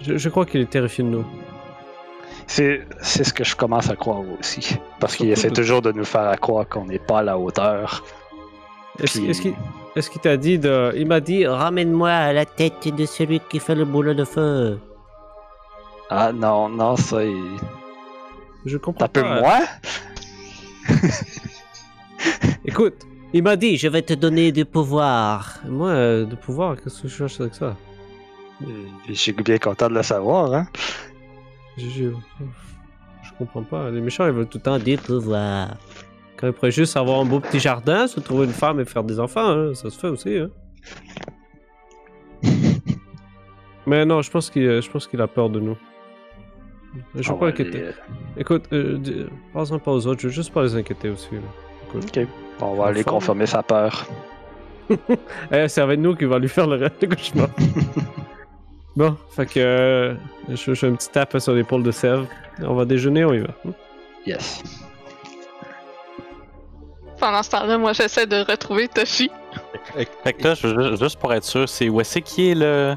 Je, 0.00 0.16
je 0.16 0.28
crois 0.28 0.46
qu'il 0.46 0.60
est 0.60 0.70
terrifié 0.70 1.04
de 1.04 1.10
nous. 1.10 1.24
C'est 2.50 2.86
c'est 3.02 3.24
ce 3.24 3.32
que 3.32 3.44
je 3.44 3.54
commence 3.54 3.88
à 3.90 3.94
croire 3.96 4.22
aussi. 4.40 4.76
Parce 5.00 5.14
qu'il 5.16 5.30
essaie 5.30 5.50
toujours 5.50 5.82
de 5.82 5.92
nous 5.92 6.04
faire 6.06 6.34
croire 6.40 6.66
qu'on 6.68 6.86
n'est 6.86 6.98
pas 6.98 7.18
à 7.18 7.22
la 7.22 7.38
hauteur. 7.38 8.02
Est-ce 9.00 9.18
Puis- 9.20 9.54
est-ce 9.94 10.10
qu'il 10.10 10.20
t'a 10.20 10.36
dit 10.36 10.58
de. 10.58 10.92
Il 10.96 11.06
m'a 11.06 11.20
dit 11.20 11.46
ramène-moi 11.46 12.10
à 12.10 12.32
la 12.32 12.44
tête 12.46 12.88
de 12.88 13.04
celui 13.06 13.40
qui 13.50 13.58
fait 13.60 13.74
le 13.74 13.84
boulot 13.84 14.14
de 14.14 14.24
feu. 14.24 14.78
Ah 16.10 16.32
non, 16.32 16.70
non, 16.70 16.96
ça, 16.96 17.22
il... 17.22 17.36
Je 18.64 18.78
comprends 18.78 19.06
T'as 19.08 19.20
peu 19.22 19.28
moi? 19.28 19.58
Écoute, 22.64 22.94
il 23.32 23.42
m'a 23.42 23.56
dit 23.56 23.76
je 23.76 23.88
vais 23.88 24.02
te 24.02 24.14
donner 24.14 24.52
du 24.52 24.64
pouvoir. 24.64 25.58
Moi, 25.68 25.88
euh, 25.90 26.24
du 26.24 26.36
pouvoir, 26.36 26.76
qu'est-ce 26.76 27.02
que 27.02 27.08
je 27.08 27.16
cherche 27.16 27.40
avec 27.40 27.54
ça? 27.54 27.76
Euh, 28.62 28.66
Je 29.08 29.12
suis 29.14 29.32
bien 29.32 29.58
content 29.58 29.88
de 29.88 29.94
le 29.94 30.02
savoir, 30.02 30.52
hein? 30.54 30.66
Je, 31.78 31.88
je, 31.88 32.04
je 33.22 33.30
comprends 33.38 33.62
pas. 33.62 33.90
Les 33.90 34.00
méchants, 34.00 34.26
ils 34.26 34.32
veulent 34.32 34.46
tout 34.48 34.58
le 34.58 34.62
temps 34.62 34.78
des 34.78 34.96
pouvoirs. 34.96 35.76
Quand 36.36 36.46
ils 36.48 36.52
pourraient 36.52 36.70
juste 36.70 36.96
avoir 36.96 37.20
un 37.20 37.24
beau 37.24 37.40
petit 37.40 37.58
jardin, 37.60 38.06
se 38.06 38.20
trouver 38.20 38.44
une 38.46 38.52
femme 38.52 38.78
et 38.80 38.84
faire 38.84 39.02
des 39.04 39.18
enfants, 39.18 39.48
hein, 39.48 39.74
ça 39.74 39.88
se 39.90 39.98
fait 39.98 40.08
aussi. 40.08 40.36
Hein. 40.38 40.50
Mais 43.86 44.04
non, 44.04 44.20
je 44.22 44.30
pense 44.30 44.50
qu'il 44.50 44.80
je 44.82 44.90
pense 44.90 45.06
qu'il 45.06 45.20
a 45.20 45.26
peur 45.26 45.48
de 45.50 45.60
nous. 45.60 45.76
Je 47.14 47.30
On 47.30 47.34
veux 47.34 47.38
pas 47.40 47.46
inquiéter. 47.48 47.78
aller- 47.82 47.94
Écoute, 48.36 48.64
euh, 48.72 49.28
passe-en 49.52 49.78
pas 49.78 49.92
aux 49.92 50.06
autres, 50.06 50.20
je 50.20 50.26
veux 50.28 50.32
juste 50.32 50.52
pas 50.52 50.62
les 50.62 50.74
inquiéter 50.76 51.08
aussi. 51.10 51.28
Écoute. 51.88 52.18
On 52.60 52.74
va 52.74 52.86
aller 52.86 53.04
confirmer 53.04 53.46
sa 53.46 53.62
peur. 53.62 54.06
Eh, 55.52 55.68
c'est 55.68 55.82
avec 55.82 56.00
nous 56.00 56.16
qui 56.16 56.24
va 56.24 56.38
lui 56.38 56.48
faire 56.48 56.66
le 56.66 56.76
reste 56.76 56.98
de 57.02 57.06
cauchemar. 57.14 57.48
bon, 58.98 59.16
fait 59.30 59.46
que 59.46 59.60
euh, 59.60 60.14
je, 60.48 60.56
je 60.56 60.74
fais 60.74 60.86
un 60.88 60.94
petit 60.94 61.08
tape 61.10 61.38
sur 61.38 61.52
l'épaule 61.54 61.82
de 61.82 61.90
Sèvres. 61.90 62.26
On 62.60 62.74
va 62.74 62.84
déjeuner, 62.84 63.24
on 63.24 63.32
y 63.32 63.38
va. 63.38 63.48
Yes. 64.26 64.62
Pendant 67.18 67.42
ce 67.42 67.50
temps-là, 67.50 67.78
moi, 67.78 67.92
j'essaie 67.92 68.26
de 68.26 68.44
retrouver 68.48 68.88
Toshi. 68.88 69.30
Fait 70.22 70.32
que 70.34 70.44
là, 70.46 70.54
je 70.54 70.96
juste 70.96 71.18
pour 71.18 71.32
être 71.34 71.44
sûr, 71.44 71.68
c'est 71.68 71.88
où 71.88 72.00
est-ce 72.00 72.20
qui 72.20 72.50
est 72.50 72.54
le, 72.54 72.94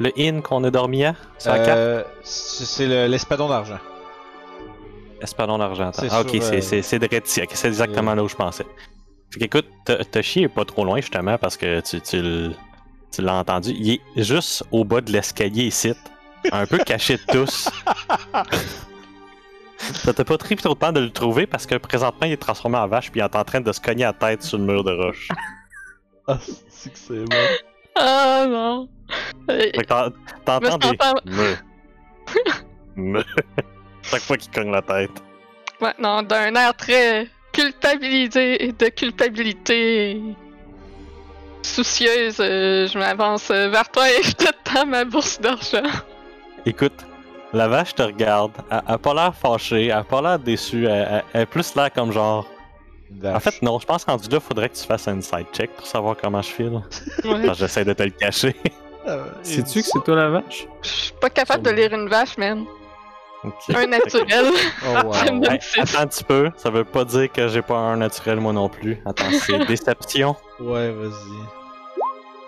le 0.00 0.10
inn 0.18 0.42
qu'on 0.42 0.64
a 0.64 0.70
dormi 0.70 1.04
à? 1.04 1.14
Euh, 1.46 2.02
c'est 2.22 2.86
le- 2.86 3.06
l'espadon 3.06 3.48
d'argent. 3.48 3.78
Espadon 5.20 5.58
d'argent. 5.58 5.90
Ah, 6.10 6.20
ok, 6.22 6.28
c'est 6.40 6.56
euh, 6.56 6.60
c'est- 6.60 6.82
c'est 6.82 6.98
de 6.98 7.08
Reti. 7.12 7.40
Ok, 7.42 7.50
c'est 7.54 7.68
exactement 7.68 8.14
là 8.14 8.22
où 8.24 8.28
je 8.28 8.34
pensais. 8.34 8.66
Fait 9.30 9.40
qu'écoute, 9.40 9.66
Toshi 10.12 10.42
est 10.44 10.48
pas 10.48 10.64
trop 10.64 10.84
loin 10.84 10.96
justement 11.00 11.38
parce 11.38 11.56
que 11.56 11.80
tu, 11.80 12.00
tu, 12.00 12.16
l- 12.16 12.52
tu 13.16 13.22
l'as 13.22 13.34
entendu. 13.34 13.70
Il 13.70 14.00
est 14.16 14.22
juste 14.22 14.64
au 14.70 14.84
bas 14.84 15.00
de 15.00 15.10
l'escalier 15.12 15.64
ici, 15.64 15.92
un 16.52 16.66
peu 16.66 16.78
caché 16.78 17.16
de 17.16 17.22
tous. 17.32 17.68
Ça 19.78 20.12
t'a 20.14 20.24
pas 20.24 20.38
pris 20.38 20.56
trop 20.56 20.74
de 20.74 20.78
temps 20.78 20.92
de 20.92 21.00
le 21.00 21.10
trouver 21.10 21.46
parce 21.46 21.66
que 21.66 21.74
présentement 21.76 22.26
il 22.26 22.32
est 22.32 22.36
transformé 22.38 22.78
en 22.78 22.88
vache 22.88 23.10
puis 23.10 23.20
il 23.20 23.22
est 23.24 23.36
en 23.36 23.44
train 23.44 23.60
de 23.60 23.70
se 23.72 23.80
cogner 23.80 24.04
la 24.04 24.12
tête 24.14 24.42
sur 24.42 24.56
le 24.58 24.64
mur 24.64 24.84
de 24.84 24.92
roche. 24.92 25.28
Ah, 26.28 26.38
c'est 26.68 26.92
que 26.92 26.98
c'est 26.98 27.24
bon. 27.24 27.36
Ah 27.94 28.46
non. 28.48 28.88
Fait 29.48 29.70
que 29.70 29.82
t'en- 29.84 30.10
t'entends 30.44 30.78
des 30.78 30.98
me. 31.30 31.54
Me. 32.96 33.24
Chaque 34.02 34.22
fois 34.22 34.36
qu'il 34.36 34.50
cogne 34.50 34.72
la 34.72 34.82
tête. 34.82 35.12
ouais, 35.80 35.94
non, 36.00 36.22
d'un 36.24 36.52
air 36.56 36.74
très 36.74 37.28
culpabilisé, 37.52 38.72
de 38.76 38.88
culpabilité 38.88 40.20
soucieuse, 41.66 42.36
euh, 42.40 42.86
je 42.88 42.98
m'avance 42.98 43.50
euh, 43.50 43.68
vers 43.68 43.88
toi 43.90 44.08
et 44.10 44.22
je 44.24 44.32
te 44.32 44.46
tends 44.64 44.86
ma 44.86 45.04
bourse 45.04 45.40
d'argent. 45.40 45.82
Écoute, 46.64 47.04
la 47.52 47.68
vache 47.68 47.94
te 47.94 48.02
regarde, 48.02 48.52
elle 48.70 48.82
elle 48.88 48.94
a 48.94 48.98
pas 48.98 49.14
l'air 49.14 49.34
fâchée, 49.34 49.86
elle 49.86 49.92
a 49.92 50.04
pas 50.04 50.22
l'air 50.22 50.38
déçue, 50.38 50.86
elle, 50.86 51.08
elle- 51.10 51.24
elle 51.32 51.42
a 51.42 51.46
plus 51.46 51.74
l'air 51.74 51.92
comme 51.92 52.12
genre. 52.12 52.46
En 53.24 53.38
fait, 53.38 53.62
non, 53.62 53.78
je 53.78 53.86
pense 53.86 54.04
qu'en 54.04 54.16
du 54.16 54.28
là, 54.28 54.40
faudrait 54.40 54.68
que 54.68 54.74
tu 54.76 54.84
fasses 54.84 55.06
un 55.06 55.20
side 55.20 55.46
check 55.52 55.70
pour 55.76 55.86
savoir 55.86 56.16
comment 56.20 56.42
je 56.42 56.48
file. 56.50 56.82
Ouais. 57.24 57.54
J'essaie 57.54 57.84
de 57.84 57.92
te 57.92 58.02
le 58.02 58.10
cacher. 58.10 58.54
Ah. 59.08 59.18
Sais-tu 59.44 59.82
que 59.82 59.86
c'est 59.86 60.02
toi 60.04 60.16
la 60.16 60.28
vache? 60.30 60.66
Je 60.82 60.88
suis 60.88 61.12
pas 61.20 61.30
capable 61.30 61.62
de 61.62 61.70
lire 61.70 61.92
une 61.92 62.08
vache, 62.08 62.36
man. 62.38 62.64
Ok. 63.44 63.52
Un 63.72 63.86
naturel. 63.86 64.46
Oh, 64.84 65.06
wow. 65.06 65.12
Hey, 65.48 65.60
attends 65.78 66.00
un 66.00 66.06
petit 66.08 66.24
peu, 66.24 66.50
ça 66.56 66.70
veut 66.70 66.82
pas 66.82 67.04
dire 67.04 67.30
que 67.30 67.46
j'ai 67.46 67.62
pas 67.62 67.76
un 67.76 67.98
naturel 67.98 68.40
moi 68.40 68.52
non 68.52 68.68
plus. 68.68 69.00
Attends, 69.06 69.30
c'est 69.30 69.64
déception. 69.66 70.34
Ouais, 70.58 70.90
vas-y. 70.90 71.38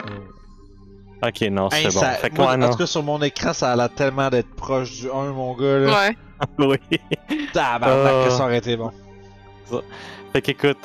Oh. 0.04 1.26
Ok, 1.26 1.40
non, 1.50 1.68
c'est 1.70 1.78
Hey, 1.78 1.84
bon. 1.86 1.90
ça- 1.90 2.10
Fait 2.12 2.30
que 2.30 2.36
moi, 2.36 2.46
ouais, 2.46 2.52
en 2.54 2.58
non. 2.58 2.70
tout 2.70 2.76
cas, 2.78 2.86
sur 2.86 3.02
mon 3.02 3.20
écran, 3.22 3.52
ça 3.52 3.72
a 3.72 3.76
l'air 3.76 3.90
tellement 3.92 4.28
d'être 4.30 4.54
proche 4.54 4.92
du 5.00 5.10
1, 5.10 5.32
mon 5.32 5.54
gars. 5.54 5.78
Là. 5.78 6.08
Ouais. 6.08 6.16
oui. 6.88 6.98
Tabarnak, 7.52 8.12
Ah. 8.14 8.24
que 8.26 8.30
ça 8.30 8.44
aurait 8.44 8.58
été 8.58 8.76
bon. 8.76 8.92
Fait 10.32 10.40
qu'écoute, 10.42 10.78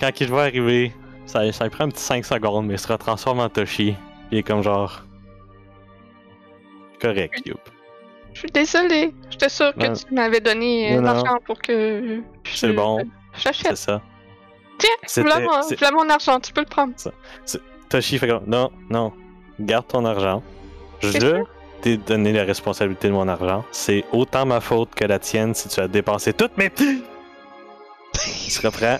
quand 0.00 0.10
il 0.20 0.26
va 0.28 0.42
arriver, 0.42 0.92
ça, 1.26 1.50
ça 1.52 1.70
prend 1.70 1.84
un 1.84 1.88
petit 1.90 2.02
5 2.02 2.24
secondes, 2.24 2.66
mais 2.66 2.74
il 2.74 2.78
se 2.78 2.88
retransforme 2.88 3.38
en 3.40 3.48
Toshi. 3.48 3.92
Puis 3.92 3.96
il 4.32 4.38
est 4.38 4.42
comme 4.42 4.62
genre. 4.62 5.02
Correct, 7.00 7.42
Youp. 7.46 7.60
Je 8.34 8.40
suis 8.40 8.50
désolée. 8.50 9.14
J'étais 9.30 9.48
sûre 9.48 9.72
que 9.74 9.86
Non. 9.86 9.92
tu 9.94 10.12
m'avais 10.14 10.40
donné 10.40 10.96
euh, 10.96 11.00
l'argent 11.00 11.38
pour 11.44 11.58
que. 11.60 12.20
je- 12.44 12.56
C'est 12.56 12.72
bon, 12.72 12.98
J'achète. 13.38 13.76
c'est 13.76 13.76
ça. 13.76 14.02
Tiens, 14.78 15.22
voilà 15.24 15.90
mon 15.92 16.08
argent, 16.08 16.40
tu 16.40 16.52
peux 16.52 16.60
le 16.60 16.66
prendre. 16.66 16.94
Toshi 17.90 18.18
fait 18.18 18.28
comme 18.28 18.44
non, 18.46 18.70
non, 18.88 19.12
garde 19.58 19.86
ton 19.88 20.04
argent. 20.04 20.42
Je 21.00 21.42
t'ai 21.82 21.96
donné 21.96 22.32
la 22.32 22.44
responsabilité 22.44 23.08
de 23.08 23.12
mon 23.12 23.26
argent. 23.28 23.64
C'est 23.72 24.04
autant 24.12 24.46
ma 24.46 24.60
faute 24.60 24.94
que 24.94 25.04
la 25.04 25.18
tienne 25.18 25.54
si 25.54 25.68
tu 25.68 25.80
as 25.80 25.88
dépensé 25.88 26.32
toutes 26.32 26.56
mes. 26.56 26.70
Il 26.78 28.50
se 28.50 28.66
reprend. 28.66 28.98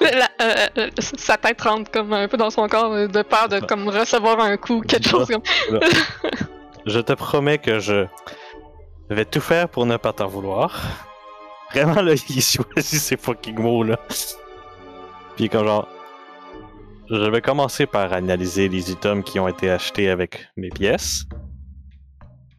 La- 0.00 0.30
euh, 0.40 0.66
euh, 0.78 0.90
sa 0.98 1.36
tête 1.36 1.60
rentre 1.60 1.90
comme 1.90 2.12
un 2.14 2.26
peu 2.26 2.38
dans 2.38 2.48
son 2.50 2.66
corps 2.68 2.92
euh, 2.92 3.06
de 3.06 3.20
peur 3.22 3.48
de 3.50 3.60
comme 3.60 3.86
recevoir 3.88 4.40
un 4.40 4.56
coup, 4.56 4.80
quelque 4.80 5.08
chose 5.08 5.28
comme. 5.28 5.42
Je 6.86 7.00
te 7.00 7.12
promets 7.12 7.58
que 7.58 7.78
je 7.78 8.06
vais 9.10 9.26
tout 9.26 9.42
faire 9.42 9.68
pour 9.68 9.84
ne 9.84 9.98
pas 9.98 10.14
t'en 10.14 10.26
vouloir. 10.26 10.80
Vraiment, 11.72 12.00
là, 12.00 12.14
il 12.14 12.42
choisit 12.42 12.84
ses 13.00 13.18
fucking 13.18 13.58
mots, 13.60 13.82
là. 13.84 13.98
Puis 15.36 15.50
comme 15.50 15.66
genre... 15.66 15.86
Je 17.10 17.28
vais 17.30 17.40
commencer 17.40 17.86
par 17.86 18.12
analyser 18.12 18.68
les 18.68 18.90
items 18.90 19.24
qui 19.24 19.40
ont 19.40 19.48
été 19.48 19.68
achetés 19.70 20.08
avec 20.08 20.46
mes 20.56 20.68
pièces. 20.68 21.24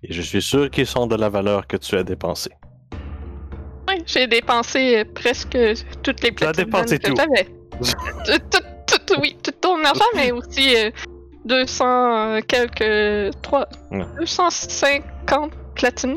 Et 0.03 0.11
je 0.11 0.21
suis 0.21 0.41
sûr 0.41 0.69
qu'ils 0.69 0.87
sont 0.87 1.07
de 1.07 1.15
la 1.15 1.29
valeur 1.29 1.67
que 1.67 1.77
tu 1.77 1.95
as 1.95 2.03
dépensée. 2.03 2.51
Ouais, 3.87 3.99
j'ai 4.05 4.27
dépensé 4.27 4.97
euh, 4.99 5.05
presque 5.15 5.57
toutes 6.03 6.21
les 6.23 6.33
Tu 6.33 6.43
as 6.43 6.51
platines 6.51 6.65
dépensé 6.65 6.99
que 6.99 7.07
tout. 7.11 7.15
tout, 8.25 8.59
tout, 8.87 8.97
tout- 9.05 9.21
oui, 9.21 9.37
tout 9.41 9.51
ton 9.61 9.83
argent, 9.85 10.03
mais 10.15 10.31
aussi 10.31 10.75
euh, 10.75 10.91
200 11.45 11.85
euh, 11.85 12.39
quelques. 12.47 13.33
3, 13.41 13.67
Ouais. 13.91 14.05
250 14.19 15.51
platines. 15.75 16.15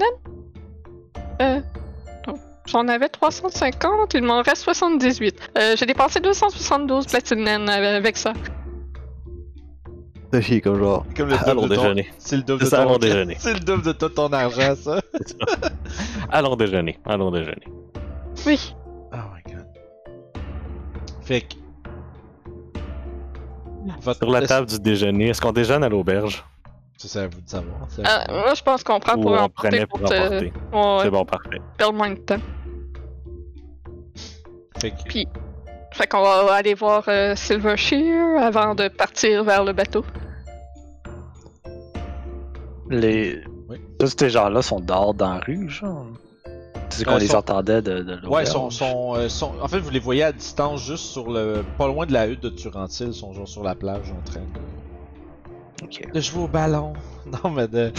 Euh. 1.40 1.60
J'en 2.66 2.88
avais 2.88 3.08
350, 3.08 4.14
il 4.14 4.22
m'en 4.22 4.42
reste 4.42 4.62
78. 4.62 5.50
Euh, 5.58 5.76
j'ai 5.76 5.86
dépensé 5.86 6.20
272 6.20 7.06
platines 7.06 7.46
avec 7.46 8.16
ça. 8.16 8.32
C'est 10.32 10.60
comme 10.60 10.78
genre... 10.78 11.06
Comme 11.16 11.28
le 11.28 11.36
Allons 11.36 11.62
double 11.62 11.68
de 11.68 11.74
ton... 11.76 11.82
déjeuner. 11.82 12.08
C'est 12.18 12.36
le 12.36 12.42
double 12.42 12.58
C'est 12.60 12.64
de 12.64 12.70
ça, 12.70 12.84
ton... 12.86 12.98
déjeuner. 12.98 13.36
C'est 13.38 13.52
le 13.54 13.60
double 13.60 13.82
de 13.82 13.92
tout 13.92 14.08
ton 14.08 14.32
argent, 14.32 14.74
ça. 14.82 15.00
Allons 16.30 16.56
déjeuner. 16.56 16.98
Allons 17.04 17.30
déjeuner. 17.30 17.66
Oui. 18.46 18.74
Oh 19.12 19.16
my 19.34 19.52
god. 19.52 19.66
Fait 21.22 21.42
que... 21.42 21.54
Votre... 24.00 24.18
Sur 24.18 24.30
la 24.30 24.46
table 24.46 24.66
du 24.66 24.80
déjeuner, 24.80 25.28
est-ce 25.28 25.40
qu'on 25.40 25.52
déjeune 25.52 25.84
à 25.84 25.88
l'auberge? 25.88 26.44
Ça, 27.04 27.08
c'est 27.10 27.18
à 27.18 27.26
vous 27.26 27.40
de 27.42 27.48
savoir. 27.50 27.76
Euh, 27.98 28.32
moi, 28.40 28.54
je 28.54 28.62
pense 28.62 28.82
qu'on 28.82 28.98
prend 28.98 29.14
Ou 29.18 29.20
pour 29.20 29.32
on 29.32 29.36
emporter 29.36 29.68
prenait 29.68 29.86
pour 29.86 29.98
pour 30.00 30.08
te... 30.08 30.14
emporter? 30.14 30.52
Ouais, 30.72 30.98
C'est 31.02 31.10
bon, 31.10 31.24
parfait. 31.26 31.60
perdre 31.76 31.92
moins 31.98 32.10
de 32.10 32.14
temps. 32.18 32.38
Fait 34.80 34.90
que... 34.90 35.20
Fait 35.92 36.06
qu'on 36.08 36.22
va 36.22 36.54
aller 36.54 36.72
voir 36.74 37.04
euh, 37.08 37.36
Silver 37.36 37.76
Shear 37.76 38.42
avant 38.42 38.74
de 38.74 38.88
partir 38.88 39.44
vers 39.44 39.64
le 39.64 39.72
bateau. 39.74 40.02
Les. 42.90 43.42
Oui. 43.68 43.78
Tous 43.98 44.14
ces 44.18 44.30
gens-là 44.30 44.62
sont 44.62 44.80
dehors 44.80 45.14
dans 45.14 45.34
la 45.34 45.40
rue, 45.40 45.68
genre. 45.68 46.06
Tu 46.90 46.98
sais 46.98 47.04
qu'on 47.04 47.12
Euh, 47.12 47.18
les 47.18 47.28
sont- 47.28 47.36
entendait 47.38 47.80
de, 47.82 48.00
de 48.00 48.26
Ouais, 48.26 48.44
sont, 48.44 48.70
sont, 48.70 49.14
euh, 49.14 49.28
sont- 49.28 49.52
En 49.62 49.68
fait, 49.68 49.78
vous 49.78 49.90
les 49.90 50.00
voyez 50.00 50.22
à 50.22 50.32
distance, 50.32 50.82
juste 50.82 51.04
sur 51.06 51.30
le... 51.30 51.64
Pas 51.78 51.86
loin 51.86 52.06
de 52.06 52.12
la 52.12 52.26
hutte 52.28 52.42
de 52.42 52.50
Turantil, 52.50 53.08
ils 53.08 53.14
sont 53.14 53.32
genre 53.32 53.48
sur 53.48 53.62
la 53.62 53.74
plage 53.74 54.10
en 54.10 54.22
train 54.30 54.40
de... 54.40 54.60
Ok. 55.84 56.12
de 56.12 56.20
jouer 56.20 56.42
au 56.44 56.48
ballon. 56.48 56.92
Non, 57.26 57.50
mais 57.50 57.66
de... 57.68 57.90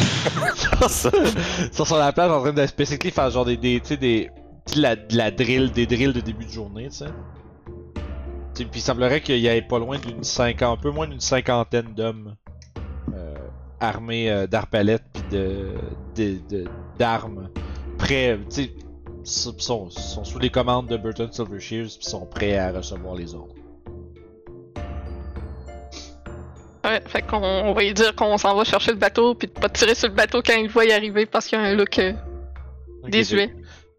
Sur 1.72 1.98
la 1.98 2.14
plage 2.14 2.30
en 2.32 2.42
train 2.42 2.54
de 2.54 2.66
spécifiquement 2.68 3.12
faire 3.12 3.30
genre 3.32 3.46
des, 3.46 3.58
des 3.58 3.80
tu 3.80 3.88
sais, 3.88 3.98
des, 3.98 4.30
sais, 4.68 4.80
la, 4.80 4.96
de 4.96 5.18
la 5.18 5.32
drill, 5.32 5.72
des 5.72 5.88
drills 5.88 6.14
de 6.14 6.20
début 6.20 6.46
de 6.46 6.52
journée, 6.52 6.90
tu 6.90 6.98
sais. 6.98 7.06
Puis 8.54 8.68
il 8.76 8.82
semblerait 8.82 9.22
qu'il 9.22 9.40
y 9.40 9.48
ait 9.48 9.62
pas 9.64 9.80
loin 9.80 9.98
d'une 9.98 10.24
cinquantaine, 10.24 10.68
un 10.74 10.78
peu 10.78 10.92
moins 10.92 11.08
d'une 11.08 11.20
cinquantaine 11.20 11.94
d'hommes 11.96 12.36
euh, 13.16 13.34
armés 13.80 14.30
euh, 14.30 14.46
d'arbalètes 14.48 15.04
puis 15.12 15.24
de, 15.32 15.72
de, 16.16 16.38
de- 16.50 16.66
d'armes, 17.00 17.50
prêts, 17.98 18.40
tu 18.50 18.66
sais, 18.66 18.72
sont, 19.58 19.90
sont, 19.90 20.24
sous 20.24 20.38
les 20.40 20.52
commandes 20.52 20.88
de 20.88 20.98
Burton 20.98 21.32
Silvershears 21.32 21.88
puis 21.98 22.06
sont 22.08 22.28
prêts 22.28 22.58
à 22.58 22.72
recevoir 22.72 23.16
les 23.16 23.34
ordres. 23.34 23.55
Ouais, 26.86 27.02
fait 27.08 27.24
qu'on 27.24 27.38
on 27.44 27.74
va 27.74 27.82
lui 27.82 27.94
dire 27.94 28.16
qu'on 28.16 28.38
s'en 28.38 28.56
va 28.56 28.64
chercher 28.64 28.92
le 28.92 28.98
bateau, 28.98 29.34
puis 29.34 29.48
de 29.48 29.54
pas 29.54 29.70
tirer 29.70 29.96
sur 29.96 30.08
le 30.08 30.14
bateau 30.14 30.42
quand 30.46 30.54
il 30.56 30.68
le 30.68 30.70
voit 30.72 30.86
y 30.86 30.92
arriver 30.92 31.26
parce 31.26 31.48
qu'il 31.48 31.58
y 31.58 31.62
a 31.62 31.66
un 31.66 31.74
look 31.74 31.98
euh, 31.98 32.14
désuet. 33.08 33.54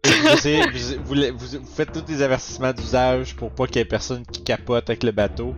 Vous, 0.05 0.27
essayez- 0.29 0.61
vous, 0.69 1.03
vous, 1.03 1.15
vous- 1.37 1.59
vous 1.59 1.65
faites 1.75 1.91
tous 1.91 2.05
les 2.07 2.21
avertissements 2.21 2.71
d'usage 2.71 3.35
pour 3.35 3.51
pas 3.51 3.65
qu'il 3.67 3.77
y 3.77 3.79
ait 3.79 3.85
personne 3.85 4.25
qui 4.25 4.41
capote 4.43 4.89
avec 4.89 5.03
le 5.03 5.11
bateau. 5.11 5.53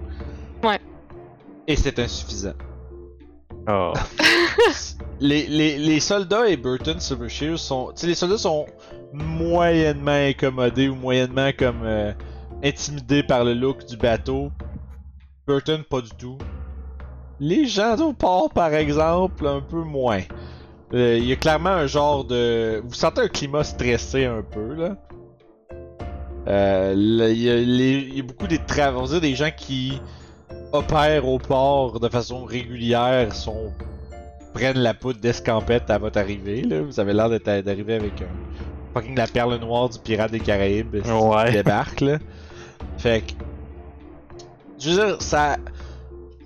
Ouais. 0.63 0.79
Et 1.67 1.75
c'est 1.75 1.99
insuffisant. 1.99 2.53
Oh. 3.67 3.93
les, 5.19 5.45
les, 5.45 5.77
les 5.77 5.99
soldats 5.99 6.47
et 6.49 6.57
Burton 6.57 6.99
Silvershears 6.99 7.59
sont. 7.59 7.91
Tu 7.93 8.01
sais, 8.01 8.07
les 8.07 8.15
soldats 8.15 8.37
sont 8.39 8.65
moyennement 9.13 10.11
incommodés 10.29 10.89
ou 10.89 10.95
moyennement 10.95 11.51
comme 11.57 11.81
euh, 11.83 12.11
intimidés 12.63 13.21
par 13.21 13.43
le 13.43 13.53
look 13.53 13.85
du 13.85 13.97
bateau. 13.97 14.51
Burton, 15.45 15.83
pas 15.83 16.01
du 16.01 16.09
tout. 16.17 16.37
Les 17.39 17.65
gens 17.65 17.95
au 17.97 18.13
port, 18.13 18.49
par 18.49 18.73
exemple, 18.73 19.47
un 19.47 19.61
peu 19.61 19.81
moins. 19.83 20.21
Euh, 20.93 21.17
Il 21.17 21.25
y 21.25 21.31
a 21.31 21.35
clairement 21.35 21.69
un 21.69 21.87
genre 21.87 22.25
de. 22.25 22.81
Vous 22.85 22.93
sentez 22.93 23.21
un 23.21 23.27
climat 23.27 23.63
stressé 23.63 24.25
un 24.25 24.41
peu, 24.41 24.73
là. 24.75 24.95
Euh, 26.47 26.93
Il 26.95 27.37
y, 27.41 27.49
a 27.49 27.57
y 27.59 28.21
beaucoup 28.21 28.47
des 28.47 28.57
tra- 28.57 28.93
on 28.95 29.01
va 29.03 29.07
dire 29.07 29.21
des 29.21 29.35
gens 29.35 29.51
qui 29.55 30.01
opèrent 30.71 31.27
au 31.27 31.37
port 31.37 31.99
de 31.99 32.09
façon 32.09 32.43
régulière, 32.43 33.33
sont 33.35 33.71
prennent 34.53 34.79
la 34.79 34.93
poudre 34.95 35.19
d'escampette 35.19 35.89
à 35.89 35.97
votre 35.99 36.17
arrivée. 36.17 36.61
Là. 36.63 36.81
Vous 36.81 36.99
avez 36.99 37.13
l'air 37.13 37.29
d'arriver 37.29 37.95
avec 37.95 38.21
un 38.21 38.93
fucking 38.93 39.15
la 39.15 39.27
perle 39.27 39.55
noire 39.59 39.89
du 39.89 39.99
pirate 39.99 40.31
des 40.31 40.39
Caraïbes 40.39 41.01
qui 41.03 41.11
Ouais. 41.11 41.51
débarque 41.51 42.01
là. 42.01 42.17
Fait 42.97 43.21
que 43.21 43.33
je 44.79 44.89
veux 44.89 44.95
dire 44.95 45.21
ça 45.21 45.57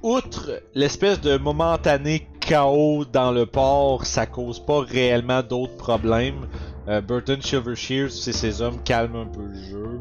outre 0.03 0.61
l'espèce 0.75 1.21
de 1.21 1.37
momentané 1.37 2.27
chaos 2.41 3.05
dans 3.05 3.31
le 3.31 3.45
port, 3.45 4.05
ça 4.05 4.25
cause 4.25 4.59
pas 4.59 4.81
réellement 4.81 5.41
d'autres 5.41 5.77
problèmes. 5.77 6.47
Euh, 6.89 6.99
Burton 6.99 7.41
Silvershears 7.41 8.27
et 8.27 8.33
ses 8.33 8.61
hommes 8.61 8.83
calment 8.83 9.21
un 9.21 9.25
peu 9.25 9.43
le 9.43 9.63
jeu. 9.63 9.99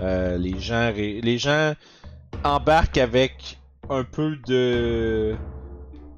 Euh, 0.00 0.36
les 0.36 0.58
gens, 0.58 0.92
les 0.96 1.38
gens 1.38 1.74
embarquent 2.44 2.98
avec 2.98 3.58
un 3.88 4.02
peu 4.04 4.36
de, 4.46 5.36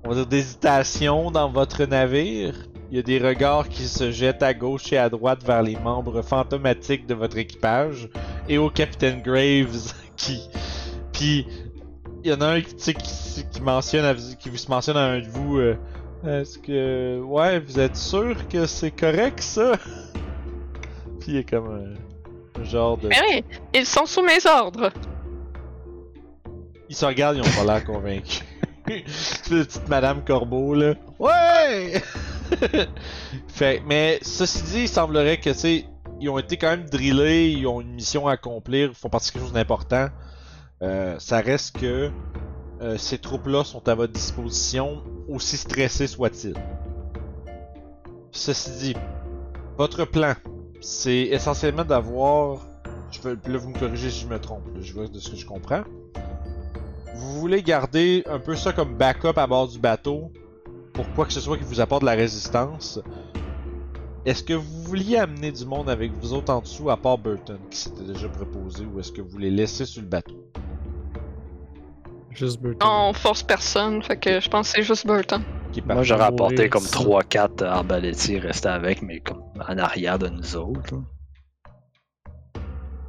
on 0.04 0.08
va 0.08 0.14
dire 0.14 0.26
d'hésitation 0.26 1.30
dans 1.30 1.50
votre 1.50 1.84
navire. 1.84 2.54
Il 2.90 2.96
y 2.96 3.00
a 3.00 3.02
des 3.02 3.18
regards 3.18 3.68
qui 3.68 3.82
se 3.82 4.10
jettent 4.12 4.42
à 4.42 4.54
gauche 4.54 4.92
et 4.92 4.98
à 4.98 5.10
droite 5.10 5.42
vers 5.44 5.62
les 5.62 5.76
membres 5.76 6.22
fantomatiques 6.22 7.06
de 7.06 7.14
votre 7.14 7.36
équipage 7.36 8.08
et 8.48 8.56
au 8.56 8.70
capitaine 8.70 9.20
Graves 9.20 9.92
qui, 10.16 10.48
puis 11.12 11.46
il 12.24 12.30
y 12.30 12.32
en 12.32 12.40
a 12.40 12.46
un 12.46 12.60
qui, 12.62 12.74
qui, 12.94 13.44
qui 13.52 13.60
mentionne, 13.60 14.04
à- 14.04 14.14
qui 14.14 14.48
vous 14.48 14.56
mentionne 14.68 14.96
à 14.96 15.04
un 15.04 15.20
de 15.20 15.28
vous. 15.28 15.58
euh, 15.58 15.76
est-ce 16.26 16.58
que. 16.58 17.20
Ouais, 17.20 17.60
vous 17.60 17.78
êtes 17.78 17.96
sûr 17.96 18.48
que 18.48 18.66
c'est 18.66 18.90
correct 18.90 19.40
ça? 19.40 19.72
Puis 21.20 21.32
il 21.32 21.36
est 21.36 21.48
comme 21.48 21.96
un, 22.58 22.64
genre 22.64 22.96
de. 22.96 23.08
Mais 23.08 23.20
oui, 23.28 23.44
ils 23.74 23.86
sont 23.86 24.06
sous 24.06 24.22
mes 24.22 24.44
ordres. 24.46 24.90
Ils 26.88 26.96
se 26.96 27.04
regardent, 27.04 27.36
ils 27.36 27.42
ont 27.42 27.64
pas 27.64 27.72
l'air 27.72 27.84
convaincus. 27.84 28.42
La 28.88 29.64
petite 29.64 29.88
Madame 29.88 30.24
Corbeau 30.24 30.74
là. 30.74 30.94
Ouais! 31.18 32.02
fait, 33.48 33.82
mais 33.86 34.18
ceci 34.22 34.62
dit, 34.62 34.80
il 34.82 34.88
semblerait 34.88 35.38
que, 35.38 35.50
tu 35.50 35.58
sais, 35.58 35.84
ils 36.20 36.28
ont 36.28 36.38
été 36.38 36.56
quand 36.58 36.68
même 36.68 36.88
drillés, 36.88 37.48
ils 37.50 37.66
ont 37.66 37.80
une 37.80 37.94
mission 37.94 38.28
à 38.28 38.32
accomplir, 38.32 38.90
ils 38.90 38.94
font 38.94 39.08
partie 39.08 39.28
de 39.28 39.32
quelque 39.32 39.42
chose 39.42 39.52
d'important. 39.54 40.08
Euh, 40.82 41.16
ça 41.18 41.40
reste 41.40 41.78
que 41.78 42.10
euh, 42.80 42.98
ces 42.98 43.18
troupes-là 43.18 43.64
sont 43.64 43.88
à 43.88 43.94
votre 43.94 44.12
disposition, 44.12 45.02
aussi 45.28 45.56
stressés 45.56 46.06
soient-ils. 46.06 46.54
Ceci 48.32 48.70
dit, 48.72 48.96
votre 49.78 50.04
plan, 50.04 50.34
c'est 50.80 51.22
essentiellement 51.22 51.84
d'avoir. 51.84 52.66
Je 53.10 53.20
veux, 53.20 53.38
là, 53.46 53.58
vous 53.58 53.70
me 53.70 53.78
corrigez 53.78 54.10
si 54.10 54.20
je 54.22 54.26
me 54.26 54.40
trompe, 54.40 54.64
je 54.80 54.92
vois 54.92 55.06
de 55.06 55.18
ce 55.18 55.30
que 55.30 55.36
je 55.36 55.46
comprends. 55.46 55.84
Vous 57.14 57.40
voulez 57.40 57.62
garder 57.62 58.24
un 58.28 58.40
peu 58.40 58.56
ça 58.56 58.72
comme 58.72 58.96
backup 58.96 59.36
à 59.38 59.46
bord 59.46 59.68
du 59.68 59.78
bateau 59.78 60.32
pour 60.92 61.10
quoi 61.14 61.26
que 61.26 61.32
ce 61.32 61.40
soit 61.40 61.56
qui 61.56 61.64
vous 61.64 61.80
apporte 61.80 62.02
de 62.02 62.06
la 62.06 62.14
résistance. 62.14 63.00
Est-ce 64.26 64.42
que 64.42 64.54
vous 64.54 64.82
vouliez 64.84 65.18
amener 65.18 65.52
du 65.52 65.66
monde 65.66 65.90
avec 65.90 66.10
vous 66.12 66.32
autres 66.32 66.50
en 66.50 66.60
dessous 66.60 66.88
à 66.88 66.96
part 66.96 67.18
Burton 67.18 67.58
qui 67.70 67.76
s'était 67.76 68.04
déjà 68.04 68.26
proposé 68.28 68.86
ou 68.86 68.98
est-ce 68.98 69.12
que 69.12 69.20
vous 69.20 69.36
les 69.36 69.50
laissez 69.50 69.84
sur 69.84 70.00
le 70.00 70.08
bateau? 70.08 70.50
Juste 72.30 72.60
Burton. 72.60 72.88
On 72.88 73.12
force 73.12 73.42
personne, 73.42 74.02
fait 74.02 74.16
que 74.16 74.40
je 74.40 74.48
pense 74.48 74.70
que 74.72 74.78
c'est 74.78 74.82
juste 74.82 75.06
Burton. 75.06 75.42
Moi, 75.86 76.02
j'aurais 76.04 76.24
apporté 76.24 76.68
comme 76.70 76.84
ici. 76.84 76.94
3-4 76.94 77.64
arbalétiers 77.64 78.38
restés 78.38 78.68
avec, 78.68 79.02
mais 79.02 79.20
comme 79.20 79.42
en 79.60 79.76
arrière 79.76 80.18
de 80.18 80.28
nous 80.28 80.56
autres. 80.56 80.94
là. 80.94 81.00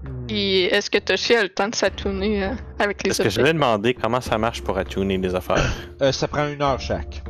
Hmm. 0.03 0.27
Est-ce 0.29 0.89
que 0.89 0.97
Toshi 0.97 1.33
a 1.33 1.43
le 1.43 1.49
temps 1.49 1.69
de 1.69 1.75
s'attourner 1.75 2.43
euh, 2.43 2.49
avec 2.77 3.03
les 3.03 3.11
Est-ce 3.11 3.23
que 3.23 3.29
je 3.29 3.41
vais 3.41 3.53
demander 3.53 3.93
comment 3.93 4.21
ça 4.21 4.37
marche 4.37 4.61
pour 4.61 4.77
attuner 4.77 5.17
les 5.17 5.33
affaires? 5.33 5.63
Euh, 6.01 6.11
ça 6.11 6.27
prend 6.27 6.47
une 6.47 6.61
heure 6.61 6.79
chaque. 6.79 7.23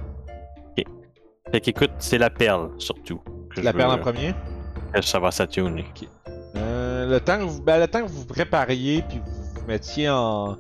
Fait 1.52 1.62
qu'écoute, 1.62 1.92
c'est 2.00 2.18
la 2.18 2.30
perle, 2.32 2.72
surtout. 2.80 3.22
Que 3.56 3.66
La 3.66 3.72
je 3.72 3.78
perle 3.78 3.92
veux, 3.92 3.98
en 3.98 4.02
premier? 4.02 4.34
que 4.94 5.02
Ça 5.02 5.20
va 5.20 5.32
s'attuner. 5.32 5.86
Euh, 6.56 7.06
le 7.10 7.20
temps 7.20 7.38
que 7.40 7.44
vous, 7.44 7.62
ben, 7.62 7.80
le 7.80 7.88
temps 7.88 8.02
que 8.04 8.10
vous 8.10 8.26
prépariez 8.26 9.04
puis 9.08 9.20
vous 9.26 9.60
vous 9.62 9.68
mettiez 9.68 10.10
en, 10.10 10.56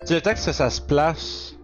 tu 0.00 0.06
sais, 0.06 0.14
le 0.14 0.20
temps 0.20 0.32
que 0.32 0.38
ça, 0.38 0.52
ça 0.52 0.70
se 0.70 0.80
place. 0.80 1.54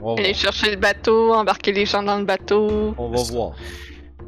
On 0.00 0.14
va 0.14 0.20
Aller 0.20 0.32
voir. 0.32 0.34
chercher 0.36 0.70
le 0.70 0.76
bateau, 0.76 1.32
embarquer 1.34 1.72
les 1.72 1.86
gens 1.86 2.02
dans 2.02 2.18
le 2.18 2.24
bateau. 2.24 2.94
On 2.98 3.08
va 3.10 3.22
voir. 3.32 3.52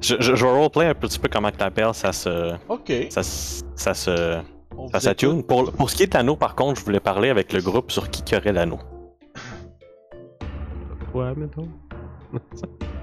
Je, 0.01 0.16
je, 0.19 0.35
je 0.35 0.44
vais 0.47 0.51
roleplay 0.51 0.86
un 0.86 0.94
petit 0.94 1.19
peu 1.19 1.28
comment 1.31 1.51
que 1.51 1.59
la 1.61 1.70
perle, 1.70 1.94
ça 1.94 2.12
se. 2.12 2.55
Ok. 2.69 2.90
Ça, 3.11 3.23
se- 3.23 3.62
ça 3.77 3.93
se. 3.94 4.39
On 4.77 4.89
Ça 4.89 4.98
vous 4.98 5.05
s'attune. 5.05 5.43
Pour, 5.44 5.70
pour 5.73 5.90
ce 5.90 5.97
qui 5.97 6.05
est 6.05 6.15
anneau, 6.15 6.36
par 6.36 6.55
contre, 6.55 6.81
je 6.81 6.85
voulais 6.86 7.01
parler 7.01 7.28
avec 7.28 7.52
le 7.52 7.61
groupe 7.61 7.90
sur 7.93 8.09
qui 8.11 8.23
qui 8.23 8.35
aurait 8.35 8.52
l'anneau. 8.52 8.78
Ouais, 11.12 11.35
mettons. 11.36 11.69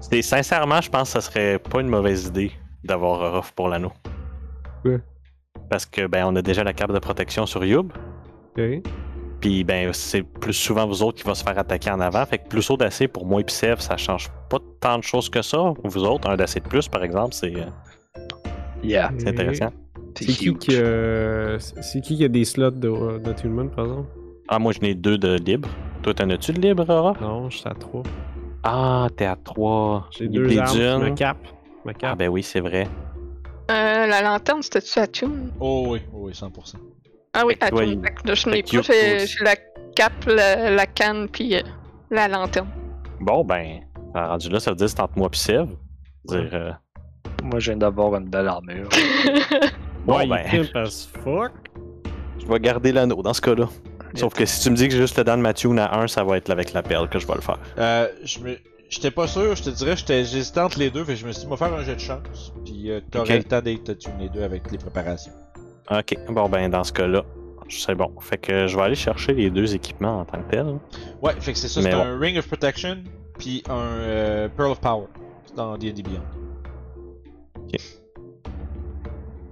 C'est 0.00 0.22
Sincèrement, 0.22 0.80
je 0.80 0.90
pense 0.90 1.12
que 1.12 1.20
ça 1.20 1.30
serait 1.30 1.58
pas 1.58 1.80
une 1.80 1.88
mauvaise 1.88 2.26
idée 2.26 2.52
d'avoir 2.82 3.34
Ruff 3.34 3.52
pour 3.52 3.68
l'anneau. 3.68 3.92
Ouais. 4.84 5.00
Parce 5.70 5.86
que 5.86 6.06
ben 6.06 6.24
on 6.26 6.36
a 6.36 6.42
déjà 6.42 6.62
la 6.64 6.72
cape 6.72 6.92
de 6.92 6.98
protection 6.98 7.46
sur 7.46 7.64
Yub. 7.64 7.92
Ok. 8.56 8.82
Puis 9.40 9.64
ben 9.64 9.92
c'est 9.92 10.22
plus 10.22 10.52
souvent 10.52 10.86
vous 10.86 11.02
autres 11.02 11.18
qui 11.18 11.24
va 11.24 11.34
se 11.34 11.42
faire 11.44 11.58
attaquer 11.58 11.90
en 11.90 12.00
avant. 12.00 12.24
Fait 12.26 12.38
que 12.38 12.48
plus 12.48 12.68
haut 12.70 12.76
d'acier 12.76 13.08
pour 13.08 13.26
moi 13.26 13.40
et 13.40 13.44
puis 13.44 13.54
Sev, 13.54 13.80
ça 13.80 13.96
change 13.96 14.30
pas 14.48 14.58
tant 14.80 14.98
de 14.98 15.02
choses 15.02 15.28
que 15.28 15.42
ça. 15.42 15.72
Vous 15.82 16.04
autres, 16.04 16.28
un 16.28 16.36
d'acier 16.36 16.60
de 16.60 16.68
plus 16.68 16.88
par 16.88 17.02
exemple, 17.04 17.34
c'est 17.34 17.54
euh, 17.54 17.64
Yeah, 18.82 19.12
c'est 19.18 19.28
intéressant. 19.28 19.70
c'est 20.14 20.26
qui, 20.26 20.54
qui, 20.54 20.76
euh, 20.76 21.58
c'est 21.58 22.00
qui 22.02 22.16
qui 22.16 22.24
a 22.24 22.28
des 22.28 22.44
slots 22.44 22.70
de, 22.70 23.18
d'attunement, 23.18 23.66
par 23.68 23.86
exemple? 23.86 24.08
Ah 24.48 24.58
moi 24.58 24.72
j'en 24.72 24.86
ai 24.86 24.94
deux 24.94 25.16
de 25.16 25.36
libre. 25.36 25.68
Toi 26.02 26.12
t'en 26.14 26.28
as-tu 26.28 26.52
de 26.52 26.60
libre, 26.60 26.88
Aura? 26.90 27.14
Non, 27.20 27.48
je 27.48 27.58
suis 27.58 27.68
à 27.68 27.74
3. 27.74 28.02
Ah, 28.64 29.08
t'es 29.16 29.26
à 29.26 29.36
3. 29.36 30.08
J'ai 30.10 30.28
deux 30.28 30.58
armes, 30.58 31.02
ma 31.02 31.10
cape. 31.10 31.36
Ma 31.84 31.90
Ah 31.90 31.94
cape. 31.94 32.18
ben 32.18 32.28
oui, 32.28 32.42
c'est 32.42 32.60
vrai. 32.60 32.88
Euh, 33.70 34.06
la 34.06 34.22
lanterne, 34.22 34.62
c'était-tu 34.62 34.98
à 34.98 35.06
Tune? 35.06 35.50
Oh 35.60 35.84
oui, 35.88 36.00
oh 36.12 36.20
oui, 36.26 36.32
100%. 36.32 36.74
Ah 37.34 37.42
oui, 37.46 37.56
à 37.60 37.66
que 37.70 37.74
toi, 37.74 37.84
Tune. 37.84 38.02
que 38.24 38.34
je 38.34 38.48
n'ai 38.48 38.62
que 38.62 38.76
pas. 38.78 39.26
J'ai 39.26 39.44
la 39.44 39.56
cape, 39.94 40.24
la, 40.26 40.70
la 40.70 40.86
canne, 40.86 41.28
puis 41.28 41.54
euh, 41.56 41.60
la 42.10 42.28
lanterne. 42.28 42.68
Bon 43.20 43.44
ben, 43.44 43.80
rendu 44.14 44.48
là, 44.48 44.60
ça 44.60 44.70
veut 44.70 44.76
dire 44.76 44.88
c'est 44.88 45.00
entre 45.00 45.16
moi 45.18 45.28
et 45.32 45.36
Sev. 45.36 45.68
Dire, 46.26 46.48
euh, 46.52 46.70
Moi, 47.42 47.58
je 47.60 47.70
viens 47.70 47.78
d'avoir 47.78 48.14
une 48.16 48.28
belle 48.28 48.48
armure. 48.48 48.88
bon 50.06 50.18
ouais, 50.18 50.26
ben, 50.26 50.66
as 50.74 51.08
fuck. 51.22 51.52
je 52.38 52.46
vais 52.46 52.60
garder 52.60 52.92
l'anneau 52.92 53.22
dans 53.22 53.34
ce 53.34 53.40
cas-là. 53.42 53.68
Sauf 54.14 54.34
que 54.34 54.44
si 54.44 54.60
tu 54.62 54.70
me 54.70 54.76
dis 54.76 54.86
que 54.88 54.94
j'ai 54.94 55.00
juste 55.00 55.16
le 55.18 55.24
Dan 55.24 55.40
Matthew 55.40 55.76
à 55.78 55.98
1, 56.00 56.08
ça 56.08 56.24
va 56.24 56.36
être 56.36 56.50
avec 56.50 56.72
la 56.72 56.82
perle 56.82 57.08
que 57.08 57.18
je 57.18 57.26
vais 57.26 57.34
le 57.34 57.40
faire. 57.40 57.58
Euh, 57.78 58.08
je 58.22 58.38
me, 58.40 58.56
j'étais 58.88 59.10
pas 59.10 59.26
sûr, 59.26 59.54
je 59.56 59.62
te 59.62 59.70
dirais, 59.70 59.96
j'étais, 59.96 60.24
j'hésitais 60.24 60.60
entre 60.60 60.78
les 60.78 60.90
deux, 60.90 61.04
fait 61.04 61.16
je 61.16 61.26
me 61.26 61.32
suis 61.32 61.42
dit, 61.42 61.46
moi 61.48 61.56
faire 61.56 61.72
un 61.74 61.82
jet 61.82 61.96
de 61.96 62.00
chance, 62.00 62.52
puis 62.64 62.90
euh, 62.90 63.00
t'aurais 63.10 63.38
le 63.38 63.44
temps 63.44 63.60
d'être 63.60 63.92
tune 63.94 64.12
les 64.20 64.28
deux 64.28 64.42
avec 64.42 64.70
les 64.70 64.78
préparations. 64.78 65.32
Ok, 65.90 66.16
bon 66.28 66.48
ben 66.48 66.70
dans 66.70 66.84
ce 66.84 66.92
cas-là, 66.92 67.24
c'est 67.68 67.94
bon. 67.94 68.10
Fait 68.20 68.38
que 68.38 68.66
je 68.66 68.76
vais 68.76 68.82
aller 68.82 68.94
chercher 68.94 69.34
les 69.34 69.50
deux 69.50 69.74
équipements 69.74 70.20
en 70.20 70.24
tant 70.24 70.38
que 70.42 70.50
tel. 70.50 70.66
Ouais, 71.20 71.34
fait 71.40 71.52
que 71.52 71.58
c'est 71.58 71.68
ça, 71.68 71.82
c'est 71.82 71.90
bon. 71.90 71.98
un 72.00 72.18
Ring 72.18 72.38
of 72.38 72.46
Protection, 72.46 72.98
puis 73.38 73.62
un 73.68 73.74
euh, 73.74 74.48
Pearl 74.48 74.70
of 74.70 74.80
Power, 74.80 75.06
dans 75.56 75.76
D&D 75.76 76.02
Beyond. 76.02 76.22
Ok. 77.56 77.80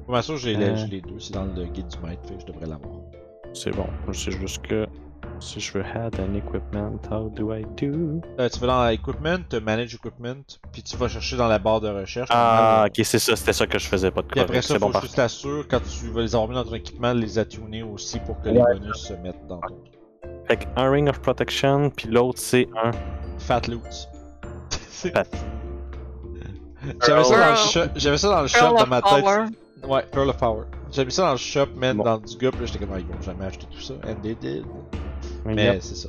Pour 0.06 0.14
ma 0.14 0.20
j'ai, 0.20 0.56
Euh. 0.56 0.76
j'ai 0.76 0.86
les 0.86 1.00
deux, 1.00 1.18
c'est 1.18 1.32
dans 1.34 1.44
le 1.44 1.64
guide 1.66 1.88
du 1.88 1.98
maître, 2.06 2.22
fait 2.26 2.34
que 2.34 2.40
je 2.40 2.46
devrais 2.46 2.66
l'avoir. 2.66 3.01
C'est 3.54 3.70
bon. 3.74 3.86
C'est 4.12 4.32
juste 4.32 4.62
que 4.66 4.86
si 5.40 5.60
je 5.60 5.72
veux 5.72 5.84
add 5.84 6.18
an 6.20 6.34
equipment, 6.34 6.98
how 7.10 7.28
do 7.28 7.52
I 7.52 7.64
do? 7.76 8.20
Euh, 8.38 8.48
tu 8.48 8.60
vas 8.60 8.66
dans 8.66 8.88
Equipment, 8.88 9.40
Manage 9.62 9.94
Equipment, 9.94 10.42
puis 10.72 10.82
tu 10.82 10.96
vas 10.96 11.08
chercher 11.08 11.36
dans 11.36 11.48
la 11.48 11.58
barre 11.58 11.80
de 11.80 11.88
recherche. 11.88 12.28
Ah, 12.32 12.86
ok, 12.86 13.04
c'est 13.04 13.18
ça, 13.18 13.34
c'était 13.36 13.52
ça 13.52 13.66
que 13.66 13.78
je 13.78 13.86
faisais 13.88 14.10
pas 14.10 14.22
de 14.22 14.28
Puis 14.28 14.40
après 14.40 14.62
ça, 14.62 14.74
C'est 14.74 14.78
faut 14.80 14.88
bon, 14.90 15.00
juste 15.00 15.16
t'assurer 15.16 15.64
quand 15.68 15.80
tu 15.80 16.06
vas 16.10 16.22
les 16.22 16.34
avoir 16.34 16.48
mis 16.48 16.54
dans 16.54 16.64
ton 16.64 16.74
équipement, 16.74 17.14
de 17.14 17.20
les 17.20 17.38
attuner 17.38 17.82
aussi 17.82 18.20
pour 18.20 18.40
que 18.40 18.48
les 18.50 18.60
bonus 18.60 18.96
se 18.96 19.14
mettent 19.14 19.46
dans 19.48 19.58
ton 19.60 19.82
Fait 20.46 20.56
que 20.58 20.64
un 20.76 20.90
ring 20.90 21.08
of 21.08 21.20
protection, 21.20 21.90
puis 21.90 22.08
l'autre 22.08 22.38
c'est 22.38 22.68
un. 22.82 22.92
Fat. 23.38 23.62
C'est- 24.70 25.10
Fat. 25.10 25.26
J'avais 27.06 27.24
ça 27.24 27.36
dans 27.36 27.50
le 27.50 27.56
shop, 27.56 28.28
dans 28.28 28.42
le 28.42 28.46
shop 28.48 28.58
Pearl 28.58 28.76
dans 28.76 28.82
of 28.82 28.88
ma 28.88 29.02
tête. 29.02 29.24
Ouais, 29.88 30.04
Pearl 30.12 30.28
of 30.28 30.36
Power. 30.38 30.64
J'avais 30.90 31.06
mis 31.06 31.12
ça 31.12 31.22
dans 31.26 31.32
le 31.32 31.36
shop, 31.38 31.66
man, 31.76 31.96
Bon. 31.96 32.04
dans 32.04 32.18
du 32.18 32.36
puis 32.36 32.46
là 32.46 32.52
j'étais 32.64 32.78
comme, 32.78 32.94
ah, 32.94 33.00
ils 33.00 33.06
vont 33.06 33.20
jamais 33.22 33.44
acheter 33.46 33.66
tout 33.70 33.80
ça. 33.80 33.94
And 34.06 34.14
they 34.22 34.34
did. 34.34 34.64
Mais 35.44 35.54
Mais 35.54 35.80
c'est 35.80 35.94
ça. 35.96 36.08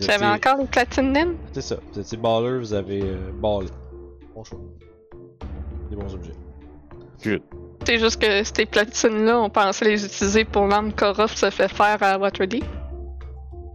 J'avais 0.00 0.26
encore 0.26 0.58
les 0.58 0.66
platines 0.66 1.12
naines. 1.12 1.36
c'est 1.52 1.60
ça. 1.62 1.76
Vous 1.92 2.00
étiez 2.00 2.18
baller, 2.18 2.58
vous 2.58 2.72
avez 2.74 3.02
euh, 3.02 3.30
ballé. 3.40 3.68
Bon 4.34 4.44
choix. 4.44 4.58
Des 5.90 5.96
bons 5.96 6.14
objets. 6.14 6.34
C'est 7.84 7.98
juste 7.98 8.20
que 8.20 8.42
ces 8.44 8.66
platines-là, 8.66 9.40
on 9.40 9.50
pensait 9.50 9.84
les 9.84 10.04
utiliser 10.04 10.44
pour 10.44 10.66
l'arme 10.66 10.92
qu'Orof 10.92 11.34
se 11.34 11.50
fait 11.50 11.68
faire 11.68 12.02
à 12.02 12.18
Waterdeep. 12.18 12.64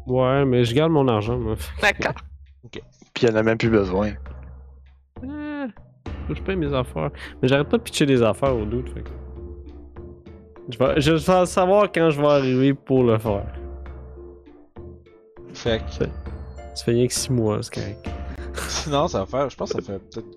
Ouais, 0.07 0.45
mais 0.45 0.63
je 0.63 0.73
garde 0.75 0.91
mon 0.91 1.07
argent, 1.07 1.37
moi. 1.37 1.55
D'accord. 1.81 2.13
Puis 2.71 2.81
il 3.27 3.31
en 3.31 3.35
a 3.35 3.43
même 3.43 3.57
plus 3.57 3.69
besoin. 3.69 4.11
Euh, 5.23 5.67
que 6.27 6.35
je 6.35 6.41
paye 6.41 6.55
mes 6.57 6.73
affaires. 6.73 7.09
Mais 7.41 7.47
j'arrête 7.47 7.69
pas 7.69 7.77
de 7.77 7.83
pitcher 7.83 8.05
des 8.05 8.21
affaires 8.21 8.55
au 8.55 8.65
doute, 8.65 8.89
fait 8.93 9.01
que- 9.01 9.09
Je 10.69 10.77
vais, 10.77 11.01
je 11.01 11.11
vais 11.11 11.45
savoir 11.45 11.91
quand 11.91 12.09
je 12.09 12.19
vais 12.19 12.27
arriver 12.27 12.73
pour 12.73 13.03
le 13.03 13.17
faire. 13.17 13.45
Fait 15.53 15.79
que. 15.79 16.05
Ça 16.73 16.83
fait 16.83 16.91
rien 16.91 17.07
que 17.07 17.13
6 17.13 17.31
mois, 17.31 17.59
c'est 17.61 17.73
correct. 17.73 18.09
non, 18.89 19.07
ça 19.07 19.19
va 19.19 19.25
faire. 19.25 19.49
Je 19.49 19.55
pense 19.55 19.71
que 19.73 19.81
ça 19.81 19.93
fait 19.93 19.99
peut-être. 19.99 20.27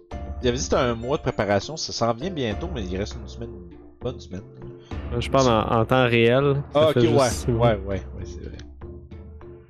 Il 0.42 0.48
avait 0.48 0.56
dit 0.56 0.62
que 0.62 0.70
c'était 0.70 0.76
un 0.76 0.94
mois 0.94 1.16
de 1.16 1.22
préparation, 1.22 1.76
ça 1.76 1.92
s'en 1.92 2.12
vient 2.12 2.30
bientôt, 2.30 2.68
mais 2.72 2.84
il 2.84 2.96
reste 2.96 3.16
une 3.20 3.26
semaine. 3.26 3.50
Une 3.50 3.76
bonne 4.00 4.20
semaine. 4.20 4.42
Je 5.18 5.28
parle 5.30 5.48
en, 5.48 5.80
en 5.80 5.84
temps 5.84 6.05
réel. 6.06 6.62
Ah, 6.74 6.90
ok, 6.90 6.96
ouais. 6.96 7.09
Ouais, 7.09 7.55
ouais, 7.55 7.80
ouais, 7.86 8.02
c'est 8.24 8.40
vrai. 8.40 8.59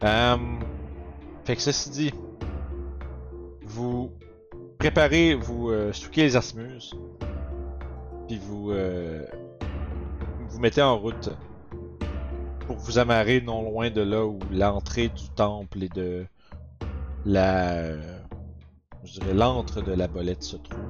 Euh, 0.05 0.36
fait 1.44 1.56
que 1.56 1.62
ceci 1.62 1.90
dit, 1.90 2.14
vous 3.62 4.10
préparez, 4.78 5.35
vous 5.35 5.70
euh, 5.70 5.93
stockez 5.93 6.22
les 6.22 6.36
asmuses, 6.36 6.94
puis 8.26 8.39
vous 8.39 8.70
euh, 8.72 9.24
vous 10.59 10.62
mettez 10.62 10.82
en 10.82 10.98
route 10.98 11.30
pour 12.66 12.74
vous 12.78 12.98
amarrer 12.98 13.40
non 13.40 13.62
loin 13.62 13.90
de 13.90 14.01
là 14.01 14.26
où 14.26 14.40
l'entrée 14.51 15.06
du 15.06 15.28
temple 15.36 15.85
et 15.85 15.89
de 15.89 16.26
la. 17.24 17.93
Je 19.05 19.20
dirais 19.20 19.35
l'antre 19.35 19.82
de 19.82 19.93
la 19.93 20.09
bolette 20.09 20.43
se 20.43 20.56
trouve. 20.56 20.80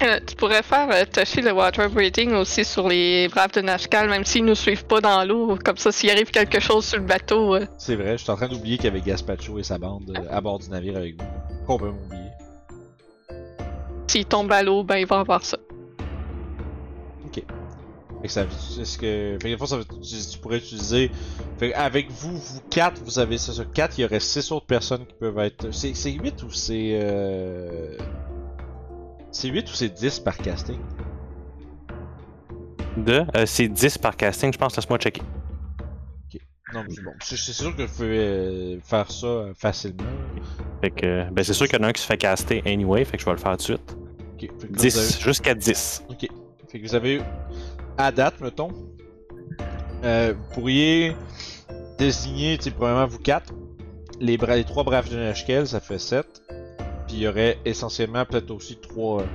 Euh, 0.00 0.18
tu 0.26 0.34
pourrais 0.34 0.62
faire 0.62 0.88
euh, 0.90 1.04
Toshi 1.04 1.42
le 1.42 1.52
water 1.52 1.90
breathing 1.90 2.32
aussi 2.32 2.64
sur 2.64 2.88
les 2.88 3.28
braves 3.28 3.52
de 3.52 3.60
Nashkal, 3.60 4.08
même 4.08 4.24
s'ils 4.24 4.46
nous 4.46 4.54
suivent 4.54 4.86
pas 4.86 5.02
dans 5.02 5.22
l'eau. 5.26 5.58
Comme 5.62 5.76
ça, 5.76 5.92
s'il 5.92 6.08
arrive 6.08 6.30
quelque 6.30 6.58
chose 6.58 6.86
sur 6.86 6.98
le 6.98 7.04
bateau, 7.04 7.54
euh, 7.54 7.66
C'est 7.76 7.96
vrai, 7.96 8.16
je 8.16 8.22
suis 8.22 8.30
en 8.30 8.36
train 8.36 8.48
d'oublier 8.48 8.78
qu'il 8.78 8.86
y 8.86 8.88
avait 8.88 9.02
Gaspacho 9.02 9.58
et 9.58 9.62
sa 9.62 9.76
bande 9.76 10.18
à 10.30 10.40
bord 10.40 10.58
du 10.58 10.70
navire 10.70 10.96
avec 10.96 11.20
vous. 11.20 11.28
Complètement 11.66 11.98
oublié. 12.06 12.30
s'il 14.06 14.24
tombe 14.24 14.50
à 14.52 14.62
l'eau, 14.62 14.84
ben 14.84 14.96
il 14.96 15.06
va 15.06 15.18
avoir 15.18 15.44
ça. 15.44 15.58
Fait 18.22 18.28
que 18.28 18.32
ça 18.32 18.42
est-ce 18.80 18.98
que. 18.98 19.38
Fait 19.42 19.52
que 19.52 19.56
fois, 19.58 19.66
ça 19.66 19.78
tu, 19.84 20.16
tu 20.32 20.38
pourrais 20.38 20.58
utiliser. 20.58 21.10
Fait 21.58 21.74
avec 21.74 22.10
vous, 22.10 22.36
vous 22.36 22.60
quatre, 22.70 23.00
vous 23.02 23.18
avez 23.18 23.38
ça 23.38 23.52
sur 23.52 23.70
4, 23.70 23.98
il 23.98 24.02
y 24.02 24.04
aurait 24.04 24.20
6 24.20 24.52
autres 24.52 24.66
personnes 24.66 25.06
qui 25.06 25.14
peuvent 25.14 25.38
être. 25.38 25.70
C'est 25.72 25.94
c'est 25.94 26.12
8 26.12 26.42
ou 26.42 26.50
c'est. 26.50 26.98
Euh... 27.02 27.96
C'est 29.30 29.48
8 29.48 29.70
ou 29.70 29.74
c'est 29.74 29.90
10 29.90 30.20
par 30.20 30.36
casting? 30.38 30.78
De, 32.96 33.24
euh, 33.36 33.44
c'est 33.44 33.68
10 33.68 33.98
par 33.98 34.16
casting, 34.16 34.52
je 34.52 34.58
pense, 34.58 34.74
laisse-moi 34.76 34.98
checker. 34.98 35.22
Non, 36.74 36.82
mais 36.82 36.94
c'est 36.94 37.02
bon. 37.02 37.12
C'est 37.22 37.36
c'est 37.36 37.52
sûr 37.52 37.76
que 37.76 37.82
vous 37.82 37.94
pouvez 37.94 38.18
euh, 38.18 38.80
faire 38.82 39.08
ça 39.10 39.26
euh, 39.26 39.54
facilement. 39.54 40.02
Fait 40.80 40.90
que, 40.90 41.30
ben 41.30 41.44
c'est 41.44 41.52
sûr 41.52 41.68
qu'il 41.68 41.78
y 41.78 41.80
en 41.80 41.84
a 41.84 41.88
un 41.88 41.92
qui 41.92 42.02
se 42.02 42.06
fait 42.06 42.16
caster 42.16 42.60
anyway, 42.66 43.04
fait 43.04 43.16
que 43.16 43.20
je 43.22 43.26
vais 43.26 43.32
le 43.32 43.38
faire 43.38 43.52
tout 43.52 43.56
de 43.58 43.62
suite. 43.62 43.96
Ok. 44.34 44.40
Fait 44.60 44.66
que 44.68 44.72
10, 44.72 45.20
jusqu'à 45.20 45.54
10. 45.54 46.02
avez- 46.08 46.12
Ok. 46.14 46.28
Fait 46.68 46.80
que 46.80 46.86
vous 46.88 46.94
avez. 46.96 47.20
À 47.98 48.12
date, 48.12 48.40
mettons. 48.40 48.68
euh, 50.04 50.34
vous 50.36 50.54
pourriez 50.54 51.16
désigner, 51.98 52.58
tu 52.58 52.64
sais, 52.64 52.70
premièrement, 52.70 53.06
vous 53.06 53.18
quatre. 53.18 53.52
Les, 54.20 54.36
bra 54.38 54.56
les 54.56 54.64
trois 54.64 54.84
braves 54.84 55.10
de 55.10 55.16
Nashkel, 55.16 55.66
ça 55.66 55.80
fait 55.80 55.98
7. 55.98 56.42
Puis 57.06 57.16
il 57.16 57.22
y 57.22 57.28
aurait 57.28 57.58
essentiellement 57.64 58.24
peut-être 58.24 58.50
aussi 58.50 58.76
trois, 58.76 59.22
euh, 59.22 59.26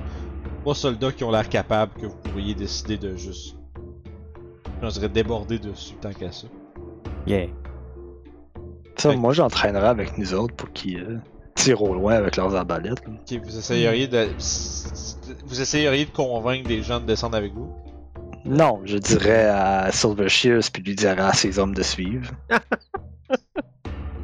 trois 0.62 0.74
soldats 0.74 1.12
qui 1.12 1.24
ont 1.24 1.30
l'air 1.30 1.48
capables 1.48 1.92
que 2.00 2.06
vous 2.06 2.16
pourriez 2.16 2.54
décider 2.54 2.98
de 2.98 3.16
juste. 3.16 3.56
Je 4.82 4.88
dirais 4.88 5.08
déborder 5.08 5.58
dessus 5.58 5.94
tant 6.00 6.12
qu'à 6.12 6.32
ça. 6.32 6.48
Yeah. 7.26 7.46
Ça, 8.96 9.10
Fait- 9.10 9.16
moi, 9.16 9.32
j'entraînerai 9.32 9.86
avec 9.86 10.18
nous 10.18 10.34
autres 10.34 10.54
pour 10.54 10.72
qu'ils 10.72 10.98
euh, 11.00 11.18
tirent 11.54 11.82
au 11.82 11.94
loin 11.94 12.14
avec 12.14 12.36
leurs 12.36 12.54
arbalètes. 12.54 13.00
là. 13.06 13.12
Ok, 13.14 13.40
vous 13.44 13.56
essayeriez 13.58 14.08
de. 14.08 14.28
Vous 15.46 15.60
essayeriez 15.60 16.04
de 16.06 16.10
convaincre 16.10 16.68
des 16.68 16.82
gens 16.82 17.00
de 17.00 17.06
descendre 17.06 17.36
avec 17.36 17.52
vous? 17.54 17.72
Non, 18.44 18.80
je 18.84 18.98
dirais 18.98 19.46
à 19.46 19.90
Silver 19.92 20.28
Shears 20.28 20.70
puis 20.72 20.82
lui 20.82 20.94
dirais 20.94 21.20
à 21.20 21.32
ses 21.32 21.58
hommes 21.58 21.74
de 21.74 21.82
suivre. 21.82 22.30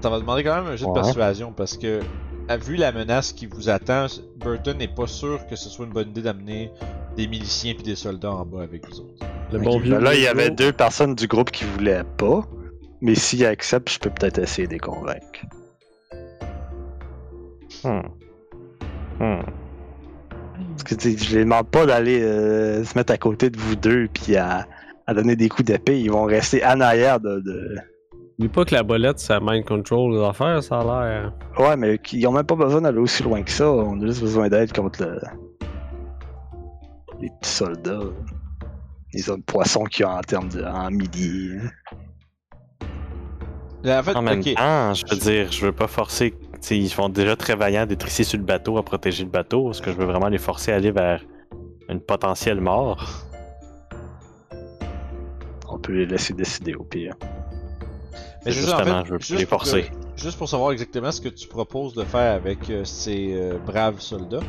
Ça 0.01 0.11
va 0.11 0.21
demander 0.21 0.45
quand 0.45 0.57
même 0.57 0.73
un 0.73 0.77
jeu 0.77 0.87
de 0.87 0.93
persuasion 0.93 1.53
parce 1.53 1.77
que, 1.77 2.01
à 2.49 2.57
vu 2.57 2.77
la 2.77 2.93
menace 2.93 3.33
qui 3.33 3.47
vous 3.47 3.69
attend, 3.69 4.07
Burton 4.37 4.77
n'est 4.79 4.89
pas 4.89 5.07
sûr 5.07 5.41
que 5.49 5.57
ce 5.57 5.69
soit 5.69 5.87
une 5.87 5.93
bonne 5.93 6.11
idée 6.11 6.23
d'amener 6.23 6.71
des 7.17 7.27
miliciens 7.27 7.75
puis 7.75 7.83
des 7.83 7.97
soldats 7.97 8.33
en 8.33 8.45
bas 8.45 8.63
avec 8.63 8.87
vous 8.87 9.01
autres. 9.01 9.27
Le 9.53 9.59
bon 9.59 9.79
vieux. 9.79 9.95
ben 9.95 10.01
là, 10.01 10.15
il 10.15 10.23
y 10.23 10.27
avait 10.27 10.51
deux 10.51 10.73
personnes 10.73 11.15
du 11.15 11.27
groupe 11.27 11.51
qui 11.51 11.65
voulaient 11.65 12.05
pas. 12.17 12.43
Mais 13.01 13.15
s'ils 13.15 13.47
acceptent, 13.47 13.91
je 13.91 13.99
peux 13.99 14.11
peut-être 14.11 14.39
essayer 14.39 14.67
de 14.67 14.73
les 14.73 14.79
convaincre. 14.79 15.41
Hmm. 17.85 18.01
Hmm. 19.21 19.43
Parce 20.71 20.83
que 20.85 20.95
tu 20.95 21.13
sais, 21.17 21.25
je 21.25 21.39
les 21.39 21.45
demande 21.45 21.69
pas 21.69 21.87
d'aller 21.87 22.21
euh, 22.23 22.85
se 22.85 22.97
mettre 22.97 23.13
à 23.13 23.19
côté 23.19 23.51
de 23.51 23.59
vous 23.59 23.77
deux 23.77 24.09
puis 24.13 24.37
à, 24.37 24.67
à 25.07 25.15
donner 25.15 25.37
des 25.37 25.49
coups 25.49 25.67
d'épée. 25.67 26.01
Ils 26.01 26.11
vont 26.11 26.25
rester 26.25 26.65
en 26.65 26.81
arrière 26.81 27.21
de. 27.21 27.41
de- 27.41 27.77
Oublie 28.39 28.49
pas 28.49 28.65
que 28.65 28.75
la 28.75 28.85
bolette, 28.85 29.19
ça 29.19 29.41
mind 29.43 29.65
control 29.65 30.13
les 30.15 30.23
affaires, 30.25 30.63
ça 30.63 30.79
a 30.79 30.85
l'air. 30.85 31.33
Ouais, 31.59 31.77
mais 31.77 31.99
ils 32.13 32.25
ont 32.27 32.33
même 32.33 32.47
pas 32.47 32.55
besoin 32.55 32.81
d'aller 32.83 32.99
aussi 32.99 33.25
loin 33.25 33.43
que 33.43 33.51
ça. 33.51 33.69
On 33.69 34.01
a 34.01 34.07
juste 34.07 34.21
besoin 34.21 34.49
d'aide 34.49 34.73
contre 34.73 35.03
le... 35.03 35.19
les 37.21 37.29
petits 37.41 37.51
soldats. 37.51 37.99
Les 39.13 39.29
hommes 39.29 39.43
poissons 39.43 39.85
qu'il 39.85 40.05
y 40.05 40.09
a 40.09 40.13
en 40.19 40.21
termes 40.21 40.49
de 40.51 40.63
en 40.63 40.89
milliers. 40.91 41.59
En 43.85 44.03
fait, 44.03 44.15
En 44.17 44.23
même 44.23 44.41
ok. 44.41 44.55
temps, 44.55 44.95
je 44.95 45.05
veux 45.11 45.17
dire, 45.21 45.51
je 45.51 45.67
veux 45.67 45.73
pas 45.73 45.87
forcer. 45.89 46.35
Ils 46.71 46.89
sont 46.91 47.09
déjà 47.09 47.37
très 47.37 47.55
vaillants 47.57 47.87
d'être 47.87 48.07
ici 48.09 48.25
sur 48.25 48.39
le 48.39 48.45
bateau 48.45 48.79
à 48.79 48.83
protéger 48.83 49.25
le 49.25 49.31
bateau. 49.31 49.71
Est-ce 49.71 49.83
que 49.83 49.91
je 49.91 49.97
veux 49.97 50.07
vraiment 50.07 50.29
les 50.29 50.39
forcer 50.39 50.73
à 50.73 50.77
aller 50.77 50.91
vers 50.91 51.23
une 51.89 52.01
potentielle 52.01 52.61
mort? 52.61 53.25
On 55.69 55.79
peut 55.79 55.93
les 55.93 56.07
laisser 56.07 56.35
décider 56.35 56.75
au 56.75 56.85
pire. 56.85 57.15
Mais 58.45 58.53
en 58.53 58.55
justement, 58.55 59.03
fait, 59.03 59.07
je 59.07 59.13
veux 59.13 59.19
juste 59.19 59.39
les 59.39 59.47
pour 59.47 59.63
que- 59.63 59.69
forcer. 59.69 59.91
juste 60.17 60.39
pour 60.39 60.49
savoir 60.49 60.73
exactement 60.73 61.11
ce 61.13 61.21
que 61.21 61.29
tu 61.29 61.47
proposes 61.49 61.95
de 61.95 62.05
faire 62.05 62.35
avec 62.35 62.71
euh, 62.71 62.85
ces 62.85 63.35
euh, 63.35 63.59
braves 63.67 64.01
soldats, 64.01 64.41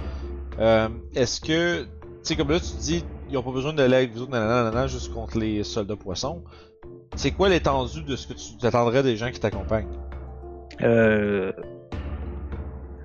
euh, 0.59 0.87
est-ce 1.15 1.41
que, 1.41 1.81
tu 1.83 1.87
sais, 2.23 2.35
comme 2.35 2.51
là 2.51 2.59
tu 2.59 2.75
dis, 2.79 3.03
ils 3.29 3.37
ont 3.37 3.43
pas 3.43 3.51
besoin 3.51 3.73
d'aller 3.73 3.95
avec 3.95 4.13
vous 4.13 4.21
autres, 4.23 4.31
nanana, 4.31 4.63
nanana, 4.63 4.87
juste 4.87 5.13
contre 5.13 5.37
les 5.37 5.63
soldats 5.63 5.95
poissons. 5.95 6.43
C'est 7.15 7.31
quoi 7.31 7.49
l'étendue 7.49 8.03
de 8.03 8.15
ce 8.15 8.27
que 8.27 8.33
tu 8.33 8.65
attendrais 8.65 9.03
des 9.03 9.17
gens 9.17 9.31
qui 9.31 9.39
t'accompagnent? 9.39 9.87
Euh... 10.81 11.51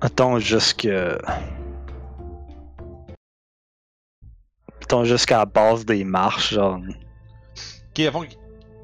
Attends 0.05 0.39
jusque... 0.39 0.87
Attends 4.81 5.03
jusqu'à 5.03 5.39
la 5.39 5.45
base 5.45 5.83
des 5.85 6.03
marches, 6.03 6.53
genre. 6.53 6.79
Ok, 7.89 7.99
avant 8.01 8.23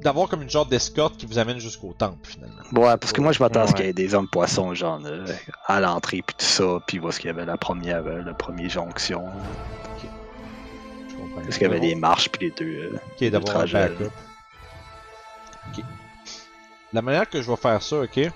d'avoir 0.01 0.27
comme 0.27 0.41
une 0.41 0.49
genre 0.49 0.65
d'escorte 0.65 1.17
qui 1.17 1.27
vous 1.27 1.37
amène 1.37 1.59
jusqu'au 1.59 1.93
temple 1.93 2.27
finalement. 2.27 2.63
Ouais, 2.71 2.97
parce 2.97 3.13
que 3.13 3.21
moi 3.21 3.33
je 3.33 3.43
m'attends 3.43 3.61
à 3.61 3.67
ce 3.67 3.73
qu'il 3.75 3.85
y 3.85 3.89
ait 3.89 3.93
des 3.93 4.15
hommes 4.15 4.27
poissons, 4.27 4.73
genre, 4.73 4.99
euh, 5.05 5.27
à 5.67 5.79
l'entrée 5.79 6.23
puis 6.25 6.35
tout 6.35 6.43
ça, 6.45 6.79
puis 6.87 6.97
voir 6.97 7.13
ce 7.13 7.19
qu'il 7.19 7.27
y 7.27 7.29
avait 7.29 7.45
la 7.45 7.57
première, 7.57 8.03
euh, 8.07 8.23
la 8.23 8.33
première 8.33 8.69
jonction. 8.69 9.25
Je 11.07 11.15
comprends. 11.15 11.41
Parce 11.41 11.57
qu'il 11.59 11.67
y 11.67 11.69
avait 11.69 11.79
des 11.79 11.93
marches 11.93 12.29
puis 12.29 12.47
les 12.47 12.51
deux. 12.51 12.65
euh, 12.93 12.97
Ok, 13.21 13.29
d'avoir 13.29 13.51
un 13.57 13.59
trajet. 13.59 13.89
backup. 13.89 14.11
Ok. 15.77 15.83
La 16.93 17.01
manière 17.03 17.29
que 17.29 17.39
je 17.39 17.51
vais 17.51 17.57
faire 17.57 17.81
ça, 17.83 17.97
ok? 17.99 18.31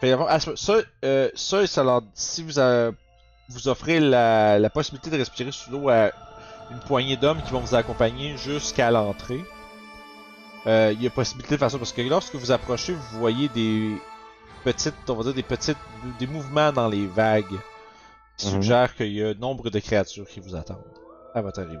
Fait 0.00 0.14
ça, 0.38 0.52
ça, 0.56 0.76
euh, 1.04 1.28
ça, 1.34 1.66
ça 1.66 1.82
leur- 1.84 2.02
si 2.14 2.42
vous, 2.42 2.60
a- 2.60 2.90
vous 3.48 3.68
offrez 3.68 3.98
la, 4.00 4.58
la 4.58 4.70
possibilité 4.70 5.10
de 5.10 5.16
respirer 5.16 5.50
sous 5.50 5.70
l'eau 5.72 5.88
à 5.88 6.10
une 6.70 6.78
poignée 6.80 7.16
d'hommes 7.16 7.42
qui 7.42 7.50
vont 7.52 7.60
vous 7.60 7.74
accompagner 7.74 8.36
jusqu'à 8.36 8.90
l'entrée, 8.90 9.42
euh, 10.66 10.92
il 10.94 11.02
y 11.02 11.06
a 11.06 11.10
possibilité 11.10 11.54
de 11.54 11.58
faire 11.58 11.70
ça 11.70 11.78
parce 11.78 11.92
que 11.92 12.02
lorsque 12.02 12.34
vous 12.36 12.52
approchez, 12.52 12.92
vous 12.92 13.18
voyez 13.18 13.48
des 13.48 13.96
petites, 14.64 14.94
on 15.08 15.14
va 15.14 15.24
dire 15.24 15.34
des 15.34 15.42
petites, 15.42 15.78
des 16.20 16.26
mouvements 16.26 16.72
dans 16.72 16.88
les 16.88 17.06
vagues 17.06 17.58
qui 18.36 18.46
Mhm. 18.46 18.52
suggèrent 18.52 18.94
qu'il 18.94 19.12
y 19.12 19.24
a 19.24 19.34
nombre 19.34 19.70
de 19.70 19.78
créatures 19.80 20.28
qui 20.28 20.38
vous 20.40 20.54
attendent 20.54 20.76
à 21.34 21.40
votre 21.42 21.60
arrivée. 21.60 21.78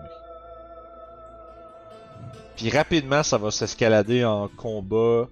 Puis 2.56 2.70
rapidement, 2.70 3.22
ça 3.22 3.38
va 3.38 3.50
s'escalader 3.52 4.24
en 4.24 4.48
combat. 4.48 5.28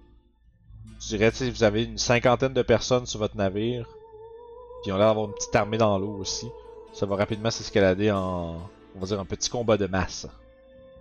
Je 1.09 1.17
dirais, 1.17 1.31
sais, 1.31 1.51
vous 1.51 1.63
avez 1.63 1.85
une 1.85 1.99
cinquantaine 1.99 2.53
de 2.53 2.63
personnes 2.63 3.07
sur 3.07 3.21
votre 3.21 3.37
navire. 3.37 3.87
Puis 4.83 4.91
on 4.91 4.97
a 4.97 4.99
l'air 4.99 5.09
d'avoir 5.09 5.27
une 5.29 5.35
petite 5.35 5.55
armée 5.55 5.79
dans 5.79 5.97
l'eau 5.99 6.17
aussi. 6.19 6.49
Ça 6.93 7.07
va 7.07 7.15
rapidement 7.17 7.51
s'escalader 7.51 8.11
en, 8.11 8.59
on 8.97 8.99
va 8.99 9.07
dire, 9.07 9.21
un 9.21 9.25
petit 9.25 9.49
combat 9.51 9.77
de 9.77 9.87
masse. 9.87 10.27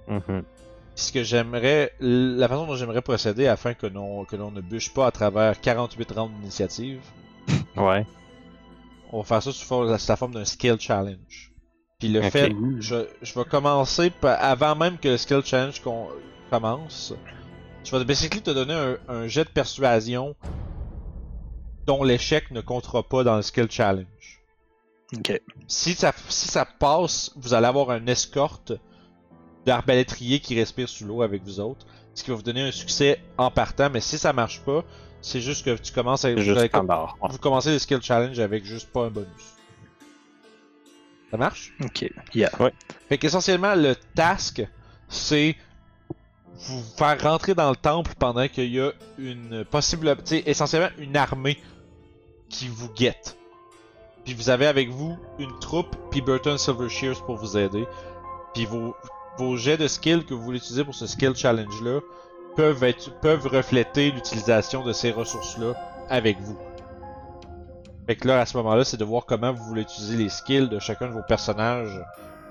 Puis 0.08 1.04
ce 1.06 1.12
que 1.12 1.24
j'aimerais, 1.24 1.92
la 2.00 2.48
façon 2.48 2.68
dont 2.68 2.76
j'aimerais 2.76 3.02
procéder 3.02 3.48
afin 3.48 3.74
que 3.74 3.88
l'on 3.88 4.26
que 4.26 4.36
ne 4.36 4.62
bûche 4.62 4.94
pas 4.94 5.08
à 5.08 5.12
travers 5.12 5.60
48 5.60 6.12
rounds 6.12 6.34
d'initiative, 6.38 7.02
Ouais. 7.76 8.06
on 9.12 9.18
va 9.20 9.24
faire 9.24 9.44
ça 9.44 9.52
sous, 9.52 9.84
la 9.84 9.98
forme 9.98 10.34
d'un 10.36 10.46
skill 10.46 10.78
challenge. 10.80 11.52
Puis 12.00 12.10
le 12.10 12.22
fait, 12.22 12.52
je, 12.80 13.08
je 13.22 13.34
vais 13.40 13.46
commencer 13.46 14.10
par- 14.12 14.38
avant 14.44 14.76
même 14.76 14.98
que 14.98 15.10
le 15.10 15.18
skill 15.18 15.42
challenge 15.44 15.82
commence. 16.52 17.14
Je 17.86 17.96
vais 17.96 18.04
basically 18.04 18.42
te 18.42 18.50
donner 18.50 18.74
un, 18.74 18.98
un 19.08 19.28
jet 19.28 19.44
de 19.44 19.50
persuasion 19.50 20.36
dont 21.86 22.04
l'échec 22.04 22.50
ne 22.50 22.62
comptera 22.62 23.04
pas 23.04 23.24
dans 23.24 23.36
le 23.36 23.44
skill 23.44 23.70
challenge. 23.70 24.42
Ok. 25.16 25.40
Si 25.68 25.94
ça, 25.94 26.12
si 26.28 26.48
ça 26.48 26.66
passe, 26.66 27.32
vous 27.36 27.54
allez 27.54 27.68
avoir 27.68 27.92
un 27.92 28.08
escorte 28.08 28.74
d'arbalétrier 29.66 30.40
qui 30.40 30.56
respire 30.56 30.90
sous 30.90 31.06
l'eau 31.06 31.22
avec 31.22 31.44
vous 31.44 31.60
autres, 31.60 31.86
ce 32.16 32.24
qui 32.24 32.32
va 32.32 32.36
vous 32.36 32.44
donner 32.44 32.62
un 32.62 32.72
succès 32.72 33.22
en 33.38 33.52
partant. 33.52 33.92
Mais 33.92 34.02
si 34.02 34.18
ça 34.18 34.34
marche 34.34 34.62
pas, 34.62 34.84
c'est 35.22 35.42
juste 35.42 35.64
que 35.64 35.78
tu 35.78 35.94
commences 35.94 36.26
avec 36.26 36.40
C'est 36.40 36.52
vous, 36.52 36.58
allez 36.58 36.70
vous 37.30 37.38
commencez 37.38 37.72
le 37.72 37.80
skill 37.80 38.02
challenge 38.02 38.40
avec 38.40 38.66
juste 38.66 38.92
pas 38.92 39.06
un 39.06 39.10
bonus. 39.10 39.54
Ça 41.30 41.38
marche? 41.38 41.72
Ok. 41.84 42.12
Yeah. 42.34 42.52
Fait 43.10 43.18
qu'essentiellement, 43.20 43.76
le 43.76 43.96
task, 44.16 44.68
c'est 45.08 45.56
vous 46.58 46.82
faire 46.98 47.22
rentrer 47.22 47.54
dans 47.54 47.70
le 47.70 47.76
temple 47.76 48.12
pendant 48.18 48.48
qu'il 48.48 48.74
y 48.74 48.80
a 48.80 48.92
une 49.18 49.66
possible, 49.66 50.16
essentiellement 50.32 50.90
une 50.98 51.18
armée 51.18 51.60
qui 52.50 52.68
vous 52.68 52.90
guette. 52.90 53.38
Puis 54.24 54.34
vous 54.34 54.50
avez 54.50 54.66
avec 54.66 54.90
vous 54.90 55.18
une 55.38 55.58
troupe, 55.60 55.96
puis 56.10 56.22
Burton 56.22 56.58
Silver 56.58 56.90
Shears 56.90 57.24
pour 57.26 57.36
vous 57.36 57.58
aider. 57.58 57.86
Puis 58.54 58.66
vos, 58.66 58.96
vos 59.38 59.58
jets 59.58 59.78
de 59.78 59.88
skill 59.88 60.26
que 60.26 60.34
vous 60.34 60.42
voulez 60.42 60.58
utiliser 60.58 60.84
pour 60.84 60.96
ce 60.96 61.06
skill 61.06 61.36
challenge-là, 61.36 62.00
peuvent, 62.56 62.84
être, 62.84 63.12
peuvent 63.20 63.48
refléter 63.48 64.12
l'utilisation 64.12 64.84
de 64.84 64.94
ces 64.94 65.12
ressources-là 65.12 65.74
avec 66.10 66.40
vous. 66.40 66.58
Fait 68.08 68.16
que 68.16 68.28
là, 68.28 68.40
à 68.40 68.46
ce 68.46 68.56
moment-là, 68.58 68.84
c'est 68.84 68.98
de 68.98 69.04
voir 69.04 69.26
comment 69.26 69.52
vous 69.52 69.64
voulez 69.64 69.82
utiliser 69.82 70.16
les 70.16 70.30
skills 70.30 70.70
de 70.70 70.80
chacun 70.80 71.08
de 71.08 71.14
vos 71.14 71.24
personnages 71.28 72.00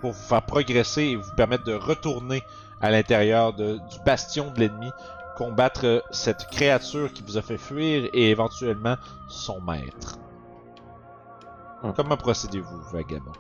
pour 0.01 0.13
vous 0.13 0.23
faire 0.23 0.43
progresser 0.43 1.03
et 1.03 1.17
vous 1.17 1.35
permettre 1.37 1.65
de 1.65 1.75
retourner 1.75 2.43
à 2.81 2.91
l'intérieur 2.91 3.53
du 3.55 3.79
bastion 4.05 4.51
de 4.51 4.61
l'ennemi, 4.61 4.91
combattre 5.37 5.85
euh, 5.85 6.01
cette 6.11 6.47
créature 6.51 7.13
qui 7.13 7.23
vous 7.23 7.37
a 7.39 7.43
fait 7.43 7.59
fuir 7.59 8.09
et 8.13 8.31
éventuellement 8.31 8.97
son 9.29 9.61
maître. 9.61 10.19
Hmm. 11.83 11.93
Comment 11.97 12.17
procédez-vous, 12.17 12.81
vagabond? 12.93 13.33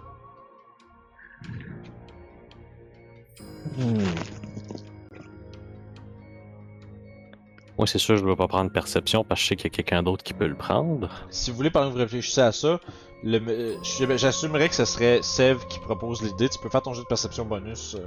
Moi, 7.77 7.87
c'est 7.89 7.99
sûr, 7.99 8.17
je 8.17 8.25
ne 8.25 8.29
vais 8.29 8.37
pas 8.37 8.47
prendre 8.47 8.71
perception 8.71 9.25
parce 9.25 9.41
que 9.41 9.45
je 9.45 9.49
sais 9.49 9.57
qu'il 9.57 9.65
y 9.65 9.75
a 9.75 9.77
quelqu'un 9.77 10.03
d'autre 10.03 10.23
qui 10.23 10.33
peut 10.33 10.47
le 10.47 10.55
prendre. 10.55 11.09
Si 11.31 11.51
vous 11.51 11.57
voulez, 11.57 11.71
pendant 11.71 11.89
que 11.89 11.93
vous 11.95 11.99
réfléchissez 11.99 12.41
à 12.41 12.53
ça, 12.53 12.79
le- 13.25 13.41
euh, 13.49 14.17
j'assumerais 14.17 14.69
que 14.69 14.75
ce 14.75 14.85
serait 14.85 15.21
Sev 15.23 15.67
qui 15.69 15.79
propose 15.81 16.23
l'idée. 16.23 16.49
Tu 16.49 16.59
peux 16.59 16.69
faire 16.69 16.83
ton 16.83 16.93
jeu 16.93 17.03
de 17.03 17.07
perception 17.09 17.45
bonus 17.45 17.97
euh, 17.99 18.07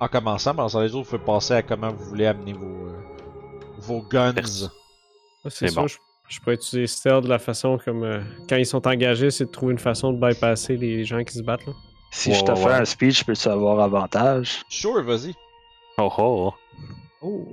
en 0.00 0.08
commençant. 0.08 0.52
Ce 0.68 0.72
temps, 0.74 0.80
les 0.80 0.94
autres, 0.94 1.10
vous 1.10 1.16
pouvez 1.18 1.24
passer 1.24 1.54
à 1.54 1.62
comment 1.62 1.90
vous 1.92 2.04
voulez 2.04 2.26
amener 2.26 2.52
vos, 2.52 2.66
euh, 2.66 3.00
vos 3.78 4.02
guns. 4.02 4.34
Ouais, 4.34 5.50
C'est 5.50 5.74
bon. 5.74 5.86
je, 5.86 5.96
je 6.28 6.38
pourrais 6.40 6.54
utiliser 6.56 6.86
Stealth 6.86 7.24
de 7.24 7.28
la 7.28 7.38
façon 7.38 7.78
comme. 7.84 8.02
euh, 8.04 8.20
quand 8.48 8.56
ils 8.56 8.66
sont 8.66 8.86
engagés, 8.86 9.30
c'est 9.30 9.46
de 9.46 9.50
trouver 9.50 9.72
une 9.72 9.78
façon 9.78 10.12
de 10.12 10.20
bypasser 10.20 10.76
les 10.76 11.04
gens 11.04 11.24
qui 11.24 11.34
se 11.34 11.42
battent. 11.42 11.66
Là. 11.66 11.72
Si 12.10 12.34
je 12.34 12.44
te 12.44 12.54
fais 12.54 12.66
ouais. 12.66 12.72
un 12.74 12.84
speech, 12.84 13.24
peux-tu 13.24 13.48
avoir 13.48 13.80
avantage? 13.80 14.62
Sure, 14.68 15.02
vas-y. 15.02 15.32
Oh 15.98 16.12
oh. 16.18 16.52
Oh! 17.22 17.46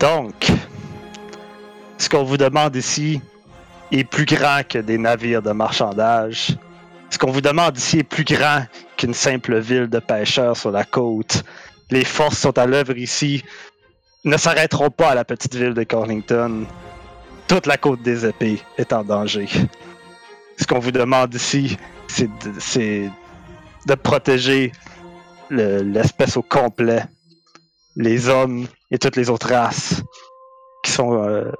Donc, 0.00 0.34
ce 1.98 2.08
qu'on 2.08 2.24
vous 2.24 2.36
demande 2.36 2.74
ici 2.74 3.20
est 4.00 4.04
plus 4.04 4.24
grand 4.24 4.62
que 4.68 4.78
des 4.78 4.98
navires 4.98 5.42
de 5.42 5.52
marchandage. 5.52 6.56
Ce 7.10 7.18
qu'on 7.18 7.30
vous 7.30 7.40
demande 7.40 7.76
ici 7.76 7.98
est 8.00 8.04
plus 8.04 8.24
grand 8.24 8.64
qu'une 8.96 9.14
simple 9.14 9.58
ville 9.58 9.88
de 9.88 9.98
pêcheurs 9.98 10.56
sur 10.56 10.70
la 10.70 10.84
côte. 10.84 11.44
Les 11.90 12.04
forces 12.04 12.38
sont 12.38 12.56
à 12.58 12.66
l'œuvre 12.66 12.96
ici 12.96 13.44
ne 14.24 14.36
s'arrêteront 14.38 14.90
pas 14.90 15.10
à 15.10 15.14
la 15.14 15.24
petite 15.24 15.54
ville 15.54 15.74
de 15.74 15.84
Cornington. 15.84 16.64
Toute 17.46 17.66
la 17.66 17.76
côte 17.76 18.02
des 18.02 18.24
épées 18.24 18.60
est 18.78 18.92
en 18.92 19.04
danger. 19.04 19.46
Ce 20.58 20.66
qu'on 20.66 20.78
vous 20.78 20.92
demande 20.92 21.34
ici, 21.34 21.76
c'est 22.08 22.28
de, 23.86 23.94
protéger 23.96 24.72
le- 25.50 25.82
l'espèce 25.82 26.36
au 26.38 26.42
complet 26.42 27.04
les 27.96 28.28
hommes 28.28 28.66
et 28.90 28.98
toutes 28.98 29.16
les 29.16 29.28
autres 29.30 29.50
races 29.50 30.02
qui 30.82 30.90
sont, 30.90 31.22
euh, 31.22 31.52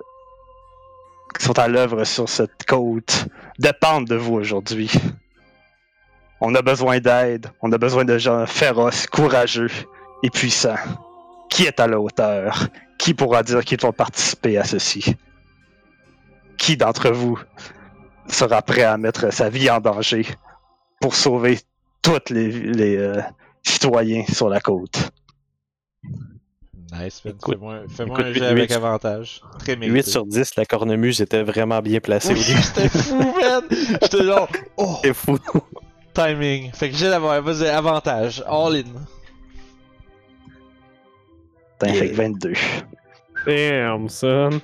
qui 1.38 1.44
sont 1.44 1.58
à 1.58 1.68
l'œuvre 1.68 2.04
sur 2.04 2.28
cette 2.28 2.64
côte 2.66 3.26
dépendent 3.58 4.06
de 4.06 4.16
vous 4.16 4.34
aujourd'hui. 4.34 4.90
On 6.40 6.54
a 6.54 6.62
besoin 6.62 6.98
d'aide, 7.00 7.48
on 7.62 7.72
a 7.72 7.78
besoin 7.78 8.04
de 8.04 8.18
gens 8.18 8.46
féroces, 8.46 9.06
courageux 9.06 9.70
et 10.22 10.30
puissants. 10.30 10.76
Qui 11.48 11.64
est 11.64 11.80
à 11.80 11.86
la 11.86 12.00
hauteur? 12.00 12.68
Qui 12.98 13.14
pourra 13.14 13.42
dire 13.42 13.64
qu'ils 13.64 13.80
vont 13.80 13.92
participer 13.92 14.58
à 14.58 14.64
ceci? 14.64 15.16
Qui 16.58 16.76
d'entre 16.76 17.10
vous 17.10 17.38
sera 18.28 18.62
prêt 18.62 18.82
à 18.82 18.96
mettre 18.96 19.32
sa 19.32 19.48
vie 19.48 19.70
en 19.70 19.80
danger 19.80 20.26
pour 21.00 21.14
sauver 21.14 21.60
tous 22.02 22.30
les, 22.30 22.96
euh, 22.96 23.20
citoyens 23.62 24.24
sur 24.26 24.48
la 24.48 24.60
côte? 24.60 25.10
Nice, 26.92 27.20
Fais-moi 27.20 27.84
écoute, 27.88 28.18
un 28.20 28.28
huit- 28.28 28.34
jet 28.34 28.46
avec 28.46 28.70
avantage. 28.70 29.40
Très 29.58 29.72
8 29.74 29.78
mérité. 29.90 30.10
sur 30.10 30.26
10, 30.26 30.54
la 30.56 30.64
cornemuse 30.64 31.20
était 31.20 31.42
vraiment 31.42 31.80
bien 31.80 31.98
placée 32.00 32.32
au 32.32 32.36
Oui, 32.36 32.44
début. 32.44 32.62
C'était 32.62 32.88
fou, 32.88 33.16
man! 33.16 33.64
J'étais 34.02 34.24
genre, 34.24 34.48
oh, 34.76 34.96
C'est 35.02 35.14
fou. 35.14 35.38
timing. 36.12 36.72
Fait 36.72 36.90
que 36.90 36.96
j'ai 36.96 37.08
d'avoir, 37.08 37.40
vas-y, 37.42 37.66
avantage. 37.68 38.44
All 38.46 38.76
in. 38.76 38.82
T'as 41.78 41.88
Yeah. 41.88 41.94
fait 41.96 42.10
que 42.10 42.14
22. 42.16 42.52
Damn, 43.46 44.08
son! 44.08 44.60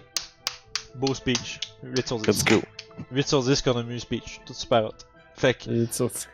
Beau 0.95 1.15
speech. 1.15 1.59
8 1.83 2.07
sur 2.07 2.19
10. 2.19 2.27
Let's 2.29 2.45
go. 2.45 2.61
8 3.13 3.27
sur 3.29 3.43
10 3.43 3.63
qu'on 3.63 3.77
a 3.79 3.83
mis 3.83 3.99
speech. 4.01 4.41
Tout 4.47 4.55
super 4.55 4.85
hot. 4.85 4.91
Fait 5.37 5.55
que 5.55 5.71
Il 5.71 5.83
est 5.85 5.93
sorti. 5.93 6.27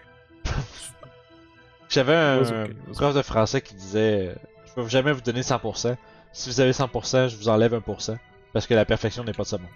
j'avais 1.89 2.15
un 2.15 2.39
Vas-y, 2.41 2.49
ok, 2.65 2.69
vas-y. 2.71 2.93
prof 2.95 3.15
de 3.15 3.23
français 3.23 3.61
qui 3.63 3.75
disait 3.75 4.29
euh, 4.29 4.35
Je 4.77 4.83
peux 4.83 4.89
jamais 4.89 5.13
vous 5.13 5.21
donner 5.23 5.41
100%. 5.41 5.97
Si 6.33 6.51
vous 6.51 6.61
avez 6.61 6.73
100%, 6.73 7.29
je 7.29 7.37
vous 7.37 7.49
enlève 7.49 7.75
1%. 7.75 8.17
Parce 8.53 8.67
que 8.67 8.75
la 8.75 8.85
perfection 8.85 9.25
n'est 9.25 9.33
pas 9.33 9.43
de 9.45 9.49
ce 9.49 9.57
monde. 9.57 9.71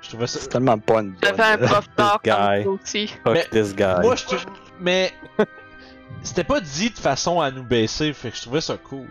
Je 0.00 0.08
trouvais 0.08 0.26
ça. 0.26 0.40
C'est 0.40 0.48
tellement 0.48 0.78
pas 0.78 1.00
une 1.00 1.12
bonne. 1.12 1.16
J'avais 1.22 1.42
un 1.42 1.58
prof 1.58 1.88
d'art 1.96 2.20
guy. 2.22 2.30
comme 2.30 2.78
ça 2.78 2.82
aussi. 2.82 3.08
Fuck 3.08 3.34
Mais- 3.34 3.48
this 3.50 3.74
guy. 3.74 4.00
Moi, 4.02 4.16
je 4.16 4.24
trouve. 4.24 4.44
Mais. 4.80 5.12
C'était 6.22 6.44
pas 6.44 6.60
dit 6.60 6.90
de 6.90 6.98
façon 6.98 7.40
à 7.40 7.50
nous 7.50 7.62
baisser, 7.62 8.12
fait 8.12 8.30
que 8.30 8.36
je 8.36 8.42
trouvais 8.42 8.60
ça 8.60 8.76
cool. 8.76 9.08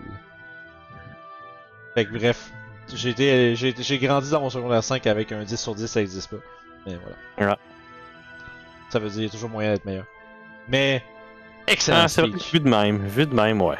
Fait 1.95 2.05
que 2.05 2.17
bref. 2.17 2.51
J'ai 2.93 3.09
été, 3.09 3.55
j'ai, 3.55 3.99
grandi 3.99 4.29
dans 4.29 4.41
mon 4.41 4.49
secondaire 4.49 4.83
5 4.83 5.07
avec 5.07 5.31
un 5.31 5.43
10 5.43 5.57
sur 5.57 5.75
10, 5.75 5.87
ça 5.87 6.01
existe 6.01 6.29
pas. 6.29 6.37
Mais 6.85 6.97
voilà. 7.37 7.51
Ouais. 7.51 7.57
Ça 8.89 8.99
veut 8.99 9.07
dire 9.07 9.15
qu'il 9.15 9.23
y 9.23 9.27
a 9.27 9.29
toujours 9.29 9.49
moyen 9.49 9.73
d'être 9.73 9.85
meilleur. 9.85 10.05
Mais. 10.67 11.03
Excellent 11.67 12.05
Ah, 12.05 12.21
vrai, 12.21 12.31
vu 12.51 12.59
de 12.59 12.69
même, 12.69 13.05
vu 13.07 13.25
de 13.25 13.33
même, 13.33 13.61
ouais. 13.61 13.77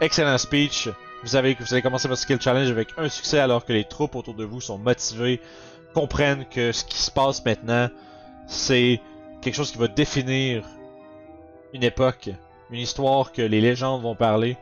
Excellent 0.00 0.38
speech. 0.38 0.88
Vous 1.22 1.36
avez, 1.36 1.56
vous 1.58 1.72
avez 1.72 1.82
commencé 1.82 2.08
votre 2.08 2.20
skill 2.20 2.40
challenge 2.40 2.70
avec 2.70 2.88
un 2.96 3.08
succès 3.08 3.38
alors 3.38 3.64
que 3.64 3.72
les 3.72 3.84
troupes 3.84 4.16
autour 4.16 4.34
de 4.34 4.44
vous 4.44 4.60
sont 4.60 4.78
motivées, 4.78 5.40
comprennent 5.94 6.44
que 6.46 6.72
ce 6.72 6.84
qui 6.84 6.98
se 6.98 7.10
passe 7.10 7.44
maintenant, 7.44 7.88
c'est 8.46 9.00
quelque 9.40 9.54
chose 9.54 9.70
qui 9.70 9.78
va 9.78 9.88
définir 9.88 10.64
une 11.72 11.84
époque, 11.84 12.30
une 12.70 12.80
histoire 12.80 13.32
que 13.32 13.42
les 13.42 13.60
légendes 13.60 14.02
vont 14.02 14.16
parler, 14.16 14.56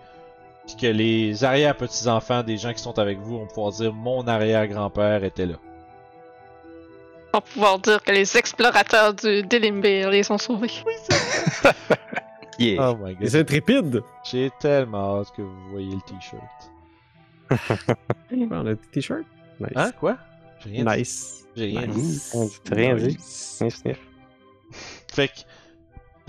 puis 0.66 0.76
que 0.76 0.86
les 0.86 1.44
arrière-petits-enfants 1.44 2.42
des 2.42 2.58
gens 2.58 2.72
qui 2.72 2.82
sont 2.82 2.98
avec 2.98 3.18
vous 3.18 3.38
vont 3.38 3.46
pouvoir 3.46 3.72
dire 3.72 3.92
mon 3.92 4.26
arrière-grand-père 4.26 5.24
était 5.24 5.46
là. 5.46 5.56
On 7.32 7.38
va 7.38 7.40
pouvoir 7.40 7.78
dire 7.78 8.02
que 8.02 8.10
les 8.10 8.36
explorateurs 8.36 9.14
du 9.14 9.42
Delimbir 9.44 10.10
les 10.10 10.30
ont 10.30 10.38
sauvés. 10.38 10.72
Yeah. 12.60 12.90
Oh 12.90 12.96
my 12.96 13.14
god. 13.14 13.22
Les 13.22 13.36
intrépides! 13.36 14.02
J'ai 14.22 14.50
tellement 14.60 15.20
hâte 15.20 15.32
que 15.34 15.40
vous 15.42 15.70
voyez 15.70 15.94
le 15.94 16.00
t-shirt. 16.02 16.70
On 18.30 18.66
a 18.66 18.74
des 18.74 18.76
t-shirts? 18.92 19.24
Nice. 19.58 19.70
Hein? 19.74 19.92
Quoi? 19.98 20.18
J'ai 20.62 20.70
rien 20.70 20.84
dit. 20.84 20.98
Nice. 20.98 21.46
J'ai 21.56 21.64
rien 21.66 21.86
dit. 21.86 22.00
Nice. 22.00 22.32
On 22.34 22.44
dit 22.44 22.52
rien 22.70 22.94
dit. 22.96 23.16
Sniff, 23.18 23.76
sniff. 23.76 23.98
Fait 25.10 25.28
que 25.28 25.40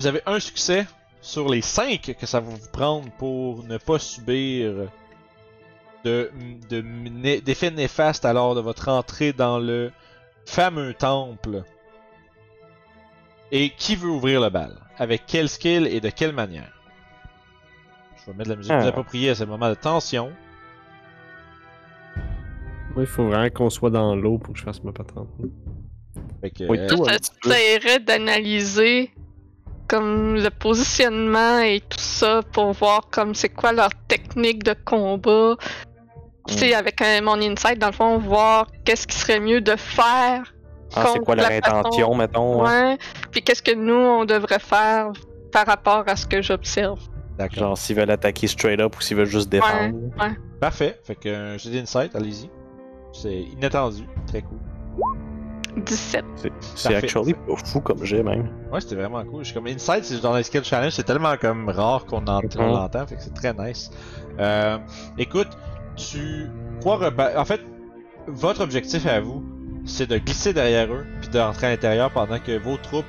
vous 0.00 0.06
avez 0.06 0.22
un 0.24 0.40
succès 0.40 0.86
sur 1.20 1.48
les 1.50 1.60
5 1.60 2.16
que 2.18 2.26
ça 2.26 2.40
va 2.40 2.48
vous 2.50 2.68
prendre 2.72 3.10
pour 3.18 3.62
ne 3.64 3.76
pas 3.76 3.98
subir 3.98 4.88
de, 6.04 6.30
de 6.70 6.80
né- 6.80 7.40
d'effets 7.42 7.70
néfastes 7.70 8.24
à 8.24 8.32
l'heure 8.32 8.54
de 8.54 8.60
votre 8.60 8.88
entrée 8.88 9.32
dans 9.34 9.58
le 9.58 9.92
fameux 10.46 10.94
temple. 10.94 11.62
Et 13.52 13.68
qui 13.70 13.96
veut 13.96 14.08
ouvrir 14.08 14.40
le 14.40 14.48
bal? 14.48 14.80
Avec 15.02 15.22
quel 15.26 15.48
skill 15.48 15.88
et 15.88 16.00
de 16.00 16.10
quelle 16.10 16.32
manière 16.32 16.70
Je 18.24 18.30
vais 18.30 18.36
mettre 18.38 18.50
de 18.50 18.54
la 18.54 18.56
musique 18.58 18.72
plus 18.72 18.84
Ah. 18.84 18.88
appropriée 18.88 19.30
à 19.30 19.34
ce 19.34 19.42
moment 19.42 19.68
de 19.68 19.74
tension. 19.74 20.30
Moi, 22.94 23.02
il 23.02 23.06
faut 23.06 23.26
vraiment 23.26 23.50
qu'on 23.50 23.68
soit 23.68 23.90
dans 23.90 24.14
l'eau 24.14 24.38
pour 24.38 24.52
que 24.54 24.60
je 24.60 24.64
fasse 24.64 24.80
ma 24.84 24.92
patente. 24.92 25.26
Fait 26.40 26.50
que, 26.50 26.64
Oui, 26.68 26.78
euh, 26.78 26.86
tout. 26.88 27.04
Ça 27.04 27.16
t'aiderait 27.42 27.98
d'analyser 27.98 29.10
comme 29.88 30.36
le 30.36 30.50
positionnement 30.50 31.58
et 31.58 31.80
tout 31.80 31.98
ça 31.98 32.42
pour 32.52 32.70
voir 32.72 33.08
comme 33.10 33.34
c'est 33.34 33.48
quoi 33.48 33.72
leur 33.72 33.90
technique 34.06 34.62
de 34.62 34.74
combat. 34.84 35.56
Tu 36.46 36.54
sais, 36.54 36.74
avec 36.74 37.00
un, 37.02 37.22
mon 37.22 37.40
insight, 37.40 37.78
dans 37.80 37.88
le 37.88 37.92
fond, 37.92 38.18
voir 38.18 38.68
qu'est-ce 38.84 39.08
qui 39.08 39.16
serait 39.16 39.40
mieux 39.40 39.60
de 39.60 39.74
faire. 39.74 40.54
Ah, 40.94 41.04
c'est 41.12 41.20
quoi 41.20 41.34
leur 41.36 41.48
la 41.48 41.60
façon- 41.60 41.76
intention, 41.76 42.14
mettons? 42.14 42.64
hein? 42.66 42.90
Ouais. 42.92 42.98
Puis 43.30 43.42
qu'est-ce 43.42 43.62
que 43.62 43.74
nous, 43.74 43.94
on 43.94 44.24
devrait 44.24 44.58
faire 44.58 45.12
par 45.50 45.66
rapport 45.66 46.04
à 46.06 46.16
ce 46.16 46.26
que 46.26 46.42
j'observe? 46.42 46.98
D'accord. 47.38 47.58
Genre, 47.58 47.78
s'ils 47.78 47.96
veulent 47.96 48.10
attaquer 48.10 48.46
straight 48.46 48.78
up 48.80 48.96
ou 48.96 49.00
s'ils 49.00 49.16
veulent 49.16 49.26
juste 49.26 49.48
défendre. 49.48 49.96
Parfait. 50.60 50.98
Fait 51.04 51.14
que 51.14 51.28
euh, 51.28 51.58
j'ai 51.58 51.70
d'insight, 51.70 52.14
allez-y. 52.14 52.50
C'est 53.12 53.40
inattendu. 53.40 54.04
Très 54.26 54.42
cool. 54.42 54.58
17. 55.76 56.24
C'est 56.74 56.94
actually 56.94 57.32
pas 57.32 57.56
fou 57.64 57.80
comme 57.80 58.04
j'ai 58.04 58.22
même. 58.22 58.50
Ouais, 58.70 58.80
c'était 58.80 58.94
vraiment 58.96 59.24
cool. 59.24 59.40
Je 59.40 59.46
suis 59.46 59.54
comme 59.54 59.66
Inside, 59.66 60.04
c'est 60.04 60.20
dans 60.20 60.36
les 60.36 60.42
skill 60.42 60.62
challenge, 60.64 60.92
c'est 60.92 61.02
tellement 61.02 61.34
comme 61.38 61.68
rare 61.70 62.04
qu'on 62.04 62.26
en- 62.26 62.40
on 62.58 62.62
Mhm. 62.62 62.72
l'entend, 62.72 63.06
fait 63.06 63.16
que 63.16 63.22
c'est 63.22 63.32
très 63.34 63.54
nice. 63.54 63.90
Euh, 64.38 64.76
écoute, 65.16 65.48
tu 65.96 66.50
crois 66.80 67.00
En 67.36 67.44
fait, 67.46 67.62
votre 68.26 68.60
objectif 68.60 69.06
à 69.06 69.20
vous, 69.20 69.42
c'est 69.84 70.08
de 70.08 70.18
glisser 70.18 70.52
derrière 70.52 70.92
eux 70.92 71.06
puis 71.20 71.30
de 71.30 71.38
rentrer 71.38 71.68
à 71.68 71.70
l'intérieur 71.70 72.10
pendant 72.10 72.38
que 72.38 72.56
vos 72.58 72.76
troupes 72.76 73.04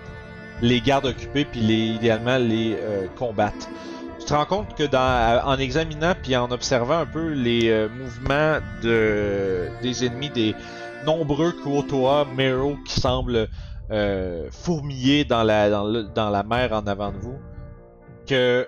les 0.61 0.81
gardent 0.81 1.07
occupés 1.07 1.45
puis 1.45 1.59
les 1.59 1.95
idéalement 1.95 2.37
les 2.37 2.77
euh, 2.79 3.07
combattent. 3.17 3.69
Tu 4.19 4.25
te 4.25 4.33
rends 4.33 4.45
compte 4.45 4.75
que 4.75 4.83
dans, 4.83 5.41
en 5.45 5.57
examinant 5.57 6.13
puis 6.21 6.35
en 6.35 6.49
observant 6.51 6.99
un 6.99 7.05
peu 7.05 7.29
les 7.29 7.69
euh, 7.69 7.89
mouvements 7.89 8.59
de, 8.81 9.67
des 9.81 10.05
ennemis, 10.05 10.29
des 10.29 10.55
nombreux 11.05 11.51
Kuotoa 11.51 12.25
Mero 12.35 12.77
qui 12.87 12.99
semblent 12.99 13.49
euh, 13.91 14.47
fourmiller 14.51 15.25
dans 15.25 15.43
la, 15.43 15.69
dans, 15.69 16.03
dans 16.03 16.29
la 16.29 16.43
mer 16.43 16.71
en 16.71 16.87
avant 16.87 17.11
de 17.11 17.17
vous, 17.17 17.37
que 18.25 18.67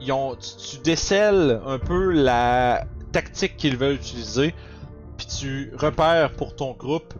ils 0.00 0.12
ont, 0.12 0.34
tu, 0.34 0.76
tu 0.76 0.82
décèles 0.82 1.60
un 1.64 1.78
peu 1.78 2.12
la 2.12 2.84
tactique 3.12 3.56
qu'ils 3.56 3.76
veulent 3.76 3.94
utiliser, 3.94 4.54
puis 5.16 5.26
tu 5.26 5.72
repères 5.76 6.32
pour 6.32 6.56
ton 6.56 6.72
groupe 6.72 7.14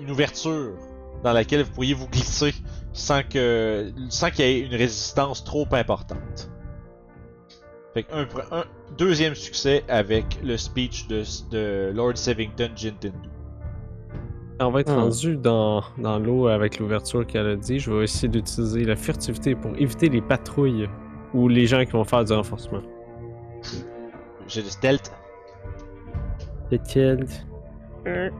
une 0.00 0.10
ouverture 0.10 0.72
dans 1.22 1.32
laquelle 1.32 1.62
vous 1.62 1.72
pourriez 1.72 1.94
vous 1.94 2.08
glisser 2.08 2.54
sans 2.92 3.22
que 3.22 3.92
sans 4.08 4.30
qu'il 4.30 4.44
y 4.44 4.48
ait 4.48 4.60
une 4.60 4.74
résistance 4.74 5.44
trop 5.44 5.66
importante. 5.72 6.50
Fait 7.94 8.04
que 8.04 8.12
un, 8.14 8.26
un 8.52 8.64
deuxième 8.96 9.34
succès 9.34 9.84
avec 9.88 10.38
le 10.42 10.56
speech 10.56 11.08
de, 11.08 11.22
de 11.50 11.92
Lord 11.92 12.16
Savington 12.16 12.70
Jintindu. 12.74 13.28
On 14.60 14.70
va 14.70 14.80
être 14.80 14.92
Hmm. 14.92 15.00
rendu 15.00 15.36
dans, 15.36 15.82
dans 15.98 16.18
l'eau 16.18 16.46
avec 16.48 16.78
l'ouverture 16.78 17.26
qu'elle 17.26 17.46
a 17.46 17.56
dit. 17.56 17.78
Je 17.78 17.90
vais 17.90 18.04
essayer 18.04 18.28
d'utiliser 18.28 18.84
la 18.84 18.94
furtivité 18.96 19.54
pour 19.54 19.72
éviter 19.78 20.08
les 20.08 20.20
patrouilles 20.20 20.88
ou 21.32 21.48
les 21.48 21.66
gens 21.66 21.84
qui 21.84 21.92
vont 21.92 22.04
faire 22.04 22.24
du 22.24 22.32
renforcement. 22.32 22.82
J'ai 24.46 24.62
le 24.62 24.68
stealth. 24.68 25.12
Lequel 26.70 27.26
Ça 28.04 28.30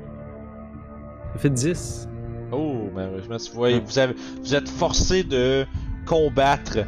fait 1.38 1.50
10. 1.50 2.08
Oh, 2.52 2.88
malheureusement, 2.94 3.36
vois, 3.54 3.78
vous, 3.78 3.98
avez, 3.98 4.14
vous 4.42 4.54
êtes 4.54 4.68
forcé 4.68 5.22
de 5.22 5.66
combattre 6.06 6.78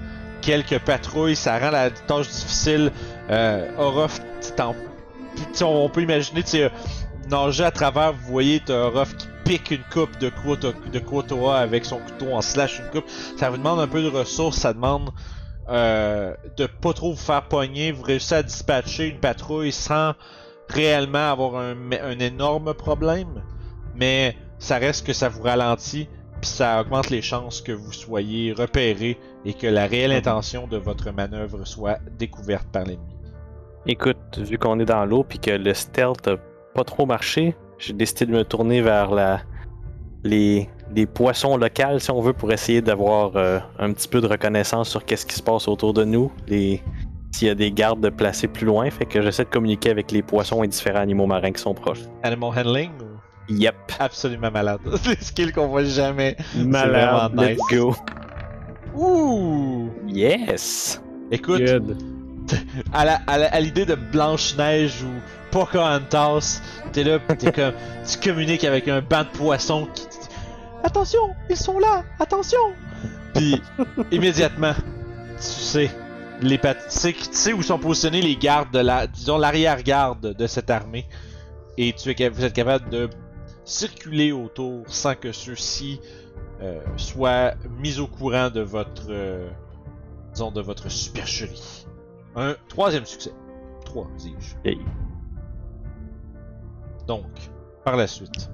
quelques 0.40 0.78
patrouilles, 0.81 1.36
ça 1.36 1.59
rend 1.59 1.70
la 1.70 1.90
tâche 1.90 2.28
difficile. 2.28 2.90
Euh, 3.31 3.70
Orof, 3.78 4.20
on 5.62 5.89
peut 5.89 6.02
imaginer, 6.02 6.43
tu 6.43 6.51
sais, 6.51 6.64
euh, 6.64 6.69
nager 7.31 7.64
à 7.64 7.70
travers, 7.70 8.12
vous 8.12 8.31
voyez, 8.32 8.60
t'as 8.64 8.86
Orof 8.86 9.16
qui 9.16 9.28
pique 9.44 9.70
une 9.70 9.85
coupe 9.93 10.19
de, 10.19 10.28
Kuoto, 10.28 10.73
de 10.93 10.98
Kuotoa 10.98 11.59
avec 11.59 11.85
son 11.85 11.98
couteau 11.98 12.32
en 12.32 12.43
slash 12.43 12.81
une 12.81 12.90
coupe. 12.90 13.09
Ça 13.39 13.51
vous 13.51 13.56
demande 13.56 13.81
un 13.81 13.89
peu 13.89 14.02
de 14.02 14.09
ressources, 14.09 14.59
ça 14.59 14.73
demande 14.73 15.10
euh, 15.69 16.35
de 16.56 16.66
pas 16.66 16.93
trop 16.93 17.12
vous 17.12 17.20
faire 17.20 17.43
pogner. 17.44 17.93
Vous 17.93 18.02
réussissez 18.02 18.35
à 18.35 18.43
dispatcher 18.43 19.09
une 19.09 19.19
patrouille 19.19 19.73
sans 19.73 20.14
réellement 20.69 21.31
avoir 21.31 21.56
un, 21.56 21.74
un 21.93 22.19
énorme 22.19 22.74
problème, 22.74 23.43
mais 23.94 24.36
ça 24.59 24.78
reste 24.78 25.06
que 25.06 25.12
ça 25.12 25.28
vous 25.28 25.43
ralentit, 25.43 26.09
puis 26.40 26.51
ça 26.51 26.81
augmente 26.81 27.10
les 27.10 27.23
chances 27.23 27.60
que 27.60 27.73
vous 27.73 27.93
soyez 27.93 28.52
repéré 28.52 29.19
et 29.44 29.55
que 29.55 29.66
la 29.66 29.86
réelle 29.86 30.12
intention 30.12 30.66
de 30.66 30.77
votre 30.77 31.10
manœuvre 31.12 31.64
soit 31.64 31.98
découverte 32.19 32.66
par 32.69 32.85
l'ennemi. 32.85 33.06
Écoute, 33.86 34.39
vu 34.39 34.59
qu'on 34.59 34.78
est 34.81 34.85
dans 34.85 35.05
l'eau 35.05 35.24
puis 35.24 35.39
que 35.39 35.51
le 35.51 35.74
stealth 35.74 36.28
a 36.28 36.36
pas 36.74 36.85
trop 36.85 37.06
marché, 37.06 37.56
j'ai 37.78 37.93
décidé 37.93 38.27
de 38.27 38.32
me 38.32 38.44
tourner 38.44 38.81
vers 38.81 39.10
la 39.10 39.40
les, 40.24 40.69
les 40.94 41.06
poissons 41.06 41.56
locaux, 41.56 41.98
si 41.98 42.10
on 42.12 42.20
veut, 42.20 42.32
pour 42.32 42.52
essayer 42.52 42.81
d'avoir 42.81 43.32
euh, 43.36 43.59
un 43.81 43.93
petit 43.93 44.06
peu 44.06 44.20
de 44.20 44.28
reconnaissance 44.28 44.89
sur 44.89 45.05
qu'est-ce 45.05 45.27
qui 45.27 45.35
se 45.35 45.43
passe 45.43 45.66
autour 45.66 45.93
de 45.93 46.05
nous, 46.05 46.31
les 46.47 46.81
s'il 47.32 47.48
y 47.48 47.51
a 47.51 47.55
des 47.55 47.73
gardes 47.73 48.09
placés 48.10 48.47
plus 48.47 48.66
loin, 48.66 48.89
fait 48.90 49.06
que 49.06 49.23
j'essaie 49.23 49.44
de 49.44 49.48
communiquer 49.48 49.90
avec 49.90 50.12
les 50.12 50.23
poissons 50.23 50.62
et 50.62 50.69
différents 50.69 51.01
animaux 51.01 51.27
marins 51.27 51.51
qui 51.51 51.62
sont 51.62 51.73
proches. 51.73 52.02
Animal 52.23 52.51
handling, 52.56 52.90
ou- 53.01 53.11
Yep. 53.48 53.74
absolument 53.98 54.51
malade. 54.51 54.81
Des 55.05 55.16
skills 55.24 55.52
qu'on 55.52 55.69
voit 55.69 55.85
jamais. 55.85 56.36
Malade. 56.56 57.32
vraiment 57.32 57.43
Let's 57.43 57.59
go. 57.70 57.94
Ouh! 58.94 59.90
Yes. 60.06 61.01
Écoute, 61.31 61.62
Good. 61.64 61.97
à 62.93 63.05
la- 63.05 63.20
à 63.27 63.39
la- 63.39 63.55
à 63.55 63.60
l'idée 63.60 63.86
de 63.86 63.94
Blanche-Neige 63.94 65.02
ou 65.02 65.10
Pocahontas, 65.51 66.60
t'es 66.93 67.05
là, 67.05 67.19
t'es 67.39 67.52
comme, 67.52 67.73
tu 68.06 68.19
communiques 68.19 68.64
avec 68.64 68.89
un 68.89 69.01
banc 69.01 69.23
de 69.24 69.28
poissons 69.36 69.86
qui 69.94 70.05
te 70.06 70.10
dit 70.12 70.19
Attention, 70.85 71.31
ils 71.48 71.56
sont 71.56 71.78
là, 71.78 72.02
attention! 72.19 72.59
Puis, 73.35 73.60
immédiatement, 74.10 74.74
tu 74.74 75.43
sais, 75.43 75.90
les 76.43 76.59
pat- 76.59 76.77
tu 76.90 76.98
sais, 76.98 77.12
tu 77.12 77.24
sais 77.32 77.52
où 77.52 77.62
sont 77.62 77.78
positionnés 77.78 78.20
les 78.20 78.36
gardes 78.36 78.73
de 78.73 78.81
la, 78.81 79.06
disons, 79.06 79.39
l'arrière-garde 79.39 80.35
de 80.35 80.47
cette 80.47 80.69
armée. 80.70 81.06
Et 81.78 81.94
tu 81.94 82.10
es, 82.10 82.28
vous 82.28 82.44
êtes 82.44 82.52
capable 82.52 82.90
de 82.90 83.09
circuler 83.64 84.32
autour 84.32 84.84
sans 84.89 85.14
que 85.14 85.32
ceux-ci 85.32 86.01
euh, 86.60 86.80
soient 86.97 87.52
mis 87.78 87.98
au 87.98 88.06
courant 88.06 88.51
de 88.51 88.60
votre, 88.60 89.06
euh, 89.10 89.48
disons, 90.32 90.51
de 90.51 90.60
votre 90.60 90.90
supercherie. 90.90 91.86
Un 92.36 92.55
troisième 92.68 93.05
succès. 93.05 93.32
Trois, 93.84 94.09
dis-je. 94.18 94.55
Donc, 97.06 97.26
par 97.84 97.97
la 97.97 98.06
suite, 98.06 98.51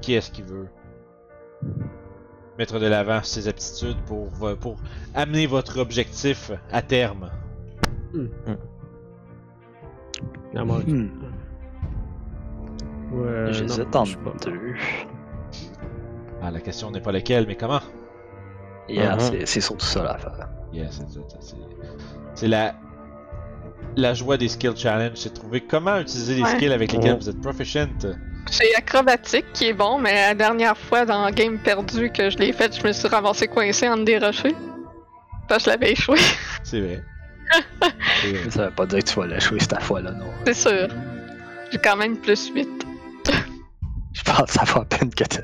qui 0.00 0.14
est-ce 0.14 0.30
qui 0.30 0.42
veut 0.42 0.68
mettre 2.58 2.78
de 2.78 2.86
l'avant 2.86 3.22
ses 3.22 3.48
aptitudes 3.48 4.00
pour, 4.06 4.26
vo- 4.30 4.56
pour 4.56 4.76
amener 5.14 5.46
votre 5.46 5.78
objectif 5.78 6.50
à 6.72 6.80
terme? 6.82 7.30
Hmm. 10.86 11.27
Ouais, 13.12 13.48
en 13.48 13.52
je 13.52 13.66
sais 13.66 13.84
pas. 13.86 14.04
deux. 14.44 14.74
Ah, 16.42 16.50
la 16.50 16.60
question 16.60 16.90
n'est 16.90 17.00
pas 17.00 17.12
lequel, 17.12 17.46
mais 17.46 17.56
comment? 17.56 17.80
Yeah, 18.88 19.14
Mhm. 19.14 19.20
c'est- 19.20 19.46
c'est 19.46 19.60
surtout 19.60 19.84
ça 19.86 20.02
l'affaire. 20.02 20.48
Yes, 20.72 21.00
c'est 21.00 21.08
ça, 21.14 21.20
ça, 21.28 21.36
c'est- 21.40 21.56
c'est 22.34 22.48
la 22.48 22.74
la 23.96 24.14
joie 24.14 24.36
des 24.36 24.48
skill 24.48 24.76
challenge, 24.76 25.16
c'est 25.16 25.30
de 25.30 25.34
trouver 25.34 25.60
comment 25.60 25.98
utiliser 25.98 26.34
les 26.36 26.42
Ouais. 26.42 26.50
skills 26.50 26.72
avec 26.72 26.92
lesquels 26.92 27.12
Ouais. 27.12 27.18
vous 27.18 27.28
êtes 27.28 27.40
proficient. 27.40 27.88
J'ai 28.50 28.74
acrobatique 28.76 29.46
qui 29.52 29.66
est 29.68 29.72
bon, 29.72 29.98
mais 29.98 30.14
la 30.14 30.34
dernière 30.34 30.76
fois 30.76 31.04
dans 31.04 31.28
Game 31.30 31.58
perdu 31.58 32.10
que 32.12 32.30
je 32.30 32.38
l'ai 32.38 32.52
fait, 32.52 32.78
je 32.80 32.86
me 32.86 32.92
suis 32.92 33.08
ramassé 33.08 33.48
coincé 33.48 33.88
entre 33.88 34.04
des 34.04 34.18
rochers. 34.18 34.54
Parce 35.48 35.64
que 35.64 35.70
je 35.70 35.76
l'avais 35.76 35.92
échoué, 35.92 36.16
C'est 36.62 36.80
vrai. 36.80 37.02
C'est 38.22 38.32
vrai. 38.32 38.50
Ça 38.50 38.66
veut 38.66 38.70
pas 38.74 38.86
dire 38.86 38.98
que 39.00 39.04
tu 39.04 39.18
vas 39.18 39.26
l'échouer 39.26 39.58
cette 39.58 39.82
fois-là, 39.82 40.12
non. 40.12 40.26
c'est 40.44 40.54
sûr. 40.54 40.88
J'ai 41.72 41.78
quand 41.78 41.96
même 41.96 42.16
plus 42.18 42.50
8. 42.54 42.77
Je 44.18 44.22
pense 44.24 44.42
que 44.46 44.52
ça 44.52 44.64
vaut 44.64 44.80
la 44.80 44.84
peine 44.84 45.14
que 45.14 45.24
tu. 45.24 45.38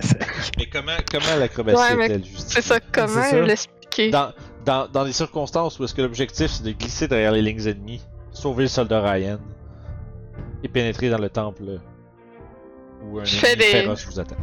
Mais 0.58 0.66
comment, 0.66 0.92
comment 1.10 1.36
l'acrobatie 1.38 1.78
Ouais, 1.96 2.06
est-elle 2.06 2.24
justifiée? 2.24 2.62
C'est 2.62 2.62
ça, 2.62 2.80
comment 2.92 3.30
l'expliquer? 3.46 4.10
Dans, 4.10 4.32
dans, 4.64 4.88
dans 4.88 5.04
des 5.04 5.12
circonstances 5.12 5.78
où 5.78 5.84
est-ce 5.84 5.94
que 5.94 6.02
l'objectif 6.02 6.50
c'est 6.50 6.64
de 6.64 6.72
glisser 6.72 7.06
derrière 7.06 7.32
les 7.32 7.42
lignes 7.42 7.66
ennemies, 7.66 8.02
sauver 8.32 8.64
le 8.64 8.68
soldat 8.68 9.00
Ryan 9.00 9.38
et 10.64 10.68
pénétrer 10.68 11.08
dans 11.10 11.18
le 11.18 11.28
temple 11.30 11.78
où 13.02 13.20
un 13.20 13.24
Je 13.24 13.36
ennemi 13.36 13.40
fais 13.46 13.56
des- 13.56 13.64
féroce 13.64 14.04
vous 14.06 14.18
attend. 14.20 14.36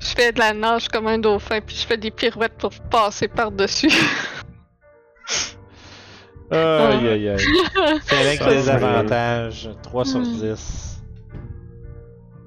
Je 0.00 0.06
fais 0.08 0.32
de 0.32 0.38
la 0.38 0.52
nage 0.54 0.88
comme 0.88 1.06
un 1.06 1.18
dauphin, 1.18 1.60
puis 1.60 1.76
je 1.76 1.86
fais 1.86 1.98
des 1.98 2.10
pirouettes 2.10 2.56
pour 2.58 2.70
passer 2.90 3.28
par-dessus. 3.28 3.90
Aïe 6.50 7.06
aïe 7.08 7.28
aïe. 7.28 7.36
C'est 8.06 8.16
avec 8.16 8.42
des 8.44 8.68
avantages. 8.68 9.70
3 9.84 10.04
sur 10.04 10.18
Hmm. 10.20 10.24
10. 10.24 11.02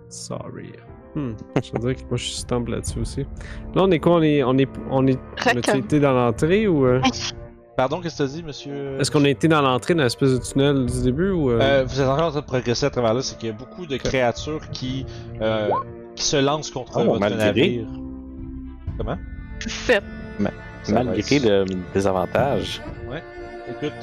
Sorry. 0.10 0.74
Hmm. 1.15 1.34
Je 1.64 1.72
veux 1.73 1.94
dire 1.94 2.03
que 2.03 2.07
moi 2.10 2.18
je 2.18 2.23
suis 2.23 2.34
stumble 2.38 2.72
là-dessus 2.72 2.99
aussi. 2.99 3.22
Là 3.76 3.84
on 3.84 3.91
est 3.91 3.99
quoi? 3.99 4.14
On 4.14 4.22
est. 4.23 4.44
On 4.44 4.57
est. 4.57 4.68
On 4.90 5.06
est. 5.07 5.19
On 5.45 5.49
a-tu 5.49 5.69
Raccoon. 5.69 5.80
été 5.80 5.99
dans 5.99 6.14
l'entrée 6.14 6.68
ou. 6.68 6.85
euh, 6.85 7.02
Pardon, 7.77 8.02
qu'est-ce 8.02 8.19
que 8.19 8.23
t'as 8.23 8.30
dit, 8.30 8.44
monsieur? 8.44 8.99
Est-ce 8.99 9.10
qu'on 9.10 9.23
a 9.26 9.30
été 9.30 9.48
dans 9.48 9.61
l'entrée 9.61 9.95
dans 9.95 10.03
l'espèce 10.03 10.31
de 10.31 10.38
tunnel 10.38 10.85
du 10.85 11.02
début 11.02 11.31
ou. 11.31 11.49
euh, 11.49 11.60
Euh, 11.61 11.84
vous 11.88 11.99
êtes 12.02 12.07
encore 12.07 12.26
en 12.27 12.31
train 12.31 12.41
de 12.41 12.45
progresser 12.45 12.85
à 12.85 12.90
travers 12.91 13.14
là, 13.15 13.22
c'est 13.23 13.35
qu'il 13.38 13.49
y 13.49 13.52
a 13.52 13.56
beaucoup 13.56 13.88
de 13.88 13.98
créatures 13.98 14.69
qui, 14.72 15.06
euh, 15.41 15.69
qui 16.15 16.23
se 16.23 16.38
lancent 16.38 16.69
contre 16.69 16.91
Oh, 16.98 17.03
votre 17.06 17.19
malgré. 17.19 17.38
navire. 17.45 17.88
Comment? 18.98 19.18
7. 19.68 20.03
Ça 20.84 20.94
va 20.94 21.03
Malgré 21.03 21.40
le 21.40 21.65
désavantage. 21.95 22.81
Écoute, 23.69 23.94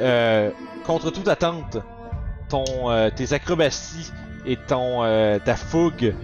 euh, 0.00 0.50
contre 0.86 1.10
toute 1.12 1.28
attente, 1.28 1.78
ton, 2.48 2.64
euh, 2.90 3.10
tes 3.14 3.32
acrobaties 3.32 4.10
et 4.48 4.56
ton, 4.56 5.04
euh, 5.04 5.38
ta 5.44 5.54
fougue 5.56 6.14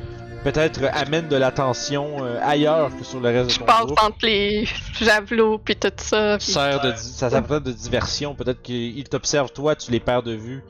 peut-être 0.42 0.80
amènent 0.92 1.28
de 1.28 1.36
l'attention 1.36 2.22
euh, 2.24 2.38
ailleurs 2.42 2.90
que 2.96 3.05
sur 3.05 3.20
le 3.20 3.28
reste 3.30 3.51
Je 3.51 3.55
de 3.55 3.60
ton 3.60 3.64
passe 3.66 3.86
groupe. 3.86 4.02
entre 4.02 4.18
les 4.26 4.66
javelots 5.01 5.59
puis 5.59 5.76
tout 5.76 5.88
ça. 5.96 6.36
puis- 6.38 6.52
Sert 6.52 6.80
de, 6.82 6.92
ça 6.96 7.30
sert 7.30 7.42
peut-être 7.42 7.62
de 7.64 7.72
diversion, 7.72 8.34
peut-être 8.34 8.60
qu'ils 8.62 9.05
t'observent 9.09 9.52
toi, 9.52 9.74
tu 9.76 9.90
les 9.90 10.01
perds 10.01 10.22
de 10.22 10.32
vue, 10.32 10.62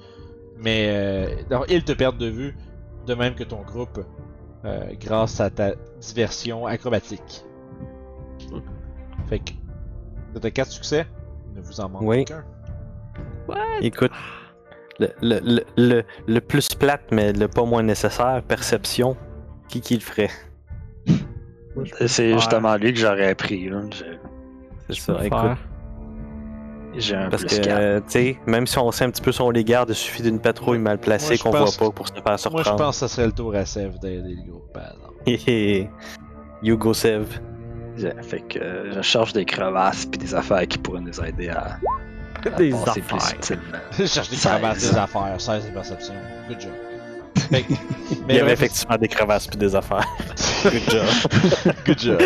mais 0.58 0.86
euh, 0.88 1.34
non, 1.50 1.62
ils 1.68 1.82
te 1.84 1.92
perdent 1.92 2.18
de 2.18 2.28
vue, 2.28 2.56
de 3.06 3.14
même 3.14 3.34
que 3.34 3.44
ton 3.44 3.62
groupe, 3.62 4.00
euh, 4.64 4.84
grâce 5.00 5.40
à 5.40 5.50
ta 5.50 5.72
diversion 6.00 6.66
acrobatique. 6.66 7.44
Fait 9.28 9.38
que, 9.40 9.52
t'as 10.38 10.50
4 10.50 10.70
succès, 10.70 11.06
il 11.50 11.56
ne 11.60 11.60
vous 11.66 11.80
en 11.80 11.88
manque 11.88 12.02
Oui. 12.02 12.24
qu'un. 12.24 12.44
Écoute, 13.80 14.12
le, 14.98 15.08
le, 15.22 15.60
le, 15.76 16.02
le, 16.26 16.40
plus 16.40 16.68
plate, 16.74 17.02
mais 17.10 17.32
le 17.32 17.48
pas 17.48 17.64
moins 17.64 17.82
nécessaire, 17.82 18.42
perception, 18.46 19.16
qui 19.68 19.80
qui 19.80 19.94
le 19.94 20.00
ferait? 20.00 20.30
moi, 21.76 21.84
C'est 22.06 22.32
justement 22.34 22.76
lui 22.76 22.92
que 22.92 22.98
j'aurais 23.00 23.34
pris. 23.34 23.70
C'est 24.88 24.96
ça, 25.00 25.14
écoute. 25.24 25.38
faire. 25.40 25.56
J'ai 26.96 27.16
un 27.16 27.28
Parce 27.28 27.44
que, 27.44 27.56
4. 27.56 27.66
euh, 27.70 28.00
tu 28.00 28.04
sais, 28.10 28.38
même 28.46 28.68
si 28.68 28.78
on 28.78 28.92
sait 28.92 29.04
un 29.04 29.10
petit 29.10 29.22
peu 29.22 29.32
son 29.32 29.50
les 29.50 29.64
gardes, 29.64 29.90
il 29.90 29.96
suffit 29.96 30.22
d'une 30.22 30.38
patrouille 30.38 30.78
mal 30.78 30.98
placée 30.98 31.34
Moi, 31.34 31.38
qu'on 31.52 31.64
voit 31.64 31.72
pas 31.76 31.90
pour 31.90 32.06
se 32.06 32.12
faire 32.12 32.22
Moi, 32.24 32.38
surprendre. 32.38 32.64
je 32.64 32.70
pense 32.74 32.94
que 33.00 33.00
ça 33.00 33.08
serait 33.08 33.26
le 33.26 33.32
tour 33.32 33.52
à 33.56 33.64
Sèvres 33.66 33.98
d'aider 33.98 34.36
le 34.44 34.48
groupe, 34.48 34.72
par 34.72 34.84
exemple. 34.92 35.14
Hé 35.26 35.40
hé. 35.80 35.90
You 36.62 36.76
go 36.78 36.94
Sev. 36.94 37.26
Je- 37.96 38.06
Fait 38.22 38.40
que 38.42 38.60
euh, 38.60 38.92
je 38.92 39.02
charge 39.02 39.32
des 39.32 39.44
crevasses 39.44 40.06
puis 40.06 40.18
des 40.18 40.34
affaires 40.36 40.66
qui 40.68 40.78
pourraient 40.78 41.00
nous 41.00 41.20
aider 41.20 41.48
à 41.48 41.78
Des 42.56 42.74
affaires. 42.74 43.58
Je 43.98 44.06
cherche 44.06 44.28
des 44.28 44.36
16. 44.36 44.52
crevasses, 44.52 44.90
des 44.90 44.98
affaires, 44.98 45.40
16 45.40 45.66
de 45.66 45.70
perception. 45.70 46.14
Good 46.48 46.60
job. 46.60 46.72
Fait 47.50 47.64
Il 48.28 48.36
y 48.36 48.38
avait 48.38 48.52
effectivement 48.52 48.96
des 48.96 49.08
crevasses 49.08 49.46
puis 49.46 49.58
des 49.58 49.74
affaires. 49.74 50.06
Good 50.64 50.90
job. 50.90 51.74
Good 51.86 51.98
job. 51.98 52.22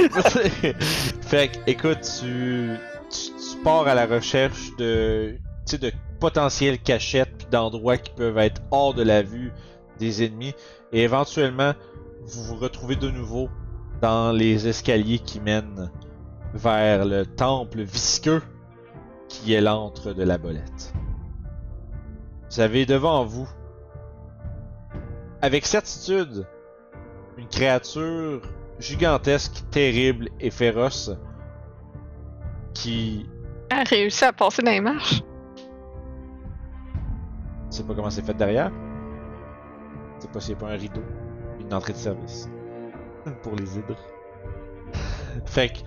fait 1.22 1.48
que, 1.48 1.58
écoute, 1.66 2.00
tu, 2.20 2.70
tu, 3.10 3.30
tu 3.32 3.58
pars 3.64 3.86
à 3.86 3.94
la 3.94 4.06
recherche 4.06 4.76
de, 4.78 5.34
tu 5.66 5.72
sais, 5.72 5.78
de 5.78 5.92
potentielles 6.20 6.78
cachettes 6.78 7.36
puis 7.38 7.46
d'endroits 7.50 7.96
qui 7.96 8.12
peuvent 8.12 8.38
être 8.38 8.60
hors 8.70 8.94
de 8.94 9.02
la 9.02 9.22
vue 9.22 9.52
des 9.98 10.24
ennemis 10.24 10.54
et 10.92 11.02
éventuellement 11.02 11.72
vous 12.24 12.42
vous 12.44 12.56
retrouvez 12.56 12.96
de 12.96 13.10
nouveau 13.10 13.48
dans 14.00 14.32
les 14.32 14.68
escaliers 14.68 15.18
qui 15.18 15.40
mènent 15.40 15.90
vers 16.54 17.04
le 17.04 17.26
temple 17.26 17.82
visqueux 17.82 18.42
qui 19.28 19.54
est 19.54 19.60
l'antre 19.60 20.12
de 20.12 20.22
la 20.22 20.38
bolette. 20.38 20.92
Vous 22.50 22.60
avez 22.60 22.86
devant 22.86 23.24
vous, 23.24 23.48
avec 25.42 25.66
certitude, 25.66 26.46
une 27.36 27.46
créature 27.48 28.42
gigantesque, 28.78 29.64
terrible 29.70 30.28
et 30.40 30.50
féroce 30.50 31.10
qui. 32.74 33.28
A 33.70 33.82
réussi 33.84 34.24
à 34.24 34.32
passer 34.32 34.62
dans 34.62 34.70
les 34.70 34.80
marches. 34.80 35.22
Je 37.70 37.76
sais 37.76 37.82
pas 37.84 37.94
comment 37.94 38.10
c'est 38.10 38.24
fait 38.24 38.34
derrière. 38.34 38.72
Je 40.16 40.22
sais 40.22 40.28
pas 40.28 40.40
s'il 40.40 40.54
y 40.54 40.56
a 40.56 40.58
pas 40.58 40.68
un 40.68 40.76
rideau. 40.76 41.02
Une 41.60 41.72
entrée 41.74 41.92
de 41.92 41.98
service. 41.98 42.48
Pour 43.42 43.54
les 43.56 43.76
hydres. 43.78 43.98
fait 45.46 45.68
que, 45.68 45.78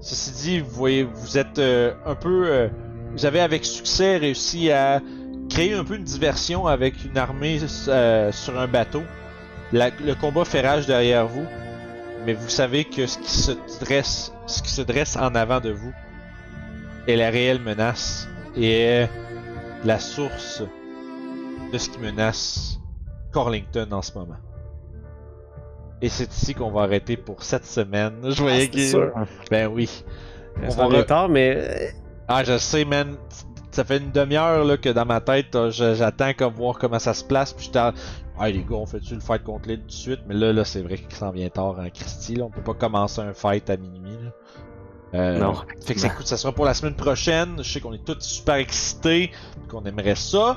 ceci 0.00 0.30
dit, 0.32 0.60
vous 0.60 0.70
voyez, 0.70 1.04
vous 1.04 1.38
êtes 1.38 1.58
euh, 1.58 1.92
un 2.06 2.14
peu. 2.14 2.48
euh, 2.48 2.68
vous 3.12 3.26
avez 3.26 3.40
avec 3.40 3.64
succès 3.64 4.18
réussi 4.18 4.70
à 4.70 5.00
créer 5.48 5.74
un 5.74 5.84
peu 5.84 5.96
une 5.96 6.04
diversion 6.04 6.66
avec 6.66 7.04
une 7.04 7.18
armée 7.18 7.58
euh, 7.88 8.30
sur 8.32 8.58
un 8.58 8.68
bateau. 8.68 9.02
Le 9.72 10.14
combat 10.14 10.44
fait 10.44 10.60
rage 10.66 10.86
derrière 10.86 11.26
vous, 11.26 11.46
mais 12.24 12.34
vous 12.34 12.48
savez 12.48 12.84
que 12.84 13.06
ce 13.06 13.18
qui 13.18 13.30
se 13.30 13.52
dresse, 13.80 14.32
ce 14.46 14.62
qui 14.62 14.70
se 14.70 14.82
dresse 14.82 15.16
en 15.16 15.34
avant 15.34 15.60
de 15.60 15.70
vous 15.70 15.92
est 17.06 17.16
la 17.16 17.30
réelle 17.30 17.60
menace 17.60 18.28
et 18.56 18.82
est 18.82 19.10
la 19.84 19.98
source 19.98 20.62
de 21.72 21.78
ce 21.78 21.88
qui 21.88 21.98
menace 21.98 22.78
Corlington 23.32 23.88
en 23.92 24.02
ce 24.02 24.12
moment. 24.18 24.36
Et 26.02 26.08
c'est 26.08 26.32
ici 26.32 26.54
qu'on 26.54 26.70
va 26.70 26.82
arrêter 26.82 27.16
pour 27.16 27.42
cette 27.42 27.66
semaine. 27.66 28.14
Je 28.24 28.40
voyais 28.42 28.60
c'est 28.62 28.68
qu'il- 28.70 28.88
sûr. 28.88 29.12
Ben 29.50 29.66
oui. 29.68 30.04
On 30.62 30.70
Ça 30.70 30.76
va 30.82 30.88
va 30.88 31.02
re- 31.02 31.06
tard, 31.06 31.28
mais 31.28 31.54
euh, 31.56 31.86
Ah, 32.28 32.44
je 32.44 32.58
sais, 32.58 32.84
man. 32.84 33.16
Ça 33.72 33.84
fait 33.84 33.98
une 33.98 34.10
demi-heure 34.10 34.64
là, 34.64 34.76
que 34.76 34.88
dans 34.88 35.04
ma 35.04 35.20
tête, 35.20 35.54
euh, 35.54 35.70
je- 35.70 35.94
j'attends 35.94 36.32
comme 36.32 36.54
voir 36.54 36.78
comment 36.78 36.98
ça 36.98 37.14
se 37.14 37.24
place. 37.24 37.52
Puis 37.52 37.70
en- 37.76 37.92
Ah, 38.38 38.48
les 38.48 38.60
gars, 38.64 38.76
on 38.76 38.86
fait-tu 38.86 39.14
le 39.14 39.20
fight 39.20 39.42
contre 39.44 39.68
l'île 39.68 39.80
tout 39.80 39.86
de 39.88 39.92
suite? 39.92 40.20
Mais 40.26 40.34
là, 40.34 40.52
là 40.52 40.64
c'est 40.64 40.80
vrai 40.80 40.96
qu'il 40.96 41.12
s'en 41.14 41.30
vient 41.30 41.48
tard 41.50 41.78
en 41.78 41.90
Christie. 41.90 42.36
Là. 42.36 42.44
On 42.44 42.50
peut 42.50 42.62
pas 42.62 42.74
commencer 42.74 43.20
un 43.20 43.34
fight 43.34 43.68
à 43.68 43.76
minuit. 43.76 44.16
Là. 44.22 44.30
Euh, 45.12 45.38
Non, 45.38 45.54
Fait 45.84 45.94
que 45.94 46.06
écoute, 46.06 46.26
ça 46.26 46.36
sera 46.36 46.52
pour 46.52 46.64
la 46.64 46.72
semaine 46.72 46.94
prochaine. 46.94 47.56
Je 47.58 47.70
sais 47.70 47.80
qu'on 47.80 47.92
est 47.92 48.04
tous 48.04 48.20
super 48.20 48.54
excités, 48.54 49.30
qu'on 49.68 49.84
aimerait 49.84 50.14
ça. 50.14 50.56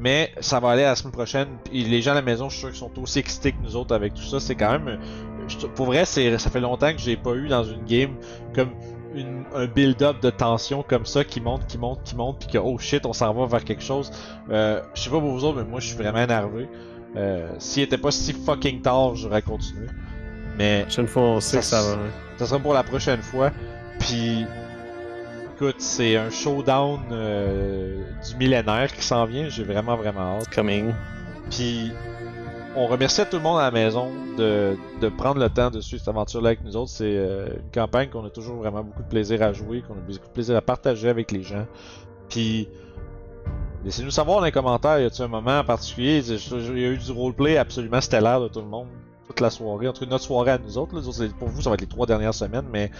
Mais 0.00 0.32
ça 0.40 0.60
va 0.60 0.70
aller 0.70 0.82
la 0.82 0.96
semaine 0.96 1.12
prochaine. 1.12 1.48
Les 1.72 2.00
gens 2.02 2.12
à 2.12 2.14
la 2.14 2.22
maison, 2.22 2.48
je 2.48 2.54
suis 2.54 2.60
sûr 2.60 2.68
qu'ils 2.70 2.78
sont 2.78 2.98
aussi 3.02 3.18
excités 3.18 3.52
que 3.52 3.62
nous 3.62 3.76
autres 3.76 3.94
avec 3.94 4.14
tout 4.14 4.22
ça. 4.22 4.40
C'est 4.40 4.54
quand 4.54 4.72
même. 4.72 4.98
je- 5.46 5.66
Pour 5.66 5.86
vrai, 5.86 6.04
c'est 6.06 6.38
ça 6.38 6.48
fait 6.50 6.60
longtemps 6.60 6.92
que 6.92 6.98
j'ai 6.98 7.16
pas 7.16 7.34
eu 7.34 7.48
dans 7.48 7.64
une 7.64 7.84
game 7.84 8.10
comme 8.54 8.70
une- 9.14 9.44
un 9.54 9.66
build-up 9.66 10.20
de 10.22 10.30
tension 10.30 10.82
comme 10.86 11.04
ça 11.04 11.24
qui 11.24 11.40
monte, 11.40 11.66
qui 11.66 11.76
monte, 11.76 12.02
qui 12.04 12.14
monte, 12.16 12.38
puis 12.40 12.48
que 12.48 12.58
oh 12.58 12.78
shit, 12.78 13.04
on 13.04 13.12
s'en 13.12 13.34
va 13.34 13.44
vers 13.46 13.64
quelque 13.64 13.82
chose. 13.82 14.10
Euh, 14.50 14.80
je 14.94 15.02
sais 15.02 15.10
pas 15.10 15.18
pour 15.20 15.32
vous 15.32 15.44
autres, 15.44 15.58
mais 15.58 15.68
moi 15.68 15.80
je 15.80 15.88
suis 15.88 15.96
vraiment 15.96 16.20
énervé. 16.22 16.68
Euh, 17.16 17.48
S'il 17.58 17.82
était 17.82 17.98
pas 17.98 18.12
si 18.12 18.32
fucking 18.32 18.80
tard, 18.82 19.16
j'aurais 19.16 19.42
continué. 19.42 19.86
Mais 20.56 20.78
la 20.78 20.84
prochaine 20.84 21.08
fois, 21.08 21.22
on 21.22 21.40
sait 21.40 21.58
que 21.58 21.64
Ça 21.64 21.80
ça 21.82 21.90
s- 21.90 21.96
va. 21.96 22.02
ça 22.38 22.46
sera 22.46 22.58
pour 22.60 22.72
la 22.72 22.84
prochaine 22.84 23.20
fois. 23.20 23.50
Puis, 23.98 24.46
écoute, 25.60 25.76
c'est 25.80 26.16
un 26.16 26.30
showdown 26.30 27.00
euh, 27.12 28.02
du 28.26 28.36
millénaire 28.36 28.90
qui 28.90 29.02
s'en 29.02 29.26
vient. 29.26 29.50
J'ai 29.50 29.62
vraiment, 29.62 29.94
vraiment 29.94 30.38
hâte. 30.38 30.48
Coming. 30.48 30.94
Puis, 31.50 31.92
on 32.74 32.86
remercie 32.86 33.20
tout 33.30 33.36
le 33.36 33.42
monde 33.42 33.58
à 33.58 33.64
la 33.64 33.70
maison 33.70 34.10
de, 34.38 34.74
de 35.02 35.08
prendre 35.10 35.38
le 35.38 35.50
temps 35.50 35.70
de 35.70 35.82
suivre 35.82 36.00
cette 36.00 36.08
aventure-là 36.08 36.48
avec 36.48 36.64
nous 36.64 36.76
autres. 36.76 36.90
C'est 36.90 37.14
euh, 37.14 37.48
une 37.48 37.70
campagne 37.74 38.08
qu'on 38.08 38.24
a 38.24 38.30
toujours 38.30 38.56
vraiment 38.56 38.82
beaucoup 38.82 39.02
de 39.02 39.08
plaisir 39.08 39.42
à 39.42 39.52
jouer, 39.52 39.82
qu'on 39.82 39.92
a 39.92 39.96
beaucoup 39.96 40.28
de 40.28 40.32
plaisir 40.32 40.56
à 40.56 40.62
partager 40.62 41.10
avec 41.10 41.30
les 41.30 41.42
gens. 41.42 41.66
Puis, 42.30 42.66
laissez-nous 43.84 44.12
savoir 44.12 44.38
dans 44.38 44.46
les 44.46 44.52
commentaires, 44.52 44.98
y 44.98 45.04
a-t-il 45.04 45.24
un 45.24 45.28
moment 45.28 45.58
en 45.58 45.64
particulier? 45.64 46.22
Il 46.26 46.80
y 46.80 46.86
a 46.86 46.88
eu 46.88 46.96
du 46.96 47.12
roleplay 47.12 47.58
absolument 47.58 48.00
stellaire 48.00 48.40
de 48.40 48.48
tout 48.48 48.60
le 48.60 48.66
monde 48.66 48.86
toute 49.26 49.40
la 49.40 49.50
soirée. 49.50 49.88
En 49.88 49.92
tout 49.92 50.04
cas, 50.06 50.10
notre 50.10 50.24
soirée 50.24 50.52
à 50.52 50.58
nous 50.58 50.78
autres. 50.78 50.94
Là, 50.94 51.02
pour 51.38 51.48
vous, 51.48 51.60
ça 51.60 51.68
va 51.68 51.74
être 51.74 51.82
les 51.82 51.86
trois 51.86 52.06
dernières 52.06 52.32
semaines, 52.32 52.66
mais 52.72 52.90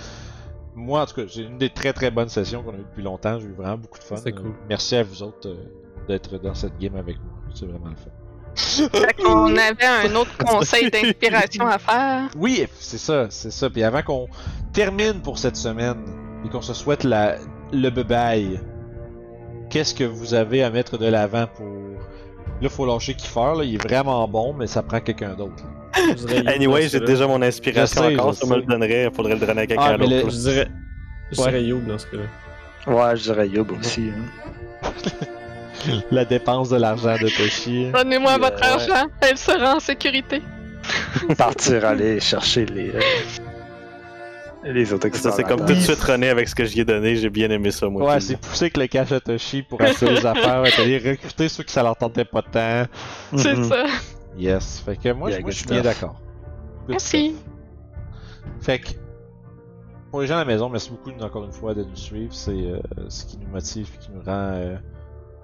moi, 0.81 1.03
en 1.03 1.07
tout 1.07 1.15
cas, 1.15 1.23
j'ai 1.27 1.43
une 1.43 1.59
des 1.59 1.71
très 1.71 1.93
très 1.93 2.11
bonnes 2.11 2.29
sessions 2.29 2.63
qu'on 2.63 2.73
a 2.73 2.75
eues 2.79 2.87
depuis 2.89 3.03
longtemps. 3.03 3.39
J'ai 3.39 3.47
eu 3.47 3.53
vraiment 3.53 3.79
beaucoup 3.79 3.99
de 3.99 4.05
fun. 4.05 4.17
C'est 4.17 4.35
Euh, 4.37 4.41
cool. 4.41 4.53
merci 4.69 4.97
à 4.97 5.03
vous 5.03 5.23
autres 5.23 5.49
euh, 5.49 5.57
d'être 6.09 6.39
dans 6.41 6.55
cette 6.55 6.77
game 6.79 6.97
avec 6.97 7.17
moi. 7.19 7.33
C'est 7.55 7.67
vraiment 7.67 7.89
le 7.91 7.97
fun. 7.97 8.11
Fait 8.57 9.13
qu'on 9.23 9.57
avait 9.57 9.87
un 10.09 10.15
autre 10.17 10.37
conseil 10.45 10.91
d'inspiration 10.91 11.67
à 11.67 11.79
faire. 11.79 12.29
Oui, 12.37 12.67
c'est 12.79 12.99
ça, 12.99 13.27
c'est 13.31 13.53
ça. 13.53 13.71
Puis 13.71 13.83
avant 13.85 14.03
qu'on 14.03 14.27
termine 14.73 15.21
pour 15.23 15.39
cette 15.39 15.57
semaine 15.57 16.03
et 16.45 16.49
qu'on 16.49 16.61
se 16.63 16.75
souhaite 16.75 17.05
la, 17.05 17.37
le 17.73 17.91
bye 17.91 18.61
qu'est-ce 19.71 19.95
que 19.95 20.03
vous 20.05 20.35
avez 20.35 20.65
à 20.65 20.71
mettre 20.71 20.99
de 20.99 21.07
l'avant 21.07 21.47
pour. 21.47 21.67
Là, 22.61 22.69
faut 22.69 22.85
lâcher 22.85 23.15
Kiefer, 23.15 23.55
là. 23.57 23.65
Il 23.65 23.77
est 23.77 23.83
vraiment 23.83 24.27
bon, 24.29 24.53
mais 24.53 24.67
ça 24.67 24.83
prend 24.83 25.01
quelqu'un 25.01 25.35
d'autre. 25.35 25.63
là. 25.65 25.71
Youb 25.99 26.47
Anyway, 26.49 26.89
j'ai 26.89 27.01
déjà 27.01 27.27
mon 27.27 27.41
inspiration 27.43 28.03
sais, 28.03 28.15
encore. 28.17 28.35
Ça 28.35 28.47
me 28.47 28.57
le 28.57 28.63
donnerait. 28.63 29.11
Faudrait 29.15 29.35
le 29.35 29.41
donner 29.41 29.63
à 29.63 29.67
quelqu'un 29.67 29.83
Ah, 29.85 29.97
mais 29.99 30.07
d'autre. 30.09 30.25
le-. 30.27 30.31
Je 30.31 30.37
dirais. 30.37 30.69
Je 31.33 31.41
Ouais. 31.41 31.49
dirais 31.49 31.65
Youb 31.65 31.87
dans 31.87 31.99
ce 31.99 32.07
cas-là. 32.07 32.93
Ouais, 32.93 33.17
je 33.17 33.23
dirais 33.23 33.49
Yob 33.49 33.73
aussi. 33.79 34.11
hein. 34.11 34.91
La 36.11 36.25
dépense 36.25 36.69
de 36.71 36.77
l'argent 36.77 37.15
de 37.15 37.29
Toshi. 37.29 37.91
Donnez-moi 37.93 38.35
Puis, 38.35 38.45
euh, 38.45 38.49
votre 38.51 38.63
argent, 38.63 39.07
elle 39.23 39.39
sera 39.39 39.77
en 39.77 39.81
sécurité. 39.81 40.43
Partir 41.39 41.85
aller 41.85 42.21
chercher 42.21 42.67
les. 42.67 42.91
euh, 42.91 43.01
les 44.65 44.93
autres 44.93 45.09
Ça, 45.17 45.31
c'est 45.33 45.43
comme 45.45 45.61
tout 45.65 45.73
de 45.73 45.81
suite 45.81 46.01
René 46.03 46.29
avec 46.29 46.49
ce 46.49 46.55
que 46.55 46.65
j'y 46.67 46.81
ai 46.81 46.85
donné. 46.85 47.17
J'ai 47.17 47.31
bien 47.31 47.49
aimé 47.51 47.71
ça, 47.71 47.89
moi. 47.89 48.13
Ouais, 48.13 48.21
c'est 48.21 48.37
poussé 48.39 48.65
avec 48.65 48.77
le 48.77 48.87
cash 48.89 49.11
à 49.13 49.21
Toshi 49.21 49.63
pour 49.63 49.81
acheter 49.81 50.11
les 50.11 50.27
affaires. 50.27 50.61
Ouais, 50.63 50.71
T'allais 50.71 50.99
recruter 50.99 51.49
ceux 51.49 51.63
qui 51.65 51.73
ça 51.73 51.83
leur 51.83 51.97
tentait 51.97 52.25
pas 52.27 52.43
tant. 52.43 52.85
C'est 53.37 53.55
Mhm. 53.57 53.65
ça. 53.69 53.85
Yes. 54.39 54.81
Fait 54.85 54.97
que 54.97 55.13
moi, 55.13 55.29
Yeah, 55.31 55.39
je- 55.39 55.43
moi, 55.43 55.51
good 55.51 55.53
je 55.53 55.59
suis 55.59 55.67
bien 55.69 55.83
d'accord. 55.83 56.21
Merci. 56.89 57.37
Fait 58.61 58.79
que, 58.79 58.89
pour 60.11 60.21
les 60.21 60.27
gens 60.27 60.37
à 60.37 60.39
la 60.41 60.45
maison, 60.45 60.69
merci 60.69 60.91
beaucoup 60.91 61.11
encore 61.23 61.45
une 61.45 61.53
fois 61.53 61.75
de 61.75 61.85
nous 61.85 61.97
suivre. 61.97 62.33
C'est 62.35 62.51
euh, 62.53 62.81
ce 63.09 63.25
qui 63.27 63.39
nous 63.39 63.49
motive 63.49 63.91
et 63.95 63.99
qui 63.99 64.11
nous 64.13 64.21
rend 64.21 64.53
euh, 64.55 64.77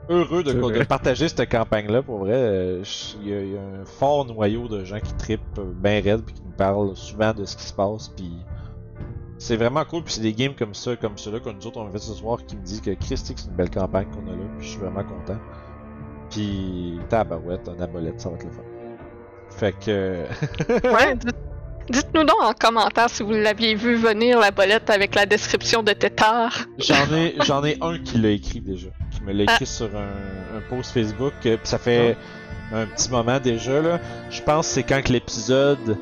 heureux 0.09 0.43
de, 0.43 0.53
de 0.81 0.85
partager 0.85 1.29
cette 1.29 1.51
campagne-là. 1.51 2.03
Pour 2.03 2.19
vrai, 2.19 2.33
euh, 2.35 2.83
il 3.23 3.29
y, 3.29 3.35
a- 3.35 3.41
il 3.43 3.53
y 3.53 3.57
a 3.57 3.61
un 3.61 3.85
fort 3.85 4.25
noyau 4.27 4.67
de 4.69 4.85
gens 4.85 5.01
qui 5.01 5.15
tripent 5.15 5.61
bien 5.61 6.01
raide 6.01 6.23
puis 6.23 6.35
qui 6.35 6.43
nous 6.43 6.53
parlent 6.57 6.97
souvent 6.97 7.33
de 7.35 7.45
ce 7.45 7.57
qui 7.57 7.65
se 7.65 7.73
passe. 7.75 8.09
Puis 8.09 8.33
c'est 9.39 9.57
vraiment 9.57 9.85
cool. 9.85 10.03
Puis 10.03 10.15
c'est 10.15 10.23
des 10.23 10.33
games 10.33 10.55
comme 10.59 10.75
ça, 10.75 10.97
comme 10.97 11.17
ceux-là 11.19 11.41
que 11.41 11.51
nous 11.51 11.67
autres 11.67 11.79
on 11.79 11.87
a 11.87 11.91
fait 11.91 11.99
ce 11.99 12.13
soir 12.15 12.39
qui 12.47 12.57
me 12.57 12.63
disent 12.63 12.81
que 12.81 12.91
Christy, 12.95 13.35
c'est 13.37 13.47
une 13.49 13.57
belle 13.57 13.71
campagne 13.71 14.07
qu'on 14.11 14.27
a 14.33 14.35
là. 14.35 14.43
Puis 14.59 14.67
je 14.67 14.71
suis 14.73 14.81
vraiment 14.81 15.05
content. 15.05 15.39
Puis 16.31 16.99
tabarouette, 17.09 17.69
un 17.69 17.81
abolette, 17.81 18.21
ça 18.21 18.31
va 18.31 18.35
être 18.37 18.45
le 18.45 18.51
fun. 18.51 18.63
Fait 19.51 19.73
que. 19.73 20.25
Ouais, 20.85 21.15
dites- 21.17 21.37
dites-nous 21.91 22.25
donc 22.25 22.43
en 22.43 22.53
commentaire 22.53 23.09
si 23.09 23.23
vous 23.23 23.33
l'aviez 23.33 23.75
vu 23.75 23.97
venir, 23.97 24.39
la 24.41 24.51
bolette 24.51 24.91
avec 24.91 25.15
la 25.15 25.25
description 25.27 25.83
de 25.83 25.93
Tétard. 25.93 26.53
J'en 26.79 27.15
ai, 27.15 27.35
j'en 27.45 27.65
ai 27.65 27.79
un 27.81 27.99
qui 27.99 28.19
l'a 28.19 28.31
écrit 28.31 28.61
déjà, 28.61 28.89
qui 29.11 29.23
me 29.23 29.33
l'a 29.33 29.45
écrit 29.45 29.67
sur 29.67 29.87
un, 29.97 30.59
un 30.59 30.61
post 30.69 30.93
Facebook. 30.93 31.33
euh, 31.47 31.57
pis 31.57 31.69
ça 31.69 31.79
fait 31.79 32.17
un 32.73 32.87
petit 32.87 33.11
moment 33.11 33.39
déjà 33.39 33.81
là. 33.81 34.01
Je 34.31 34.43
pense 34.43 34.67
que 34.69 34.75
c'est 34.75 34.83
quand 34.83 35.03
que 35.03 35.13
l'épisode 35.13 35.97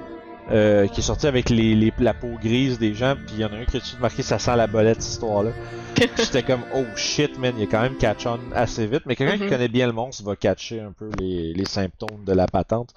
euh, 0.50 0.86
qui 0.88 1.00
est 1.00 1.04
sorti 1.04 1.26
avec 1.26 1.48
les, 1.48 1.74
les- 1.74 1.92
la 1.98 2.12
peau 2.14 2.30
grise 2.42 2.78
des 2.78 2.92
gens, 2.94 3.14
puis 3.16 3.36
il 3.36 3.40
y 3.40 3.44
en 3.44 3.52
a 3.52 3.56
un 3.56 3.64
qui 3.64 3.76
a 3.78 3.80
tout 3.80 3.96
marqué 4.00 4.22
ça 4.22 4.38
sent 4.38 4.56
la 4.56 4.66
bolette 4.66 5.00
cette 5.00 5.12
histoire-là. 5.12 5.50
J'étais 6.18 6.42
comme 6.42 6.62
oh 6.74 6.84
shit 6.96 7.38
man, 7.38 7.54
il 7.56 7.64
y 7.64 7.66
a 7.66 7.70
quand 7.70 7.80
même 7.82 7.96
catch 7.96 8.26
on 8.26 8.38
assez 8.54 8.86
vite, 8.86 9.02
mais 9.06 9.16
quelqu'un 9.16 9.36
qui 9.38 9.44
Mhm. 9.44 9.48
connaît 9.50 9.68
bien 9.68 9.86
le 9.86 9.92
monstre 9.92 10.24
va 10.24 10.34
catcher 10.36 10.80
un 10.80 10.92
peu 10.92 11.08
les, 11.18 11.52
les 11.54 11.64
symptômes 11.66 12.24
de 12.26 12.32
la 12.32 12.46
patente. 12.46 12.90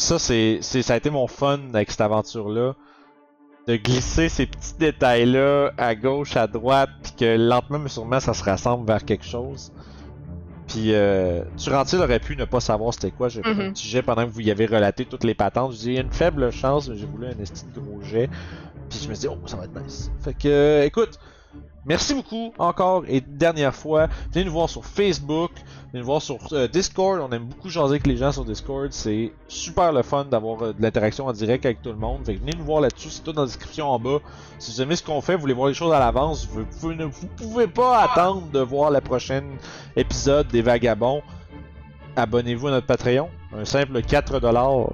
Ça 0.00 0.18
c'est, 0.18 0.60
ça 0.62 0.94
a 0.94 0.96
été 0.96 1.10
mon 1.10 1.26
fun 1.26 1.58
avec 1.74 1.90
cette 1.90 2.00
aventure 2.00 2.48
là. 2.48 2.74
de 3.66 3.76
glisser 3.76 4.28
ces 4.28 4.46
petits 4.46 4.74
détails-là 4.78 5.72
à 5.76 5.94
gauche, 5.96 6.36
à 6.36 6.46
droite, 6.46 6.90
puis 7.02 7.12
que 7.18 7.36
lentement 7.36 7.78
mais 7.80 7.88
sûrement 7.88 8.20
ça 8.20 8.32
se 8.32 8.44
rassemble 8.44 8.86
vers 8.86 9.04
quelque 9.04 9.24
chose. 9.24 9.72
Puis 10.68 10.94
euh, 10.94 11.42
Turantil 11.56 11.96
aurait 11.96 12.20
pu 12.20 12.36
ne 12.36 12.44
pas 12.44 12.60
savoir 12.60 12.94
c'était 12.94 13.10
quoi. 13.10 13.28
J'ai 13.28 13.42
fait 13.42 13.50
un 13.50 13.54
Mhm. 13.54 13.72
petit 13.72 13.88
jet 13.88 14.02
pendant 14.02 14.24
que 14.24 14.30
vous 14.30 14.42
y 14.42 14.50
avez 14.50 14.66
relaté 14.66 15.04
toutes 15.04 15.24
les 15.24 15.34
patentes. 15.34 15.72
Je 15.72 15.78
dis 15.78 15.86
il 15.88 15.94
y 15.94 15.98
a 15.98 16.02
une 16.02 16.12
faible 16.12 16.52
chance, 16.52 16.88
mais 16.88 16.96
j'ai 16.96 17.06
voulu 17.06 17.26
un 17.26 17.38
esti 17.42 17.64
de 17.74 17.80
gros 17.80 18.00
jet. 18.02 18.28
Puis 18.90 19.00
je 19.02 19.08
me 19.08 19.14
dit 19.14 19.26
oh 19.28 19.36
ça 19.46 19.56
va 19.56 19.64
être 19.64 19.82
nice. 19.82 20.10
Fait 20.20 20.34
que 20.34 20.48
euh, 20.48 20.84
écoute, 20.84 21.18
merci 21.84 22.14
beaucoup 22.14 22.52
encore 22.58 23.04
et 23.08 23.20
dernière 23.20 23.74
fois. 23.74 24.08
Venez 24.32 24.44
nous 24.44 24.52
voir 24.52 24.68
sur 24.68 24.84
Facebook, 24.84 25.50
venez 25.92 26.00
nous 26.00 26.06
voir 26.06 26.22
sur 26.22 26.38
euh, 26.52 26.68
Discord. 26.68 27.20
On 27.20 27.30
aime 27.32 27.44
beaucoup 27.44 27.68
jaser 27.68 27.92
avec 27.92 28.06
les 28.06 28.16
gens 28.16 28.32
sur 28.32 28.44
Discord. 28.44 28.92
C'est 28.92 29.32
super 29.48 29.92
le 29.92 30.02
fun 30.02 30.24
d'avoir 30.24 30.62
euh, 30.62 30.72
de 30.72 30.82
l'interaction 30.82 31.26
en 31.26 31.32
direct 31.32 31.64
avec 31.66 31.82
tout 31.82 31.90
le 31.90 31.96
monde. 31.96 32.22
Venez 32.24 32.52
nous 32.56 32.64
voir 32.64 32.80
là-dessus, 32.80 33.10
c'est 33.10 33.22
tout 33.22 33.32
dans 33.32 33.42
la 33.42 33.46
description 33.46 33.88
en 33.88 33.98
bas. 33.98 34.18
Si 34.58 34.72
vous 34.72 34.82
aimez 34.82 34.96
ce 34.96 35.02
qu'on 35.02 35.20
fait, 35.20 35.34
vous 35.34 35.42
voulez 35.42 35.54
voir 35.54 35.68
les 35.68 35.74
choses 35.74 35.92
à 35.92 35.98
l'avance, 35.98 36.46
vous, 36.46 36.92
ne 36.92 37.06
pouvez 37.06 37.66
pas 37.66 38.02
attendre 38.02 38.42
de 38.52 38.60
voir 38.60 38.90
le 38.90 39.00
prochain 39.00 39.42
épisode 39.96 40.48
des 40.48 40.62
Vagabonds. 40.62 41.22
Abonnez-vous 42.16 42.68
à 42.68 42.70
notre 42.72 42.86
Patreon. 42.86 43.28
Un 43.56 43.64
simple 43.64 44.00
4$, 44.00 44.90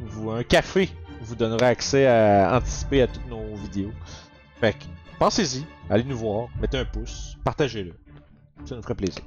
vous, 0.00 0.30
un 0.30 0.42
café 0.42 0.90
vous 1.24 1.34
donnera 1.34 1.66
accès 1.66 2.06
à 2.06 2.56
anticiper 2.56 3.02
à 3.02 3.06
toutes 3.06 3.28
nos 3.28 3.54
vidéos. 3.56 3.92
Fait 4.60 4.74
que, 4.74 4.84
pensez-y, 5.18 5.64
allez 5.90 6.04
nous 6.04 6.16
voir, 6.16 6.48
mettez 6.60 6.78
un 6.78 6.84
pouce, 6.84 7.36
partagez-le. 7.44 7.94
Ça 8.64 8.76
nous 8.76 8.82
ferait 8.82 8.94
plaisir. 8.94 9.22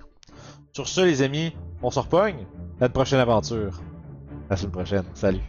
Sur 0.73 0.87
ce, 0.87 1.01
les 1.01 1.21
amis, 1.21 1.55
on 1.81 1.91
se 1.91 1.99
repogne. 1.99 2.45
À 2.79 2.85
la 2.85 2.89
prochaine 2.89 3.19
aventure. 3.19 3.81
À 4.49 4.51
la 4.51 4.57
semaine 4.57 4.71
prochaine. 4.71 5.05
Salut. 5.13 5.41